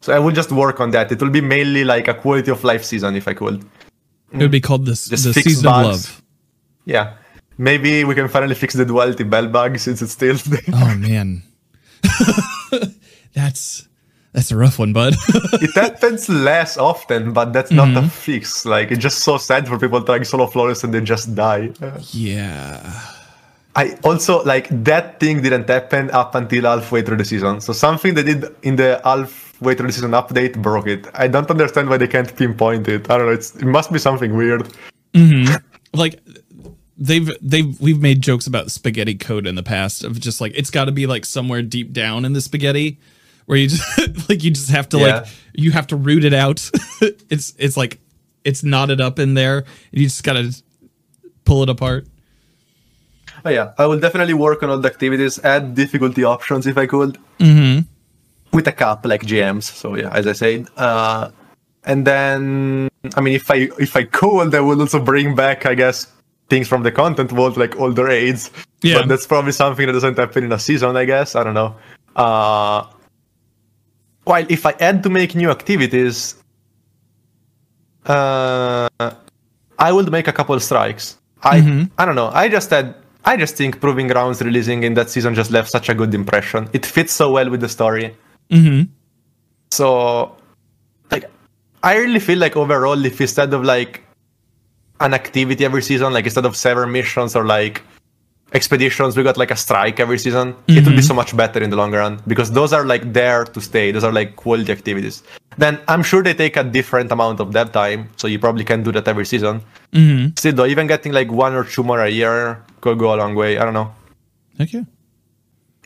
So 0.00 0.12
I 0.12 0.18
will 0.18 0.32
just 0.32 0.52
work 0.52 0.80
on 0.80 0.90
that. 0.90 1.10
It 1.12 1.20
will 1.20 1.30
be 1.30 1.40
mainly 1.40 1.84
like 1.84 2.08
a 2.08 2.14
quality 2.14 2.50
of 2.50 2.62
life 2.62 2.84
season 2.84 3.16
if 3.16 3.26
I 3.26 3.34
could. 3.34 3.64
It 4.32 4.38
would 4.38 4.50
be 4.50 4.60
called 4.60 4.84
this 4.86 5.06
the 5.06 5.16
season 5.16 5.66
of 5.66 5.86
love. 5.86 6.22
Yeah. 6.84 7.14
Maybe 7.56 8.04
we 8.04 8.14
can 8.14 8.28
finally 8.28 8.54
fix 8.54 8.74
the 8.74 8.84
duality 8.84 9.24
bell 9.24 9.46
bug 9.48 9.78
since 9.86 10.02
it's 10.02 10.12
still 10.12 10.36
there. 10.36 10.60
Oh 10.72 10.94
man. 10.96 11.42
that's 13.32 13.88
that's 14.32 14.50
a 14.50 14.56
rough 14.56 14.78
one, 14.78 14.92
bud. 14.92 15.14
it 15.62 15.74
happens 15.74 16.28
less 16.28 16.76
often, 16.76 17.32
but 17.32 17.52
that's 17.52 17.70
not 17.70 17.96
a 17.96 18.08
fix. 18.08 18.66
Like 18.66 18.90
it's 18.90 19.00
just 19.00 19.20
so 19.20 19.38
sad 19.38 19.68
for 19.68 19.78
people 19.78 20.02
trying 20.02 20.24
solo 20.24 20.46
flawless 20.48 20.82
and 20.82 20.92
they 20.92 21.00
just 21.00 21.34
die. 21.34 21.70
Yeah. 22.10 23.00
I 23.76 23.98
also 24.04 24.42
like 24.44 24.68
that 24.84 25.18
thing 25.18 25.42
didn't 25.42 25.68
happen 25.68 26.10
up 26.10 26.34
until 26.34 26.64
halfway 26.64 27.02
through 27.02 27.16
the 27.16 27.24
season. 27.24 27.60
So 27.60 27.72
something 27.72 28.14
they 28.14 28.22
did 28.22 28.44
in 28.62 28.76
the 28.76 29.00
halfway 29.04 29.74
through 29.74 29.88
the 29.88 29.92
season 29.92 30.12
update 30.12 30.60
broke 30.62 30.86
it. 30.86 31.08
I 31.14 31.26
don't 31.26 31.50
understand 31.50 31.88
why 31.88 31.96
they 31.96 32.06
can't 32.06 32.34
pinpoint 32.36 32.86
it. 32.88 33.10
I 33.10 33.18
don't 33.18 33.26
know. 33.26 33.32
It's 33.32 33.54
it 33.56 33.66
must 33.66 33.92
be 33.92 33.98
something 33.98 34.36
weird. 34.36 34.68
Mm-hmm. 35.14 35.54
like 35.92 36.20
they've 36.96 37.30
they've 37.40 37.80
we've 37.80 38.00
made 38.00 38.20
jokes 38.20 38.46
about 38.46 38.70
spaghetti 38.70 39.14
code 39.14 39.46
in 39.46 39.54
the 39.54 39.62
past 39.62 40.02
of 40.02 40.18
just 40.18 40.40
like 40.40 40.52
it's 40.56 40.70
got 40.70 40.86
to 40.86 40.92
be 40.92 41.06
like 41.06 41.24
somewhere 41.24 41.62
deep 41.62 41.92
down 41.92 42.24
in 42.24 42.32
the 42.32 42.40
spaghetti 42.40 42.98
where 43.46 43.58
you 43.58 43.68
just 43.68 44.28
like 44.28 44.42
you 44.42 44.50
just 44.50 44.70
have 44.70 44.88
to 44.88 44.98
like 44.98 45.26
you 45.52 45.70
have 45.70 45.86
to 45.86 45.96
root 45.96 46.24
it 46.24 46.34
out 46.34 46.68
it's 47.30 47.54
it's 47.58 47.76
like 47.76 48.00
it's 48.44 48.62
knotted 48.62 49.00
up 49.00 49.18
in 49.18 49.34
there 49.34 49.58
and 49.58 49.66
you 49.92 50.04
just 50.04 50.24
gotta 50.24 50.52
pull 51.44 51.62
it 51.62 51.68
apart 51.68 52.06
Oh 53.44 53.50
yeah, 53.50 53.72
I 53.76 53.86
will 53.86 54.00
definitely 54.00 54.34
work 54.34 54.62
on 54.62 54.70
all 54.70 54.78
the 54.78 54.88
activities, 54.88 55.38
add 55.44 55.74
difficulty 55.74 56.24
options 56.24 56.66
if 56.66 56.78
I 56.78 56.86
could, 56.86 57.18
mm-hmm. 57.38 57.80
with 58.56 58.66
a 58.68 58.72
cap 58.72 59.04
like 59.04 59.22
GMs. 59.22 59.64
So 59.64 59.96
yeah, 59.96 60.10
as 60.14 60.26
I 60.26 60.32
said, 60.32 60.68
uh, 60.78 61.30
and 61.84 62.06
then 62.06 62.88
I 63.16 63.20
mean, 63.20 63.34
if 63.34 63.50
I 63.50 63.68
if 63.78 63.96
I 63.96 64.04
could, 64.04 64.54
I 64.54 64.60
will 64.60 64.80
also 64.80 64.98
bring 64.98 65.34
back, 65.34 65.66
I 65.66 65.74
guess, 65.74 66.06
things 66.48 66.68
from 66.68 66.82
the 66.82 66.92
content 66.92 67.30
vault 67.30 67.56
like 67.56 67.78
older 67.78 68.08
aids. 68.08 68.50
Yeah. 68.82 68.98
but 68.98 69.08
that's 69.08 69.26
probably 69.26 69.52
something 69.52 69.86
that 69.86 69.92
doesn't 69.92 70.18
happen 70.18 70.44
in 70.44 70.52
a 70.52 70.58
season. 70.58 70.96
I 70.96 71.04
guess 71.04 71.36
I 71.36 71.44
don't 71.44 71.54
know. 71.54 71.76
Uh, 72.16 72.86
while 74.24 74.46
if 74.48 74.64
I 74.64 74.74
had 74.78 75.02
to 75.02 75.10
make 75.10 75.34
new 75.34 75.50
activities, 75.50 76.36
uh, 78.06 78.88
I 79.78 79.92
would 79.92 80.10
make 80.10 80.28
a 80.28 80.32
couple 80.32 80.58
strikes. 80.60 81.18
I 81.42 81.88
I 81.98 82.06
don't 82.06 82.16
know. 82.16 82.30
I 82.32 82.48
just 82.48 82.70
had 82.70 82.94
I 83.24 83.36
just 83.36 83.56
think 83.56 83.80
Proving 83.80 84.08
Grounds 84.08 84.42
releasing 84.42 84.82
in 84.82 84.94
that 84.94 85.10
season 85.10 85.34
just 85.34 85.50
left 85.50 85.70
such 85.70 85.88
a 85.88 85.94
good 85.94 86.14
impression. 86.14 86.68
It 86.72 86.84
fits 86.84 87.12
so 87.12 87.32
well 87.32 87.48
with 87.50 87.60
the 87.60 87.68
story. 87.68 88.14
mm-hmm 88.50 88.82
So 89.70 90.36
like 91.10 91.30
I 91.82 91.96
really 91.96 92.20
feel 92.20 92.38
like 92.38 92.56
overall 92.56 93.04
if 93.04 93.20
instead 93.20 93.52
of 93.54 93.64
like 93.64 94.02
an 95.00 95.14
activity 95.14 95.64
every 95.64 95.82
season, 95.82 96.12
like 96.12 96.24
instead 96.24 96.46
of 96.46 96.56
seven 96.56 96.92
missions 96.92 97.34
or 97.36 97.44
like 97.44 97.82
expeditions, 98.52 99.16
we 99.16 99.22
got 99.22 99.36
like 99.36 99.50
a 99.50 99.56
strike 99.56 99.98
every 99.98 100.18
season, 100.18 100.54
it 100.68 100.84
would 100.86 100.94
be 100.94 101.02
so 101.02 101.14
much 101.14 101.36
better 101.36 101.60
in 101.60 101.70
the 101.70 101.76
long 101.76 101.92
run 101.92 102.22
because 102.26 102.52
those 102.52 102.72
are 102.72 102.86
like 102.86 103.12
there 103.12 103.44
to 103.44 103.60
stay. 103.60 103.90
Those 103.90 104.04
are 104.04 104.12
like 104.12 104.36
quality 104.36 104.70
activities. 104.70 105.22
Then 105.58 105.80
I'm 105.88 106.02
sure 106.02 106.22
they 106.22 106.34
take 106.34 106.56
a 106.56 106.64
different 106.64 107.10
amount 107.10 107.40
of 107.40 107.52
dev 107.52 107.72
time, 107.72 108.10
so 108.16 108.28
you 108.28 108.38
probably 108.38 108.64
can 108.64 108.82
do 108.82 108.92
that 108.92 109.08
every 109.08 109.26
season. 109.26 109.60
mm-hmm 109.92 110.28
Still 110.36 110.52
though, 110.52 110.66
even 110.66 110.86
getting 110.86 111.12
like 111.12 111.30
one 111.32 111.54
or 111.54 111.64
two 111.64 111.82
more 111.82 112.00
a 112.00 112.08
year 112.08 112.63
could 112.84 112.98
go 113.04 113.14
a 113.14 113.18
long 113.22 113.34
way. 113.42 113.50
I 113.58 113.64
don't 113.66 113.78
know. 113.80 113.90
okay 114.64 114.84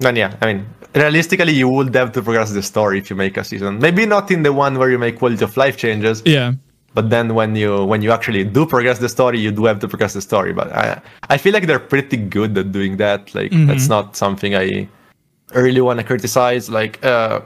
Then 0.04 0.16
yeah, 0.22 0.36
I 0.42 0.44
mean, 0.48 0.60
realistically, 0.94 1.54
you 1.60 1.68
would 1.76 1.94
have 2.00 2.10
to 2.16 2.22
progress 2.22 2.50
the 2.58 2.62
story 2.72 2.96
if 3.02 3.10
you 3.10 3.16
make 3.24 3.36
a 3.42 3.44
season. 3.50 3.78
Maybe 3.86 4.06
not 4.14 4.30
in 4.30 4.40
the 4.46 4.52
one 4.64 4.78
where 4.78 4.90
you 4.94 4.98
make 5.06 5.18
quality 5.22 5.44
of 5.48 5.56
life 5.64 5.76
changes, 5.84 6.22
yeah 6.36 6.52
but 6.94 7.10
then 7.10 7.34
when 7.34 7.54
you 7.54 7.84
when 7.84 8.02
you 8.02 8.10
actually 8.10 8.44
do 8.44 8.66
progress 8.66 8.98
the 8.98 9.08
story, 9.08 9.38
you 9.38 9.52
do 9.52 9.66
have 9.66 9.78
to 9.80 9.88
progress 9.88 10.14
the 10.14 10.20
story. 10.20 10.52
But 10.52 10.72
I 10.72 11.00
I 11.28 11.36
feel 11.38 11.52
like 11.52 11.66
they're 11.66 11.78
pretty 11.78 12.16
good 12.16 12.56
at 12.58 12.72
doing 12.72 12.96
that. 12.96 13.34
Like 13.34 13.52
that's 13.68 13.88
not 13.88 14.16
something 14.16 14.56
I 14.56 14.88
really 15.54 15.80
want 15.80 16.00
to 16.00 16.04
criticize. 16.04 16.68
Like 16.68 17.04
uh, 17.04 17.40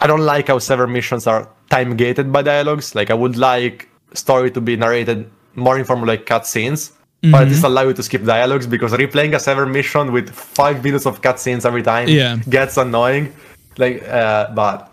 I 0.00 0.06
don't 0.06 0.24
like 0.24 0.48
how 0.48 0.58
several 0.58 0.88
missions 0.88 1.26
are 1.26 1.48
time 1.70 1.96
gated 1.96 2.32
by 2.32 2.42
dialogues. 2.42 2.94
Like 2.94 3.10
I 3.10 3.14
would 3.14 3.36
like 3.36 3.88
story 4.14 4.50
to 4.52 4.60
be 4.60 4.76
narrated 4.76 5.28
more 5.54 5.78
in 5.78 5.84
form 5.84 6.02
of 6.02 6.08
like 6.08 6.24
cutscenes. 6.26 6.92
But 7.30 7.42
at 7.42 7.48
least 7.48 7.62
allow 7.62 7.82
you 7.82 7.92
to 7.94 8.02
skip 8.02 8.24
dialogues 8.24 8.66
because 8.66 8.92
replaying 8.92 9.36
a 9.36 9.38
seven 9.38 9.70
mission 9.70 10.10
with 10.10 10.30
five 10.30 10.82
minutes 10.82 11.06
of 11.06 11.20
cutscenes 11.22 11.64
every 11.64 11.82
time 11.82 12.08
Yeah. 12.08 12.36
gets 12.48 12.76
annoying. 12.76 13.32
Like, 13.78 14.02
uh, 14.08 14.50
but 14.52 14.90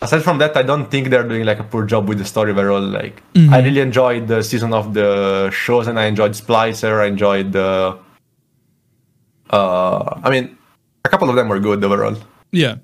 aside 0.00 0.22
from 0.22 0.38
that, 0.38 0.56
I 0.56 0.62
don't 0.62 0.90
think 0.90 1.10
they're 1.10 1.28
doing 1.28 1.44
like 1.44 1.58
a 1.58 1.64
poor 1.64 1.84
job 1.84 2.08
with 2.08 2.16
the 2.18 2.24
story 2.24 2.52
overall. 2.52 2.80
Like, 2.80 3.22
I 3.36 3.60
really 3.60 3.80
enjoyed 3.80 4.28
the 4.28 4.42
season 4.42 4.72
of 4.72 4.94
the 4.94 5.50
shows, 5.50 5.88
and 5.88 6.00
I 6.00 6.06
enjoyed 6.06 6.32
Splicer. 6.32 7.02
I 7.02 7.06
enjoyed 7.06 7.52
the. 7.52 7.98
Uh, 9.50 10.20
I 10.24 10.30
mean, 10.30 10.56
a 11.04 11.08
couple 11.08 11.28
of 11.28 11.36
them 11.36 11.48
were 11.48 11.60
good 11.60 11.84
overall. 11.84 12.16
yeah 12.52 12.76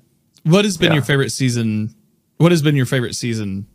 what 0.43 0.63
has 0.65 0.77
been 0.77 0.89
Yeah. 0.91 0.95
your 0.95 1.03
favorite 1.03 1.31
season 1.31 1.93
what 2.37 2.51
has 2.51 2.61
been 2.61 2.75
your 2.75 2.85
favorite 2.85 3.13
season 3.15 3.67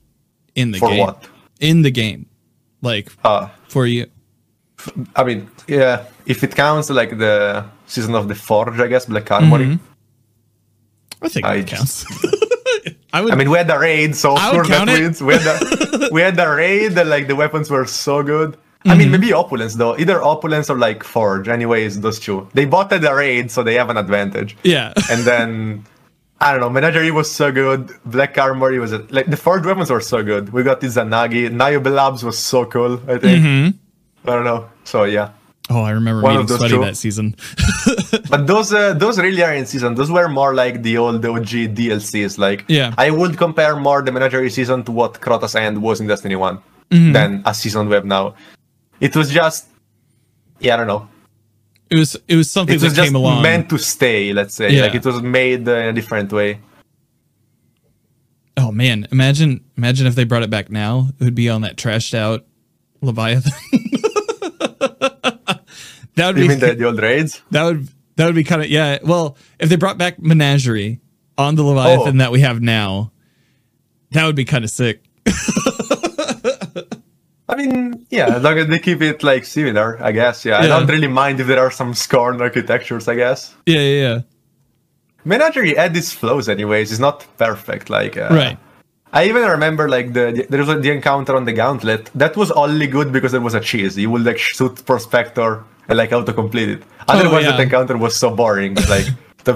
in 0.54 0.70
the 0.72 0.78
For 0.78 0.88
game 0.88 1.00
what? 1.00 1.24
in 1.60 1.82
the 1.82 1.90
game 1.90 2.26
like 2.82 3.10
Uh, 3.24 3.48
for 3.68 3.86
you 3.86 4.06
I 5.16 5.24
mean, 5.24 5.48
yeah, 5.66 6.06
if 6.26 6.42
it 6.44 6.54
counts 6.54 6.90
like 6.90 7.18
the 7.18 7.64
season 7.86 8.14
of 8.14 8.28
the 8.28 8.34
Forge, 8.34 8.80
I 8.80 8.86
guess 8.86 9.06
Black 9.06 9.30
Armory. 9.30 9.66
Mm-hmm. 9.66 11.24
i 11.24 11.28
think 11.28 11.46
I 11.46 11.62
counts 11.62 12.04
i 13.14 13.20
would 13.20 13.32
I 13.32 13.36
mean, 13.36 13.50
we 13.50 13.56
had 13.56 13.68
the 13.68 13.78
raid, 13.78 14.16
so 14.16 14.34
would 14.34 14.66
that 14.66 14.88
it. 14.88 15.00
wins. 15.00 15.22
We 15.22 15.34
had 15.34 15.42
the, 15.42 16.08
we 16.12 16.20
had 16.20 16.36
the 16.36 16.48
raid, 16.48 16.98
and 16.98 17.08
like 17.08 17.28
the 17.28 17.36
weapons 17.36 17.70
were 17.70 17.86
so 17.86 18.22
good. 18.22 18.56
I 18.86 18.94
mean, 18.94 19.08
mm-hmm. 19.08 19.12
maybe 19.12 19.32
opulence 19.32 19.74
though. 19.76 19.96
Either 19.96 20.22
opulence 20.22 20.68
or 20.68 20.76
like 20.76 21.02
forge. 21.02 21.48
Anyways, 21.48 22.00
those 22.00 22.20
two. 22.20 22.46
They 22.52 22.66
bought 22.66 22.90
the 22.90 23.00
raid, 23.14 23.50
so 23.50 23.62
they 23.62 23.74
have 23.74 23.88
an 23.88 23.96
advantage. 23.96 24.56
yeah 24.62 24.92
And 25.10 25.22
then 25.24 25.84
I 26.40 26.52
don't 26.52 26.60
know. 26.60 26.68
Menagerie 26.68 27.10
was 27.10 27.30
so 27.30 27.50
good. 27.50 27.90
Black 28.04 28.36
Armory 28.36 28.78
was 28.78 28.92
like 29.10 29.26
the 29.26 29.38
forge 29.38 29.64
weapons 29.64 29.90
were 29.90 30.00
so 30.00 30.22
good. 30.22 30.52
We 30.52 30.62
got 30.62 30.80
this 30.80 30.96
Zanagi. 30.96 31.50
Niobe 31.50 31.86
Labs 31.86 32.22
was 32.22 32.38
so 32.38 32.66
cool. 32.66 32.94
I 33.08 33.18
think. 33.18 33.44
Mm-hmm. 33.44 33.78
I 34.24 34.30
don't 34.34 34.44
know. 34.44 34.68
So 34.84 35.04
yeah. 35.04 35.30
oh 35.70 35.80
i 35.82 35.92
remember 35.92 36.20
One 36.22 36.36
meeting 36.36 36.56
sweaty 36.56 36.74
two. 36.74 36.84
that 36.84 36.96
season 36.96 37.34
But 38.30 38.46
those 38.46 38.68
uh, 38.72 38.92
those 39.02 39.18
really 39.18 39.42
are 39.42 39.54
in 39.54 39.64
season. 39.66 39.94
Those 39.94 40.10
were 40.10 40.28
more 40.28 40.52
like 40.54 40.82
the 40.82 40.98
old 40.98 41.24
OG 41.24 41.52
DLCs. 41.78 42.36
Like 42.38 42.64
Yeah. 42.68 42.92
I 42.98 43.08
would 43.10 43.38
compare 43.38 43.74
more 43.76 44.02
the 44.02 44.12
Menagerie 44.12 44.50
season 44.50 44.84
to 44.84 44.92
what 44.92 45.20
Crota's 45.24 45.54
End 45.54 45.80
was 45.82 46.00
in 46.00 46.06
Destiny 46.06 46.36
one 46.36 46.58
Mm-hmm. 46.90 47.12
than 47.12 47.42
a 47.46 47.54
season 47.54 47.88
we 47.88 47.94
have 47.94 48.04
now. 48.04 48.34
It 49.00 49.16
was 49.16 49.30
just 49.30 49.66
yeah, 50.60 50.74
I 50.74 50.76
don't 50.78 50.86
know. 50.86 51.08
it 51.90 51.98
was 51.98 52.10
it 52.28 52.36
was 52.36 52.50
something 52.50 52.76
It 52.76 52.80
that 52.80 52.86
was 52.86 52.94
just 52.96 53.06
came 53.08 53.16
along 53.16 53.42
meant 53.42 53.68
to 53.70 53.78
stay. 53.78 54.32
Let's 54.34 54.54
say 54.54 54.68
Yeah. 54.70 54.82
like 54.84 54.94
it 55.00 55.04
was 55.04 55.22
made 55.22 55.66
uh, 55.68 55.76
in 55.82 55.86
a 55.88 55.92
different 55.94 56.30
way. 56.32 56.60
Oh 58.56 58.70
man, 58.70 59.08
imagine 59.10 59.64
imagine 59.76 60.06
if 60.06 60.14
they 60.14 60.24
brought 60.24 60.42
it 60.44 60.50
back 60.50 60.70
now. 60.70 61.08
It 61.18 61.24
would 61.24 61.34
be 61.34 61.48
on 61.48 61.62
that 61.62 61.76
trashed 61.76 62.14
out 62.14 62.44
Leviathan. 63.00 63.52
that 66.14 66.26
would 66.26 66.36
You 66.36 66.42
be 66.42 66.48
mean 66.48 66.58
the, 66.60 66.74
the 66.74 66.84
old 66.86 67.00
raids? 67.00 67.42
that 67.50 67.62
would 67.64 67.88
that 68.16 68.26
would 68.26 68.34
be 68.34 68.44
kind 68.44 68.62
of 68.62 68.68
yeah. 68.68 68.98
Well, 69.02 69.36
if 69.58 69.68
they 69.68 69.76
brought 69.76 69.98
back 69.98 70.18
Menagerie 70.20 71.00
on 71.36 71.54
the 71.56 71.62
Leviathan 71.64 72.16
Oh. 72.16 72.18
that 72.18 72.32
we 72.32 72.40
have 72.40 72.60
now. 72.60 73.10
That 74.12 74.26
would 74.26 74.36
be 74.36 74.44
kind 74.44 74.62
of 74.64 74.70
sick. 74.70 75.02
I 77.46 77.56
mean, 77.56 78.06
yeah, 78.10 78.36
as 78.36 78.42
long 78.42 78.56
as 78.58 78.68
they 78.68 78.78
keep 78.78 79.02
it 79.02 79.22
like 79.22 79.44
similar, 79.44 80.02
I 80.02 80.12
guess. 80.12 80.44
Yeah, 80.44 80.58
I 80.60 80.66
don't 80.66 80.86
really 80.86 81.08
mind 81.08 81.40
if 81.40 81.46
there 81.46 81.60
are 81.60 81.70
some 81.70 81.92
scorn 81.94 82.40
architectures. 82.40 83.06
I 83.08 83.16
guess. 83.16 83.54
Yeah, 83.66 83.80
yeah, 83.80 84.08
yeah. 84.08 84.20
Menagerie 85.24 85.74
had 85.74 85.96
its 85.96 86.12
flaws, 86.12 86.48
anyways. 86.48 86.90
It's 86.92 87.00
not 87.00 87.26
perfect. 87.38 87.90
Like, 87.90 88.16
uh, 88.16 88.28
Right. 88.30 88.58
I 89.14 89.24
even 89.30 89.42
remember 89.56 89.88
like 89.88 90.12
the, 90.12 90.24
the 90.36 90.46
there 90.50 90.64
was 90.64 90.82
the 90.82 90.90
encounter 90.90 91.34
on 91.36 91.44
the 91.44 91.52
gauntlet 91.52 92.10
that 92.14 92.36
was 92.36 92.50
only 92.50 92.86
good 92.86 93.12
because 93.12 93.32
there 93.32 93.40
was 93.48 93.54
a 93.54 93.60
cheese. 93.60 93.96
You 93.96 94.10
would 94.10 94.24
like 94.24 94.38
shoot 94.38 94.84
prospector 94.84 95.64
and 95.88 95.96
like 95.98 96.10
autocomplete 96.10 96.68
it. 96.76 96.82
Otherwise, 97.08 97.44
Oh, 97.44 97.48
yeah. 97.48 97.50
that 97.52 97.60
encounter 97.60 97.96
was 97.96 98.16
so 98.16 98.28
boring. 98.34 98.76
Like 98.94 99.06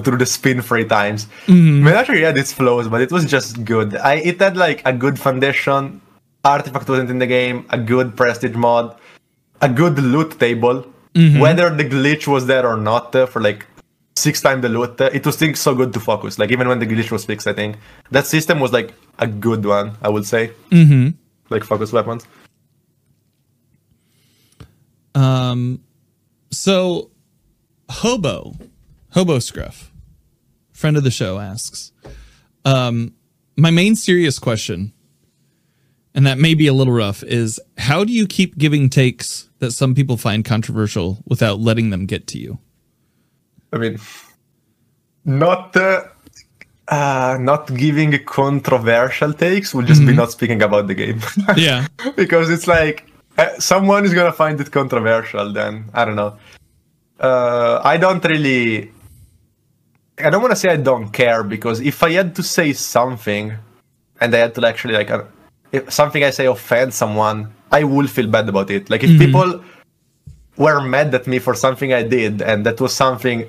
through 0.05 0.19
the 0.19 0.27
spin 0.27 0.61
three 0.61 0.85
times. 0.85 1.27
Mm-hmm. 1.47 1.83
Menagerie 1.83 2.21
had 2.21 2.37
its 2.37 2.53
flaws, 2.53 2.89
but 2.89 3.01
it 3.01 3.11
was 3.11 3.25
just 3.25 3.65
good. 3.65 3.97
I 3.97 4.15
it 4.31 4.39
had 4.39 4.55
like 4.57 4.83
a 4.85 4.93
good 4.93 5.19
foundation. 5.19 6.01
Artifact 6.45 6.89
wasn't 6.89 7.11
in 7.11 7.19
the 7.19 7.27
game. 7.27 7.67
A 7.71 7.79
good 7.79 8.17
prestige 8.17 8.55
mod. 8.55 8.97
A 9.63 9.69
good 9.69 9.99
loot 9.99 10.39
table. 10.39 10.85
Mm-hmm. 11.15 11.41
Whether 11.41 11.71
the 11.75 11.85
glitch 11.85 12.27
was 12.29 12.47
there 12.47 12.67
or 12.67 12.77
not 12.77 13.17
uh, 13.17 13.25
for 13.27 13.41
like 13.41 13.67
six 14.19 14.41
times 14.41 14.63
the 14.63 14.69
loot, 14.69 15.01
it 15.01 15.25
was 15.25 15.37
still 15.37 15.55
so 15.55 15.75
good 15.75 15.93
to 15.95 16.01
focus. 16.01 16.39
Like 16.39 16.51
even 16.51 16.69
when 16.69 16.79
the 16.79 16.87
glitch 16.87 17.11
was 17.11 17.25
fixed, 17.25 17.47
I 17.47 17.53
think 17.53 17.77
that 18.11 18.27
system 18.27 18.61
was 18.61 18.73
like 18.73 18.95
a 19.19 19.27
good 19.27 19.65
one. 19.65 19.97
I 20.03 20.09
would 20.09 20.27
say. 20.27 20.53
Mm-hmm. 20.71 21.11
Like 21.51 21.65
focus 21.65 21.93
weapons. 21.93 22.27
Um, 25.15 25.83
so 26.51 27.11
Hobo, 27.91 28.55
Hobo 29.13 29.39
Scruff, 29.39 29.91
friend 30.73 30.97
of 30.97 31.03
the 31.03 31.11
show 31.11 31.39
asks, 31.39 31.93
um, 32.65 33.15
my 33.57 33.71
main 33.71 33.97
serious 33.97 34.39
question, 34.39 34.93
and 36.15 36.27
that 36.27 36.39
may 36.39 36.55
be 36.55 36.67
a 36.67 36.73
little 36.73 36.93
rough, 36.93 37.23
is 37.25 37.59
how 37.79 38.05
do 38.05 38.13
you 38.13 38.27
keep 38.27 38.59
giving 38.59 38.89
takes 38.89 39.49
that 39.59 39.73
some 39.73 39.95
people 39.95 40.17
find 40.17 40.45
controversial 40.45 41.19
without 41.27 41.59
letting 41.59 41.91
them 41.91 42.07
get 42.07 42.27
to 42.29 42.39
you? 42.39 42.59
I 43.73 43.79
mean, 43.79 43.99
not 45.25 45.77
uh, 45.77 46.05
uh, 46.89 47.37
not 47.41 47.75
giving 47.75 48.19
controversial 48.25 49.33
takes 49.33 49.75
would 49.75 49.87
just 49.87 50.05
be 50.07 50.15
not 50.15 50.31
speaking 50.33 50.63
about 50.63 50.87
the 50.87 50.95
game. 50.95 51.21
Yeah. 51.57 51.87
because 52.17 52.51
it's 52.51 52.67
like 52.67 53.07
uh, 53.37 53.59
someone 53.59 54.05
is 54.05 54.15
gonna 54.15 54.33
find 54.33 54.61
it 54.61 54.71
controversial. 54.71 55.53
Then 55.53 55.91
I 55.93 56.05
don't 56.05 56.17
know. 56.17 56.37
Uh, 57.21 57.81
I 57.85 57.97
don't 57.97 58.25
really. 58.25 58.93
I 60.19 60.31
don't 60.31 60.43
want 60.43 60.53
to 60.53 60.57
say 60.57 60.71
I 60.71 60.77
don't 60.77 61.11
care 61.11 61.45
because 61.45 61.81
if 61.81 62.03
I 62.03 62.11
had 62.13 62.35
to 62.37 62.43
say 62.43 62.73
something, 62.73 63.53
and 64.21 64.35
I 64.35 64.39
had 64.39 64.55
to 64.57 64.67
actually 64.67 64.95
like, 64.95 65.11
uh, 65.11 65.23
if 65.71 65.93
something 65.93 66.25
I 66.25 66.31
say 66.31 66.47
offend 66.47 66.93
someone, 66.93 67.53
I 67.71 67.85
will 67.85 68.09
feel 68.09 68.27
bad 68.27 68.49
about 68.49 68.71
it. 68.71 68.91
Like 68.91 69.05
if 69.05 69.17
people 69.19 69.63
were 70.57 70.81
mad 70.81 71.15
at 71.15 71.29
me 71.29 71.39
for 71.39 71.55
something 71.55 71.93
I 71.93 72.03
did, 72.03 72.43
and 72.43 72.67
that 72.67 72.81
was 72.81 72.93
something 72.93 73.49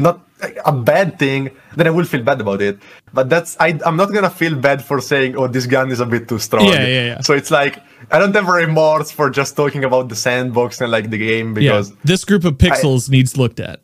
not 0.00 0.20
a 0.64 0.72
bad 0.72 1.18
thing, 1.18 1.50
then 1.76 1.86
I 1.86 1.90
will 1.90 2.04
feel 2.04 2.22
bad 2.22 2.40
about 2.40 2.62
it. 2.62 2.78
But 3.12 3.28
that's 3.28 3.56
I, 3.60 3.78
I'm 3.84 3.96
not 3.96 4.12
gonna 4.12 4.30
feel 4.30 4.54
bad 4.54 4.82
for 4.82 5.00
saying, 5.00 5.36
"Oh, 5.36 5.46
this 5.48 5.66
gun 5.66 5.90
is 5.90 6.00
a 6.00 6.06
bit 6.06 6.28
too 6.28 6.38
strong." 6.38 6.66
Yeah, 6.66 6.86
yeah, 6.86 7.04
yeah. 7.12 7.20
So 7.20 7.34
it's 7.34 7.50
like 7.50 7.78
I 8.10 8.18
don't 8.18 8.34
have 8.34 8.48
remorse 8.48 9.10
for 9.10 9.28
just 9.30 9.56
talking 9.56 9.84
about 9.84 10.08
the 10.08 10.16
sandbox 10.16 10.80
and 10.80 10.90
like 10.90 11.10
the 11.10 11.18
game 11.18 11.48
Yeah. 11.48 11.54
because 11.60 11.92
This 12.04 12.24
group 12.24 12.44
of 12.44 12.54
pixels 12.58 13.08
needs 13.10 13.36
looked 13.36 13.60
at. 13.60 13.80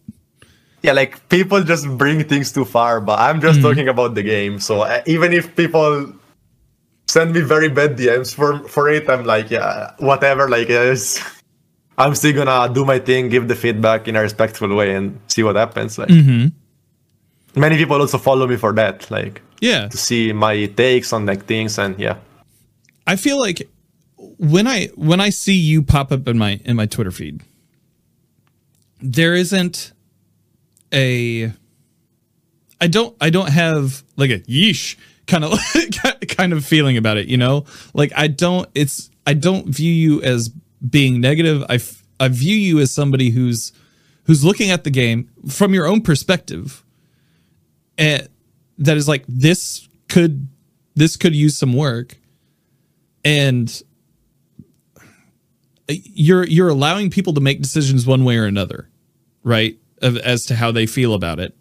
yeah, 0.83 0.93
like 0.93 1.29
people 1.29 1.63
just 1.63 1.87
bring 1.99 2.25
things 2.25 2.53
too 2.53 2.65
far. 2.65 3.01
But 3.01 3.19
I'm 3.21 3.41
just 3.41 3.59
Mm-hmm. 3.59 3.69
talking 3.69 3.89
about 3.89 4.15
the 4.15 4.23
game. 4.23 4.59
So 4.61 4.83
uh, 4.83 5.03
even 5.07 5.33
if 5.33 5.55
people 5.57 6.13
send 7.09 7.33
me 7.33 7.41
very 7.41 7.69
bad 7.69 7.97
DMs 7.99 8.35
for 8.35 8.61
for 8.69 8.89
it, 8.91 9.09
I'm 9.11 9.25
like, 9.25 9.51
yeah, 9.51 9.93
whatever. 9.99 10.49
Like, 10.49 10.69
it's, 10.71 11.21
I'm 11.99 12.15
still 12.15 12.33
gonna 12.35 12.73
do 12.73 12.85
my 12.85 12.99
thing, 12.99 13.29
give 13.29 13.49
the 13.49 13.55
feedback 13.57 14.07
in 14.09 14.17
a 14.17 14.21
respectful 14.21 14.75
way, 14.75 14.95
and 14.95 15.19
see 15.29 15.43
what 15.43 15.57
happens. 15.57 15.99
Like, 15.99 16.09
Mm-hmm. 16.09 17.61
many 17.61 17.77
people 17.77 18.01
also 18.01 18.19
follow 18.19 18.47
me 18.47 18.57
for 18.57 18.73
that, 18.75 19.11
like 19.11 19.41
Yeah. 19.61 19.89
to 19.89 19.97
see 19.97 20.33
my 20.33 20.67
takes 20.67 21.13
on 21.13 21.25
like 21.27 21.47
things, 21.47 21.79
and 21.79 21.99
yeah, 21.99 22.17
I 23.07 23.17
feel 23.17 23.39
like 23.39 23.69
when 24.39 24.67
I 24.67 24.89
when 24.97 25.21
I 25.21 25.31
see 25.31 25.55
you 25.55 25.83
pop 25.83 26.13
up 26.13 26.29
in 26.29 26.37
my 26.39 26.61
in 26.65 26.77
my 26.77 26.87
Twitter 26.87 27.11
feed, 27.11 27.43
there 29.01 29.35
isn't 29.35 29.93
a 30.93 31.53
I 32.81 32.87
don't 32.89 33.17
I 33.21 33.31
don't 33.31 33.49
have 33.51 34.03
like 34.17 34.31
a 34.31 34.41
yeesh 34.41 34.97
kind 35.27 35.45
of 35.45 35.59
kind 36.29 36.53
of 36.53 36.65
feeling 36.65 36.97
about 36.97 37.17
it, 37.17 37.27
you 37.27 37.37
know? 37.37 37.65
Like 37.95 38.13
I 38.17 38.27
don't 38.29 38.69
it's 38.75 39.11
I 39.27 39.35
don't 39.35 39.67
view 39.69 39.93
you 39.93 40.23
as 40.23 40.51
being 40.89 41.21
negative. 41.21 41.65
I 41.69 41.77
f- 41.77 42.05
I 42.19 42.29
view 42.29 42.57
you 42.57 42.79
as 42.81 42.91
somebody 42.91 43.31
who's 43.31 43.73
who's 44.25 44.45
looking 44.45 44.71
at 44.71 44.85
the 44.85 44.91
game 44.91 45.31
from 45.49 45.75
your 45.75 45.87
own 45.87 46.01
perspective. 46.01 46.85
And 47.99 48.29
that 48.79 48.97
is 48.97 49.09
like 49.09 49.25
this 49.29 49.89
could 50.09 50.49
this 50.95 51.17
could 51.17 51.35
use 51.35 51.57
some 51.57 51.73
work. 51.73 52.17
And 53.25 53.83
eh, 55.89 55.97
you're 56.05 56.45
you're 56.45 56.69
allowing 56.69 57.11
people 57.11 57.35
to 57.35 57.41
make 57.41 57.61
decisions 57.63 58.07
one 58.07 58.25
way 58.25 58.37
or 58.37 58.45
another 58.45 58.89
right? 59.47 59.79
Of, 60.03 60.19
as 60.19 60.45
to 60.47 60.57
how 60.57 60.73
they 60.73 60.85
feel 60.85 61.15
about 61.15 61.39
it. 61.39 61.57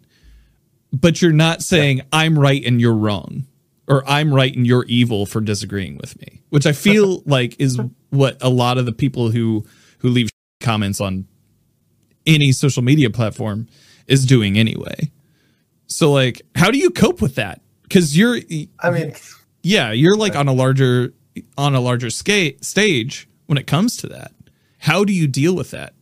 But 0.92 1.22
you're 1.22 1.32
not 1.32 1.62
saying 1.62 2.02
i'm 2.12 2.38
right 2.38 2.62
and 2.64 2.80
you're 2.80 2.94
wrong 2.94 3.46
or 3.88 4.08
i'm 4.08 4.32
right 4.34 4.54
and 4.56 4.66
you're 4.66 4.84
evil 4.84 5.26
for 5.26 5.40
disagreeing 5.40 5.96
with 5.98 6.18
me 6.20 6.42
which 6.50 6.66
i 6.66 6.72
feel 6.72 7.22
like 7.26 7.58
is 7.60 7.78
what 8.10 8.36
a 8.40 8.48
lot 8.48 8.78
of 8.78 8.86
the 8.86 8.92
people 8.92 9.30
who 9.30 9.64
who 9.98 10.08
leave 10.08 10.28
comments 10.60 11.00
on 11.00 11.26
any 12.26 12.52
social 12.52 12.82
media 12.82 13.10
platform 13.10 13.68
is 14.06 14.26
doing 14.26 14.58
anyway. 14.58 15.10
So 15.86 16.12
like 16.12 16.42
how 16.54 16.70
do 16.70 16.78
you 16.78 16.90
cope 16.90 17.20
with 17.22 17.36
that? 17.36 17.60
Because 17.82 18.16
you're 18.16 18.38
I 18.80 18.90
mean, 18.90 19.14
yeah 19.62 19.92
you're 19.92 20.16
like 20.16 20.34
on 20.34 20.48
a 20.48 20.52
larger 20.52 21.14
on 21.56 21.74
a 21.74 21.80
larger 21.80 22.10
scale 22.10 22.52
stage 22.60 23.28
when 23.46 23.58
it 23.58 23.66
comes 23.66 23.96
to 23.98 24.08
that. 24.08 24.32
How 24.78 25.04
do 25.04 25.12
you 25.12 25.26
deal 25.26 25.54
with 25.54 25.70
that? 25.70 25.94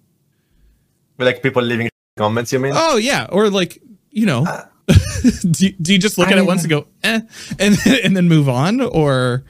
Like 1.19 1.43
people 1.43 1.63
leaving 1.63 1.89
comments. 2.17 2.53
You 2.53 2.59
mean? 2.59 2.73
oh 2.75 2.97
yeah. 2.97 3.27
Or 3.31 3.51
like 3.51 3.83
you 4.11 4.27
know 4.27 4.45
uh, 4.47 4.65
do, 5.51 5.67
you, 5.67 5.73
do 5.81 5.93
you 5.93 5.99
just 5.99 6.19
look 6.19 6.29
I 6.29 6.33
at 6.33 6.39
it 6.39 6.47
once 6.47 6.63
and 6.63 6.71
go 6.71 6.87
eh 7.03 7.21
and 7.59 7.77
and 8.05 8.17
then 8.17 8.29
move 8.29 8.49
on 8.49 8.81
or 8.81 9.43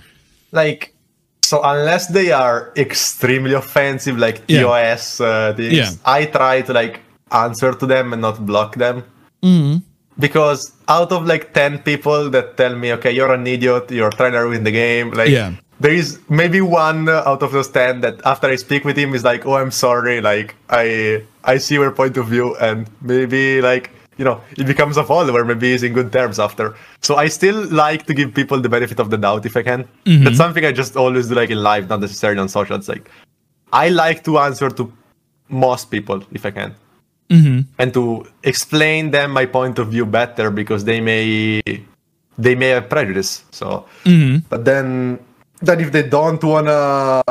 like 0.52 0.94
so 1.42 1.60
unless 1.62 2.06
they 2.08 2.32
are 2.32 2.72
extremely 2.76 3.52
offensive 3.54 4.16
like 4.18 4.42
Yeah. 4.48 4.62
TOS 4.62 5.20
uh, 5.20 5.52
things, 5.56 5.72
Yeah. 5.74 5.90
I 6.06 6.24
try 6.26 6.62
to 6.62 6.72
like 6.72 7.00
answer 7.32 7.72
to 7.74 7.86
them 7.86 8.12
and 8.12 8.22
not 8.22 8.44
block 8.46 8.76
them. 8.76 9.02
Mm-hmm. 9.42 9.78
Because 10.18 10.72
out 10.88 11.10
of 11.12 11.26
like 11.26 11.52
10 11.52 11.80
people 11.80 12.30
that 12.30 12.56
tell 12.56 12.76
me, 12.76 12.92
okay, 12.94 13.10
you're 13.10 13.32
an 13.34 13.46
idiot, 13.46 13.90
you're 13.90 14.10
trying 14.12 14.32
to 14.32 14.38
ruin 14.38 14.62
the 14.64 14.70
game, 14.70 15.10
like 15.10 15.28
Yeah. 15.28 15.52
there 15.80 15.92
is 15.92 16.18
maybe 16.30 16.60
one 16.60 17.08
out 17.10 17.42
of 17.42 17.50
those 17.52 17.68
10 17.68 18.00
that 18.02 18.20
after 18.24 18.46
I 18.46 18.56
speak 18.56 18.84
with 18.84 18.96
him 18.96 19.12
is 19.14 19.24
like, 19.24 19.44
oh, 19.44 19.56
I'm 19.56 19.72
sorry, 19.72 20.20
like 20.20 20.54
I 20.70 21.24
I 21.44 21.58
see 21.58 21.74
your 21.74 21.90
point 21.90 22.16
of 22.16 22.28
view 22.28 22.56
and 22.56 22.88
maybe 23.02 23.60
like 23.60 23.90
you 24.16 24.24
know, 24.24 24.40
it 24.56 24.66
becomes 24.66 24.96
a 24.96 25.04
follower, 25.04 25.44
maybe 25.44 25.72
he's 25.72 25.82
in 25.82 25.92
good 25.92 26.12
terms 26.12 26.38
after. 26.38 26.74
So 27.00 27.16
I 27.16 27.28
still 27.28 27.66
like 27.68 28.06
to 28.06 28.14
give 28.14 28.34
people 28.34 28.60
the 28.60 28.68
benefit 28.68 29.00
of 29.00 29.10
the 29.10 29.18
doubt 29.18 29.46
if 29.46 29.56
I 29.56 29.62
can. 29.62 29.84
Mm-hmm. 30.04 30.24
That's 30.24 30.36
something 30.36 30.64
I 30.64 30.72
just 30.72 30.96
always 30.96 31.28
do 31.28 31.34
like 31.34 31.50
in 31.50 31.62
life, 31.62 31.88
not 31.88 32.00
necessarily 32.00 32.40
on 32.40 32.48
social. 32.48 32.76
It's 32.76 32.88
like 32.88 33.10
I 33.72 33.88
like 33.88 34.24
to 34.24 34.38
answer 34.38 34.70
to 34.70 34.92
most 35.48 35.90
people 35.90 36.22
if 36.32 36.46
I 36.46 36.50
can. 36.50 36.74
Mm-hmm. 37.30 37.60
And 37.78 37.94
to 37.94 38.26
explain 38.42 39.10
them 39.10 39.32
my 39.32 39.46
point 39.46 39.78
of 39.78 39.88
view 39.88 40.06
better 40.06 40.50
because 40.50 40.84
they 40.84 41.00
may 41.00 41.62
they 42.38 42.54
may 42.54 42.68
have 42.68 42.88
prejudice. 42.88 43.44
So 43.50 43.86
mm-hmm. 44.04 44.46
but 44.48 44.64
then 44.64 45.18
then 45.60 45.80
if 45.80 45.90
they 45.90 46.02
don't 46.02 46.42
wanna 46.44 47.22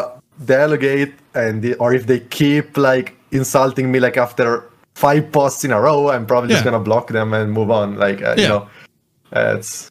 delegate 0.46 1.14
and 1.36 1.62
the, 1.62 1.76
or 1.76 1.94
if 1.94 2.08
they 2.08 2.20
keep 2.20 2.76
like 2.78 3.16
insulting 3.32 3.92
me 3.92 4.00
like 4.00 4.18
after 4.18 4.70
five 4.96 5.32
posts 5.32 5.64
in 5.64 5.72
a 5.72 5.80
row, 5.82 6.10
I'm 6.10 6.26
probably 6.26 6.50
just 6.50 6.64
gonna 6.64 6.80
block 6.80 7.08
them 7.10 7.34
and 7.34 7.52
move 7.52 7.72
on. 7.72 7.98
Like 7.98 8.22
uh, 8.22 8.36
you 8.38 8.48
know, 8.48 8.70
uh, 9.34 9.56
it's 9.58 9.89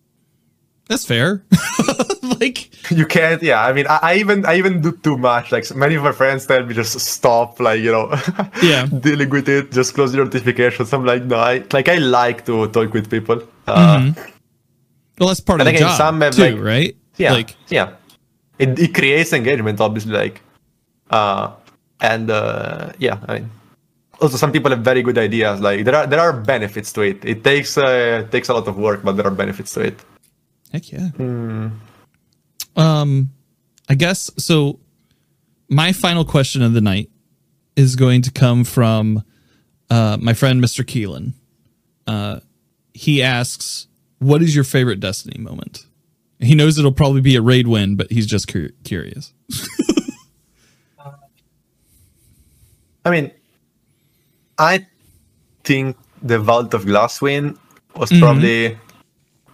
that's 0.88 1.04
fair 1.06 1.42
like 2.40 2.70
you 2.90 3.06
can't. 3.06 3.42
Yeah, 3.42 3.64
I 3.64 3.72
mean, 3.72 3.86
I, 3.88 3.98
I 4.02 4.14
even 4.16 4.44
I 4.44 4.56
even 4.58 4.80
do 4.80 4.92
too 4.92 5.16
much. 5.16 5.52
Like 5.52 5.64
many 5.74 5.94
of 5.94 6.02
my 6.02 6.12
friends 6.12 6.46
tell 6.46 6.64
me 6.64 6.74
just 6.74 6.98
stop. 7.00 7.60
Like 7.60 7.80
you 7.80 7.92
know, 7.92 8.12
Yeah. 8.62 8.86
dealing 8.86 9.30
with 9.30 9.48
it. 9.48 9.72
Just 9.72 9.94
close 9.94 10.14
your 10.14 10.24
notifications. 10.24 10.92
I'm 10.92 11.04
like, 11.06 11.24
no, 11.24 11.36
I 11.38 11.64
like 11.72 11.88
I 11.88 11.96
like 11.98 12.44
to 12.46 12.68
talk 12.68 12.92
with 12.92 13.08
people. 13.10 13.42
Uh, 13.66 14.12
well 15.18 15.28
that's 15.28 15.40
part 15.40 15.60
of 15.60 15.66
the 15.66 15.72
job 15.72 15.96
some 15.96 16.20
have, 16.20 16.34
too 16.34 16.42
like- 16.56 16.58
right 16.58 16.96
yeah 17.16 17.32
like 17.32 17.54
yeah 17.68 17.92
it, 18.58 18.76
it 18.78 18.94
creates 18.94 19.32
engagement 19.32 19.78
obviously 19.80 20.10
like 20.12 20.40
uh 21.10 21.52
and 22.00 22.30
uh 22.30 22.90
yeah 22.98 23.18
i 23.28 23.34
mean 23.34 23.50
also 24.22 24.36
some 24.36 24.52
people 24.52 24.70
have 24.70 24.80
very 24.80 25.02
good 25.02 25.18
ideas. 25.18 25.60
Like 25.60 25.84
there 25.84 25.94
are 25.94 26.06
there 26.06 26.20
are 26.20 26.32
benefits 26.32 26.92
to 26.94 27.02
it. 27.02 27.24
It 27.24 27.44
takes 27.44 27.76
uh, 27.76 28.26
takes 28.30 28.48
a 28.48 28.54
lot 28.54 28.68
of 28.68 28.76
work, 28.76 29.02
but 29.02 29.16
there 29.16 29.26
are 29.26 29.30
benefits 29.30 29.72
to 29.74 29.80
it. 29.80 30.00
Heck 30.72 30.90
yeah. 30.92 31.10
Um, 32.76 33.30
I 33.88 33.94
guess 33.94 34.30
so. 34.38 34.78
My 35.68 35.92
final 35.92 36.24
question 36.24 36.62
of 36.62 36.74
the 36.74 36.80
night 36.80 37.10
is 37.76 37.96
going 37.96 38.22
to 38.22 38.30
come 38.30 38.64
from 38.64 39.24
uh, 39.90 40.18
my 40.20 40.34
friend 40.34 40.62
Mr. 40.62 40.84
Keelan. 40.84 41.32
Uh, 42.06 42.40
he 42.94 43.22
asks, 43.22 43.88
"What 44.18 44.42
is 44.42 44.54
your 44.54 44.64
favorite 44.64 45.00
Destiny 45.00 45.38
moment?" 45.38 45.86
He 46.38 46.54
knows 46.54 46.78
it'll 46.78 46.92
probably 46.92 47.20
be 47.20 47.36
a 47.36 47.42
raid 47.42 47.68
win, 47.68 47.96
but 47.96 48.10
he's 48.10 48.26
just 48.26 48.48
cur- 48.48 48.70
curious. 48.84 49.32
I 53.04 53.10
mean, 53.10 53.32
I 54.58 54.86
think 55.64 55.96
the 56.22 56.38
Vault 56.38 56.74
of 56.74 56.86
Glass 56.86 57.20
win 57.20 57.58
was 57.96 58.10
probably 58.18 58.78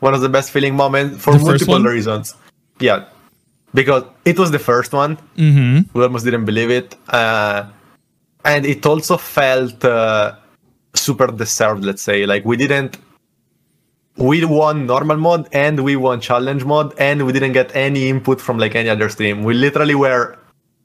one 0.00 0.14
of 0.14 0.20
the 0.20 0.28
best 0.28 0.50
feeling 0.50 0.74
moments 0.76 1.22
for 1.22 1.32
Mm-hmm. 1.32 1.44
The 1.44 1.50
multiple 1.50 1.82
reasons. 1.82 2.34
Yeah, 2.80 3.06
because 3.74 4.04
it 4.24 4.38
was 4.38 4.50
the 4.50 4.58
first 4.58 4.92
one. 4.92 5.16
Mm-hmm. 5.36 5.98
We 5.98 6.02
almost 6.02 6.24
didn't 6.24 6.44
believe 6.44 6.70
it, 6.70 6.94
uh, 7.08 7.66
and 8.44 8.64
it 8.66 8.86
also 8.86 9.16
felt 9.16 9.84
uh, 9.84 10.36
super 10.94 11.26
deserved. 11.28 11.84
Let's 11.84 12.02
say, 12.02 12.26
like 12.26 12.44
we 12.44 12.56
didn't. 12.56 12.98
We 14.16 14.44
won 14.44 14.86
normal 14.86 15.16
mode 15.16 15.46
and 15.52 15.84
we 15.84 15.94
won 15.94 16.20
challenge 16.20 16.64
mode, 16.64 16.92
and 16.98 17.24
we 17.24 17.32
didn't 17.32 17.52
get 17.52 17.74
any 17.76 18.08
input 18.08 18.40
from 18.40 18.58
like 18.58 18.74
any 18.74 18.88
other 18.88 19.08
stream. 19.08 19.44
We 19.44 19.54
literally 19.54 19.94
were 19.94 20.36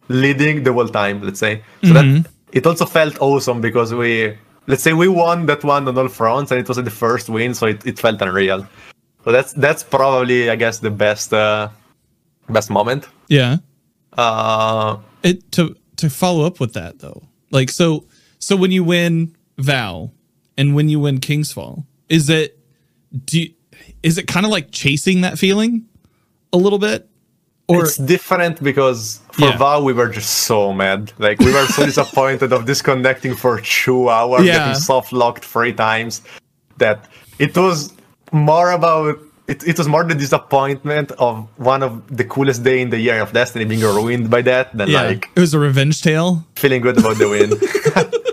leading 0.08 0.64
the 0.64 0.72
whole 0.72 0.88
time. 0.88 1.22
Let's 1.22 1.40
say 1.40 1.64
so 1.84 1.94
that 1.94 2.26
it 2.54 2.66
also 2.66 2.86
felt 2.86 3.20
awesome 3.20 3.60
because 3.60 3.94
we 3.94 4.38
let's 4.68 4.84
say 4.84 4.94
we 4.94 5.08
won 5.08 5.46
that 5.48 5.64
one 5.64 5.88
on 5.88 5.98
all 5.98 6.08
fronts, 6.08 6.52
and 6.52 6.60
it 6.60 6.68
was 6.68 6.78
the 6.78 6.90
first 6.90 7.30
win, 7.30 7.54
so 7.54 7.68
it, 7.68 7.86
it 7.86 8.00
felt 8.00 8.22
unreal. 8.22 8.66
So 9.26 9.32
that's 9.32 9.54
that's 9.54 9.84
probably 9.84 10.50
I 10.50 10.56
guess 10.56 10.80
the 10.80 10.92
best 10.92 11.34
uh, 11.34 11.70
best 12.50 12.70
moment. 12.70 13.08
Yeah. 13.28 13.58
Uh, 14.18 14.98
It 15.24 15.52
to 15.54 15.76
to 15.98 16.10
follow 16.10 16.46
up 16.46 16.60
with 16.60 16.74
that 16.74 17.00
though. 17.00 17.24
Like 17.52 17.70
so 17.70 18.06
so 18.40 18.56
when 18.56 18.72
you 18.72 18.84
win 18.84 19.36
Vow 19.58 20.12
and 20.58 20.76
when 20.76 20.90
you 20.90 21.00
win 21.00 21.20
King's 21.20 21.52
Fall, 21.52 21.86
is 22.10 22.30
it 22.30 22.60
do 23.26 23.42
you, 23.42 23.54
is 24.04 24.18
it 24.18 24.28
kind 24.28 24.46
of 24.46 24.52
like 24.52 24.72
chasing 24.72 25.22
that 25.22 25.40
feeling 25.40 25.86
a 26.52 26.58
little 26.58 26.80
bit? 26.80 27.10
Or 27.68 27.84
it's 27.84 27.98
different 27.98 28.62
because 28.62 29.22
for 29.32 29.46
Yeah. 29.46 29.58
Vow 29.58 29.82
we 29.82 29.94
were 29.94 30.10
just 30.10 30.30
so 30.50 30.74
mad. 30.74 31.14
Like 31.18 31.40
we 31.40 31.52
were 31.54 31.66
so 31.68 31.86
disappointed 31.92 32.52
of 32.52 32.66
disconnecting 32.66 33.36
for 33.36 33.60
two 33.62 34.10
hours, 34.10 34.46
Yeah. 34.46 34.58
getting 34.60 34.76
soft 34.76 35.14
locked 35.14 35.46
three 35.46 35.74
times, 35.74 36.22
that 36.78 37.06
it 37.40 37.56
was 37.58 37.94
more 38.32 38.72
about 38.72 39.18
it, 39.48 39.66
it 39.68 39.78
was 39.78 39.88
more 39.88 40.04
the 40.04 40.16
disappointment 40.16 41.12
of 41.20 41.48
one 41.58 41.84
of 41.84 41.92
the 42.16 42.24
coolest 42.24 42.64
day 42.64 42.82
in 42.82 42.90
the 42.90 43.00
year 43.00 43.22
of 43.22 43.32
Destiny 43.34 43.66
being 43.66 43.82
ruined 43.82 44.30
by 44.30 44.42
that 44.42 44.76
than 44.78 44.90
yeah, 44.90 45.04
like 45.04 45.30
it 45.36 45.40
was 45.40 45.54
a 45.54 45.60
revenge 45.60 46.02
tale. 46.02 46.44
feeling 46.56 46.82
good 46.82 46.98
about 46.98 47.18
the 47.18 47.30
win. 47.30 47.50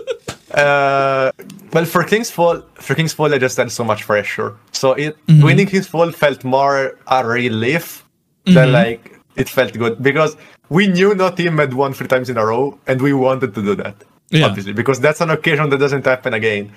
uh, 0.57 1.31
well, 1.73 1.85
for 1.85 2.03
King's 2.03 2.29
Fall 2.31 2.61
for 2.75 2.95
King's 2.95 3.13
Fall 3.13 3.33
I 3.33 3.37
just 3.37 3.57
had 3.57 3.71
so 3.71 3.83
much 3.83 4.01
pressure. 4.05 4.55
So 4.73 4.93
it 4.93 5.17
winning 5.27 5.67
King's 5.67 5.87
Fall 5.87 6.11
felt 6.11 6.43
more 6.43 6.97
a 7.07 7.25
relief 7.25 8.03
than 8.45 8.71
like 8.73 9.19
it 9.35 9.47
felt 9.49 9.73
good 9.73 10.01
because 10.03 10.35
we 10.69 10.87
knew 10.87 11.13
no 11.15 11.29
team 11.31 11.57
had 11.57 11.73
won 11.73 11.93
three 11.93 12.07
times 12.07 12.29
in 12.29 12.37
a 12.37 12.45
row, 12.45 12.77
and 12.87 13.01
we 13.01 13.13
wanted 13.13 13.53
to 13.55 13.61
do 13.61 13.75
that. 13.75 13.95
Yeah. 14.29 14.45
Obviously, 14.45 14.73
because 14.73 14.99
that's 14.99 15.19
an 15.21 15.29
occasion 15.29 15.69
that 15.69 15.77
doesn't 15.79 16.05
happen 16.05 16.33
again. 16.33 16.71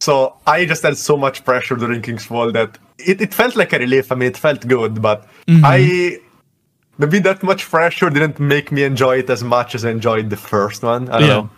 So 0.00 0.36
I 0.46 0.64
just 0.66 0.82
had 0.82 0.96
so 0.96 1.16
much 1.16 1.44
pressure 1.44 1.74
during 1.76 2.02
King's 2.02 2.24
Fall 2.26 2.52
that 2.52 2.78
it, 2.98 3.20
it 3.20 3.32
felt 3.34 3.56
like 3.56 3.72
a 3.72 3.78
relief. 3.78 4.12
I 4.12 4.14
mean, 4.14 4.28
it 4.28 4.36
felt 4.36 4.66
good, 4.68 5.00
but 5.02 5.26
I 5.48 6.18
maybe 6.98 7.18
that 7.20 7.42
much 7.42 7.64
pressure 7.64 8.10
didn't 8.10 8.38
make 8.38 8.70
me 8.70 8.82
enjoy 8.84 9.18
it 9.18 9.30
as 9.30 9.42
much 9.42 9.74
as 9.74 9.84
I 9.84 9.90
enjoyed 9.90 10.30
the 10.30 10.36
first 10.36 10.82
one. 10.82 11.08
I 11.08 11.18
don't 11.18 11.28
Yeah. 11.28 11.34
know. 11.34 11.50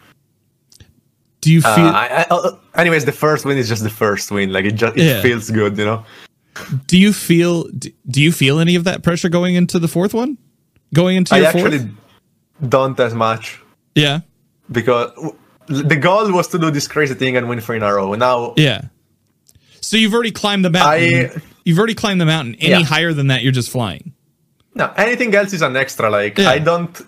Do 1.41 1.53
you 1.53 1.63
feel 1.63 1.87
Uh, 1.87 1.93
I, 1.93 2.07
I, 2.07 2.27
uh, 2.31 2.57
anyways, 2.77 3.07
the 3.07 3.13
first 3.13 3.45
win 3.47 3.57
is 3.57 3.69
just 3.69 3.83
the 3.83 3.91
first 3.91 4.31
win. 4.31 4.53
Like 4.53 4.67
it 4.67 4.73
just 4.73 4.97
it 4.97 5.03
Yeah. 5.05 5.23
feels 5.23 5.51
good, 5.51 5.77
you 5.79 5.85
know. 5.87 6.05
Do 6.87 6.99
you 6.99 7.13
feel 7.13 7.65
do, 7.69 7.91
you 8.23 8.33
feel 8.33 8.59
any 8.59 8.75
of 8.77 8.85
that 8.85 9.03
pressure 9.03 9.29
going 9.29 9.55
into 9.55 9.79
the 9.79 9.89
fourth 9.89 10.15
one? 10.15 10.39
Going 10.95 11.17
into 11.17 11.35
I 11.35 11.43
actually 11.43 11.79
fourth? 11.79 11.91
don't 12.69 12.99
as 13.01 13.15
much 13.15 13.61
Yeah. 13.95 14.21
because 14.71 15.13
the 15.67 15.97
goal 15.97 16.33
was 16.33 16.49
to 16.49 16.59
do 16.59 16.71
this 16.71 16.89
crazy 16.89 17.15
thing 17.15 17.37
and 17.37 17.49
win 17.49 17.61
three 17.61 17.77
in 17.77 17.83
a 17.83 17.93
row. 17.95 18.15
Now 18.15 18.55
Yeah. 18.57 18.83
So 19.81 19.97
you've 19.97 20.13
already 20.15 20.31
climbed 20.33 20.65
the 20.65 20.71
mountain. 20.71 21.31
I- 21.37 21.43
you've 21.65 21.79
already 21.79 21.95
climbed 21.95 22.21
the 22.21 22.27
mountain. 22.27 22.57
Any 22.61 22.71
Yeah. 22.71 22.83
higher 22.85 23.13
than 23.13 23.29
that, 23.29 23.43
you're 23.43 23.53
just 23.53 23.71
flying. 23.71 24.13
No, 24.75 24.93
anything 24.97 25.35
else 25.35 25.53
is 25.53 25.63
an 25.63 25.77
extra. 25.77 26.11
Like 26.11 26.39
Yeah. 26.39 26.51
I 26.51 26.59
don't, 26.59 27.01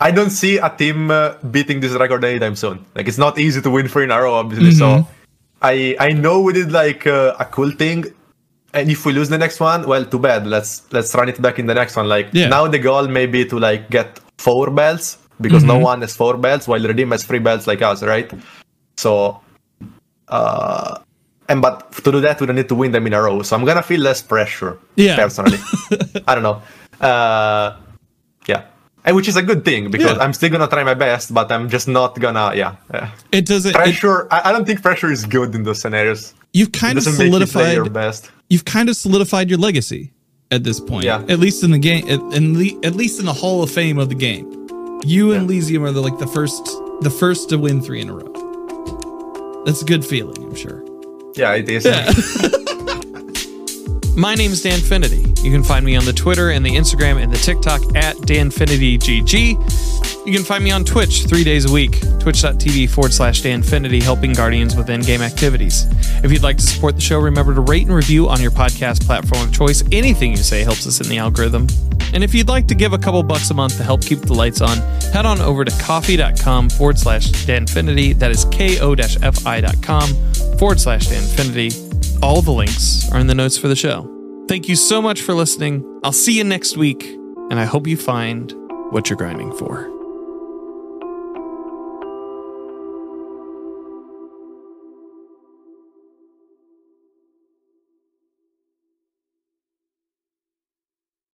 I 0.00 0.10
don't 0.10 0.30
see 0.30 0.58
a 0.58 0.70
team 0.70 1.10
uh, 1.10 1.34
beating 1.50 1.80
this 1.80 1.92
record 1.92 2.24
anytime 2.24 2.56
soon. 2.56 2.84
Like 2.94 3.08
it's 3.08 3.18
not 3.18 3.38
easy 3.38 3.60
to 3.62 3.70
win 3.70 3.88
three 3.88 4.04
in 4.04 4.10
a 4.10 4.20
row, 4.20 4.34
obviously. 4.34 4.72
So 4.72 4.86
Mm-hmm. 4.86 5.12
I, 5.60 5.96
I 5.98 6.08
know 6.12 6.40
we 6.40 6.52
did 6.52 6.70
like 6.70 7.04
uh, 7.06 7.34
a 7.40 7.44
cool 7.44 7.70
thing, 7.72 8.04
and 8.74 8.90
if 8.90 9.04
we 9.06 9.12
lose 9.12 9.28
the 9.28 9.38
next 9.38 9.60
one, 9.60 9.86
well, 9.86 10.04
too 10.04 10.18
bad. 10.18 10.46
Let's 10.46 10.82
let's 10.92 11.14
run 11.14 11.28
it 11.28 11.40
back 11.40 11.58
in 11.58 11.66
the 11.66 11.74
next 11.74 11.96
one. 11.96 12.08
Like 12.08 12.28
Yeah. 12.32 12.48
now, 12.48 12.66
the 12.68 12.78
goal 12.78 13.08
may 13.08 13.26
be 13.26 13.44
to 13.46 13.58
like 13.58 13.88
get 13.90 14.20
four 14.38 14.70
belts 14.70 15.18
because 15.40 15.62
Mm-hmm. 15.62 15.78
no 15.78 15.78
one 15.90 16.00
has 16.02 16.14
four 16.16 16.36
belts, 16.36 16.66
while 16.68 16.80
Redeem 16.82 17.10
has 17.12 17.24
three 17.24 17.38
belts 17.38 17.66
like 17.66 17.80
us, 17.82 18.02
right? 18.02 18.30
So, 18.96 19.40
uh, 20.28 20.98
and 21.48 21.62
but 21.62 21.92
to 22.04 22.12
do 22.12 22.20
that, 22.20 22.40
we 22.40 22.46
don't 22.46 22.56
need 22.56 22.68
to 22.68 22.74
win 22.74 22.92
them 22.92 23.06
in 23.06 23.14
a 23.14 23.22
row. 23.22 23.42
So 23.42 23.56
I'm 23.56 23.64
gonna 23.64 23.82
feel 23.82 24.00
less 24.00 24.20
pressure. 24.22 24.78
Yeah. 24.96 25.16
personally. 25.16 25.58
I 26.28 26.34
don't 26.34 26.42
know. 26.42 26.60
Uh, 27.00 27.76
yeah, 28.46 28.64
and 29.04 29.16
which 29.16 29.28
is 29.28 29.36
a 29.36 29.42
good 29.42 29.64
thing 29.64 29.90
because 29.90 30.16
Yeah. 30.16 30.22
I'm 30.22 30.32
still 30.32 30.50
gonna 30.50 30.68
try 30.68 30.82
my 30.84 30.94
best, 30.94 31.32
but 31.32 31.50
I'm 31.52 31.68
just 31.70 31.88
not 31.88 32.18
gonna. 32.20 32.52
Yeah, 32.54 32.76
yeah. 32.92 33.10
It 33.32 33.46
doesn't. 33.46 33.70
it- 33.70 33.74
pressure. 33.74 34.26
I, 34.32 34.50
I 34.50 34.52
don't 34.52 34.66
think 34.66 34.82
pressure 34.82 35.10
is 35.10 35.24
good 35.24 35.54
in 35.54 35.62
those 35.62 35.80
scenarios. 35.80 36.34
You've 36.52 36.72
kind 36.72 36.98
of 36.98 37.06
you 37.06 37.12
solidified. 37.12 37.74
your 37.74 37.90
best. 37.90 38.30
You've 38.48 38.64
kind 38.64 38.88
of 38.88 38.96
solidified 38.96 39.50
your 39.50 39.58
legacy 39.58 40.12
at 40.50 40.64
this 40.64 40.80
point. 40.80 41.04
Yeah. 41.04 41.24
At 41.28 41.38
least 41.38 41.62
in 41.62 41.70
the 41.70 41.78
game. 41.78 42.08
At, 42.08 42.20
in 42.34 42.54
the, 42.54 42.76
at 42.82 42.94
least 42.94 43.20
in 43.20 43.26
the 43.26 43.32
Hall 43.32 43.62
of 43.62 43.70
Fame 43.70 43.98
of 43.98 44.08
the 44.08 44.14
game. 44.14 44.54
You 45.04 45.32
and 45.32 45.44
Elysium 45.44 45.84
are 45.84 45.92
the 45.92 46.00
like 46.00 46.18
the 46.18 46.26
first 46.26 46.64
the 47.02 47.10
first 47.10 47.50
to 47.50 47.58
win 47.58 47.80
three 47.80 48.00
in 48.00 48.08
a 48.08 48.14
row. 48.14 49.62
That's 49.64 49.82
a 49.82 49.84
good 49.84 50.04
feeling, 50.04 50.42
I'm 50.42 50.56
sure. 50.56 50.82
Yeah, 51.36 51.54
it 51.54 51.68
is. 51.68 51.84
My 54.16 54.34
name 54.34 54.50
is 54.50 54.64
Danfinity. 54.64 55.44
You 55.44 55.52
can 55.52 55.62
find 55.62 55.86
me 55.86 55.94
on 55.94 56.04
the 56.04 56.12
Twitter 56.12 56.50
and 56.50 56.66
the 56.66 56.70
Instagram 56.70 57.22
and 57.22 57.32
the 57.32 57.38
TikTok 57.38 57.80
at 57.94 58.16
DanfinityGG. 58.16 60.07
You 60.28 60.34
can 60.34 60.44
find 60.44 60.62
me 60.62 60.70
on 60.72 60.84
Twitch 60.84 61.24
three 61.24 61.42
days 61.42 61.64
a 61.64 61.72
week, 61.72 62.02
twitch.tv 62.20 62.90
forward 62.90 63.14
slash 63.14 63.40
Danfinity, 63.40 64.02
helping 64.02 64.34
Guardians 64.34 64.76
with 64.76 64.90
in 64.90 65.00
game 65.00 65.22
activities. 65.22 65.86
If 66.22 66.30
you'd 66.30 66.42
like 66.42 66.58
to 66.58 66.62
support 66.62 66.96
the 66.96 67.00
show, 67.00 67.18
remember 67.18 67.54
to 67.54 67.62
rate 67.62 67.86
and 67.86 67.96
review 67.96 68.28
on 68.28 68.38
your 68.42 68.50
podcast 68.50 69.06
platform 69.06 69.48
of 69.48 69.54
choice. 69.54 69.82
Anything 69.90 70.32
you 70.32 70.36
say 70.36 70.64
helps 70.64 70.86
us 70.86 71.00
in 71.00 71.08
the 71.08 71.16
algorithm. 71.16 71.66
And 72.12 72.22
if 72.22 72.34
you'd 72.34 72.48
like 72.48 72.68
to 72.68 72.74
give 72.74 72.92
a 72.92 72.98
couple 72.98 73.22
bucks 73.22 73.50
a 73.50 73.54
month 73.54 73.78
to 73.78 73.82
help 73.82 74.02
keep 74.02 74.20
the 74.20 74.34
lights 74.34 74.60
on, 74.60 74.76
head 75.14 75.24
on 75.24 75.40
over 75.40 75.64
to 75.64 75.72
coffee.com 75.82 76.68
forward 76.68 76.98
slash 76.98 77.30
Danfinity. 77.46 78.12
That 78.18 78.30
is 78.30 78.44
ko-fi.com 78.44 80.08
forward 80.58 80.78
slash 80.78 81.08
Danfinity. 81.08 82.22
All 82.22 82.42
the 82.42 82.52
links 82.52 83.10
are 83.12 83.18
in 83.18 83.28
the 83.28 83.34
notes 83.34 83.56
for 83.56 83.68
the 83.68 83.76
show. 83.76 84.44
Thank 84.46 84.68
you 84.68 84.76
so 84.76 85.00
much 85.00 85.22
for 85.22 85.32
listening. 85.32 86.00
I'll 86.04 86.12
see 86.12 86.36
you 86.36 86.44
next 86.44 86.76
week, 86.76 87.02
and 87.02 87.58
I 87.58 87.64
hope 87.64 87.86
you 87.86 87.96
find 87.96 88.52
what 88.90 89.08
you're 89.08 89.16
grinding 89.16 89.54
for. 89.54 89.97